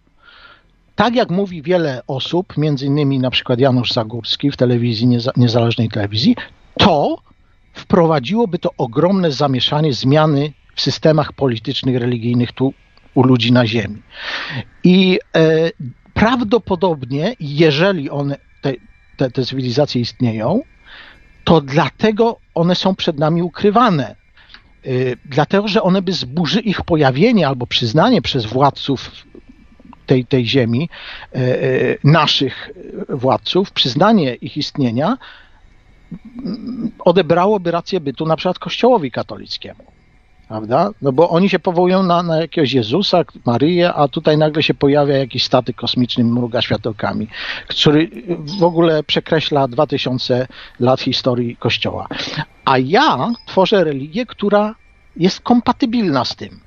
tak 0.96 1.16
jak 1.16 1.30
mówi 1.30 1.62
wiele 1.62 2.02
osób, 2.08 2.58
między 2.58 2.86
innymi 2.86 3.20
na 3.20 3.32
przykład 3.32 3.60
Janusz 3.60 3.92
Zagórski 3.92 4.52
w 4.52 4.58
telewizji, 4.58 5.08
nieza, 5.08 5.32
niezależnej 5.38 5.90
telewizji, 5.90 6.36
to 6.78 7.18
wprowadziłoby 7.74 8.60
to 8.60 8.70
ogromne 8.78 9.32
zamieszanie, 9.32 9.94
zmiany 9.94 10.54
w 10.76 10.82
systemach 10.82 11.34
politycznych, 11.34 11.98
religijnych 11.98 12.52
tu 12.52 12.74
u 13.16 13.24
ludzi 13.24 13.52
na 13.52 13.68
ziemi. 13.68 14.02
I 14.84 15.20
e, 15.36 15.72
prawdopodobnie, 16.14 17.36
jeżeli 17.40 18.10
one, 18.10 18.38
te, 18.62 18.74
te, 19.18 19.32
te 19.32 19.46
cywilizacje 19.46 20.02
istnieją, 20.02 20.62
to 21.44 21.62
dlatego 21.62 22.38
one 22.56 22.76
są 22.76 22.96
przed 22.96 23.20
nami 23.20 23.42
ukrywane. 23.42 24.16
Y, 24.86 25.18
Dlatego, 25.26 25.68
że 25.68 25.84
one 25.84 26.02
by 26.02 26.12
zburzy 26.12 26.60
ich 26.60 26.82
pojawienie 26.82 27.48
albo 27.48 27.68
przyznanie 27.68 28.22
przez 28.22 28.46
władców 28.46 29.12
tej, 30.06 30.26
tej 30.26 30.48
ziemi, 30.48 30.90
e, 31.36 31.38
e, 31.38 31.98
naszych 32.04 32.70
władców, 33.10 33.72
przyznanie 33.72 34.36
ich 34.36 34.58
istnienia, 34.58 35.18
mm, 36.46 36.92
odebrałoby 37.00 37.72
rację 37.72 38.00
bytu 38.00 38.26
na 38.26 38.36
przykład 38.36 38.60
Kościołowi 38.60 39.12
katolickiemu. 39.12 39.84
Prawda? 40.48 40.90
No 41.02 41.12
bo 41.12 41.30
oni 41.30 41.50
się 41.50 41.60
powołują 41.60 42.04
na, 42.04 42.24
na 42.24 42.42
jakiegoś 42.42 42.74
Jezusa, 42.74 43.24
Maryję, 43.46 43.94
a 43.94 44.08
tutaj 44.08 44.38
nagle 44.38 44.64
się 44.64 44.74
pojawia 44.74 45.18
jakiś 45.18 45.44
statek 45.44 45.76
kosmiczny, 45.76 46.24
mruga 46.24 46.62
światełkami, 46.62 47.28
który 47.68 48.10
w 48.60 48.64
ogóle 48.64 49.04
przekreśla 49.04 49.68
2000 49.68 50.48
lat 50.80 51.02
historii 51.02 51.56
Kościoła. 51.56 52.08
A 52.66 52.78
ja 52.78 53.32
tworzę 53.46 53.84
religię, 53.84 54.26
która 54.26 54.76
jest 55.18 55.42
kompatybilna 55.42 56.26
z 56.26 56.36
tym. 56.36 56.63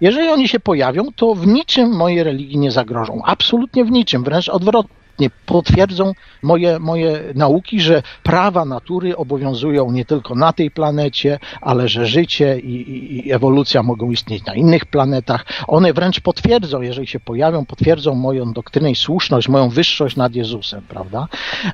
Jeżeli 0.00 0.28
oni 0.28 0.48
się 0.48 0.60
pojawią, 0.60 1.04
to 1.16 1.34
w 1.34 1.46
niczym 1.46 1.96
mojej 1.96 2.24
religii 2.24 2.58
nie 2.58 2.70
zagrożą. 2.70 3.22
Absolutnie 3.24 3.84
w 3.84 3.90
niczym, 3.90 4.24
wręcz 4.24 4.48
odwrotnie. 4.48 4.99
Absolutnie 5.10 5.30
potwierdzą 5.46 6.12
moje, 6.42 6.78
moje 6.78 7.20
nauki, 7.34 7.80
że 7.80 8.02
prawa 8.22 8.64
natury 8.64 9.16
obowiązują 9.16 9.92
nie 9.92 10.04
tylko 10.04 10.34
na 10.34 10.52
tej 10.52 10.70
planecie, 10.70 11.38
ale 11.60 11.88
że 11.88 12.06
życie 12.06 12.58
i, 12.58 12.74
i, 12.74 13.28
i 13.28 13.32
ewolucja 13.32 13.82
mogą 13.82 14.10
istnieć 14.10 14.44
na 14.44 14.54
innych 14.54 14.86
planetach. 14.86 15.44
One 15.66 15.92
wręcz 15.92 16.20
potwierdzą, 16.20 16.82
jeżeli 16.82 17.06
się 17.06 17.20
pojawią, 17.20 17.66
potwierdzą 17.66 18.14
moją 18.14 18.52
doktrynę 18.52 18.90
i 18.90 18.96
słuszność, 18.96 19.48
moją 19.48 19.68
wyższość 19.68 20.16
nad 20.16 20.34
Jezusem, 20.34 20.82
prawda? 20.88 21.28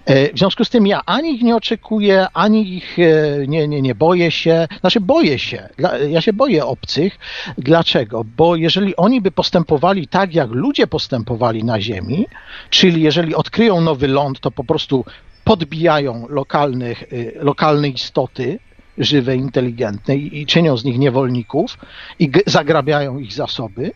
E, 0.07 0.33
W 0.33 0.39
związku 0.39 0.65
z 0.65 0.71
tym 0.71 0.87
ja 0.87 1.01
ani 1.07 1.35
ich 1.35 1.43
nie 1.43 1.57
oczekuję, 1.57 2.27
ani 2.35 2.75
ich 2.77 2.99
e, 2.99 3.47
nie, 3.47 3.69
nie, 3.69 3.83
nie 3.83 3.95
boję 3.95 4.31
się. 4.31 4.69
Znaczy 4.81 5.01
boję 5.01 5.39
się. 5.39 5.69
Ja 6.09 6.21
się 6.21 6.33
boję 6.33 6.65
obcych. 6.65 7.19
Dlaczego? 7.59 8.25
Bo 8.37 8.57
jeżeli 8.57 8.97
oni 8.97 9.21
by 9.21 9.31
postępowali 9.31 10.09
tak, 10.09 10.35
jak 10.35 10.51
ludzie 10.51 10.87
postępowali 10.87 11.65
na 11.65 11.81
Ziemi, 11.81 12.27
czyli 12.71 13.03
jeżeli 13.03 13.35
odkryją 13.37 13.81
nowy 13.81 14.09
ląd, 14.09 14.41
to 14.41 14.51
po 14.51 14.65
prostu 14.65 15.05
podbijają 15.45 16.27
lokalnych, 16.29 17.13
y, 17.13 17.33
lokalne 17.37 17.89
istoty, 17.89 18.59
żywe, 18.99 19.37
inteligentne 19.37 20.17
i, 20.17 20.41
i 20.41 20.47
czynią 20.47 20.77
z 20.77 20.85
nich 20.85 20.99
niewolników 20.99 21.79
i 22.19 22.31
zagrabiają 22.47 23.19
ich 23.19 23.33
zasoby 23.33 23.93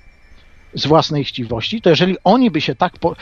z 0.74 0.86
własnej 0.86 1.24
chciwości, 1.24 1.80
to 1.80 1.90
jeżeli 1.90 2.16
oni 2.24 2.50
by 2.50 2.60
się 2.60 2.74
tak 2.74 2.98
po, 2.98 3.16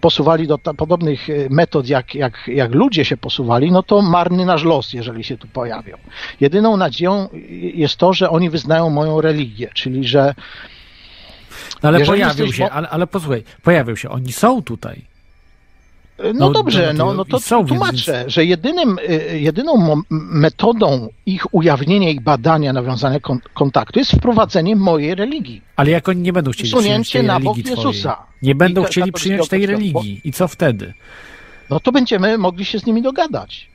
posuwali 0.00 0.46
do 0.46 0.58
ta, 0.58 0.74
podobnych 0.74 1.28
y, 1.28 1.48
metod, 1.50 1.88
jak, 1.88 2.14
jak, 2.14 2.48
jak 2.48 2.74
ludzie 2.74 3.04
się 3.04 3.16
posuwali, 3.16 3.72
no 3.72 3.82
to 3.82 4.02
marny 4.02 4.44
nasz 4.44 4.64
los, 4.64 4.92
jeżeli 4.92 5.24
się 5.24 5.38
tu 5.38 5.48
pojawią. 5.48 5.96
Jedyną 6.40 6.76
nadzieją 6.76 7.28
y, 7.34 7.38
jest 7.74 7.96
to, 7.96 8.12
że 8.12 8.30
oni 8.30 8.50
wyznają 8.50 8.90
moją 8.90 9.20
religię, 9.20 9.70
czyli 9.74 10.08
że 10.08 10.34
No 11.82 11.88
ale 11.88 11.98
Jeżeli 11.98 12.18
pojawił 12.18 12.46
jesteś 12.46 12.58
się, 12.58 12.70
ale, 12.70 12.88
ale 12.88 13.06
posłuchaj, 13.06 13.42
pojawił 13.62 13.96
się, 13.96 14.08
oni 14.08 14.32
są 14.32 14.62
tutaj. 14.62 15.02
No, 16.18 16.32
No, 16.34 16.50
dobrze, 16.50 16.92
no, 16.96 17.04
no, 17.04 17.10
to 17.10 17.16
no 17.16 17.24
to 17.24 17.40
są, 17.40 17.56
więc- 17.58 17.68
tłumaczę, 17.68 18.24
że 18.26 18.44
jedynym, 18.44 18.98
y, 18.98 19.38
jedyną 19.40 19.76
mo- 19.76 20.02
metodą 20.10 21.08
ich 21.26 21.54
ujawnienia 21.54 22.10
i 22.10 22.20
badania, 22.20 22.72
nawiązania 22.72 23.20
kon- 23.20 23.40
kontaktu 23.54 23.98
jest 23.98 24.12
wprowadzenie 24.12 24.76
mojej 24.76 25.14
religii. 25.14 25.62
Ale 25.76 25.90
jak 25.90 26.08
oni 26.08 26.20
nie 26.20 26.32
będą 26.32 26.50
chcieli 26.50 26.72
przyjąć 26.72 27.10
tej 27.10 27.24
na 27.24 27.38
religii 27.38 27.64
twojej, 27.64 27.86
Jezusa. 27.86 28.16
nie 28.42 28.54
będą 28.54 28.84
chcieli 28.84 29.12
przyjąć 29.12 29.48
tej 29.48 29.66
religii 29.66 30.20
i 30.24 30.32
co 30.32 30.48
wtedy? 30.48 30.94
No 31.70 31.80
to 31.80 31.92
będziemy 31.92 32.38
mogli 32.38 32.64
się 32.64 32.78
z 32.78 32.86
nimi 32.86 33.02
dogadać. 33.02 33.68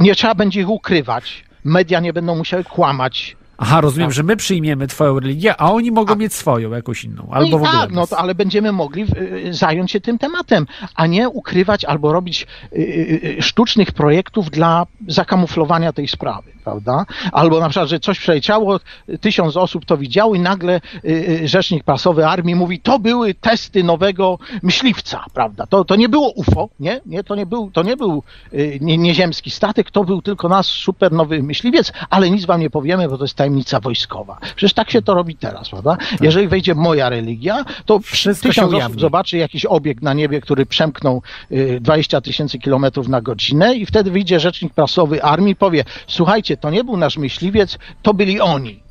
Nie 0.00 0.14
trzeba 0.14 0.34
będzie 0.34 0.60
ich 0.60 0.68
ukrywać. 0.70 1.44
Media 1.64 2.00
nie 2.00 2.12
będą 2.12 2.36
musiały 2.36 2.64
kłamać. 2.64 3.36
Aha, 3.60 3.80
rozumiem, 3.80 4.12
że 4.12 4.22
my 4.22 4.36
przyjmiemy 4.36 4.86
twoją 4.86 5.20
religię, 5.20 5.60
a 5.60 5.72
oni 5.72 5.90
mogą 5.90 6.16
mieć 6.16 6.34
swoją, 6.34 6.70
jakąś 6.70 7.04
inną, 7.04 7.28
albo 7.30 7.50
no 7.50 7.58
w 7.58 7.62
i 7.62 7.64
ogóle 7.64 7.80
tak, 7.80 7.90
no 7.92 8.06
to, 8.06 8.18
ale 8.18 8.34
będziemy 8.34 8.72
mogli 8.72 9.06
y, 9.46 9.54
zająć 9.54 9.90
się 9.90 10.00
tym 10.00 10.18
tematem, 10.18 10.66
a 10.94 11.06
nie 11.06 11.28
ukrywać 11.28 11.84
albo 11.84 12.12
robić 12.12 12.46
y, 12.72 12.76
y, 12.76 13.36
y, 13.38 13.42
sztucznych 13.42 13.92
projektów 13.92 14.50
dla 14.50 14.86
zakamuflowania 15.08 15.92
tej 15.92 16.08
sprawy, 16.08 16.52
prawda? 16.64 17.06
Albo 17.32 17.60
na 17.60 17.68
przykład, 17.68 17.88
że 17.88 18.00
coś 18.00 18.18
przeleciało, 18.18 18.80
tysiąc 19.20 19.56
osób 19.56 19.84
to 19.84 19.96
widziało 19.96 20.34
i 20.34 20.40
nagle 20.40 20.80
y, 21.04 21.10
y, 21.42 21.48
rzecznik 21.48 21.84
prasowy 21.84 22.26
armii 22.26 22.54
mówi, 22.54 22.80
to 22.80 22.98
były 22.98 23.34
testy 23.34 23.84
nowego 23.84 24.38
myśliwca, 24.62 25.24
prawda? 25.34 25.66
To, 25.66 25.84
to 25.84 25.96
nie 25.96 26.08
było 26.08 26.32
UFO, 26.32 26.68
nie? 26.80 27.00
nie 27.06 27.24
to 27.24 27.34
nie 27.34 27.46
był, 27.46 27.70
to 27.70 27.82
nie 27.82 27.96
był 27.96 28.22
y, 28.52 28.78
nie, 28.80 28.98
nieziemski 28.98 29.50
statek, 29.50 29.90
to 29.90 30.04
był 30.04 30.22
tylko 30.22 30.48
nasz 30.48 30.66
super 30.66 31.12
nowy 31.12 31.42
myśliwiec, 31.42 31.92
ale 32.10 32.30
nic 32.30 32.44
wam 32.44 32.60
nie 32.60 32.70
powiemy, 32.70 33.08
bo 33.08 33.18
to 33.18 33.24
jest 33.24 33.34
tajemnica 33.34 33.47
wojskowa. 33.80 34.38
Przecież 34.56 34.72
tak 34.72 34.90
się 34.90 35.02
to 35.02 35.14
robi 35.14 35.36
teraz, 35.36 35.68
prawda? 35.68 35.96
Jeżeli 36.20 36.48
wejdzie 36.48 36.74
moja 36.74 37.08
religia, 37.08 37.64
to 37.86 37.98
Wszystko 37.98 38.48
tysiąc 38.48 38.74
osób 38.74 39.00
zobaczy 39.00 39.36
jakiś 39.36 39.64
obiekt 39.64 40.02
na 40.02 40.14
niebie, 40.14 40.40
który 40.40 40.66
przemknął 40.66 41.22
y, 41.52 41.78
20 41.80 42.20
tysięcy 42.20 42.58
kilometrów 42.58 43.08
na 43.08 43.20
godzinę 43.20 43.74
i 43.74 43.86
wtedy 43.86 44.10
wyjdzie 44.10 44.40
rzecznik 44.40 44.74
prasowy 44.74 45.22
armii 45.22 45.52
i 45.52 45.56
powie, 45.56 45.84
słuchajcie, 46.06 46.56
to 46.56 46.70
nie 46.70 46.84
był 46.84 46.96
nasz 46.96 47.18
myśliwiec, 47.18 47.78
to 48.02 48.14
byli 48.14 48.40
oni. 48.40 48.87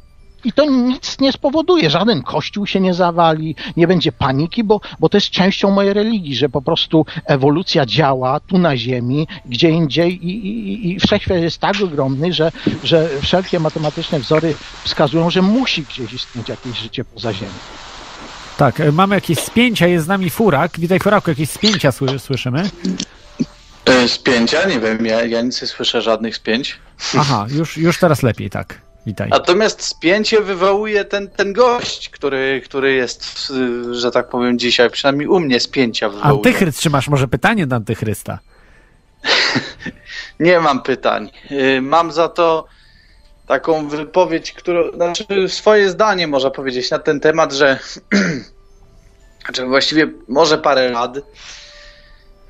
I 0.48 0.54
to 0.54 0.66
nic 0.66 1.20
nie 1.20 1.32
spowoduje, 1.32 1.90
żaden 1.90 2.24
kościół 2.24 2.68
się 2.68 2.80
nie 2.80 2.94
zawali, 2.94 3.56
nie 3.78 3.88
będzie 3.88 4.12
paniki, 4.12 4.64
bo, 4.64 4.82
bo 5.00 5.10
to 5.10 5.18
jest 5.18 5.30
częścią 5.30 5.72
mojej 5.72 5.94
religii, 5.94 6.36
że 6.36 6.50
po 6.50 6.62
prostu 6.62 7.06
ewolucja 7.26 7.86
działa 7.86 8.40
tu 8.40 8.58
na 8.58 8.78
Ziemi, 8.78 9.28
gdzie 9.46 9.70
indziej 9.70 10.26
i, 10.28 10.48
i, 10.48 10.92
i 10.92 11.00
wszechświat 11.00 11.38
jest 11.42 11.58
tak 11.58 11.76
ogromny, 11.84 12.34
że, 12.34 12.52
że 12.84 13.10
wszelkie 13.22 13.60
matematyczne 13.60 14.20
wzory 14.20 14.56
wskazują, 14.84 15.30
że 15.30 15.42
musi 15.42 15.84
gdzieś 15.84 16.14
istnieć 16.14 16.50
jakieś 16.50 16.78
życie 16.78 17.06
poza 17.06 17.34
Ziemią. 17.34 17.52
Tak, 18.58 18.80
e, 18.80 18.92
mamy 18.92 19.16
jakieś 19.16 19.40
spięcia, 19.40 19.88
jest 19.88 20.06
z 20.06 20.08
nami 20.08 20.30
Furak. 20.30 20.80
Witaj 20.80 21.00
Furaku, 21.00 21.30
jakieś 21.30 21.50
spięcia 21.50 21.90
sły- 21.90 22.20
słyszymy? 22.20 22.70
E, 23.86 24.08
Spięcia? 24.08 24.66
Nie 24.70 24.80
wiem, 24.80 25.06
ja, 25.06 25.24
ja 25.26 25.42
nic 25.42 25.62
nie 25.62 25.68
słyszę 25.68 26.02
żadnych 26.02 26.36
spięć. 26.36 26.78
Aha, 27.18 27.46
już, 27.50 27.78
już 27.78 28.00
teraz 28.00 28.24
lepiej, 28.24 28.50
tak. 28.50 28.87
Witaj. 29.08 29.30
Natomiast 29.30 29.82
spięcie 29.82 30.42
wywołuje 30.42 31.06
ten, 31.06 31.30
ten 31.30 31.54
gość, 31.54 32.10
który, 32.10 32.62
który 32.66 32.94
jest, 32.94 33.54
że 33.92 34.12
tak 34.12 34.30
powiem, 34.30 34.60
dzisiaj, 34.60 34.90
przynajmniej 34.90 35.28
u 35.28 35.40
mnie 35.40 35.60
spięcia 35.60 36.10
wywołuje. 36.10 36.38
Antychryst, 36.38 36.80
czy 36.80 36.90
masz 36.90 37.08
może 37.08 37.28
pytanie 37.28 37.68
do 37.68 37.76
Antychrysta? 37.76 38.40
Nie 40.40 40.60
mam 40.60 40.82
pytań. 40.84 41.30
Y, 41.52 41.82
Mam 41.82 42.12
za 42.12 42.30
to 42.30 42.68
taką 43.48 43.88
wypowiedź, 43.88 44.52
którą, 44.52 44.92
znaczy 44.92 45.26
swoje 45.48 45.90
zdanie 45.90 46.28
można 46.28 46.50
powiedzieć 46.52 46.92
na 46.92 47.00
ten 47.00 47.20
temat, 47.20 47.54
że 47.54 47.80
znaczy 49.46 49.66
właściwie 49.66 50.10
może 50.28 50.58
parę 50.58 50.92
rad, 50.92 51.18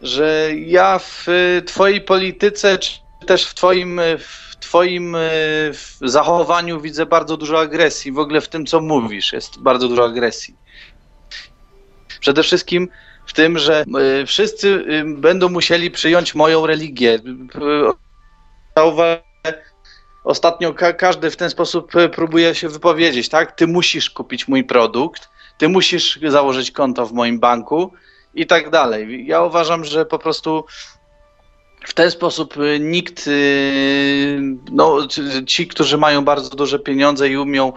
że 0.02 0.50
ja 0.56 1.00
w 1.00 1.26
twojej 1.66 2.02
polityce, 2.02 2.78
czy 2.78 2.92
też 3.28 3.46
w 3.46 3.54
twoim, 3.54 4.02
w 4.20 4.47
twoim 4.60 5.16
w 5.74 5.98
zachowaniu 6.02 6.82
widzę 6.82 7.06
bardzo 7.06 7.38
dużo 7.38 7.60
agresji. 7.60 8.12
W 8.12 8.20
ogóle 8.20 8.42
w 8.42 8.50
tym, 8.50 8.66
co 8.66 8.82
mówisz, 8.82 9.34
jest 9.34 9.60
bardzo 9.60 9.88
dużo 9.88 10.06
agresji. 10.06 10.56
Przede 12.20 12.44
wszystkim 12.44 12.88
w 13.26 13.34
tym, 13.34 13.58
że 13.60 13.86
y, 14.22 14.26
wszyscy 14.26 14.68
y, 14.68 15.04
będą 15.18 15.50
musieli 15.50 15.92
przyjąć 15.92 16.36
moją 16.36 16.66
religię. 16.66 17.20
Ostatnio 20.24 20.74
ka- 20.74 20.94
każdy 20.94 21.32
w 21.32 21.36
ten 21.36 21.50
sposób 21.50 21.92
próbuje 22.12 22.56
się 22.56 22.70
wypowiedzieć, 22.70 23.30
tak? 23.30 23.52
Ty 23.52 23.68
musisz 23.68 24.10
kupić 24.10 24.48
mój 24.48 24.64
produkt, 24.64 25.30
ty 25.58 25.70
musisz 25.70 26.20
założyć 26.28 26.72
konto 26.72 27.06
w 27.06 27.14
moim 27.14 27.40
banku 27.40 27.94
i 28.34 28.46
tak 28.48 28.70
dalej. 28.70 29.28
Ja 29.28 29.42
uważam, 29.42 29.86
że 29.86 30.06
po 30.06 30.20
prostu 30.20 30.66
w 31.86 31.94
ten 31.94 32.12
sposób 32.12 32.58
y, 32.58 32.80
nikt, 32.80 33.28
y, 33.28 34.40
no 34.72 35.08
ci, 35.48 35.68
którzy 35.68 35.98
mają 35.98 36.26
bardzo 36.26 36.56
duże 36.56 36.80
pieniądze 36.80 37.30
i 37.30 37.38
umią 37.38 37.74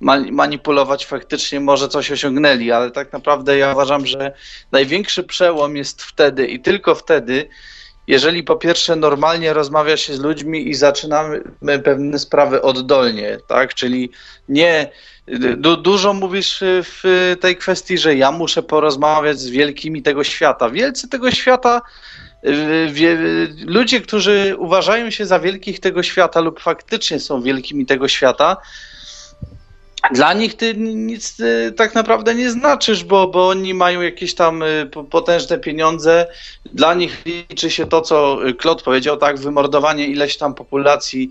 ma- 0.00 0.30
manipulować, 0.30 1.06
faktycznie 1.06 1.60
może 1.60 1.88
coś 1.88 2.10
osiągnęli, 2.10 2.70
ale 2.70 2.90
tak 2.90 3.12
naprawdę 3.12 3.58
ja 3.58 3.72
uważam, 3.72 4.06
że 4.06 4.32
największy 4.72 5.24
przełom 5.24 5.76
jest 5.76 6.02
wtedy 6.02 6.46
i 6.46 6.60
tylko 6.60 6.94
wtedy, 6.94 7.48
jeżeli 8.06 8.42
po 8.42 8.56
pierwsze 8.56 8.96
normalnie 8.96 9.52
rozmawia 9.52 9.96
się 9.96 10.14
z 10.14 10.20
ludźmi 10.20 10.68
i 10.68 10.74
zaczynamy 10.74 11.42
pewne 11.84 12.18
sprawy 12.18 12.62
oddolnie, 12.62 13.38
tak? 13.48 13.74
Czyli 13.74 14.10
nie. 14.48 14.90
Du, 15.56 15.76
dużo 15.76 16.12
mówisz 16.14 16.62
y, 16.62 16.82
w 16.84 17.36
tej 17.40 17.56
kwestii, 17.56 17.98
że 17.98 18.16
ja 18.16 18.32
muszę 18.32 18.62
porozmawiać 18.62 19.38
z 19.38 19.50
wielkimi 19.50 20.02
tego 20.02 20.24
świata. 20.24 20.70
Wielcy 20.70 21.08
tego 21.08 21.30
świata, 21.30 21.82
ludzie, 23.66 24.00
którzy 24.00 24.56
uważają 24.58 25.10
się 25.10 25.26
za 25.26 25.40
wielkich 25.40 25.80
tego 25.80 26.02
świata 26.02 26.40
lub 26.40 26.60
faktycznie 26.60 27.20
są 27.20 27.42
wielkimi 27.42 27.86
tego 27.86 28.08
świata, 28.08 28.56
dla 30.10 30.32
nich 30.32 30.54
ty 30.54 30.74
nic 30.74 31.40
y, 31.40 31.72
tak 31.76 31.94
naprawdę 31.94 32.34
nie 32.34 32.50
znaczysz, 32.50 33.04
bo, 33.04 33.28
bo 33.28 33.48
oni 33.48 33.74
mają 33.74 34.00
jakieś 34.00 34.34
tam 34.34 34.62
y, 34.62 34.88
po- 34.92 35.04
potężne 35.04 35.58
pieniądze. 35.58 36.26
Dla 36.72 36.94
nich 36.94 37.22
liczy 37.26 37.70
się 37.70 37.86
to, 37.86 38.00
co 38.00 38.48
y, 38.48 38.54
Klot 38.54 38.82
powiedział, 38.82 39.16
tak, 39.16 39.38
wymordowanie 39.38 40.06
ileś 40.06 40.36
tam 40.36 40.54
populacji 40.54 41.30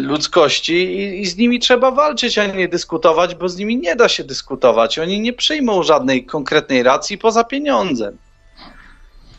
ludzkości 0.00 0.74
i, 0.74 1.20
i 1.20 1.26
z 1.26 1.36
nimi 1.36 1.58
trzeba 1.58 1.90
walczyć, 1.90 2.38
a 2.38 2.46
nie 2.46 2.68
dyskutować, 2.68 3.34
bo 3.34 3.48
z 3.48 3.56
nimi 3.56 3.76
nie 3.76 3.96
da 3.96 4.08
się 4.08 4.24
dyskutować. 4.24 4.98
Oni 4.98 5.20
nie 5.20 5.32
przyjmą 5.32 5.82
żadnej 5.82 6.26
konkretnej 6.26 6.82
racji 6.82 7.18
poza 7.18 7.44
pieniądzem. 7.44 8.18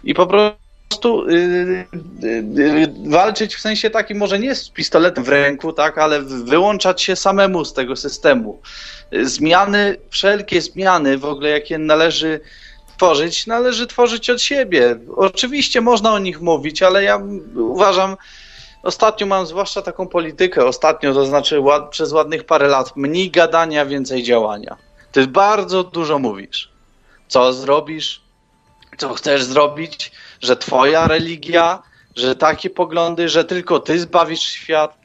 I 0.03 0.13
po 0.13 0.27
prostu 0.27 1.27
y, 1.29 1.33
y, 2.23 2.27
y, 2.59 2.93
walczyć 3.05 3.55
w 3.55 3.61
sensie 3.61 3.89
takim, 3.89 4.17
może 4.17 4.39
nie 4.39 4.55
z 4.55 4.69
pistoletem 4.69 5.23
w 5.23 5.29
ręku, 5.29 5.73
tak, 5.73 5.97
ale 5.97 6.21
wyłączać 6.21 7.01
się 7.01 7.15
samemu 7.15 7.65
z 7.65 7.73
tego 7.73 7.95
systemu. 7.95 8.61
Y, 9.13 9.29
Zmiany, 9.29 9.97
wszelkie 10.09 10.61
zmiany 10.61 11.17
w 11.17 11.25
ogóle, 11.25 11.49
jakie 11.49 11.77
należy 11.77 12.39
tworzyć, 12.97 13.47
należy 13.47 13.87
tworzyć 13.87 14.29
od 14.29 14.41
siebie. 14.41 14.99
Oczywiście 15.15 15.81
można 15.81 16.13
o 16.13 16.19
nich 16.19 16.41
mówić, 16.41 16.83
ale 16.83 17.03
ja 17.03 17.21
uważam, 17.55 18.17
ostatnio 18.83 19.27
mam 19.27 19.45
zwłaszcza 19.45 19.81
taką 19.81 20.07
politykę, 20.07 20.65
ostatnio 20.65 21.13
to 21.13 21.25
znaczy 21.25 21.59
ład, 21.59 21.89
przez 21.89 22.11
ładnych 22.11 22.43
parę 22.43 22.67
lat, 22.67 22.95
mniej 22.95 23.31
gadania, 23.31 23.85
więcej 23.85 24.23
działania. 24.23 24.77
Ty 25.11 25.27
bardzo 25.27 25.83
dużo 25.83 26.19
mówisz. 26.19 26.71
Co 27.27 27.53
zrobisz? 27.53 28.21
Co 28.97 29.13
chcesz 29.13 29.43
zrobić, 29.43 30.11
że 30.41 30.57
twoja 30.57 31.07
religia, 31.07 31.83
że 32.15 32.35
takie 32.35 32.69
poglądy, 32.69 33.29
że 33.29 33.45
tylko 33.45 33.79
ty 33.79 33.99
zbawisz 33.99 34.41
świat. 34.41 34.97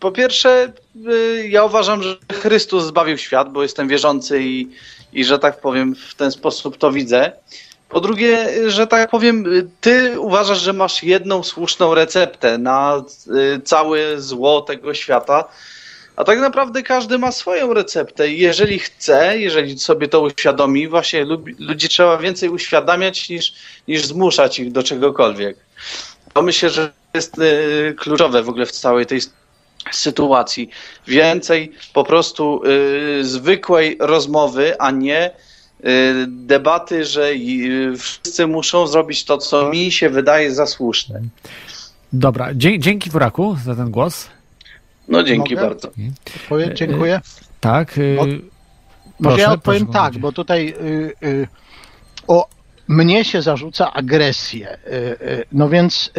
Po 0.00 0.12
pierwsze, 0.12 0.72
y, 1.06 1.48
ja 1.48 1.64
uważam, 1.64 2.02
że 2.02 2.16
Chrystus 2.32 2.84
zbawił 2.84 3.18
świat, 3.18 3.52
bo 3.52 3.62
jestem 3.62 3.88
wierzący 3.88 4.42
i, 4.42 4.68
i 5.12 5.24
że 5.24 5.38
tak 5.38 5.60
powiem, 5.60 5.94
w 5.94 6.14
ten 6.14 6.30
sposób 6.30 6.76
to 6.76 6.92
widzę. 6.92 7.32
Po 7.88 8.00
drugie, 8.00 8.48
że 8.70 8.86
tak 8.86 9.10
powiem, 9.10 9.44
ty 9.80 10.20
uważasz, 10.20 10.60
że 10.60 10.72
masz 10.72 11.02
jedną 11.02 11.42
słuszną 11.42 11.94
receptę 11.94 12.58
na 12.58 13.04
y, 13.56 13.60
całe 13.60 14.20
zło 14.20 14.60
tego 14.60 14.94
świata, 14.94 15.44
a 16.18 16.24
tak 16.24 16.40
naprawdę 16.40 16.82
każdy 16.82 17.18
ma 17.18 17.32
swoją 17.32 17.74
receptę 17.74 18.28
i 18.28 18.38
jeżeli 18.38 18.78
chce, 18.78 19.38
jeżeli 19.38 19.78
sobie 19.78 20.08
to 20.08 20.20
uświadomi, 20.20 20.88
właśnie 20.88 21.24
lubi, 21.24 21.56
ludzi 21.58 21.88
trzeba 21.88 22.18
więcej 22.18 22.48
uświadamiać 22.48 23.28
niż, 23.28 23.54
niż 23.88 24.06
zmuszać 24.06 24.58
ich 24.58 24.72
do 24.72 24.82
czegokolwiek. 24.82 25.56
To 26.32 26.42
myślę, 26.42 26.70
że 26.70 26.92
jest 27.14 27.38
y, 27.38 27.94
kluczowe 27.98 28.42
w 28.42 28.48
ogóle 28.48 28.66
w 28.66 28.72
całej 28.72 29.06
tej 29.06 29.20
sytuacji. 29.92 30.70
Więcej 31.06 31.72
po 31.92 32.04
prostu 32.04 32.62
y, 32.64 33.24
zwykłej 33.24 33.96
rozmowy, 34.00 34.80
a 34.80 34.90
nie 34.90 35.30
y, 35.30 35.34
debaty, 36.28 37.04
że 37.04 37.30
y, 37.30 37.94
wszyscy 37.98 38.46
muszą 38.46 38.86
zrobić 38.86 39.24
to, 39.24 39.38
co 39.38 39.70
mi 39.70 39.92
się 39.92 40.10
wydaje 40.10 40.54
za 40.54 40.66
słuszne. 40.66 41.20
Dobra, 42.12 42.48
dzięki 42.54 43.10
Wuraku 43.10 43.56
za 43.64 43.74
ten 43.74 43.90
głos. 43.90 44.37
No 45.08 45.22
dzięki 45.22 45.54
Mogę? 45.54 45.68
bardzo. 45.68 45.90
Odpowiedź, 46.36 46.78
dziękuję. 46.78 47.20
Tak. 47.60 47.98
y, 47.98 48.16
Może 48.16 48.40
proszę, 49.22 49.40
ja 49.42 49.52
odpowiem 49.52 49.86
proszę, 49.86 49.98
tak, 49.98 50.18
bo 50.18 50.32
tutaj 50.32 50.74
y, 51.22 51.26
y, 51.28 51.48
o 52.26 52.48
mnie 52.88 53.24
się 53.24 53.42
zarzuca 53.42 53.92
agresję. 53.92 54.78
Y, 54.86 55.44
no 55.52 55.68
więc 55.68 56.12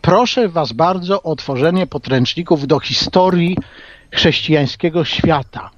proszę 0.00 0.48
Was 0.48 0.72
bardzo 0.72 1.22
o 1.22 1.36
tworzenie 1.36 1.86
podręczników 1.86 2.66
do 2.66 2.80
historii 2.80 3.56
chrześcijańskiego 4.12 5.04
świata. 5.04 5.70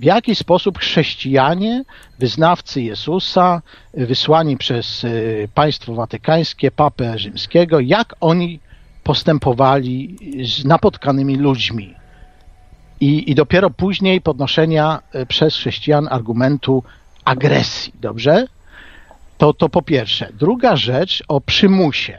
W 0.00 0.04
jaki 0.04 0.34
sposób 0.34 0.78
chrześcijanie, 0.78 1.84
wyznawcy 2.18 2.82
Jezusa, 2.82 3.62
wysłani 3.94 4.56
przez 4.56 5.06
państwo 5.54 5.94
watykańskie, 5.94 6.70
papę 6.70 7.18
rzymskiego, 7.18 7.80
jak 7.80 8.14
oni 8.20 8.60
postępowali 9.08 10.16
z 10.44 10.64
napotkanymi 10.64 11.36
ludźmi. 11.36 11.94
I, 13.00 13.30
I 13.30 13.34
dopiero 13.34 13.70
później 13.70 14.20
podnoszenia 14.20 15.02
y, 15.14 15.26
przez 15.26 15.56
chrześcijan 15.56 16.08
argumentu 16.10 16.82
agresji, 17.24 17.92
dobrze? 18.00 18.46
To, 19.38 19.54
to 19.54 19.68
po 19.68 19.82
pierwsze. 19.82 20.28
Druga 20.32 20.76
rzecz 20.76 21.24
o 21.28 21.40
przymusie. 21.40 22.18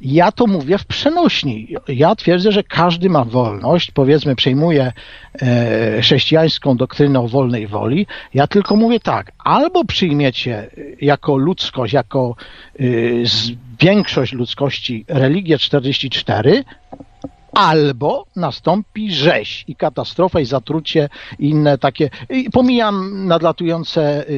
Ja 0.00 0.32
to 0.32 0.46
mówię 0.46 0.78
w 0.78 0.86
przenośni. 0.86 1.68
Ja 1.88 2.14
twierdzę, 2.14 2.52
że 2.52 2.62
każdy 2.62 3.10
ma 3.10 3.24
wolność, 3.24 3.90
powiedzmy, 3.90 4.36
przejmuje 4.36 4.92
e, 5.42 6.02
chrześcijańską 6.02 6.76
doktrynę 6.76 7.20
o 7.20 7.28
wolnej 7.28 7.66
woli. 7.66 8.06
Ja 8.34 8.46
tylko 8.46 8.76
mówię 8.76 9.00
tak, 9.00 9.32
albo 9.38 9.84
przyjmiecie 9.84 10.70
y, 10.78 10.96
jako 11.00 11.36
ludzkość, 11.36 11.92
jako 11.92 12.36
z, 13.24 13.50
większość 13.80 14.32
ludzkości 14.32 15.04
religię 15.08 15.58
44, 15.58 16.64
albo 17.54 18.26
nastąpi 18.36 19.12
rzeź 19.12 19.64
i 19.68 19.76
katastrofa 19.76 20.40
i 20.40 20.44
zatrucie 20.44 21.08
i 21.38 21.48
inne 21.48 21.78
takie. 21.78 22.10
I 22.30 22.50
pomijam 22.50 23.26
nadlatujące 23.26 24.28
y, 24.28 24.32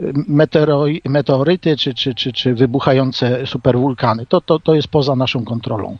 y, 0.00 0.12
meteoroi- 0.28 1.00
meteoryty 1.04 1.76
czy, 1.76 1.94
czy, 1.94 2.14
czy, 2.14 2.32
czy 2.32 2.54
wybuchające 2.54 3.46
superwulkany. 3.46 4.26
To, 4.26 4.40
to, 4.40 4.58
to 4.58 4.74
jest 4.74 4.88
poza 4.88 5.16
naszą 5.16 5.44
kontrolą. 5.44 5.96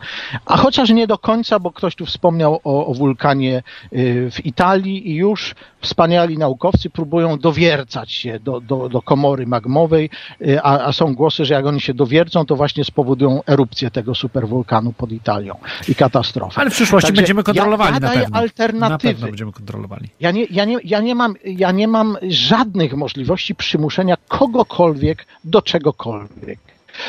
A 0.47 0.57
chociaż 0.57 0.91
nie 0.91 1.07
do 1.07 1.19
końca, 1.19 1.59
bo 1.59 1.71
ktoś 1.71 1.95
tu 1.95 2.07
wspomniał 2.07 2.61
o, 2.65 2.87
o 2.87 2.95
wulkanie 2.95 3.63
y, 3.93 4.31
w 4.31 4.47
Italii 4.47 5.11
i 5.11 5.15
już 5.15 5.55
wspaniali 5.81 6.39
naukowcy 6.39 6.91
próbują 6.91 7.39
dowiercać 7.39 8.13
się 8.13 8.41
do, 8.41 8.61
do, 8.61 8.89
do 8.89 9.03
komory 9.03 9.47
magmowej, 9.47 10.11
y, 10.41 10.63
a, 10.63 10.85
a 10.85 10.93
są 10.93 11.15
głosy, 11.15 11.45
że 11.45 11.55
jak 11.55 11.67
oni 11.67 11.81
się 11.81 11.95
dowiercą, 11.95 12.47
to 12.47 12.57
właśnie 12.57 12.85
spowodują 12.85 13.41
erupcję 13.47 13.91
tego 13.91 14.15
superwulkanu 14.15 14.93
pod 14.93 15.13
Italią 15.13 15.55
i 15.89 15.95
katastrofę. 15.95 16.34
Ale 16.55 16.71
w 16.71 16.73
przyszłości 16.73 17.07
Także 17.07 17.23
będziemy 17.23 17.43
kontrolowali 17.43 17.91
ja, 17.91 17.95
ja 17.95 18.01
na 18.01 18.09
pewno. 18.11 18.31
Na 18.31 18.39
alternatywy. 18.41 19.13
pewno 19.13 19.27
będziemy 19.27 19.53
kontrolowali. 19.53 20.09
Ja 20.21 20.31
nie, 20.31 20.45
ja, 20.51 20.65
nie, 20.65 20.79
ja, 20.85 21.01
nie 21.01 21.15
mam, 21.15 21.35
ja 21.45 21.73
nie 21.73 21.89
mam 21.89 22.17
żadnych 22.29 22.95
możliwości 22.95 23.55
przymuszenia 23.55 24.17
kogokolwiek 24.29 25.27
do 25.45 25.63
czegokolwiek. 25.63 26.59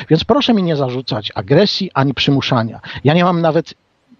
Więc 0.10 0.24
proszę 0.24 0.54
mi 0.54 0.64
nie 0.64 0.76
zarzucać 0.76 1.32
agresji 1.36 1.92
ani 1.94 2.14
przymuszania. 2.14 2.80
Ja 3.04 3.14
nie 3.14 3.24
mam 3.24 3.42
nawet 3.42 3.74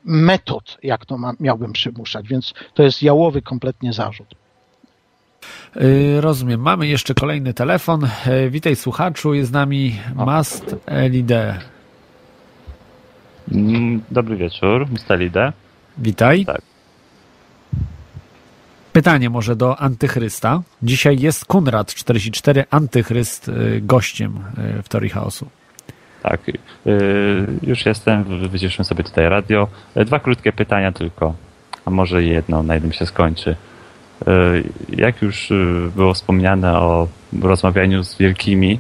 metod, 0.06 0.78
jak 0.84 1.06
to 1.06 1.18
ma, 1.18 1.34
miałbym 1.40 1.74
przymuszać, 1.74 2.28
więc 2.28 2.54
to 2.74 2.84
jest 2.84 3.04
jałowy 3.04 3.42
kompletnie 3.42 3.94
zarzut. 3.94 4.36
Y, 5.82 6.22
Rozumiem. 6.22 6.62
Mamy 6.62 6.88
jeszcze 6.88 7.14
kolejny 7.14 7.54
telefon. 7.54 8.08
Y, 8.28 8.50
Witaj 8.50 8.76
słuchaczu, 8.76 9.34
jest 9.34 9.50
z 9.50 9.54
nami 9.54 10.00
Mast 10.16 10.76
LID. 11.10 11.32
Mm, 13.52 14.02
Dobry 14.12 14.36
wieczór, 14.38 14.88
Mr. 14.92 15.20
Lidę. 15.20 15.54
Witaj. 15.98 16.46
Tak. 16.46 16.62
Pytanie 18.94 19.30
może 19.30 19.56
do 19.56 19.80
Antychrysta. 19.80 20.62
Dzisiaj 20.84 21.20
jest 21.20 21.46
Kunrad 21.46 21.94
44, 21.94 22.66
Antychryst 22.70 23.48
y, 23.50 23.82
gościem 23.82 24.40
y, 24.80 24.84
w 24.84 24.90
Teorii 24.90 25.10
Chaosu. 25.10 25.48
Tak, 26.24 26.42
y, 26.50 26.54
już 27.64 27.86
jestem, 27.86 28.24
wy- 28.24 28.50
wyciszyłem 28.50 28.86
sobie 28.86 29.04
tutaj 29.04 29.30
radio. 29.30 29.68
Y, 29.98 30.06
Dwa 30.06 30.20
krótkie 30.20 30.52
pytania 30.52 30.92
tylko, 30.92 31.36
a 31.86 31.90
może 31.90 32.24
jedno, 32.24 32.64
na 32.64 32.74
jednym 32.74 32.94
się 32.94 33.06
skończy. 33.06 33.56
Y, 34.28 34.64
Jak 34.90 35.22
już 35.22 35.50
było 35.96 36.14
wspomniane 36.14 36.80
o 36.80 37.08
rozmawianiu 37.42 38.04
z 38.04 38.18
wielkimi 38.18 38.80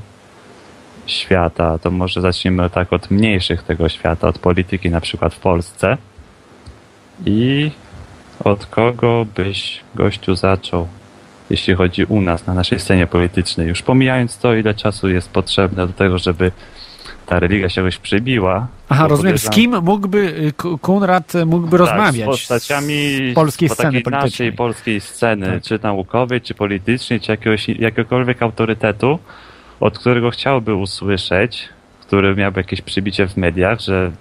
świata, 1.05 1.77
to 1.77 1.91
może 1.91 2.21
zacznijmy 2.21 2.69
tak 2.69 2.93
od 2.93 3.11
mniejszych 3.11 3.63
tego 3.63 3.89
świata, 3.89 4.27
od 4.27 4.39
polityki 4.39 4.89
na 4.89 5.01
przykład 5.01 5.33
w 5.33 5.39
Polsce. 5.39 5.97
I 7.25 7.71
od 8.43 8.65
kogo 8.65 9.25
byś 9.35 9.81
gościu 9.95 10.35
zaczął, 10.35 10.87
jeśli 11.49 11.75
chodzi 11.75 12.03
u 12.03 12.21
nas, 12.21 12.47
na 12.47 12.53
naszej 12.53 12.79
scenie 12.79 13.07
politycznej? 13.07 13.67
Już 13.67 13.81
pomijając 13.81 14.37
to, 14.37 14.55
ile 14.55 14.73
czasu 14.73 15.09
jest 15.09 15.29
potrzebne 15.29 15.87
do 15.87 15.93
tego, 15.93 16.19
żeby 16.19 16.51
ta 17.25 17.39
religia 17.39 17.69
się 17.69 17.81
jakoś 17.81 17.97
przybiła. 17.97 18.67
Aha, 18.89 19.07
rozumiem. 19.07 19.37
Z 19.37 19.49
kim 19.49 19.81
mógłby 19.81 20.17
y, 20.17 20.53
K- 20.57 20.69
Kunrad 20.81 21.33
mógłby 21.45 21.71
tak, 21.71 21.79
rozmawiać? 21.79 22.23
Z 22.23 22.25
postaciami 22.25 23.31
z 23.31 23.35
polskiej 23.35 23.69
po 23.69 23.75
sceny 23.75 23.91
politycznej. 24.01 24.21
naszej 24.21 24.53
polskiej 24.53 25.01
sceny, 25.01 25.51
Tak. 25.51 25.63
czy 25.63 25.79
naukowej, 25.83 26.41
czy 26.41 26.53
politycznej, 26.53 27.19
czy 27.19 27.31
jakiegoś, 27.31 27.69
jakiegokolwiek 27.69 28.43
autorytetu, 28.43 29.19
od 29.79 29.99
którego 29.99 30.31
chciałby 30.31 30.75
usłyszeć, 30.75 31.69
który 32.01 32.35
miałby 32.35 32.59
jakieś 32.59 32.81
przybicie 32.81 33.27
w 33.27 33.37
mediach, 33.37 33.79
że 33.79 34.11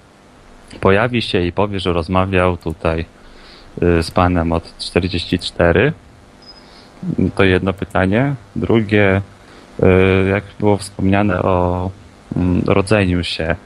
pojawi 0.80 1.22
się 1.22 1.46
i 1.46 1.52
powie, 1.52 1.80
że 1.80 1.92
rozmawiał 1.92 2.56
tutaj 2.56 3.04
y, 3.82 4.02
z 4.02 4.10
panem 4.10 4.52
od 4.52 4.78
44. 4.78 5.92
To 7.34 7.44
jedno 7.44 7.72
pytanie. 7.72 8.34
Drugie, 8.56 9.22
y, 9.82 10.28
jak 10.28 10.44
było 10.60 10.76
wspomniane 10.76 11.42
o 11.42 11.90
mm, 12.36 12.62
rodzeniu 12.66 13.24
się. 13.24 13.56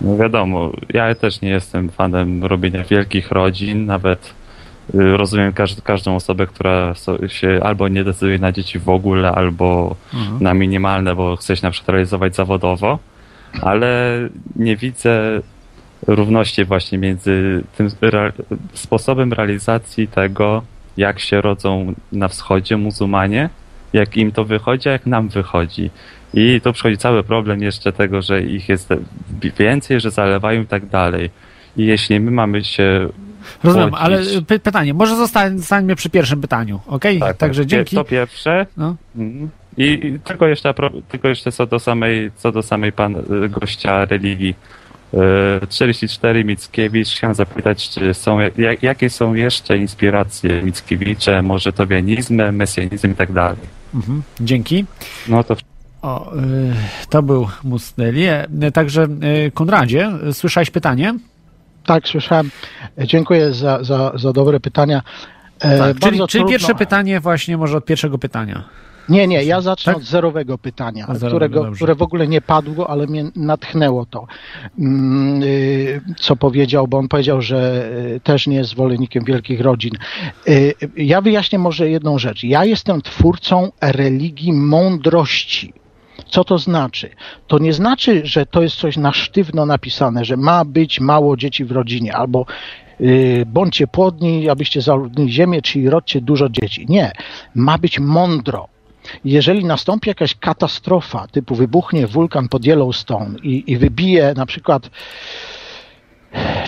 No 0.00 0.16
wiadomo, 0.16 0.70
ja 0.88 1.14
też 1.14 1.40
nie 1.40 1.50
jestem 1.50 1.90
fanem 1.90 2.44
robienia 2.44 2.84
wielkich 2.84 3.30
rodzin, 3.30 3.86
nawet 3.86 4.34
rozumiem 4.94 5.52
każ 5.52 5.76
każdą 5.84 6.16
osobę, 6.16 6.46
która 6.46 6.94
się 7.28 7.60
albo 7.62 7.88
nie 7.88 8.04
decyduje 8.04 8.38
na 8.38 8.52
dzieci 8.52 8.78
w 8.78 8.88
ogóle, 8.88 9.32
albo 9.32 9.96
Mhm. 10.14 10.42
na 10.42 10.54
minimalne, 10.54 11.14
bo 11.14 11.36
chce 11.36 11.56
się 11.56 11.66
na 11.66 11.70
przykład 11.70 11.88
realizować 11.88 12.36
zawodowo, 12.36 12.98
ale 13.62 14.18
nie 14.56 14.76
widzę 14.76 15.40
równości 16.06 16.64
właśnie 16.64 16.98
między 16.98 17.64
tym 17.76 17.88
re 18.02 18.32
sposobem 18.72 19.32
realizacji 19.32 20.08
tego, 20.08 20.62
jak 20.96 21.20
się 21.20 21.40
rodzą 21.40 21.94
na 22.12 22.28
wschodzie 22.28 22.76
muzułmanie, 22.76 23.48
jak 23.92 24.16
im 24.16 24.32
to 24.32 24.44
wychodzi, 24.44 24.88
a 24.88 24.92
jak 24.92 25.06
nam 25.06 25.28
wychodzi. 25.28 25.90
I 26.34 26.60
tu 26.60 26.72
przychodzi 26.72 26.98
cały 26.98 27.24
problem 27.24 27.62
jeszcze 27.62 27.92
tego, 27.92 28.22
że 28.22 28.42
ich 28.42 28.68
jest 28.68 28.88
więcej, 29.58 30.00
że 30.00 30.10
zalewają 30.10 30.62
i 30.62 30.66
tak 30.66 30.86
dalej. 30.86 31.30
I 31.76 31.86
jeśli 31.86 32.20
my 32.20 32.30
mamy 32.30 32.64
się 32.64 33.08
Rozumiem, 33.62 33.94
ale 33.94 34.22
py 34.46 34.58
pytanie, 34.58 34.94
może 34.94 35.16
zostań- 35.16 35.58
zostańmy 35.58 35.96
przy 35.96 36.10
pierwszym 36.10 36.40
pytaniu, 36.40 36.80
okej? 36.86 37.20
Tak, 37.20 37.36
Także 37.36 37.62
tak. 37.62 37.68
dzięki. 37.68 37.96
To 37.96 38.04
pierwsze. 38.04 38.66
No. 38.76 38.96
Mhm. 39.16 39.50
I, 39.76 40.18
tylko 40.24 40.46
jeszcze, 40.46 40.74
tylko 41.08 41.28
jeszcze 41.28 41.52
co 41.52 41.66
do 41.66 41.78
samej, 41.78 42.30
co 42.36 42.52
do 42.52 42.62
samej 42.62 42.92
pan, 42.92 43.16
y, 43.16 43.48
gościa 43.48 44.04
religii. 44.04 44.54
Y, 45.62 45.66
44 45.68 46.44
Mickiewicz, 46.44 47.08
chciałem 47.08 47.34
zapytać, 47.34 47.90
czy 47.90 48.14
są, 48.14 48.38
jak, 48.40 48.82
jakie 48.82 49.10
są 49.10 49.34
jeszcze 49.34 49.76
inspiracje 49.78 50.62
Mickiewicza, 50.62 51.42
może 51.42 51.72
towianizm, 51.72 52.52
mesjanizm 52.52 53.10
i 53.10 53.14
tak 53.14 53.32
dalej. 53.32 53.58
Mhm, 53.94 54.22
dzięki. 54.40 54.84
No 55.28 55.44
to 55.44 55.56
O, 56.02 56.36
y, 56.36 56.40
to 57.08 57.22
był 57.22 57.48
Musnelier. 57.64 58.48
Także 58.74 59.06
y, 59.46 59.50
Konradzie, 59.54 60.10
słyszałeś 60.32 60.70
pytanie? 60.70 61.14
Tak, 61.86 62.08
słyszałem. 62.08 62.50
Dziękuję 62.98 63.52
za, 63.52 63.84
za, 63.84 64.12
za 64.14 64.32
dobre 64.32 64.60
pytania. 64.60 65.02
E, 65.60 65.78
Tak, 65.78 65.98
czyli, 66.00 66.20
czyli 66.28 66.44
pierwsze 66.44 66.74
pytanie 66.74 67.20
właśnie 67.20 67.56
może 67.56 67.76
od 67.76 67.84
pierwszego 67.84 68.18
pytania. 68.18 68.64
Nie, 69.08 69.26
nie, 69.26 69.44
ja 69.44 69.60
zacznę 69.60 69.92
Tak? 69.92 70.02
od 70.02 70.08
zerowego 70.08 70.58
pytania, 70.58 71.06
zerowego, 71.06 71.28
którego, 71.28 71.62
dobrze. 71.64 71.76
które 71.76 71.94
w 71.94 72.02
ogóle 72.02 72.28
nie 72.28 72.40
padło, 72.40 72.90
ale 72.90 73.06
mnie 73.06 73.24
natchnęło 73.36 74.06
to, 74.06 74.26
mm, 74.78 75.42
y, 75.42 76.00
co 76.16 76.36
powiedział, 76.36 76.88
bo 76.88 76.98
on 76.98 77.08
powiedział, 77.08 77.42
że 77.42 77.88
y, 78.16 78.20
też 78.20 78.46
nie 78.46 78.56
jest 78.56 78.70
zwolennikiem 78.70 79.24
wielkich 79.24 79.60
rodzin. 79.60 79.92
Y, 80.48 80.74
Ja 80.96 81.20
wyjaśnię 81.20 81.58
może 81.58 81.90
jedną 81.90 82.18
rzecz. 82.18 82.44
Ja 82.44 82.64
jestem 82.64 83.02
twórcą 83.02 83.70
religii 83.80 84.52
mądrości. 84.52 85.72
Co 86.28 86.44
to 86.44 86.58
znaczy? 86.58 87.10
To 87.46 87.58
nie 87.58 87.72
znaczy, 87.72 88.20
że 88.24 88.46
to 88.46 88.62
jest 88.62 88.76
coś 88.76 88.96
na 88.96 89.12
sztywno 89.12 89.66
napisane, 89.66 90.24
że 90.24 90.36
ma 90.36 90.64
być 90.64 91.00
mało 91.00 91.36
dzieci 91.36 91.64
w 91.64 91.72
rodzinie, 91.72 92.16
albo 92.16 92.46
y, 93.00 93.44
bądźcie 93.46 93.86
płodni, 93.86 94.48
abyście 94.48 94.80
zaludnili 94.82 95.32
ziemię, 95.32 95.62
czyli 95.62 95.90
rodźcie 95.90 96.20
dużo 96.20 96.48
dzieci. 96.48 96.86
Nie. 96.88 97.12
Ma 97.54 97.78
być 97.78 97.98
mądro. 97.98 98.68
Jeżeli 99.24 99.64
nastąpi 99.64 100.08
jakaś 100.08 100.34
katastrofa, 100.34 101.26
typu 101.26 101.54
wybuchnie 101.54 102.06
wulkan 102.06 102.48
pod 102.48 102.66
Yellowstone 102.66 103.38
i, 103.42 103.64
i 103.66 103.76
wybije 103.76 104.34
na 104.36 104.46
przykład 104.46 104.90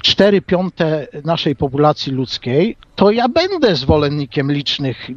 4 0.03 0.43
piąte 0.43 1.07
naszej 1.25 1.57
populacji 1.57 2.13
ludzkiej, 2.13 2.77
to 2.95 3.11
ja 3.11 3.29
będę 3.29 3.77
zwolennikiem 3.77 4.53
licznych 4.53 5.09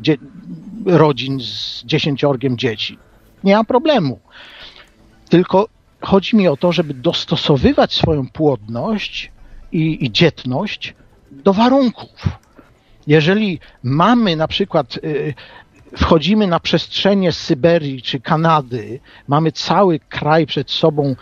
rodzin 0.86 1.40
z 1.40 1.84
dziesięciorgiem 1.86 2.58
dzieci. 2.58 2.98
Nie 3.44 3.56
ma 3.56 3.64
problemu. 3.64 4.20
Tylko 5.30 5.68
chodzi 6.02 6.36
mi 6.36 6.48
o 6.48 6.58
to, 6.58 6.72
żeby 6.72 6.94
dostosowywać 6.94 7.94
swoją 7.94 8.28
płodność 8.28 9.32
i, 9.72 10.06
i 10.06 10.12
dzietność 10.12 10.94
do 11.32 11.54
warunków. 11.54 12.38
Jeżeli 13.08 13.60
mamy 13.84 14.36
na 14.36 14.48
przykład, 14.48 14.98
y, 15.04 15.34
wchodzimy 15.98 16.48
na 16.48 16.60
przestrzenie 16.60 17.32
Syberii 17.32 18.02
czy 18.02 18.20
Kanady, 18.20 19.00
mamy 19.28 19.52
cały 19.52 20.00
kraj 20.00 20.46
przed 20.46 20.72
sobą 20.72 21.16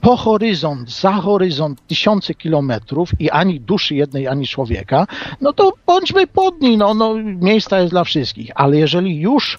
po 0.00 0.16
horyzont, 0.16 0.90
za 0.90 1.12
horyzont 1.12 1.86
tysiące 1.86 2.34
kilometrów 2.34 3.10
i 3.20 3.30
ani 3.30 3.60
duszy 3.60 3.94
jednej, 3.94 4.28
ani 4.28 4.46
człowieka, 4.46 5.06
no 5.40 5.52
to 5.52 5.72
bądźmy 5.86 6.26
płodni, 6.26 6.76
no, 6.76 6.94
no 6.94 7.14
miejsca 7.24 7.78
jest 7.80 7.92
dla 7.92 8.04
wszystkich. 8.04 8.50
Ale 8.54 8.76
jeżeli 8.76 9.20
już 9.20 9.58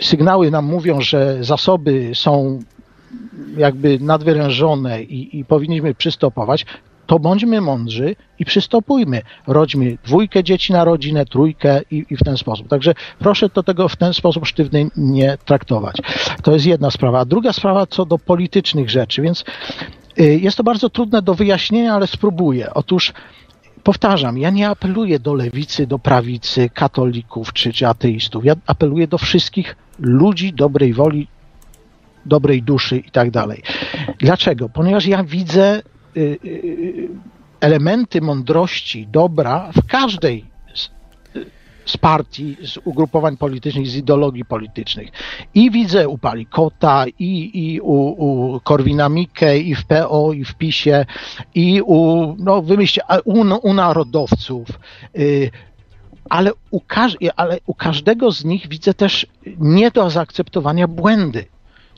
sygnały 0.00 0.50
nam 0.50 0.64
mówią, 0.64 1.00
że 1.00 1.44
zasoby 1.44 2.10
są 2.14 2.60
jakby 3.56 3.98
nadwyrężone 4.00 5.02
i, 5.02 5.38
i 5.38 5.44
powinniśmy 5.44 5.94
przystopować, 5.94 6.66
to 7.06 7.18
bądźmy 7.18 7.60
mądrzy 7.60 8.16
i 8.38 8.44
przystopujmy. 8.44 9.22
Rodźmy 9.46 9.98
dwójkę 10.04 10.44
dzieci 10.44 10.72
na 10.72 10.84
rodzinę, 10.84 11.26
trójkę 11.26 11.80
i, 11.90 12.06
i 12.10 12.16
w 12.16 12.24
ten 12.24 12.36
sposób. 12.36 12.68
Także 12.68 12.94
proszę 13.18 13.48
do 13.48 13.62
tego 13.62 13.88
w 13.88 13.96
ten 13.96 14.14
sposób 14.14 14.46
sztywny 14.46 14.88
nie 14.96 15.38
traktować. 15.44 15.96
To 16.42 16.52
jest 16.52 16.66
jedna 16.66 16.90
sprawa. 16.90 17.20
A 17.20 17.24
druga 17.24 17.52
sprawa 17.52 17.86
co 17.86 18.06
do 18.06 18.18
politycznych 18.18 18.90
rzeczy, 18.90 19.22
więc 19.22 19.44
y, 20.20 20.38
jest 20.42 20.56
to 20.56 20.64
bardzo 20.64 20.90
trudne 20.90 21.22
do 21.22 21.34
wyjaśnienia, 21.34 21.94
ale 21.94 22.06
spróbuję. 22.06 22.74
Otóż 22.74 23.12
powtarzam, 23.82 24.38
ja 24.38 24.50
nie 24.50 24.68
apeluję 24.68 25.18
do 25.18 25.34
lewicy, 25.34 25.86
do 25.86 25.98
prawicy, 25.98 26.70
katolików 26.74 27.52
czy, 27.52 27.72
czy 27.72 27.88
ateistów. 27.88 28.44
Ja 28.44 28.54
apeluję 28.66 29.08
do 29.08 29.18
wszystkich 29.18 29.76
ludzi 29.98 30.52
dobrej 30.52 30.92
woli, 30.92 31.28
dobrej 32.26 32.62
duszy 32.62 32.96
i 32.96 33.10
tak 33.10 33.30
dalej. 33.30 33.62
Dlaczego? 34.18 34.68
Ponieważ 34.68 35.06
ja 35.06 35.24
widzę 35.24 35.82
y, 36.16 36.20
y, 36.44 37.08
elementy 37.60 38.20
mądrości, 38.20 39.06
dobra 39.06 39.70
w 39.76 39.86
każdej 39.86 40.51
z, 41.86 41.96
partii, 41.96 42.56
z 42.62 42.78
ugrupowań 42.84 43.36
politycznych, 43.36 43.86
z 43.86 43.96
ideologii 43.96 44.44
politycznych. 44.44 45.08
I 45.54 45.70
widzę 45.70 46.08
u 46.08 46.18
Palikota, 46.18 47.04
i, 47.18 47.50
i 47.54 47.80
u, 47.80 47.94
u 47.94 48.60
Korwina 48.60 49.08
Mikke, 49.08 49.58
i 49.58 49.74
w 49.74 49.84
PO, 49.84 50.32
i 50.32 50.44
w 50.44 50.54
PiSie, 50.54 51.06
i 51.54 51.82
u, 51.82 52.36
no 52.38 52.62
wymyślcie, 52.62 53.02
u, 53.24 53.40
u 53.62 53.74
narodowców. 53.74 54.68
Y, 55.18 55.50
ale 56.30 56.52
u, 56.70 56.80
ale 57.36 57.58
u 57.66 57.74
każdego 57.74 58.32
z 58.32 58.44
nich 58.44 58.68
widzę 58.68 58.94
też 58.94 59.26
nie 59.58 59.90
do 59.90 60.10
zaakceptowania 60.10 60.88
błędy. 60.88 61.44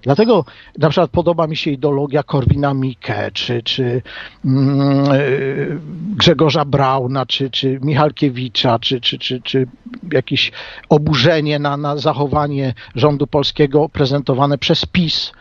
Dlatego 0.04 0.44
na 0.78 0.88
przykład 0.88 1.10
podoba 1.10 1.46
mi 1.46 1.56
się 1.56 1.70
ideologia 1.70 2.22
Korwina 2.22 2.74
Mikke, 2.74 3.30
czy, 3.32 3.62
czy 3.62 4.02
mm, 4.44 5.12
y, 5.12 5.78
Grzegorza 6.16 6.64
Brauna, 6.64 7.26
czy, 7.26 7.50
czy 7.50 7.78
Michalkiewicza, 7.82 8.78
czy, 8.78 9.00
czy, 9.00 9.18
czy, 9.18 9.40
czy 9.40 9.66
jakieś 10.12 10.52
oburzenie 10.88 11.58
na, 11.58 11.76
na 11.76 11.96
zachowanie 11.96 12.74
rządu 12.94 13.26
polskiego 13.26 13.88
prezentowane 13.88 14.58
przez 14.58 14.86
PiS. 14.86 15.32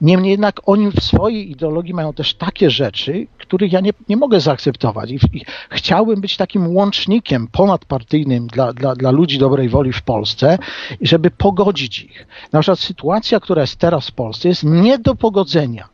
Niemniej 0.00 0.30
jednak 0.30 0.60
oni 0.66 0.90
w 0.90 1.04
swojej 1.04 1.50
ideologii 1.50 1.94
mają 1.94 2.12
też 2.12 2.34
takie 2.34 2.70
rzeczy, 2.70 3.26
których 3.38 3.72
ja 3.72 3.80
nie, 3.80 3.92
nie 4.08 4.16
mogę 4.16 4.40
zaakceptować. 4.40 5.10
I, 5.10 5.14
I 5.14 5.44
chciałbym 5.70 6.20
być 6.20 6.36
takim 6.36 6.74
łącznikiem 6.76 7.48
ponadpartyjnym 7.48 8.46
dla, 8.46 8.72
dla, 8.72 8.94
dla 8.94 9.10
ludzi 9.10 9.38
dobrej 9.38 9.68
woli 9.68 9.92
w 9.92 10.02
Polsce, 10.02 10.58
żeby 11.00 11.30
pogodzić 11.30 11.98
ich. 11.98 12.26
Na 12.52 12.60
przykład 12.60 12.78
sytuacja, 12.78 13.40
która 13.40 13.60
jest 13.60 13.76
teraz 13.76 14.08
w 14.08 14.12
Polsce, 14.12 14.48
jest 14.48 14.64
nie 14.64 14.98
do 14.98 15.14
pogodzenia. 15.14 15.88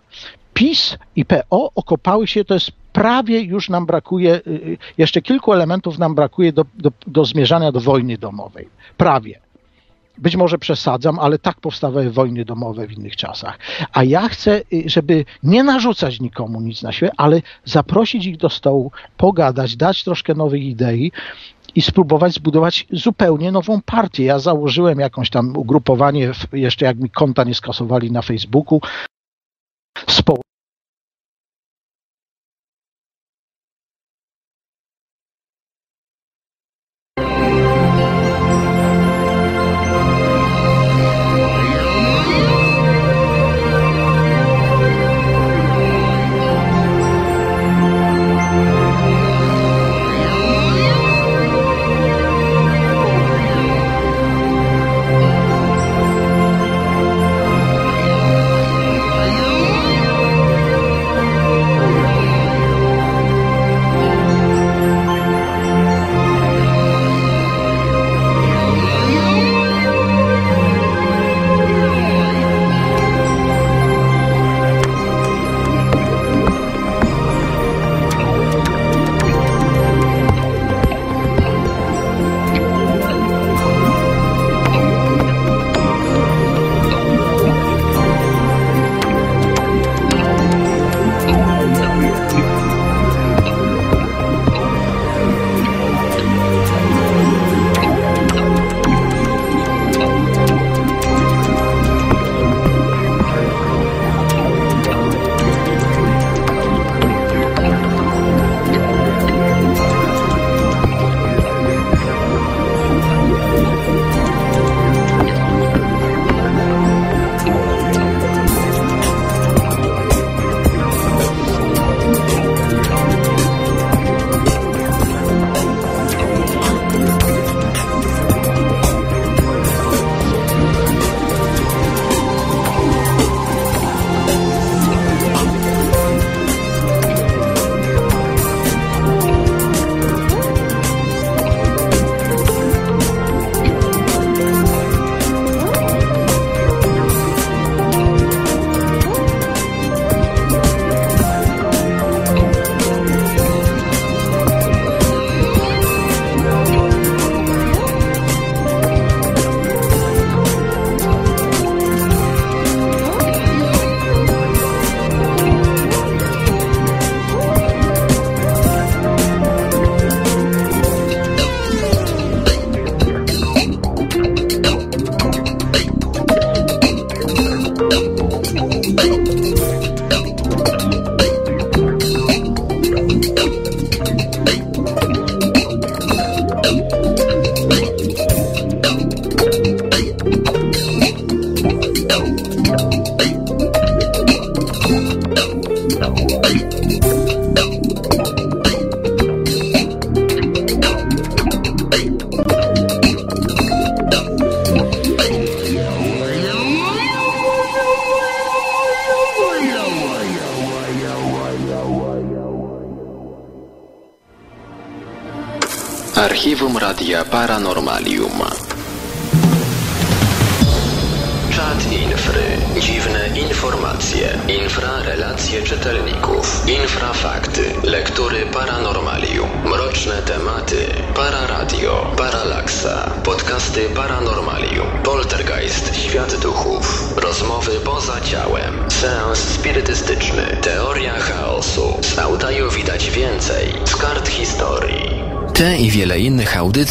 PiS 0.55 0.98
i 1.16 1.24
PO 1.24 1.70
okopały 1.74 2.27
się, 2.27 2.44
to 2.44 2.55
jest 2.55 2.73
prawie 2.93 3.40
już 3.40 3.68
nam 3.68 3.86
brakuje, 3.86 4.40
y, 4.47 4.78
jeszcze 4.98 5.23
kilku 5.23 5.52
elementów 5.52 5.98
nam 5.98 6.14
brakuje 6.14 6.52
do, 6.52 6.64
do, 6.74 6.93
do 7.06 7.24
zmierzania 7.24 7.73
do 7.73 7.81
wojny 7.81 8.18
domowej. 8.18 8.68
Prawie. 8.97 9.45
Być 10.18 10.36
może 10.36 10.59
przesadzam, 10.59 11.18
ale 11.18 11.38
tak 11.38 11.60
powstawały 11.60 12.10
wojny 12.10 12.44
domowe 12.44 12.86
w 12.86 12.93
innych 12.93 13.16
czasach. 13.16 13.59
A 13.93 14.05
ja 14.05 14.28
chcę, 14.28 14.60
y, 14.72 14.82
żeby 14.86 15.24
nie 15.43 15.64
narzucać 15.64 16.20
nikomu 16.20 16.60
nic 16.60 16.82
na 16.82 16.93
siebie, 16.93 17.12
ale 17.16 17.43
zaprosić 17.64 18.26
ich 18.26 18.36
do 18.36 18.51
stołu, 18.51 18.93
pogadać, 19.16 19.76
dać 19.76 20.05
troszkę 20.05 20.34
nowych 20.34 20.62
idei 20.62 21.12
i 21.74 21.82
spróbować 21.82 22.34
zbudować 22.34 22.86
zupełnie 22.90 23.52
nową 23.52 23.82
partię. 23.82 24.24
Ja 24.24 24.38
założyłem 24.38 25.01
jakąś 25.01 25.30
tam 25.30 25.56
ugrupowanie, 25.56 26.32
jeszcze 26.52 26.86
jak 26.86 26.98
mi 26.98 27.10
konta 27.10 27.44
nie 27.44 27.55
skasowali 27.55 28.12
na 28.12 28.22
Facebooku, 28.22 28.80
spo 30.09 30.36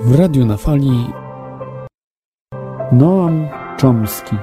W 0.05 0.15
radiu 0.15 0.45
na 0.45 0.57
fali 0.57 1.22
Noam 2.93 3.47
Chomsky. 3.81 4.35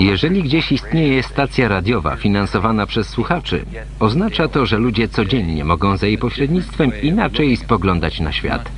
Jeżeli 0.00 0.42
gdzieś 0.42 0.72
istnieje 0.72 1.22
stacja 1.22 1.68
radiowa 1.68 2.16
finansowana 2.16 2.86
przez 2.86 3.08
słuchaczy, 3.08 3.64
oznacza 4.00 4.48
to, 4.48 4.66
że 4.66 4.78
ludzie 4.78 5.08
codziennie 5.08 5.64
mogą 5.64 5.96
za 5.96 6.06
jej 6.06 6.18
pośrednictwem 6.18 6.92
inaczej 7.02 7.56
spoglądać 7.56 8.20
na 8.20 8.32
świat. 8.32 8.70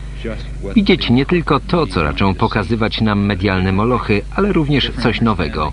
Widzieć 0.74 1.10
nie 1.10 1.26
tylko 1.26 1.60
to, 1.60 1.86
co 1.86 2.02
raczą 2.02 2.34
pokazywać 2.34 3.00
nam 3.00 3.24
medialne 3.24 3.72
molochy, 3.72 4.22
ale 4.36 4.52
również 4.52 4.92
coś 5.02 5.20
nowego. 5.20 5.72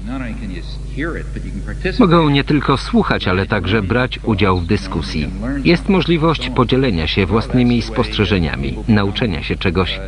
Mogą 1.99 2.30
nie 2.30 2.43
tylko 2.43 2.77
słuchać, 2.77 3.27
ale 3.27 3.45
także 3.45 3.81
brać 3.81 4.19
udział 4.23 4.60
w 4.60 4.65
dyskusji. 4.65 5.30
Jest 5.64 5.89
możliwość 5.89 6.49
podzielenia 6.49 7.07
się 7.07 7.26
własnymi 7.26 7.81
spostrzeżeniami, 7.81 8.77
nauczenia 8.88 9.43
się 9.43 9.56
czegoś. 9.56 9.99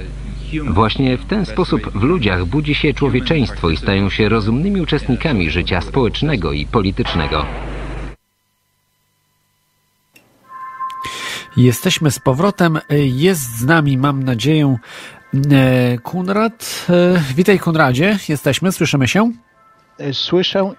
Właśnie 0.62 1.18
w 1.18 1.26
ten 1.26 1.46
sposób 1.46 1.92
w 1.92 2.04
ludziach 2.04 2.46
budzi 2.46 2.76
się 2.76 2.94
człowieczeństwo 2.94 3.70
i 3.70 3.78
stają 3.78 4.10
się 4.10 4.30
rozumnymi 4.30 4.82
uczestnikami 4.82 5.50
życia 5.50 5.82
społecznego 5.82 6.52
i 6.52 6.66
politycznego. 6.66 7.46
Jesteśmy 11.58 12.12
z 12.12 12.20
powrotem. 12.20 12.80
Jest 13.06 13.58
z 13.60 13.66
nami, 13.66 13.98
mam 13.98 14.24
nadzieję, 14.24 14.78
e, 15.52 15.98
Kunrad. 15.98 16.88
E, 16.90 17.22
Witaj, 17.36 17.60
Kunradzie. 17.60 18.18
Jesteśmy, 18.30 18.72
słyszymy 18.72 19.08
się? 19.08 19.32
Słyszę 20.12 20.74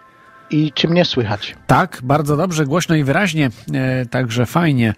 i 0.50 0.72
czy 0.72 0.88
mnie 0.88 1.04
słychać? 1.04 1.56
Tak, 1.66 2.00
bardzo 2.02 2.36
dobrze, 2.36 2.66
głośno 2.66 2.94
i 2.94 3.04
wyraźnie. 3.04 3.50
E, 3.74 4.06
Także 4.06 4.46
fajnie, 4.46 4.94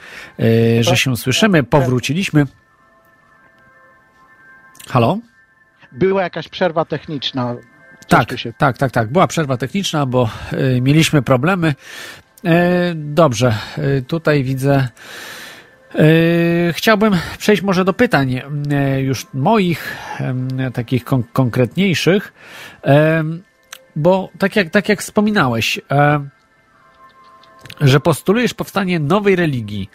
e, 0.79 0.83
że 0.83 0.97
się 0.97 1.17
słyszymy. 1.17 1.63
Powróciliśmy. 1.63 2.47
Halo? 4.87 5.19
Była 5.93 6.23
jakaś 6.23 6.49
przerwa 6.49 6.85
techniczna. 6.85 7.55
Tak, 8.09 8.29
tak, 8.59 8.79
tak, 8.79 8.91
tak. 8.93 9.13
Była 9.13 9.27
przerwa 9.27 9.57
techniczna, 9.57 10.07
bo 10.07 10.31
e, 10.53 10.81
mieliśmy 10.81 11.23
problemy. 11.23 11.75
E, 12.45 12.93
Dobrze, 12.95 13.55
e, 13.79 14.03
tutaj 14.03 14.45
widzę. 14.45 14.89
e, 15.95 15.99
Chciałbym 16.73 17.17
przejść 17.39 17.63
może 17.63 17.85
do 17.85 17.93
pytań 17.93 18.41
już 18.99 19.27
moich, 19.35 19.97
takich 20.75 21.05
kon- 21.05 21.23
konkretniejszych, 21.33 22.33
bo 23.97 24.29
tak 24.39 24.57
jak, 24.57 24.71
tak 24.71 24.89
jak 24.89 25.01
wspominałeś, 25.03 25.81
że 27.81 28.01
postulujesz 28.01 28.55
powstanie 28.55 28.99
nowej 29.01 29.37
religii. 29.37 29.91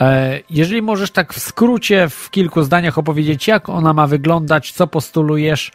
E, 0.00 0.40
Jeżeli 0.50 0.82
możesz 0.82 1.10
tak 1.10 1.34
w 1.34 1.38
skrócie, 1.38 2.08
w 2.08 2.30
kilku 2.30 2.62
zdaniach 2.62 2.98
opowiedzieć, 2.98 3.48
jak 3.48 3.68
ona 3.68 3.92
ma 3.92 4.06
wyglądać, 4.06 4.72
co 4.72 4.86
postulujesz, 4.86 5.72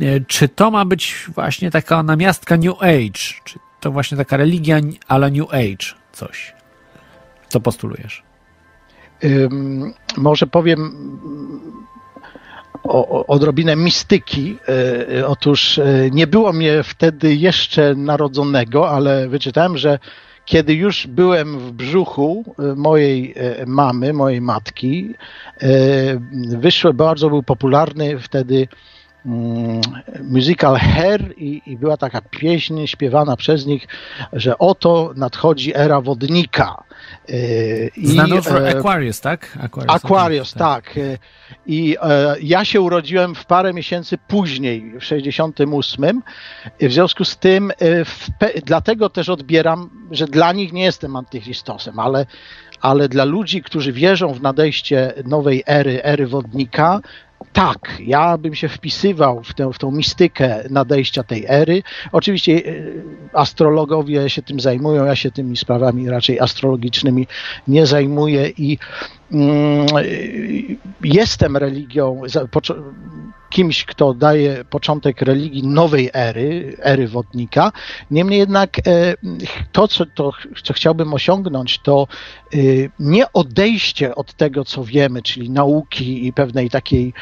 e, 0.00 0.20
czy 0.20 0.48
to 0.48 0.70
ma 0.70 0.84
być 0.84 1.26
właśnie 1.34 1.70
taka 1.70 2.02
namiastka 2.02 2.56
New 2.56 2.82
Age, 2.82 3.40
czy 3.44 3.58
to 3.80 3.90
właśnie 3.90 4.16
taka 4.16 4.36
religia 4.36 4.76
ale 5.08 5.30
New 5.30 5.50
Age, 5.54 5.94
coś. 6.12 6.54
Co 7.48 7.60
postulujesz? 7.60 8.22
Może 10.16 10.46
powiem 10.46 10.92
o, 12.82 13.08
o, 13.08 13.26
odrobinę 13.26 13.76
mistyki. 13.76 14.56
Y, 15.18 15.26
Otóż 15.26 15.80
nie 16.10 16.26
było 16.26 16.52
mnie 16.52 16.82
wtedy 16.82 17.34
jeszcze 17.34 17.94
narodzonego, 17.94 18.90
ale 18.90 19.28
wyczytałem, 19.28 19.78
że 19.78 19.98
kiedy 20.48 20.74
już 20.74 21.06
byłem 21.06 21.58
w 21.58 21.72
brzuchu 21.72 22.44
y, 22.72 22.76
mojej 22.76 23.34
y, 23.62 23.66
mamy, 23.66 24.12
mojej 24.12 24.40
matki, 24.40 25.14
y, 25.62 26.20
wyszły, 26.58 26.94
bardzo 26.94 27.28
był 27.28 27.42
popularny 27.42 28.18
wtedy 28.18 28.68
musical 30.22 30.76
Hair 30.76 31.34
i, 31.36 31.62
i 31.66 31.76
była 31.76 31.96
taka 31.96 32.20
pieśń 32.20 32.86
śpiewana 32.86 33.36
przez 33.36 33.66
nich, 33.66 33.88
że 34.32 34.58
oto 34.58 35.12
nadchodzi 35.16 35.76
era 35.76 36.00
wodnika. 36.00 36.84
Y, 37.30 37.90
i, 37.96 38.06
Znany 38.06 38.34
utwór 38.34 38.62
e, 38.62 38.78
Aquarius, 38.78 39.20
tak? 39.20 39.58
Aquarius, 39.88 40.52
tak. 40.52 40.96
Y, 40.96 41.18
I 41.66 41.96
e, 42.02 42.36
ja 42.42 42.64
się 42.64 42.80
urodziłem 42.80 43.34
w 43.34 43.44
parę 43.44 43.74
miesięcy 43.74 44.18
później, 44.28 44.92
w 45.00 45.04
68. 45.04 46.22
W 46.80 46.92
związku 46.92 47.24
z 47.24 47.36
tym, 47.36 47.72
dlatego 48.64 49.10
też 49.10 49.28
odbieram, 49.28 49.90
że 50.10 50.26
dla 50.26 50.52
nich 50.52 50.72
nie 50.72 50.84
jestem 50.84 51.16
antychristosem, 51.16 51.98
ale, 51.98 52.26
ale 52.80 53.08
dla 53.08 53.24
ludzi, 53.24 53.62
którzy 53.62 53.92
wierzą 53.92 54.34
w 54.34 54.42
nadejście 54.42 55.12
nowej 55.24 55.62
ery, 55.66 56.02
ery 56.02 56.26
wodnika, 56.26 57.00
tak, 57.52 57.98
ja 58.00 58.38
bym 58.38 58.54
się 58.54 58.68
wpisywał 58.68 59.42
w 59.42 59.54
tę, 59.54 59.72
w 59.72 59.78
tą 59.78 59.90
mistykę 59.90 60.64
nadejścia 60.70 61.22
tej 61.22 61.44
ery. 61.48 61.82
Oczywiście 62.12 62.52
e, 62.52 62.72
astrologowie 63.32 64.30
się 64.30 64.42
tym 64.42 64.60
zajmują, 64.60 65.04
ja 65.04 65.16
się 65.16 65.30
tymi 65.30 65.56
sprawami 65.56 66.08
raczej 66.08 66.40
astrologicznymi 66.40 67.26
nie 67.68 67.86
zajmuję 67.86 68.48
i 68.48 68.78
jestem 71.02 71.56
religią, 71.56 72.22
kimś, 73.50 73.84
kto 73.84 74.14
daje 74.14 74.64
początek 74.64 75.22
religii 75.22 75.66
nowej 75.66 76.10
ery, 76.12 76.76
ery 76.82 77.08
wodnika. 77.08 77.72
Niemniej 78.10 78.38
jednak 78.38 78.78
e, 78.78 79.14
to, 79.72 79.88
co, 79.88 80.06
to, 80.06 80.32
co 80.62 80.74
chciałbym 80.74 81.14
osiągnąć, 81.14 81.78
to 81.78 82.06
y, 82.54 82.90
nie 82.98 83.32
odejście 83.32 84.14
od 84.14 84.34
tego, 84.34 84.64
co 84.64 84.84
wiemy, 84.84 85.22
czyli 85.22 85.50
nauki 85.50 86.26
i 86.26 86.32
pewnej 86.32 86.70
takiej 86.70 87.12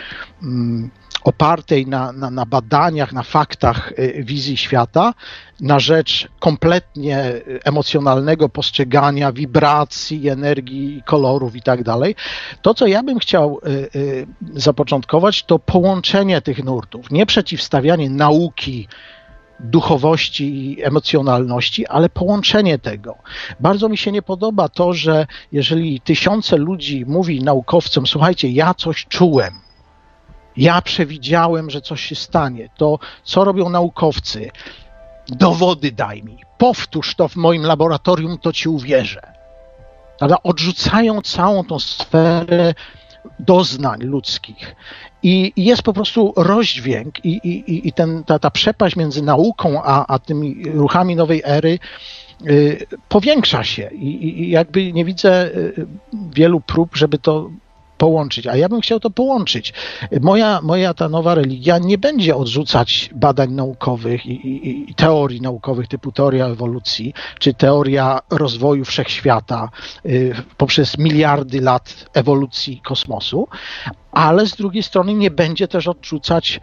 mm, 0.43 0.91
opartej 1.27 1.87
na, 1.87 2.13
na, 2.13 2.31
na 2.31 2.47
badaniach, 2.47 3.13
na 3.13 3.23
faktach 3.23 3.93
y, 3.99 4.25
wizji 4.25 4.57
świata, 4.57 5.15
na 5.61 5.79
rzecz 5.79 6.29
kompletnie 6.39 7.25
y, 7.25 7.61
emocjonalnego 7.65 8.49
postrzegania 8.49 9.33
wibracji, 9.33 10.29
energii, 10.29 11.03
kolorów 11.07 11.57
i 11.57 11.63
tak 11.63 11.83
dalej. 11.83 12.15
To, 12.63 12.75
co 12.75 12.87
ja 12.87 13.03
bym 13.03 13.19
chciał 13.19 13.61
y, 13.95 14.27
zapoczątkować, 14.55 15.45
to 15.45 15.59
połączenie 15.59 16.41
tych 16.41 16.65
nurtów, 16.65 17.11
nie 17.11 17.27
przeciwstawianie 17.27 18.11
nauki 18.11 18.89
duchowości 19.61 20.73
i 20.73 20.85
emocjonalności, 20.85 21.87
ale 21.87 22.09
połączenie 22.09 22.79
tego. 22.79 23.17
Bardzo 23.61 23.89
mi 23.89 23.99
się 23.99 24.13
nie 24.13 24.23
podoba 24.23 24.69
to, 24.69 24.93
że 24.93 25.27
jeżeli 25.53 26.01
tysiące 26.01 26.57
ludzi 26.57 27.05
mówi 27.07 27.43
naukowcom, 27.43 28.07
słuchajcie, 28.07 28.51
ja 28.51 28.75
coś 28.75 29.07
czułem, 29.07 29.66
ja 30.57 30.83
przewidziałem, 30.83 31.71
że 31.71 31.81
coś 31.81 32.01
się 32.01 32.15
stanie, 32.15 32.69
to 32.77 32.99
co 33.25 33.45
robią 33.45 33.69
naukowcy? 33.69 34.51
Dowody 35.29 35.93
daj 35.93 36.23
mi, 36.23 36.39
powtórz 36.59 37.15
to 37.15 37.29
w 37.29 37.37
moim 37.37 37.63
laboratorium, 37.63 38.39
to 38.39 38.53
ci 38.53 38.69
uwierzę. 38.69 39.23
prawda? 40.19 40.37
odrzucają 40.43 41.23
całą 41.23 41.65
tą 41.65 41.79
sferę 41.79 42.75
doznań 43.39 44.03
ludzkich. 44.03 44.77
I 45.23 45.53
jest 45.57 45.83
po 45.83 45.93
prostu 45.93 46.33
rozdźwięk 46.37 47.25
i, 47.25 47.31
i, 47.31 47.89
i 47.89 47.93
ten, 47.93 48.25
ta, 48.25 48.39
ta 48.39 48.51
przepaść 48.51 48.97
między 48.97 49.23
nauką 49.23 49.83
a, 49.85 50.07
a 50.07 50.19
tymi 50.19 50.65
ruchami 50.65 51.17
nowej 51.17 51.43
ery 51.45 51.79
y, 52.47 52.87
powiększa 53.09 53.65
się 53.65 53.91
I, 53.93 54.41
i 54.41 54.51
jakby 54.51 54.93
nie 54.93 55.05
widzę 55.05 55.47
y, 55.47 55.87
wielu 56.33 56.61
prób, 56.61 56.97
żeby 56.97 57.19
to 57.19 57.51
połączyć, 57.99 58.47
a 58.47 58.57
ja 58.57 58.69
bym 58.69 58.81
chciał 58.81 59.01
to 59.01 59.11
połączyć. 59.11 59.73
Moja, 60.21 60.61
moja 60.63 60.95
ta 60.95 61.09
nowa 61.09 61.35
religia 61.35 61.79
nie 61.79 61.99
będzie 61.99 62.37
odrzucać 62.37 63.11
badań 63.15 63.53
naukowych 63.53 64.27
i, 64.27 64.33
i, 64.33 64.91
i 64.91 64.95
teorii 64.95 65.41
naukowych 65.41 65.89
typu 65.89 66.13
teoria 66.13 66.47
ewolucji, 66.47 67.15
czy 67.39 67.55
teoria 67.55 68.21
rozwoju 68.31 68.85
wszechświata 68.85 69.69
y, 70.07 70.35
poprzez 70.57 70.99
miliardy 70.99 71.61
lat 71.61 72.11
ewolucji 72.15 72.81
kosmosu, 72.85 73.49
ale 74.13 74.47
z 74.47 74.57
drugiej 74.57 74.83
strony 74.83 75.15
nie 75.15 75.31
będzie 75.31 75.69
też 75.69 75.89
odrzucać 75.89 76.61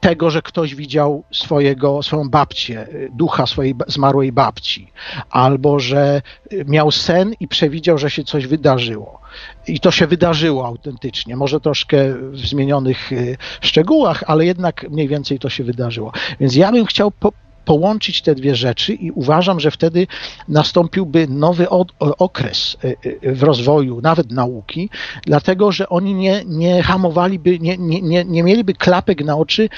tego, 0.00 0.30
że 0.30 0.42
ktoś 0.42 0.74
widział 0.74 1.24
swojego, 1.32 2.02
swoją 2.02 2.28
babcię, 2.28 2.88
ducha 3.12 3.46
swojej 3.46 3.74
zmarłej 3.86 4.32
babci, 4.32 4.92
albo 5.30 5.78
że 5.80 6.22
miał 6.66 6.90
sen 6.90 7.34
i 7.40 7.48
przewidział, 7.48 7.98
że 7.98 8.10
się 8.10 8.24
coś 8.24 8.46
wydarzyło. 8.46 9.20
I 9.68 9.80
to 9.80 9.90
się 9.90 10.06
wydarzyło 10.06 10.66
autentycznie, 10.66 11.36
może 11.36 11.60
troszkę 11.60 12.14
w 12.14 12.38
zmienionych 12.38 13.12
y, 13.12 13.36
szczegółach, 13.60 14.24
ale 14.26 14.46
jednak 14.46 14.90
mniej 14.90 15.08
więcej 15.08 15.38
to 15.38 15.48
się 15.48 15.64
wydarzyło. 15.64 16.12
Więc 16.40 16.56
ja 16.56 16.72
bym 16.72 16.86
chciał 16.86 17.10
po, 17.10 17.32
połączyć 17.64 18.22
te 18.22 18.34
dwie 18.34 18.56
rzeczy 18.56 18.94
i 18.94 19.10
uważam, 19.10 19.60
że 19.60 19.70
wtedy 19.70 20.06
nastąpiłby 20.48 21.28
nowy 21.28 21.68
od, 21.68 21.92
okres 21.98 22.76
y, 22.84 22.96
y, 23.24 23.34
w 23.34 23.42
rozwoju 23.42 24.00
nawet 24.00 24.32
nauki, 24.32 24.90
dlatego 25.26 25.72
że 25.72 25.88
oni 25.88 26.14
nie, 26.14 26.42
nie 26.46 26.82
hamowaliby, 26.82 27.58
nie, 27.58 27.76
nie, 27.78 28.02
nie, 28.02 28.24
nie 28.24 28.42
mieliby 28.42 28.74
klapek 28.74 29.24
na 29.24 29.36
oczy 29.36 29.68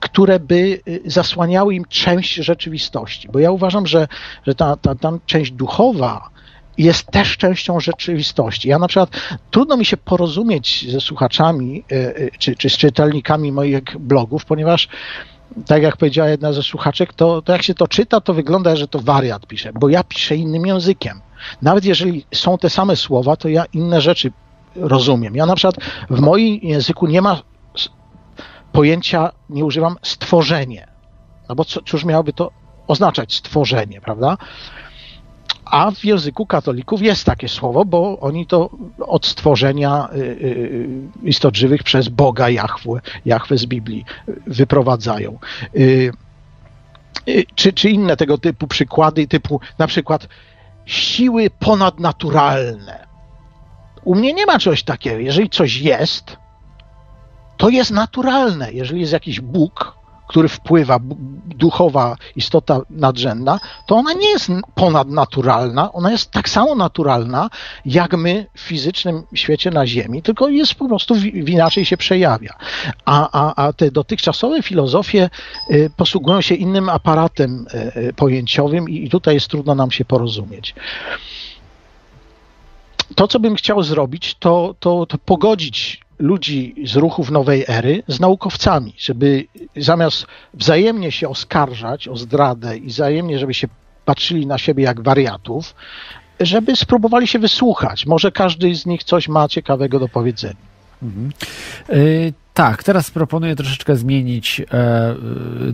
które 0.00 0.40
by 0.40 0.80
zasłaniały 1.04 1.74
im 1.74 1.84
część 1.88 2.34
rzeczywistości. 2.34 3.28
Bo 3.32 3.38
ja 3.38 3.50
uważam, 3.50 3.86
że, 3.86 4.08
że 4.46 4.54
ta, 4.54 4.76
ta, 4.76 4.94
ta 4.94 5.12
część 5.26 5.52
duchowa, 5.52 6.30
jest 6.78 7.06
też 7.06 7.36
częścią 7.36 7.80
rzeczywistości. 7.80 8.68
Ja 8.68 8.78
na 8.78 8.88
przykład 8.88 9.10
trudno 9.50 9.76
mi 9.76 9.84
się 9.84 9.96
porozumieć 9.96 10.90
ze 10.90 11.00
słuchaczami 11.00 11.84
e, 11.92 12.16
e, 12.16 12.30
czy, 12.38 12.56
czy 12.56 12.70
z 12.70 12.76
czytelnikami 12.76 13.52
moich 13.52 13.98
blogów, 13.98 14.44
ponieważ 14.44 14.88
tak 15.66 15.82
jak 15.82 15.96
powiedziała 15.96 16.28
jedna 16.28 16.52
ze 16.52 16.62
słuchaczek, 16.62 17.12
to, 17.12 17.42
to 17.42 17.52
jak 17.52 17.62
się 17.62 17.74
to 17.74 17.88
czyta, 17.88 18.20
to 18.20 18.34
wygląda, 18.34 18.76
że 18.76 18.88
to 18.88 18.98
wariat 18.98 19.46
pisze, 19.46 19.72
bo 19.72 19.88
ja 19.88 20.04
piszę 20.04 20.36
innym 20.36 20.66
językiem. 20.66 21.20
Nawet 21.62 21.84
jeżeli 21.84 22.26
są 22.34 22.58
te 22.58 22.70
same 22.70 22.96
słowa, 22.96 23.36
to 23.36 23.48
ja 23.48 23.64
inne 23.72 24.00
rzeczy 24.00 24.32
rozumiem. 24.76 25.36
Ja 25.36 25.46
na 25.46 25.54
przykład 25.54 25.76
w 26.10 26.20
moim 26.20 26.58
języku 26.62 27.06
nie 27.06 27.22
ma 27.22 27.42
pojęcia, 28.72 29.32
nie 29.50 29.64
używam 29.64 29.96
stworzenie. 30.02 30.88
No 31.48 31.54
bo 31.54 31.64
co, 31.64 31.80
cóż 31.82 32.04
miałoby 32.04 32.32
to 32.32 32.50
oznaczać 32.88 33.34
stworzenie, 33.34 34.00
prawda? 34.00 34.36
A 35.70 35.90
w 35.90 36.04
języku 36.04 36.46
katolików 36.46 37.02
jest 37.02 37.24
takie 37.24 37.48
słowo, 37.48 37.84
bo 37.84 38.20
oni 38.20 38.46
to 38.46 38.70
od 38.98 39.26
stworzenia 39.26 40.08
y, 40.12 40.16
y, 40.16 40.88
istot 41.22 41.56
żywych 41.56 41.82
przez 41.82 42.08
Boga 42.08 42.50
Jahwe, 42.50 43.00
Jahwe 43.24 43.58
z 43.58 43.66
Biblii 43.66 44.04
wyprowadzają. 44.46 45.38
Y, 45.76 46.12
czy, 47.54 47.72
czy 47.72 47.90
inne 47.90 48.16
tego 48.16 48.38
typu 48.38 48.66
przykłady, 48.66 49.26
typu 49.26 49.60
na 49.78 49.86
przykład 49.86 50.28
siły 50.86 51.50
ponadnaturalne. 51.50 53.06
U 54.04 54.14
mnie 54.14 54.32
nie 54.32 54.46
ma 54.46 54.58
czegoś 54.58 54.82
takiego. 54.82 55.18
Jeżeli 55.18 55.50
coś 55.50 55.76
jest, 55.76 56.36
to 57.56 57.68
jest 57.68 57.90
naturalne. 57.90 58.72
Jeżeli 58.72 59.00
jest 59.00 59.12
jakiś 59.12 59.40
Bóg, 59.40 59.97
który 60.28 60.48
wpływa, 60.48 60.98
duchowa 61.46 62.16
istota 62.36 62.80
nadrzędna, 62.90 63.60
to 63.86 63.96
ona 63.96 64.12
nie 64.12 64.28
jest 64.28 64.50
ponadnaturalna, 64.74 65.92
ona 65.92 66.10
jest 66.10 66.30
tak 66.30 66.48
samo 66.48 66.74
naturalna, 66.74 67.50
jak 67.84 68.16
my 68.16 68.46
w 68.54 68.60
fizycznym 68.60 69.22
świecie 69.34 69.70
na 69.70 69.86
Ziemi, 69.86 70.22
tylko 70.22 70.48
jest 70.48 70.74
po 70.74 70.88
prostu 70.88 71.14
w, 71.14 71.24
inaczej 71.24 71.84
się 71.84 71.96
przejawia. 71.96 72.54
A, 73.04 73.28
a, 73.32 73.66
a 73.66 73.72
te 73.72 73.90
dotychczasowe 73.90 74.62
filozofie 74.62 75.30
y, 75.70 75.90
posługują 75.96 76.40
się 76.40 76.54
innym 76.54 76.88
aparatem 76.88 77.66
y, 77.74 78.00
y, 78.00 78.12
pojęciowym 78.12 78.88
i, 78.88 79.04
i 79.04 79.10
tutaj 79.10 79.34
jest 79.34 79.48
trudno 79.48 79.74
nam 79.74 79.90
się 79.90 80.04
porozumieć 80.04 80.74
to, 83.14 83.28
co 83.28 83.40
bym 83.40 83.54
chciał 83.54 83.82
zrobić, 83.82 84.34
to, 84.34 84.74
to, 84.80 85.06
to 85.06 85.18
pogodzić 85.18 86.00
ludzi 86.18 86.74
z 86.84 86.96
ruchów 86.96 87.30
nowej 87.30 87.64
ery 87.68 88.02
z 88.08 88.20
naukowcami, 88.20 88.94
żeby 88.98 89.46
zamiast 89.76 90.26
wzajemnie 90.54 91.12
się 91.12 91.28
oskarżać 91.28 92.08
o 92.08 92.16
zdradę 92.16 92.76
i 92.76 92.86
wzajemnie, 92.86 93.38
żeby 93.38 93.54
się 93.54 93.68
patrzyli 94.04 94.46
na 94.46 94.58
siebie 94.58 94.84
jak 94.84 95.02
wariatów, 95.02 95.74
żeby 96.40 96.76
spróbowali 96.76 97.26
się 97.26 97.38
wysłuchać. 97.38 98.06
Może 98.06 98.32
każdy 98.32 98.74
z 98.74 98.86
nich 98.86 99.04
coś 99.04 99.28
ma 99.28 99.48
ciekawego 99.48 99.98
do 99.98 100.08
powiedzenia. 100.08 100.68
Mhm. 101.02 101.32
Y 101.90 102.32
tak, 102.54 102.82
teraz 102.82 103.10
proponuję 103.10 103.56
troszeczkę 103.56 103.96
zmienić 103.96 104.60
e, 104.60 105.14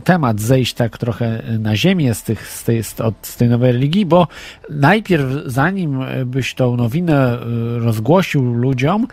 temat, 0.05 0.41
zejść 0.41 0.75
tak 0.75 0.99
trochę 0.99 1.43
na 1.59 1.77
ziemię 1.77 2.15
z, 2.15 2.23
tych, 2.23 2.49
z, 2.49 2.65
tej, 2.65 2.85
z, 2.85 3.01
od, 3.01 3.15
z 3.23 3.37
tej 3.37 3.49
nowej 3.49 3.73
religii, 3.73 4.07
bo 4.07 4.29
najpierw, 4.71 5.25
zanim 5.47 6.01
byś 6.27 6.55
tą 6.55 6.77
nowinę 6.77 7.33
e, 7.33 7.39
rozgłosił 7.79 8.55
ludziom, 8.55 9.07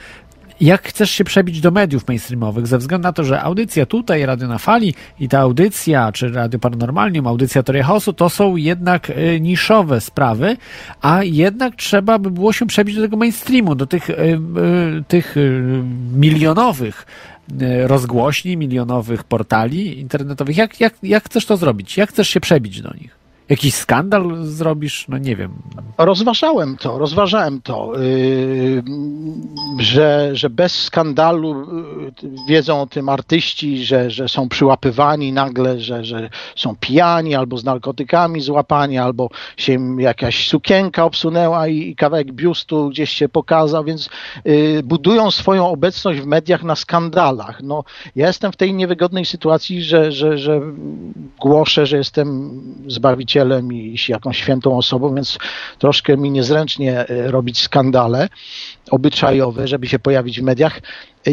jak 0.62 0.88
chcesz 0.88 1.12
się 1.12 1.24
przebić 1.24 1.62
do 1.62 1.72
mediów 1.72 2.08
mainstreamowych, 2.08 2.68
ze 2.68 2.78
względu 2.78 3.04
na 3.04 3.14
to, 3.14 3.24
że 3.24 3.42
audycja 3.42 3.86
tutaj, 3.86 4.26
Radio 4.26 4.48
na 4.48 4.58
Fali 4.58 4.94
i 5.20 5.30
ta 5.30 5.40
audycja, 5.40 6.12
czy 6.12 6.30
Radio 6.30 6.60
Paranormalnium, 6.60 7.28
audycja 7.28 7.64
Teoria 7.64 7.84
Chaosu, 7.84 8.14
to 8.14 8.30
są 8.30 8.56
jednak 8.56 9.10
y, 9.10 9.40
niszowe 9.42 10.02
sprawy, 10.02 10.58
a 11.02 11.24
jednak 11.24 11.76
trzeba 11.76 12.20
by 12.20 12.32
było 12.32 12.54
się 12.54 12.66
przebić 12.66 12.96
do 12.96 13.02
tego 13.02 13.18
mainstreamu, 13.18 13.76
do 13.76 13.86
tych, 13.88 14.10
y, 14.10 14.14
y, 14.14 15.04
tych 15.08 15.36
milionowych 16.14 17.06
rozgłośni, 17.86 18.58
milionowych 18.58 19.24
portali 19.24 20.00
internetowych. 20.00 20.58
Jak, 20.58 20.80
jak, 20.80 20.94
jak 21.04 21.24
chcesz 21.24 21.46
to 21.46 21.58
zrobić? 21.58 21.98
Jak 21.98 22.10
chcesz 22.10 22.30
się 22.30 22.40
przebić 22.40 22.82
do 22.82 22.94
nich? 23.02 23.21
Jakiś 23.52 23.74
skandal 23.74 24.36
zrobisz? 24.44 25.06
No 25.10 25.18
nie 25.18 25.36
wiem. 25.36 25.54
Rozważałem 25.98 26.78
to, 26.78 26.98
rozważałem 26.98 27.62
to, 27.62 27.92
yy, 28.00 28.84
że, 29.80 30.30
że 30.34 30.50
bez 30.50 30.84
skandalu 30.84 31.68
yy, 32.24 32.32
wiedzą 32.48 32.82
o 32.82 32.88
tym 32.88 33.10
artyści, 33.10 33.86
że, 33.86 34.12
że 34.12 34.30
są 34.30 34.50
przyłapywani 34.50 35.34
nagle, 35.34 35.80
że, 35.80 36.06
że 36.06 36.30
są 36.56 36.76
pijani 36.76 37.36
albo 37.36 37.58
z 37.58 37.64
narkotykami 37.64 38.42
złapani, 38.42 38.98
albo 38.98 39.30
się 39.58 40.02
jakaś 40.02 40.48
sukienka 40.48 41.06
obsunęła 41.06 41.68
i, 41.68 41.78
i 41.78 41.96
kawałek 41.96 42.32
biustu 42.32 42.90
gdzieś 42.90 43.10
się 43.10 43.30
pokazał, 43.30 43.84
więc 43.84 44.10
yy, 44.46 44.84
budują 44.84 45.32
swoją 45.32 45.68
obecność 45.70 46.20
w 46.20 46.26
mediach 46.26 46.64
na 46.64 46.76
skandalach. 46.76 47.64
No, 47.64 47.84
ja 48.16 48.28
jestem 48.28 48.52
w 48.52 48.58
tej 48.58 48.74
niewygodnej 48.74 49.26
sytuacji, 49.26 49.84
że, 49.84 50.12
że, 50.12 50.38
że 50.38 50.62
głoszę, 51.40 51.86
że 51.86 51.98
jestem 51.98 52.52
zbawicielem 52.88 53.41
Zbawicielem 53.42 53.74
i 53.74 53.98
jakąś 54.08 54.38
świętą 54.38 54.78
osobą, 54.78 55.16
więc 55.16 55.38
troszkę 55.80 56.18
mi 56.18 56.32
niezręcznie 56.32 57.08
e, 57.08 57.32
robić 57.32 57.62
skandale 57.62 58.30
obyczajowe, 58.92 59.68
żeby 59.68 59.88
się 59.88 60.00
pojawić 60.00 60.40
w 60.40 60.44
mediach. 60.44 60.82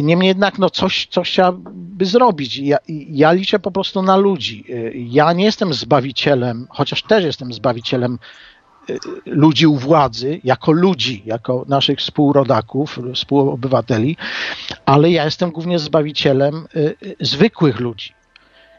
Niemniej 0.02 0.28
jednak 0.28 0.58
no 0.58 0.70
coś, 0.70 1.06
coś 1.10 1.30
trzeba 1.30 1.52
by 1.72 2.04
zrobić. 2.04 2.58
Ja, 2.58 2.78
ja 3.10 3.32
liczę 3.32 3.58
po 3.58 3.70
prostu 3.70 4.02
na 4.02 4.16
ludzi. 4.16 4.64
E, 4.68 4.74
ja 4.94 5.32
nie 5.32 5.44
jestem 5.44 5.74
zbawicielem, 5.74 6.66
chociaż 6.70 7.02
też 7.02 7.24
jestem 7.24 7.52
zbawicielem 7.52 8.18
e, 8.90 8.94
ludzi 9.26 9.66
u 9.66 9.76
władzy, 9.76 10.40
jako 10.44 10.72
ludzi, 10.72 11.22
jako 11.26 11.64
naszych 11.68 11.98
współrodaków, 11.98 12.98
współobywateli, 13.14 14.16
ale 14.86 15.10
ja 15.10 15.24
jestem 15.24 15.50
głównie 15.50 15.78
zbawicielem 15.78 16.66
zwykłych 17.20 17.80
ludzi 17.80 18.17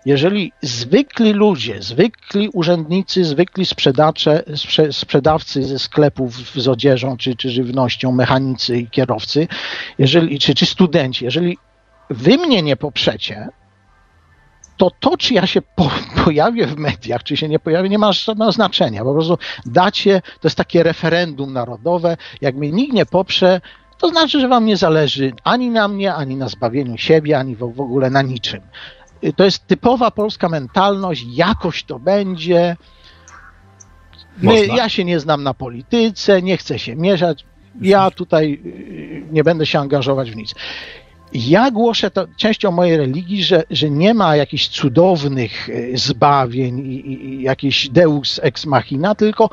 jeżeli 0.05 0.51
zwykli 0.61 1.34
ludzie, 1.34 1.81
zwykli 1.81 2.49
urzędnicy, 2.53 3.26
zwykli 3.26 3.65
sprzedacze, 3.65 4.43
sprze, 4.55 4.93
sprzedawcy 4.93 5.63
ze 5.63 5.80
sklepów 5.80 6.35
z 6.35 6.67
odzieżą 6.67 7.17
czy, 7.17 7.35
czy 7.35 7.49
żywnością, 7.49 8.11
mechanicy 8.11 8.77
i 8.77 8.89
kierowcy, 8.89 9.47
jeżeli, 9.97 10.39
czy, 10.39 10.55
czy 10.55 10.65
studenci, 10.65 11.26
jeżeli 11.26 11.57
wy 12.09 12.38
mnie 12.38 12.61
nie 12.61 12.76
poprzecie, 12.76 13.49
to 14.77 14.91
to, 14.99 15.17
czy 15.17 15.34
ja 15.34 15.47
się 15.47 15.61
po, 15.61 15.91
pojawię 16.26 16.67
w 16.67 16.77
mediach, 16.77 17.23
czy 17.23 17.38
się 17.38 17.47
nie 17.47 17.59
pojawię, 17.59 17.89
nie 17.89 17.99
ma 17.99 18.13
żadnego 18.13 18.51
znaczenia. 18.51 19.03
Po 19.03 19.13
prostu 19.13 19.38
dacie, 19.65 20.21
to 20.21 20.47
jest 20.47 20.57
takie 20.57 20.84
referendum 20.84 21.53
narodowe, 21.53 22.17
jak 22.41 22.55
mnie 22.55 22.71
nikt 22.71 22.93
nie 22.93 23.05
poprze, 23.05 23.61
to 23.97 24.09
znaczy, 24.09 24.39
że 24.39 24.47
wam 24.47 24.65
nie 24.65 24.77
zależy 24.77 25.31
ani 25.43 25.69
na 25.69 25.88
mnie, 25.88 26.13
ani 26.13 26.35
na 26.35 26.49
zbawieniu 26.49 26.97
siebie, 26.97 27.39
ani 27.39 27.55
w, 27.55 27.59
w 27.59 27.81
ogóle 27.81 28.09
na 28.09 28.21
niczym 28.21 28.61
to 29.35 29.45
jest 29.45 29.67
typowa 29.67 30.11
polska 30.11 30.49
mentalność, 30.49 31.25
jakoś 31.29 31.83
to 31.83 31.99
będzie. 31.99 32.77
My, 34.41 34.65
ja 34.65 34.89
się 34.89 35.05
nie 35.05 35.19
znam 35.19 35.43
na 35.43 35.53
polityce, 35.53 36.41
nie 36.41 36.57
chcę 36.57 36.79
się 36.79 36.95
mieszać, 36.95 37.45
ja 37.81 38.11
tutaj 38.11 38.61
y, 38.65 39.23
nie 39.31 39.43
będę 39.43 39.65
się 39.65 39.79
angażować 39.79 40.31
w 40.31 40.35
nic. 40.35 40.55
Ja 41.34 41.72
głoszę 41.72 42.11
to 42.11 42.27
częścią 42.38 42.72
mojej 42.72 42.97
religii, 42.97 43.43
że, 43.43 43.64
że 43.69 43.89
nie 43.89 44.14
ma 44.14 44.35
jakichś 44.35 44.68
cudownych 44.68 45.69
y, 45.69 45.91
zbawień 45.95 46.80
i, 46.80 47.11
i, 47.11 47.41
jakiś 47.41 47.89
deus 47.89 48.39
ex 48.43 48.65
machina, 48.65 49.15
tylko 49.15 49.49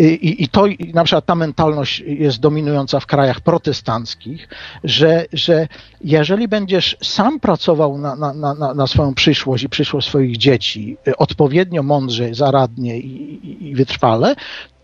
y, 0.00 0.10
i, 0.14 0.42
i 0.42 0.48
to 0.48 0.66
i 0.66 0.92
na 0.94 1.04
przykład 1.04 1.26
ta 1.26 1.34
mentalność 1.34 2.00
jest 2.06 2.40
dominująca 2.40 3.00
w 3.00 3.06
krajach 3.06 3.40
protestanckich, 3.40 4.48
że, 4.84 5.24
że 5.32 5.68
jeżeli 6.00 6.48
będziesz 6.48 6.96
sam 7.02 7.40
pracował 7.40 7.98
na, 7.98 8.16
na, 8.16 8.34
na, 8.34 8.74
na 8.74 8.86
swoją 8.86 9.14
przyszłość 9.14 9.64
i 9.64 9.68
przyszłość 9.68 10.08
swoich 10.08 10.36
dzieci 10.36 10.96
y, 11.08 11.16
odpowiednio 11.16 11.82
mądrze, 11.82 12.34
zaradnie 12.34 12.98
i, 12.98 13.68
i 13.68 13.74
wytrwale, 13.74 14.36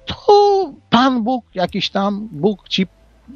to 0.06 0.72
Pan 0.90 1.22
Bóg, 1.22 1.44
jakiś 1.54 1.90
tam 1.90 2.28
Bóg 2.32 2.68
ci 2.68 2.86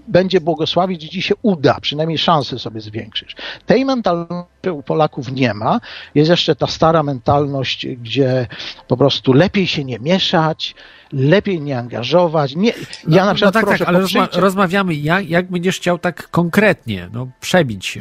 będzie 0.08 0.40
błogosławić 0.40 1.04
i 1.04 1.08
ci 1.08 1.22
się 1.22 1.34
uda, 1.42 1.76
przynajmniej 1.80 2.18
szanse 2.18 2.58
sobie 2.58 2.80
zwiększysz. 2.80 3.34
Tej 3.66 3.84
mentalności 3.84 4.70
u 4.72 4.82
Polaków 4.82 5.32
nie 5.32 5.54
ma. 5.54 5.80
Jest 6.14 6.30
jeszcze 6.30 6.56
ta 6.56 6.66
stara 6.66 7.02
mentalność, 7.02 7.86
gdzie 7.86 8.46
po 8.88 8.96
prostu 8.96 9.32
lepiej 9.32 9.66
się 9.66 9.84
nie 9.84 9.98
mieszać, 9.98 10.74
lepiej 11.12 11.60
nie 11.60 11.78
angażować. 11.78 12.56
Nie, 12.56 12.72
ja 13.08 13.24
na 13.24 13.34
przykład 13.34 13.54
no 13.54 13.60
tak, 13.60 13.66
proszę, 13.68 13.78
tak, 13.78 13.88
ale 13.88 14.00
rozma 14.00 14.28
rozmawiamy, 14.32 14.94
jak, 14.94 15.30
jak 15.30 15.50
będziesz 15.50 15.76
chciał 15.76 15.98
tak 15.98 16.30
konkretnie 16.30 17.08
no, 17.12 17.28
przebić 17.40 17.86
się 17.86 18.00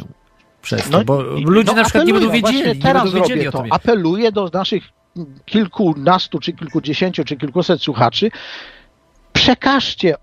przez 0.61 0.83
to, 0.89 0.97
No 0.97 1.03
bo 1.03 1.35
i- 1.35 1.43
ludzie 1.43 1.71
no 1.71 1.77
na 1.77 1.83
przykład 1.83 2.05
nie 2.07 2.13
będą 2.13 2.27
apeluję, 2.27 2.41
wiedzieli, 2.43 2.63
właśnie 2.63 2.79
nie 2.79 2.81
teraz 2.81 3.03
będą 3.03 3.27
wiedzieli 3.27 3.51
to. 3.51 3.63
Apeluję 3.69 4.31
do 4.31 4.49
naszych 4.53 4.83
kilkunastu, 5.45 6.39
czy 6.39 6.53
kilkudziesięciu, 6.53 7.23
czy 7.23 7.37
kilkuset 7.37 7.81
słuchaczy, 7.81 8.31
przekażcie 9.33 10.15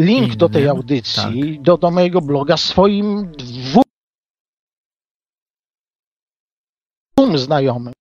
link 0.00 0.36
do 0.36 0.48
tej 0.48 0.62
Innym, 0.62 0.76
audycji, 0.76 1.60
do, 1.60 1.76
do 1.76 1.90
mojego 1.90 2.20
bloga 2.20 2.56
swoim 2.56 3.32
dwóm 3.32 3.84
znajomym. 7.38 7.92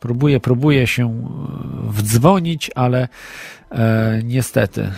Próbuję, 0.00 0.40
próbuję 0.40 0.86
się 0.86 1.06
e, 1.06 1.92
wdzwonić, 1.92 2.70
ale 2.74 3.08
e, 3.70 4.20
niestety 4.24 4.82
e, 4.82 4.92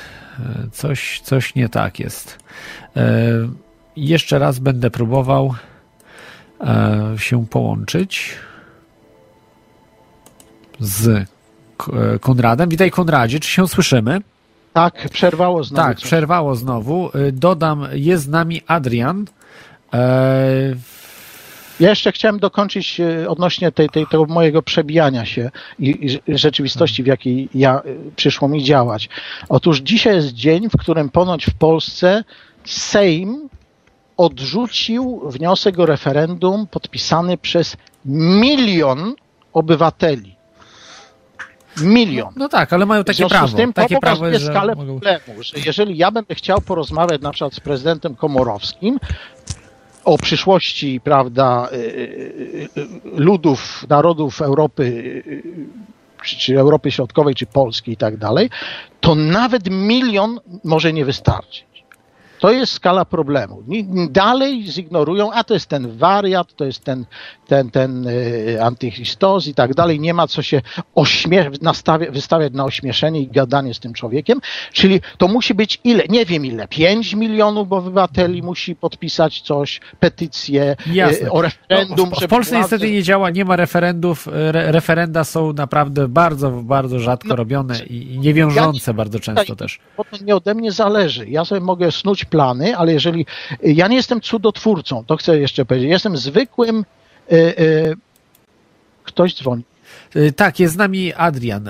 coś, 0.72 1.20
coś 1.20 1.54
nie 1.54 1.68
tak 1.68 2.00
jest. 2.00 2.38
E, 2.96 3.30
jeszcze 3.96 4.38
raz 4.38 4.58
będę 4.58 4.90
próbował 4.90 5.54
e, 6.60 7.14
się 7.18 7.46
połączyć 7.46 8.36
z 10.80 11.28
Konradem. 12.20 12.69
Witaj 12.69 12.90
Konradzie, 12.90 13.40
czy 13.40 13.48
się 13.48 13.69
słyszymy? 13.69 14.20
Tak, 14.73 15.09
przerwało 15.12 15.65
znowu. 15.65 15.82
Tak, 15.89 15.98
coś. 15.98 16.05
przerwało 16.05 16.55
znowu. 16.57 17.11
Y, 17.15 17.32
Dodam, 17.32 17.86
jest 17.93 18.24
z 18.24 18.28
nami 18.28 18.62
Adrian. 18.66 19.24
E, 19.94 20.74
Ja 21.81 21.90
jeszcze 21.90 22.12
chciałem 22.12 22.39
dokończyć 22.39 23.01
e, 23.01 23.28
odnośnie 23.28 23.73
tej, 23.73 23.89
tej, 23.89 24.07
tego 24.07 24.24
mojego 24.27 24.62
przebijania 24.62 25.24
się 25.24 25.51
i, 25.78 26.19
i 26.27 26.39
rzeczywistości, 26.39 27.02
w 27.02 27.07
jakiej 27.07 27.48
ja 27.55 27.78
e, 27.78 27.82
przyszło 28.16 28.48
mi 28.48 28.65
działać. 28.65 29.09
Otóż 29.48 29.78
dzisiaj 29.81 30.15
jest 30.15 30.32
dzień, 30.32 30.69
w 30.70 30.77
którym 30.81 31.09
ponoć 31.09 31.47
w 31.47 31.55
Polsce 31.55 32.24
Sejm 32.65 33.48
odrzucił 34.16 35.23
wniosek 35.27 35.78
o 35.78 35.86
referendum 35.86 36.66
podpisany 36.66 37.39
przez 37.39 37.77
milion 38.05 39.15
obywateli. 39.52 40.39
Milion. 41.82 42.32
no 42.36 42.48
tak, 42.48 42.72
ale 42.72 42.86
mają 42.86 43.02
W 43.02 43.06
takie 43.06 43.16
związku 43.16 43.38
prawo. 43.38 43.48
z 43.48 43.55
tym 43.55 43.72
to 43.72 43.82
takie 43.82 43.98
prawo, 43.98 44.16
pokazuje 44.16 44.38
że 44.38 44.47
skalę 44.47 44.74
mogą... 44.74 45.01
problemu, 45.01 45.42
że 45.42 45.56
jeżeli 45.66 45.97
ja 45.97 46.10
będę 46.10 46.34
chciał 46.34 46.60
porozmawiać 46.60 47.20
na 47.20 47.30
przykład 47.30 47.55
z 47.55 47.60
prezydentem 47.60 48.14
Komorowskim 48.14 48.98
o 50.05 50.18
przyszłości, 50.18 51.01
prawda, 51.05 51.68
y, 51.72 51.76
y, 51.76 52.68
y, 52.76 52.86
ludów, 53.14 53.84
narodów 53.88 54.42
Europy, 54.42 55.22
czy, 56.24 56.59
Europy 56.59 56.90
Środkowej, 56.90 57.34
czy 57.34 57.47
Polski 57.47 57.92
i 57.92 57.97
tak 57.97 58.16
dalej, 58.16 58.51
to 59.01 59.14
nawet 59.14 59.70
milion 59.70 60.40
może 60.64 60.92
nie 60.92 61.05
wystarczyć. 61.05 61.69
To 62.40 62.52
jest 62.52 62.72
skala 62.72 63.04
problemu. 63.04 63.62
Dalej 64.10 64.66
zignorują, 64.70 65.32
a 65.32 65.44
to 65.44 65.54
jest 65.54 65.66
ten 65.66 65.96
wariat, 65.98 66.54
to 66.56 66.64
jest 66.64 66.84
ten, 66.84 67.04
ten, 67.46 67.70
ten 67.70 68.06
y, 68.08 68.58
antychristos 68.62 69.46
i 69.46 69.54
tak 69.54 69.74
dalej. 69.74 70.00
Nie 70.00 70.14
ma 70.14 70.26
co 70.26 70.42
się 70.42 70.62
ośmie- 70.96 71.50
nastawia- 71.62 72.10
wystawiać 72.12 72.52
na 72.52 72.64
ośmieszenie 72.64 73.20
i 73.20 73.26
gadanie 73.28 73.74
z 73.74 73.80
tym 73.80 73.92
człowiekiem. 73.92 74.40
Czyli 74.72 75.00
to 75.18 75.28
musi 75.28 75.54
być 75.54 75.80
ile? 75.84 76.04
Nie 76.08 76.26
wiem 76.26 76.46
ile. 76.46 76.68
5 76.68 77.14
milionów 77.14 77.72
obywateli 77.72 78.42
musi 78.42 78.76
podpisać 78.76 79.40
coś, 79.40 79.80
petycję 80.00 80.76
y, 81.22 81.30
o 81.30 81.42
referendum. 81.42 82.10
No, 82.10 82.26
w, 82.26 82.28
Polsce 82.30 82.56
władze- 82.56 82.58
niestety 82.58 82.90
nie 82.92 83.02
działa, 83.02 83.30
nie 83.30 83.44
ma 83.44 83.56
referendów. 83.56 84.28
Re, 84.32 84.72
referenda 84.72 85.24
są 85.24 85.52
naprawdę 85.52 86.08
bardzo, 86.08 86.50
bardzo 86.50 86.98
rzadko 86.98 87.28
No, 87.28 87.36
robione 87.36 87.78
i, 87.84 88.18
niewiążące 88.18 88.94
bardzo 88.94 89.20
często 89.20 89.56
też. 89.56 89.78
bo 89.96 90.04
to 90.04 90.16
nie 90.24 90.36
ode 90.36 90.54
mnie 90.54 90.72
zależy. 90.72 91.28
Ja 91.28 91.44
sobie 91.44 91.60
mogę 91.60 91.92
snuć 91.92 92.24
plany, 92.31 92.77
ale 92.77 92.93
jeżeli 92.93 93.27
ja 93.62 93.89
nie 93.89 93.97
jestem 93.97 94.20
cudotwórcą, 94.20 95.05
to 95.05 95.16
chcę 95.16 95.39
jeszcze 95.39 95.65
powiedzieć, 95.65 95.90
jestem 95.90 96.16
zwykłym. 96.16 96.85
Y, 97.32 97.36
y, 97.36 97.97
ktoś 99.05 99.35
dzwoni. 99.35 99.62
Y, 100.16 100.32
Tak, 100.32 100.61
jest 100.61 100.74
z 100.74 100.77
nami 100.77 101.15
Adrian. 101.15 101.69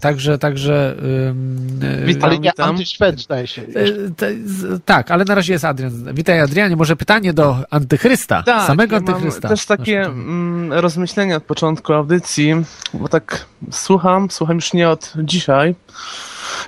Także, 0.00 0.38
także. 0.38 0.96
y, 2.12 2.18
ale 2.22 2.38
nie 2.38 2.60
antyszwed 2.60 3.20
zdaje 3.20 3.46
się. 3.46 3.62
Tak, 4.84 5.10
ale 5.10 5.24
na 5.24 5.34
razie 5.34 5.52
jest 5.52 5.64
Adrian. 5.64 6.14
Witaj 6.14 6.40
Adrianie, 6.40 6.76
może 6.76 6.96
pytanie 6.96 7.32
do 7.32 7.56
antychrysta, 7.70 8.42
Tak, 8.42 8.66
samego 8.66 8.96
ja 8.96 9.00
mam 9.00 9.14
antychrysta. 9.14 9.48
też 9.48 9.66
takie 9.66 10.00
mm, 10.02 10.72
rozmyślenia 10.72 11.36
od 11.36 11.44
początku 11.44 11.92
audycji, 11.92 12.54
bo 12.94 13.08
tak 13.08 13.46
słucham, 13.70 14.30
słucham 14.30 14.56
już 14.56 14.72
nie 14.72 14.88
od 14.88 15.12
dzisiaj. 15.16 15.74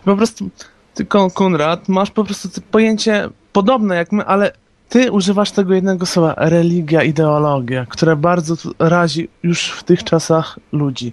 Po 0.05 0.17
prostu 0.17 0.51
ty, 0.95 1.05
Kon- 1.05 1.31
Konrad, 1.31 1.89
masz 1.89 2.11
po 2.11 2.25
prostu 2.25 2.49
pojęcie 2.71 3.29
podobne 3.53 3.97
jak 3.97 4.13
my, 4.13 4.25
ale 4.25 4.53
ty 4.89 5.13
używasz 5.13 5.51
tego 5.51 5.75
jednego 5.75 6.07
słowa, 6.07 6.35
religia, 6.37 7.03
ideologia, 7.03 7.87
które 7.87 8.17
bardzo 8.17 8.55
razi 8.79 9.29
już 9.43 9.71
w 9.71 9.83
tych 9.83 10.05
czasach 10.05 10.59
ludzi. 10.73 11.13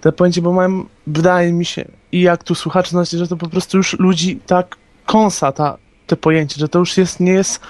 Te 0.00 0.12
pojęcie, 0.12 0.42
bo 0.42 0.52
mają, 0.52 0.84
wydaje 1.06 1.52
mi 1.52 1.64
się, 1.64 1.84
i 2.12 2.20
jak 2.20 2.44
tu 2.44 2.54
słuchacze 2.54 2.90
znacie, 2.90 3.18
że 3.18 3.28
to 3.28 3.36
po 3.36 3.48
prostu 3.48 3.76
już 3.76 3.98
ludzi 3.98 4.40
tak 4.46 4.76
kąsa 5.06 5.52
ta, 5.52 5.76
te 6.06 6.16
pojęcie, 6.16 6.60
że 6.60 6.68
to 6.68 6.78
już 6.78 6.96
jest, 6.96 7.20
nie 7.20 7.32
jest 7.32 7.60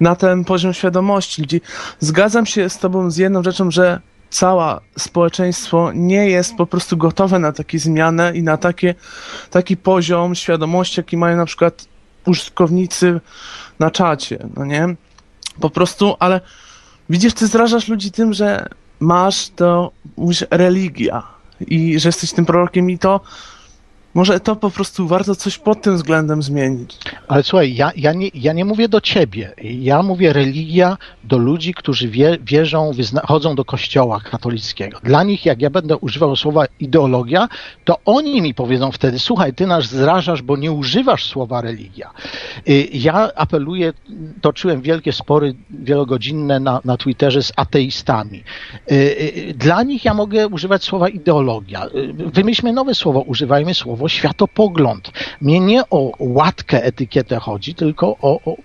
na 0.00 0.16
ten 0.16 0.44
poziom 0.44 0.72
świadomości 0.74 1.42
ludzi. 1.42 1.60
Zgadzam 1.98 2.46
się 2.46 2.68
z 2.68 2.78
tobą 2.78 3.10
z 3.10 3.16
jedną 3.16 3.42
rzeczą, 3.42 3.70
że 3.70 4.00
całe 4.30 4.80
społeczeństwo 4.98 5.90
nie 5.94 6.30
jest 6.30 6.56
po 6.56 6.66
prostu 6.66 6.96
gotowe 6.96 7.38
na 7.38 7.52
takie 7.52 7.78
zmiany 7.78 8.32
i 8.34 8.42
na 8.42 8.56
takie, 8.56 8.94
taki 9.50 9.76
poziom 9.76 10.34
świadomości, 10.34 11.00
jaki 11.00 11.16
mają 11.16 11.36
na 11.36 11.46
przykład 11.46 11.84
użytkownicy 12.26 13.20
na 13.78 13.90
czacie, 13.90 14.38
no 14.56 14.64
nie? 14.64 14.96
Po 15.60 15.70
prostu, 15.70 16.16
ale 16.18 16.40
widzisz, 17.10 17.34
ty 17.34 17.46
zrażasz 17.46 17.88
ludzi 17.88 18.12
tym, 18.12 18.32
że 18.32 18.66
masz 19.00 19.48
to, 19.48 19.92
mówisz, 20.16 20.44
religia 20.50 21.22
i 21.66 22.00
że 22.00 22.08
jesteś 22.08 22.32
tym 22.32 22.46
prorokiem 22.46 22.90
i 22.90 22.98
to 22.98 23.20
może 24.14 24.40
to 24.40 24.56
po 24.56 24.70
prostu 24.70 25.06
warto 25.06 25.34
coś 25.34 25.58
pod 25.58 25.82
tym 25.82 25.96
względem 25.96 26.42
zmienić. 26.42 26.98
Ale 27.28 27.42
słuchaj, 27.42 27.74
ja, 27.74 27.92
ja, 27.96 28.12
nie, 28.12 28.28
ja 28.34 28.52
nie 28.52 28.64
mówię 28.64 28.88
do 28.88 29.00
ciebie. 29.00 29.52
Ja 29.62 30.02
mówię 30.02 30.32
religia 30.32 30.96
do 31.24 31.38
ludzi, 31.38 31.74
którzy 31.74 32.08
wie, 32.08 32.38
wierzą, 32.42 32.92
wyzna, 32.92 33.20
chodzą 33.24 33.54
do 33.54 33.64
kościoła 33.64 34.20
katolickiego. 34.20 34.98
Dla 35.02 35.22
nich, 35.22 35.46
jak 35.46 35.62
ja 35.62 35.70
będę 35.70 35.96
używał 35.96 36.36
słowa 36.36 36.64
ideologia, 36.80 37.48
to 37.84 37.98
oni 38.04 38.42
mi 38.42 38.54
powiedzą 38.54 38.92
wtedy, 38.92 39.18
słuchaj, 39.18 39.54
ty 39.54 39.66
nas 39.66 39.84
zrażasz, 39.86 40.42
bo 40.42 40.56
nie 40.56 40.72
używasz 40.72 41.24
słowa 41.24 41.60
religia. 41.60 42.10
Y, 42.68 42.88
Ja 42.92 43.30
apeluję, 43.34 43.92
toczyłem 44.40 44.80
wielkie 44.80 45.12
spory 45.12 45.54
wielogodzinne 45.70 46.60
na, 46.60 46.80
na 46.84 46.96
Twitterze 46.96 47.42
z 47.42 47.52
ateistami. 47.56 48.44
Y, 48.92 48.94
y, 48.94 49.54
Dla 49.56 49.82
nich 49.82 50.04
ja 50.04 50.14
mogę 50.14 50.48
używać 50.48 50.84
słowa 50.84 51.08
ideologia. 51.08 51.86
Wymyślmy 52.14 52.72
nowe 52.72 52.94
słowo, 52.94 53.20
używajmy 53.20 53.74
słowo 54.00 54.08
światopogląd. 54.08 55.12
Mnie 55.40 55.60
nie 55.60 55.82
o 55.90 56.12
łatkę, 56.18 56.84
etykietę 56.84 57.38
chodzi, 57.38 57.74
tylko 57.74 58.16
o, 58.22 58.40
o 58.44 58.56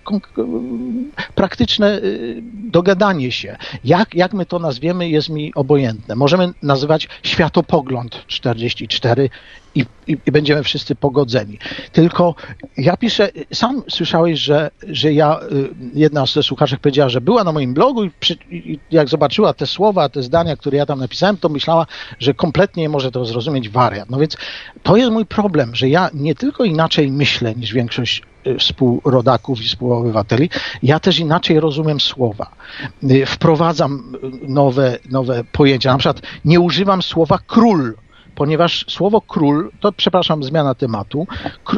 praktyczne 1.34 1.98
y, 1.98 2.42
dogadanie 2.52 3.32
się. 3.32 3.56
Jak, 3.84 4.14
jak 4.14 4.34
my 4.34 4.46
to 4.46 4.58
nazwiemy, 4.58 5.08
jest 5.08 5.28
mi 5.28 5.54
obojętne. 5.54 6.16
Możemy 6.16 6.52
nazywać 6.62 7.08
światopogląd 7.22 8.24
44 8.26 9.30
i, 9.76 9.84
i, 10.06 10.16
i 10.26 10.32
będziemy 10.32 10.62
wszyscy 10.62 10.94
pogodzeni. 10.94 11.58
Tylko 11.92 12.34
ja 12.76 12.96
piszę, 12.96 13.28
sam 13.52 13.82
słyszałeś, 13.88 14.40
że, 14.40 14.70
że 14.88 15.12
ja, 15.12 15.40
y, 15.52 15.68
jedna 15.94 16.26
ze 16.26 16.42
słuchaczek 16.42 16.80
powiedziała, 16.80 17.08
że 17.08 17.20
była 17.20 17.44
na 17.44 17.52
moim 17.52 17.74
blogu 17.74 18.04
i, 18.04 18.10
przy, 18.20 18.34
i 18.50 18.78
jak 18.90 19.08
zobaczyła 19.08 19.52
te 19.52 19.66
słowa, 19.66 20.08
te 20.08 20.22
zdania, 20.22 20.56
które 20.56 20.78
ja 20.78 20.86
tam 20.86 20.98
napisałem, 20.98 21.36
to 21.36 21.48
myślała, 21.48 21.86
że 22.18 22.34
kompletnie 22.34 22.82
nie 22.82 22.88
może 22.88 23.10
to 23.10 23.24
zrozumieć 23.24 23.68
wariat. 23.68 24.10
No 24.10 24.18
więc 24.18 24.36
to 24.82 24.96
jest 24.96 25.10
mój 25.10 25.26
problem, 25.26 25.74
że 25.74 25.88
ja 25.88 26.10
nie 26.14 26.34
tylko 26.34 26.64
inaczej 26.64 27.10
myślę 27.10 27.54
niż 27.54 27.72
większość 27.72 28.22
y, 28.46 28.58
współrodaków 28.58 29.60
i 29.60 29.64
współobywateli, 29.64 30.50
ja 30.82 31.00
też 31.00 31.18
inaczej 31.18 31.60
rozumiem 31.60 32.00
słowa. 32.00 32.50
Y, 33.04 33.26
Wprowadzam 33.26 34.12
nowe, 34.48 34.98
nowe 35.10 35.44
pojęcia. 35.52 35.92
Na 35.92 35.98
przykład 35.98 36.22
nie 36.44 36.60
używam 36.60 37.02
słowa 37.02 37.38
król, 37.46 37.94
ponieważ 38.36 38.84
słowo 38.88 39.20
król, 39.20 39.70
to 39.80 39.92
przepraszam, 39.92 40.44
zmiana 40.44 40.74
tematu, 40.74 41.26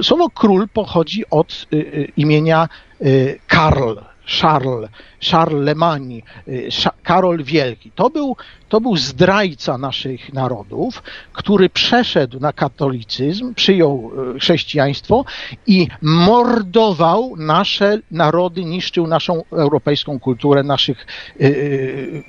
słowo 0.02 0.30
król 0.30 0.68
pochodzi 0.68 1.24
od 1.30 1.66
y, 1.72 1.76
y, 1.76 2.12
imienia 2.16 2.68
y, 3.00 3.40
Karl, 3.46 3.94
Charles, 4.26 4.90
Charlemagne, 5.20 6.22
y, 6.48 6.68
Karol 7.02 7.42
Wielki. 7.44 7.90
To 7.94 8.10
był, 8.10 8.36
to 8.68 8.80
był 8.80 8.96
zdrajca 8.96 9.78
naszych 9.78 10.32
narodów, 10.32 11.02
który 11.32 11.68
przeszedł 11.68 12.40
na 12.40 12.52
katolicyzm, 12.52 13.54
przyjął 13.54 14.10
y, 14.36 14.40
chrześcijaństwo 14.40 15.24
i 15.66 15.88
mordował 16.02 17.34
nasze 17.36 17.98
narody, 18.10 18.64
niszczył 18.64 19.06
naszą 19.06 19.42
europejską 19.52 20.20
kulturę, 20.20 20.62
naszych 20.62 21.06
y, 21.40 22.22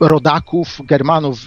rodaków, 0.00 0.80
Germanów, 0.84 1.38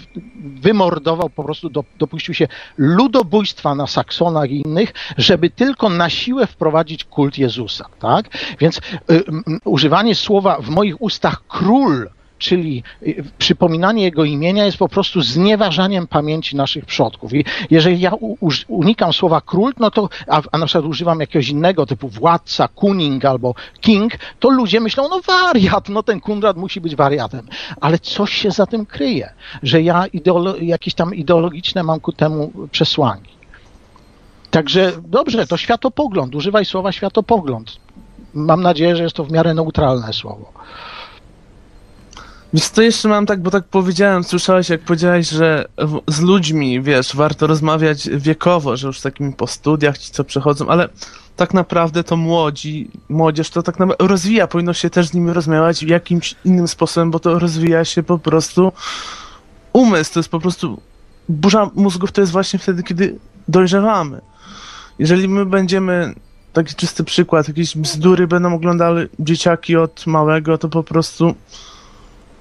wymordował, 0.61 1.29
po 1.29 1.43
prostu 1.43 1.69
do, 1.69 1.83
dopuścił 1.97 2.33
się 2.33 2.47
ludobójstwa 2.77 3.75
na 3.75 3.87
Saksonach 3.87 4.49
i 4.49 4.61
innych, 4.65 4.93
żeby 5.17 5.49
tylko 5.49 5.89
na 5.89 6.09
siłę 6.09 6.47
wprowadzić 6.47 7.03
kult 7.03 7.37
Jezusa, 7.37 7.85
tak? 7.99 8.29
Więc 8.59 8.81
używanie 9.65 10.15
słowa 10.15 10.58
w 10.59 10.69
moich 10.69 11.01
ustach 11.01 11.41
król, 11.47 12.09
czyli 12.37 12.83
y, 13.07 13.23
przypominanie 13.37 14.03
jego 14.03 14.23
imienia 14.23 14.65
jest 14.65 14.77
po 14.77 14.89
prostu 14.89 15.21
znieważaniem 15.21 16.07
pamięci 16.07 16.55
naszych 16.55 16.85
przodków. 16.85 17.33
I 17.33 17.45
jeżeli 17.69 17.99
ja 17.99 18.11
unikam 18.67 19.13
słowa 19.13 19.41
król, 19.41 19.73
no 19.79 19.91
to, 19.91 20.09
a, 20.27 20.41
a 20.51 20.57
na 20.57 20.65
przykład 20.65 20.85
używam 20.85 21.19
jakiegoś 21.19 21.49
innego 21.49 21.85
typu 21.85 22.09
władca, 22.09 22.67
kuning 22.67 23.25
albo 23.25 23.55
king, 23.81 24.13
to 24.39 24.49
ludzie 24.49 24.79
myślą, 24.79 25.09
no 25.09 25.21
wariat, 25.27 25.89
no 25.89 26.03
ten 26.03 26.19
Kunrad 26.19 26.57
musi 26.57 26.81
być 26.81 26.95
wariatem. 26.95 27.47
Ale 27.81 27.99
coś 27.99 28.33
się 28.33 28.51
za 28.51 28.65
tym 28.65 28.85
kryje, 28.85 29.33
że 29.63 29.81
ja 29.81 30.05
ideolo- 30.13 30.63
jakieś 30.63 30.93
tam 30.93 31.15
ideologiczne 31.15 31.83
mam 31.83 31.99
ku 31.99 32.11
temu 32.11 32.51
przesłanki. 32.71 33.39
Także 34.51 34.91
dobrze, 35.07 35.47
to 35.47 35.57
światopogląd, 35.57 36.35
używaj 36.35 36.65
słowa 36.65 36.91
światopogląd. 36.91 37.77
Mam 38.39 38.61
nadzieję, 38.61 38.95
że 38.95 39.03
jest 39.03 39.15
to 39.15 39.23
w 39.23 39.31
miarę 39.31 39.53
neutralne 39.53 40.13
słowo. 40.13 40.51
Więc 42.53 42.71
to 42.71 42.81
jeszcze 42.81 43.09
mam 43.09 43.25
tak, 43.25 43.41
bo 43.41 43.51
tak 43.51 43.63
powiedziałem, 43.63 44.23
słyszałeś 44.23 44.69
jak 44.69 44.81
powiedziałeś, 44.81 45.29
że 45.29 45.65
z 46.07 46.21
ludźmi, 46.21 46.81
wiesz, 46.81 47.15
warto 47.15 47.47
rozmawiać 47.47 48.09
wiekowo, 48.09 48.77
że 48.77 48.87
już 48.87 49.01
takimi 49.01 49.33
po 49.33 49.47
studiach 49.47 49.97
ci 49.97 50.11
co 50.11 50.23
przechodzą, 50.23 50.67
ale 50.67 50.89
tak 51.35 51.53
naprawdę 51.53 52.03
to 52.03 52.17
młodzi, 52.17 52.89
młodzież 53.09 53.49
to 53.49 53.63
tak 53.63 53.79
naprawdę 53.79 54.07
rozwija, 54.07 54.47
powinno 54.47 54.73
się 54.73 54.89
też 54.89 55.07
z 55.07 55.13
nimi 55.13 55.33
rozmawiać 55.33 55.83
jakimś 55.83 56.35
innym 56.45 56.67
sposobem, 56.67 57.11
bo 57.11 57.19
to 57.19 57.39
rozwija 57.39 57.85
się 57.85 58.03
po 58.03 58.19
prostu 58.19 58.71
umysł, 59.73 60.13
to 60.13 60.19
jest 60.19 60.29
po 60.29 60.39
prostu 60.39 60.81
burza 61.29 61.69
mózgów 61.75 62.11
to 62.11 62.21
jest 62.21 62.31
właśnie 62.31 62.59
wtedy, 62.59 62.83
kiedy 62.83 63.19
dojrzewamy. 63.47 64.21
Jeżeli 64.99 65.27
my 65.27 65.45
będziemy, 65.45 66.13
taki 66.53 66.75
czysty 66.75 67.03
przykład, 67.03 67.47
jakieś 67.47 67.77
bzdury 67.77 68.27
będą 68.27 68.53
oglądały 68.53 69.09
dzieciaki 69.19 69.75
od 69.75 70.07
małego, 70.07 70.57
to 70.57 70.69
po 70.69 70.83
prostu 70.83 71.35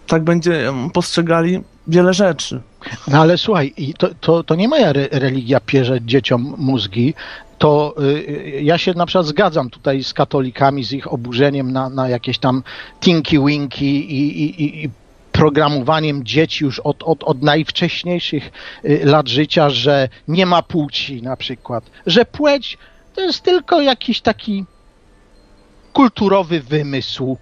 tak 0.07 0.25
będzie 0.25 0.73
postrzegali 0.93 1.61
wiele 1.87 2.15
rzeczy. 2.15 2.61
No 3.09 3.21
ale 3.21 3.39
słuchaj, 3.39 3.75
to, 3.99 4.09
to, 4.21 4.45
to 4.45 4.55
nie 4.55 4.69
moja 4.69 4.89
re, 4.91 5.09
religia 5.11 5.61
pierze 5.61 5.99
dzieciom 6.03 6.55
mózgi, 6.59 7.15
to 7.59 7.95
y, 8.03 8.61
ja 8.63 8.79
się 8.79 8.95
na 8.95 9.07
przykład 9.07 9.27
zgadzam 9.27 9.71
tutaj 9.71 10.05
z 10.05 10.15
katolikami, 10.15 10.85
z 10.85 10.93
ich 10.93 11.13
oburzeniem 11.13 11.73
na, 11.73 11.89
na 11.89 12.09
jakieś 12.09 12.39
tam 12.39 12.63
tinky 13.01 13.39
winky 13.47 13.85
i, 13.85 14.43
i, 14.43 14.63
i, 14.63 14.85
i 14.85 14.91
programowaniem 15.33 16.25
dzieci 16.25 16.65
już 16.65 16.81
od, 16.81 17.03
od, 17.03 17.25
od 17.25 17.43
najwcześniejszych 17.43 18.51
y, 18.85 19.01
lat 19.05 19.29
życia, 19.29 19.71
że 19.71 20.09
nie 20.29 20.47
ma 20.47 20.63
płci 20.63 21.23
na 21.23 21.37
przykład, 21.37 21.85
że 22.07 22.25
płeć 22.25 22.79
to 23.19 23.23
jest 23.23 23.43
tylko 23.43 23.81
jakiś 23.81 24.21
taki 24.21 24.65
kulturowy 25.93 26.61
wymysł, 26.61 27.37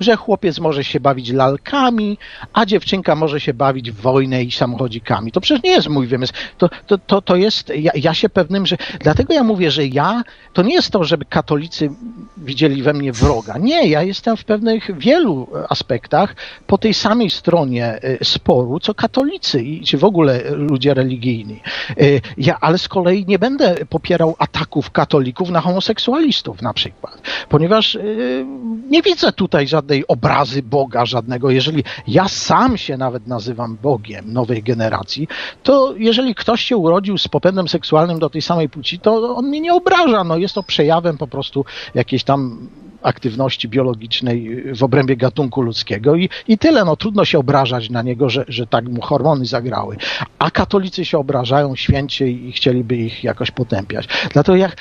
że 0.00 0.16
chłopiec 0.16 0.58
może 0.58 0.84
się 0.84 1.00
bawić 1.00 1.30
lalkami, 1.30 2.18
a 2.52 2.66
dziewczynka 2.66 3.14
może 3.14 3.40
się 3.40 3.54
bawić 3.54 3.90
w 3.90 4.00
wojnę 4.00 4.42
i 4.42 4.52
samochodzikami. 4.52 5.32
To 5.32 5.40
przecież 5.40 5.62
nie 5.62 5.70
jest 5.70 5.88
mój 5.88 6.06
wymysł. 6.06 6.32
To, 6.58 6.68
to, 6.86 6.98
to, 6.98 7.22
to 7.22 7.36
jest, 7.36 7.72
ja, 7.76 7.92
ja 7.94 8.14
się 8.14 8.28
pewnym, 8.28 8.66
że, 8.66 8.76
dlatego 9.00 9.34
ja 9.34 9.42
mówię, 9.42 9.70
że 9.70 9.86
ja, 9.86 10.22
to 10.52 10.62
nie 10.62 10.74
jest 10.74 10.90
to, 10.90 11.04
żeby 11.04 11.24
katolicy 11.24 11.90
widzieli 12.36 12.82
we 12.82 12.92
mnie 12.92 13.12
wroga. 13.12 13.58
Nie, 13.58 13.88
ja 13.88 14.02
jestem 14.02 14.36
w 14.36 14.44
pewnych 14.44 14.98
wielu 14.98 15.48
aspektach 15.68 16.36
po 16.66 16.78
tej 16.78 16.94
samej 16.94 17.30
stronie 17.30 17.98
y, 18.04 18.24
sporu, 18.24 18.80
co 18.80 18.94
katolicy 18.94 19.62
i 19.62 19.80
czy 19.80 19.98
w 19.98 20.04
ogóle 20.04 20.42
ludzie 20.50 20.94
religijni. 20.94 21.60
Y, 22.00 22.20
Ja, 22.36 22.58
ale 22.60 22.78
z 22.78 22.88
kolei 22.88 23.24
nie 23.26 23.38
będę 23.38 23.74
popierał 23.88 24.36
ataków 24.38 24.90
katolików 24.90 25.50
na 25.50 25.60
homoseksualistów 25.60 26.62
na 26.62 26.74
przykład, 26.74 27.22
ponieważ 27.48 27.94
y, 27.94 28.46
nie 28.90 29.02
widzę 29.02 29.32
tutaj 29.32 29.66
żadnej 29.86 30.06
obrazy 30.06 30.62
Boga, 30.62 31.06
żadnego. 31.06 31.50
Jeżeli 31.50 31.84
ja 32.08 32.28
sam 32.28 32.76
się 32.76 32.96
nawet 32.96 33.26
nazywam 33.26 33.78
Bogiem 33.82 34.32
nowej 34.32 34.62
generacji, 34.62 35.28
to 35.62 35.94
jeżeli 35.96 36.34
ktoś 36.34 36.62
się 36.62 36.76
urodził 36.76 37.18
z 37.18 37.28
popędem 37.28 37.68
seksualnym 37.68 38.18
do 38.18 38.30
tej 38.30 38.42
samej 38.42 38.68
płci, 38.68 38.98
to 38.98 39.36
on 39.36 39.46
mnie 39.46 39.60
nie 39.60 39.74
obraża. 39.74 40.24
No, 40.24 40.36
jest 40.36 40.54
to 40.54 40.62
przejawem 40.62 41.18
po 41.18 41.26
prostu 41.26 41.64
jakiejś 41.94 42.24
tam 42.24 42.68
aktywności 43.02 43.68
biologicznej 43.68 44.62
w 44.74 44.82
obrębie 44.82 45.16
gatunku 45.16 45.62
ludzkiego 45.62 46.16
i, 46.16 46.28
i 46.48 46.58
tyle. 46.58 46.84
No, 46.84 46.96
trudno 46.96 47.24
się 47.24 47.38
obrażać 47.38 47.90
na 47.90 48.02
niego, 48.02 48.28
że, 48.28 48.44
że 48.48 48.66
tak 48.66 48.88
mu 48.88 49.00
hormony 49.00 49.46
zagrały. 49.46 49.96
A 50.38 50.50
katolicy 50.50 51.04
się 51.04 51.18
obrażają 51.18 51.76
święcie 51.76 52.28
i 52.28 52.52
chcieliby 52.52 52.96
ich 52.96 53.24
jakoś 53.24 53.50
potępiać. 53.50 54.08
Dlatego 54.32 54.56
jak 54.56 54.76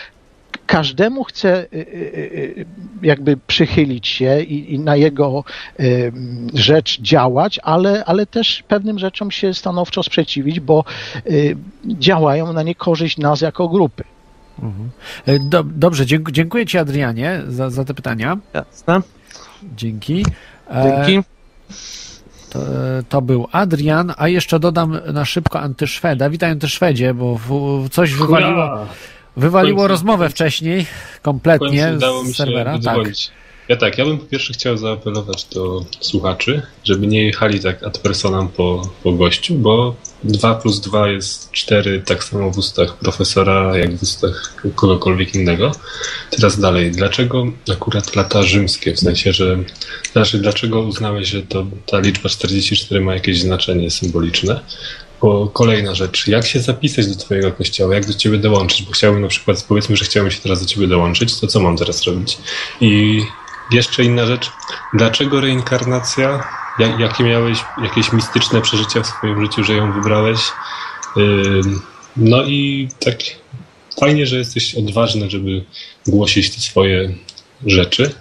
każdemu 0.66 1.24
chcę 1.24 1.64
y, 1.64 1.68
y, 1.74 1.80
y, 2.58 2.66
jakby 3.02 3.38
przychylić 3.38 4.08
się 4.08 4.42
i, 4.42 4.74
i 4.74 4.80
na 4.80 4.96
jego 4.96 5.44
rzecz 6.54 7.02
działać, 7.02 7.60
ale, 7.64 8.06
ale 8.06 8.26
też 8.26 8.64
pewnym 8.68 9.00
rzeczom 9.00 9.32
się 9.32 9.54
stanowczo 9.54 10.04
sprzeciwić, 10.04 10.60
bo 10.60 10.84
działają 11.86 12.54
na 12.54 12.64
niekorzyść 12.64 13.18
nas 13.18 13.42
jako 13.42 13.70
grupy. 13.70 14.04
E, 15.26 15.40
Do, 15.40 15.64
dobrze, 15.64 16.06
dziękuję, 16.32 16.66
Ci 16.66 16.78
Adrianie 16.78 17.42
za, 17.48 17.70
za 17.70 17.86
te 17.86 17.94
pytania. 17.94 18.38
Jasne. 18.54 19.02
Dzięki. 19.76 20.26
E, 20.72 21.04
Dzięki. 21.06 21.30
To, 22.50 22.60
to 23.10 23.22
był 23.22 23.48
Adrian, 23.52 24.14
a 24.18 24.28
jeszcze 24.28 24.60
dodam 24.60 25.00
na 25.14 25.26
szybko 25.26 25.60
Antyszweda. 25.60 26.30
Witaj 26.30 26.52
Antyszwedzie, 26.52 27.14
bo 27.14 27.38
w, 27.38 27.90
coś 27.90 28.14
wywaliło, 28.14 28.52
Hurra! 28.52 28.86
Wywaliło 29.38 29.82
końcu- 29.82 29.88
rozmowę 29.88 30.30
wcześniej, 30.30 30.86
kompletnie 31.22 31.82
końcu 31.82 31.98
udało 31.98 32.24
mi 32.24 32.30
z 32.30 32.32
się 32.32 32.38
serwera. 32.38 32.80
Tak. 32.80 32.98
Ja 33.70 33.76
tak, 33.76 33.98
ja 33.98 34.06
bym 34.06 34.18
po 34.18 34.26
pierwsze 34.26 34.53
chciał 34.53 34.78
zaapelować 34.78 35.45
do 35.45 35.86
słuchaczy, 35.99 36.62
żeby 36.84 37.07
nie 37.07 37.24
jechali 37.24 37.60
tak 37.60 37.84
ad 37.84 37.98
personam 37.98 38.48
po, 38.48 38.90
po 39.03 39.12
gościu, 39.12 39.56
bo 39.56 39.95
2 40.24 40.56
plus 40.56 40.80
2 40.80 41.07
jest 41.07 41.52
4 41.52 42.02
tak 42.06 42.24
samo 42.24 42.52
w 42.52 42.57
ustach 42.57 42.98
profesora, 42.98 43.78
jak 43.78 43.95
w 43.98 44.03
ustach 44.03 44.53
kogokolwiek 44.76 45.36
innego. 45.36 45.72
Teraz 46.32 46.60
dalej, 46.60 46.91
dlaczego 46.91 47.45
akurat 47.72 48.16
lata 48.16 48.44
rzymskie? 48.44 48.94
W 48.94 48.99
sensie, 48.99 49.34
że 49.34 49.57
znaczy, 50.12 50.38
dlaczego 50.38 50.82
uznałeś, 50.82 51.30
że 51.30 51.41
to, 51.41 51.66
ta 51.86 51.99
liczba 51.99 52.30
44 52.30 53.02
ma 53.02 53.14
jakieś 53.14 53.41
znaczenie 53.41 53.91
symboliczne? 53.91 54.60
Kolejna 55.54 55.96
rzecz, 55.96 56.28
jak 56.28 56.48
się 56.48 56.60
zapisać 56.60 57.08
do 57.08 57.16
Twojego 57.16 57.52
kościoła, 57.52 57.96
jak 57.96 58.06
do 58.08 58.14
Ciebie 58.14 58.38
dołączyć? 58.38 58.82
Bo 58.84 58.92
chciałbym 58.92 59.22
na 59.22 59.28
przykład, 59.28 59.66
powiedzmy, 59.68 59.96
że 59.98 60.06
chciałbym 60.06 60.32
się 60.32 60.42
teraz 60.42 60.60
do 60.62 60.66
Ciebie 60.66 60.88
dołączyć, 60.88 61.40
to 61.40 61.48
co 61.48 61.60
mam 61.60 61.78
teraz 61.78 62.04
robić? 62.04 62.38
I 62.82 63.22
jeszcze 63.72 64.04
inna 64.04 64.26
rzecz, 64.26 64.52
dlaczego 64.94 65.42
reinkarnacja? 65.42 66.44
Ja- 66.80 67.00
Jakie 67.00 67.24
miałeś 67.24 67.58
jakieś 67.84 68.14
mistyczne 68.14 68.62
przeżycia 68.62 69.02
w 69.02 69.08
swoim 69.08 69.42
życiu, 69.42 69.64
że 69.64 69.74
ją 69.74 69.94
wybrałeś? 69.94 70.40
No 72.18 72.44
i 72.44 72.90
tak 73.00 73.16
fajnie, 74.00 74.26
że 74.26 74.38
jesteś 74.38 74.76
odważny, 74.76 75.30
żeby 75.30 75.64
głosić 76.08 76.56
te 76.56 76.62
swoje 76.62 77.14
rzeczy. 77.66 78.12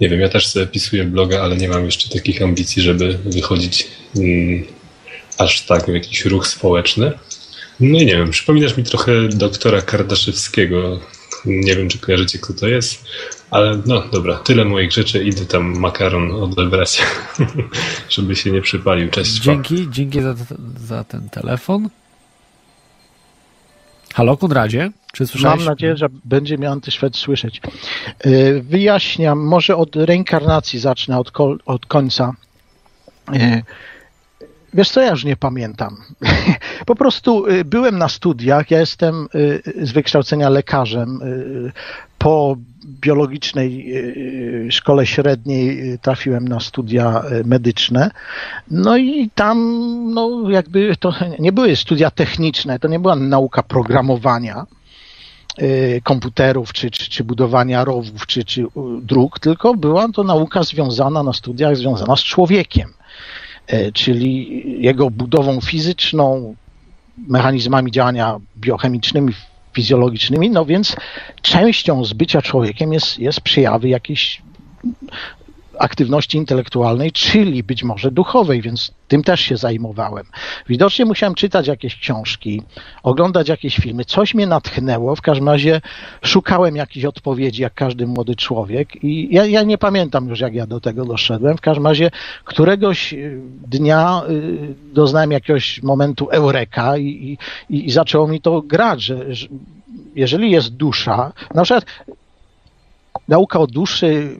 Nie 0.00 0.08
wiem, 0.08 0.20
ja 0.20 0.28
też 0.28 0.46
sobie 0.46 0.66
pisuję 0.66 1.04
bloga, 1.04 1.42
ale 1.42 1.56
nie 1.56 1.68
mam 1.68 1.84
jeszcze 1.84 2.08
takich 2.08 2.42
ambicji, 2.42 2.82
żeby 2.82 3.18
wychodzić 3.24 3.86
aż 5.38 5.66
tak 5.66 5.84
w 5.86 5.94
jakiś 5.94 6.24
ruch 6.24 6.46
społeczny. 6.46 7.12
No 7.80 7.98
i 7.98 8.06
nie 8.06 8.16
wiem, 8.16 8.30
przypominasz 8.30 8.76
mi 8.76 8.84
trochę 8.84 9.28
doktora 9.28 9.82
Kardaszewskiego. 9.82 11.00
Nie 11.44 11.76
wiem, 11.76 11.88
czy 11.88 11.98
kojarzycie, 11.98 12.38
kto 12.38 12.52
to 12.52 12.68
jest, 12.68 13.04
ale 13.50 13.82
no 13.86 14.02
dobra, 14.12 14.36
tyle 14.36 14.64
moich 14.64 14.92
rzeczy. 14.92 15.24
Idę 15.24 15.46
tam 15.46 15.78
makaron 15.78 16.30
odebrać, 16.30 17.02
żeby 18.08 18.36
się 18.36 18.50
nie 18.50 18.60
przypalił. 18.60 19.10
Cześć. 19.10 19.38
pa. 19.38 19.44
Dzięki, 19.44 19.86
dzięki 19.90 20.22
za, 20.22 20.34
za 20.86 21.04
ten 21.04 21.28
telefon. 21.28 21.88
Halo, 24.14 24.36
Konradzie? 24.36 24.90
Czy 25.12 25.26
słyszałeś? 25.26 25.58
Mam 25.58 25.68
nadzieję, 25.68 25.96
że 25.96 26.08
będzie 26.24 26.58
mnie 26.58 26.70
Antyszwed 26.70 27.16
słyszeć. 27.16 27.60
Y, 28.26 28.62
Wyjaśniam, 28.64 29.38
może 29.38 29.76
od 29.76 29.96
reinkarnacji 29.96 30.78
zacznę 30.78 31.18
od, 31.18 31.30
kol, 31.30 31.58
od 31.66 31.86
końca. 31.86 32.32
Wiesz 34.74 34.90
co, 34.90 35.00
ja 35.00 35.10
już 35.10 35.24
nie 35.24 35.36
pamiętam. 35.36 35.96
Po 36.86 36.94
prostu 36.94 37.46
y, 37.46 37.64
byłem 37.64 37.98
na 37.98 38.08
studiach, 38.08 38.70
ja 38.70 38.80
jestem 38.80 39.28
y, 39.34 39.62
z 39.82 39.92
wykształcenia 39.92 40.48
lekarzem. 40.48 41.22
Y, 41.22 41.72
Po 42.18 42.56
biologicznej 42.84 43.94
szkole 44.70 45.06
średniej 45.06 45.98
trafiłem 45.98 46.48
na 46.48 46.60
studia 46.60 47.22
medyczne. 47.44 48.10
No 48.70 48.96
i 48.96 49.30
tam 49.34 49.58
no, 50.14 50.50
jakby 50.50 50.96
to 50.96 51.14
nie 51.38 51.52
były 51.52 51.76
studia 51.76 52.10
techniczne, 52.10 52.78
to 52.78 52.88
nie 52.88 52.98
była 52.98 53.16
nauka 53.16 53.62
programowania 53.62 54.66
komputerów, 56.02 56.72
czy, 56.72 56.90
czy, 56.90 57.10
czy 57.10 57.24
budowania 57.24 57.84
rowów, 57.84 58.26
czy, 58.26 58.44
czy 58.44 58.66
dróg, 59.02 59.38
tylko 59.38 59.74
była 59.74 60.08
to 60.08 60.24
nauka 60.24 60.62
związana 60.62 61.22
na 61.22 61.32
studiach, 61.32 61.76
związana 61.76 62.16
z 62.16 62.22
człowiekiem, 62.22 62.92
czyli 63.94 64.62
jego 64.82 65.10
budową 65.10 65.60
fizyczną, 65.60 66.54
mechanizmami 67.28 67.90
działania 67.90 68.40
biochemicznymi, 68.56 69.32
fizjologicznymi, 69.72 70.50
no 70.50 70.64
więc 70.64 70.96
częścią 71.42 72.04
z 72.04 72.12
bycia 72.12 72.42
człowiekiem 72.42 72.92
jest, 72.92 73.18
jest 73.18 73.40
przejawy 73.40 73.88
jakiejś 73.88 74.42
aktywności 75.78 76.38
intelektualnej, 76.38 77.12
czyli 77.12 77.62
być 77.62 77.84
może 77.84 78.10
duchowej, 78.10 78.62
więc 78.62 78.92
tym 79.08 79.22
też 79.22 79.40
się 79.40 79.56
zajmowałem. 79.56 80.24
Widocznie 80.68 81.04
musiałem 81.04 81.34
czytać 81.34 81.66
jakieś 81.66 81.96
książki, 81.96 82.62
oglądać 83.02 83.48
jakieś 83.48 83.76
filmy, 83.76 84.04
coś 84.04 84.34
mnie 84.34 84.46
natchnęło, 84.46 85.16
w 85.16 85.20
każdym 85.20 85.48
razie 85.48 85.80
szukałem 86.22 86.76
jakichś 86.76 87.04
odpowiedzi, 87.04 87.62
jak 87.62 87.74
każdy 87.74 88.06
młody 88.06 88.36
człowiek. 88.36 89.04
I 89.04 89.28
ja, 89.34 89.46
ja 89.46 89.62
nie 89.62 89.78
pamiętam 89.78 90.28
już, 90.28 90.40
jak 90.40 90.54
ja 90.54 90.66
do 90.66 90.80
tego 90.80 91.04
doszedłem, 91.04 91.56
w 91.56 91.60
każdym 91.60 91.86
razie 91.86 92.10
któregoś 92.44 93.12
y, 93.12 93.40
dnia 93.66 94.22
y, 94.30 94.74
doznałem 94.94 95.32
jakiegoś 95.32 95.82
momentu 95.82 96.28
eureka 96.30 96.96
i, 96.98 97.38
i, 97.70 97.86
i 97.86 97.90
zaczęło 97.90 98.28
mi 98.28 98.40
to 98.40 98.62
grać, 98.62 99.02
że, 99.02 99.34
że 99.34 99.48
jeżeli 100.14 100.50
jest 100.50 100.76
dusza, 100.76 101.32
na 101.54 101.62
przykład 101.62 101.86
nauka 103.28 103.58
o 103.58 103.66
duszy 103.66 104.36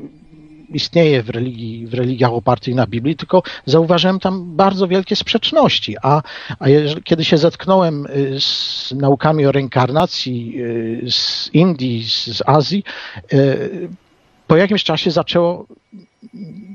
istnieje 0.74 1.22
w 1.22 1.30
religii, 1.30 1.86
w 1.86 1.94
religiach 1.94 2.32
opartych 2.32 2.74
na 2.74 2.86
Biblii, 2.86 3.16
tylko 3.16 3.42
zauważyłem 3.66 4.20
tam 4.20 4.56
bardzo 4.56 4.88
wielkie 4.88 5.16
sprzeczności. 5.16 5.96
A, 6.02 6.22
a 6.58 6.68
jeżeli, 6.68 7.02
kiedy 7.02 7.24
się 7.24 7.38
zetknąłem 7.38 8.06
y, 8.06 8.40
z 8.40 8.92
naukami 8.96 9.46
o 9.46 9.52
reinkarnacji 9.52 10.54
y, 10.60 11.10
z 11.10 11.50
Indii, 11.52 12.04
z, 12.04 12.26
z 12.26 12.42
Azji, 12.46 12.84
y, 13.32 13.88
po 14.46 14.56
jakimś 14.56 14.84
czasie 14.84 15.10
zaczęło 15.10 15.66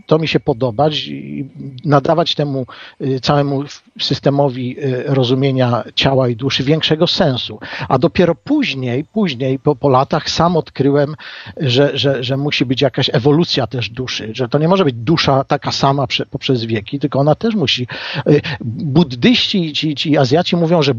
to 0.06 0.19
mi 0.19 0.28
się 0.28 0.40
podobać 0.40 1.07
i 1.07 1.49
nadawać 1.86 2.36
temu 2.36 2.65
y, 3.02 3.19
całemu 3.19 3.64
systemowi 3.99 4.80
y, 4.80 5.03
rozumienia 5.07 5.84
ciała 5.95 6.30
i 6.30 6.36
duszy 6.36 6.64
większego 6.64 7.07
sensu. 7.07 7.60
A 7.90 7.98
dopiero 7.99 8.36
później, 8.36 9.06
później 9.06 9.60
po, 9.60 9.76
po 9.76 9.90
latach 9.90 10.30
sam 10.30 10.57
odkryłem, 10.57 11.15
że, 11.57 11.98
że, 11.98 12.24
że 12.24 12.38
musi 12.38 12.65
być 12.65 12.82
jakaś 12.82 13.10
ewolucja 13.14 13.68
też 13.68 13.90
duszy, 13.90 14.30
że 14.34 14.49
to 14.49 14.57
nie 14.57 14.68
może 14.68 14.86
być 14.86 14.95
dusza 14.95 15.44
taka 15.44 15.72
sama 15.72 16.07
prze, 16.07 16.26
poprzez 16.26 16.65
wieki, 16.65 16.99
tylko 16.99 17.19
ona 17.19 17.36
też 17.36 17.56
musi. 17.56 17.88
y, 18.28 18.41
Buddyści, 18.61 19.74
ci, 19.74 19.95
ci 19.95 20.18
Azjaci 20.18 20.56
mówią, 20.56 20.82
że 20.82 20.94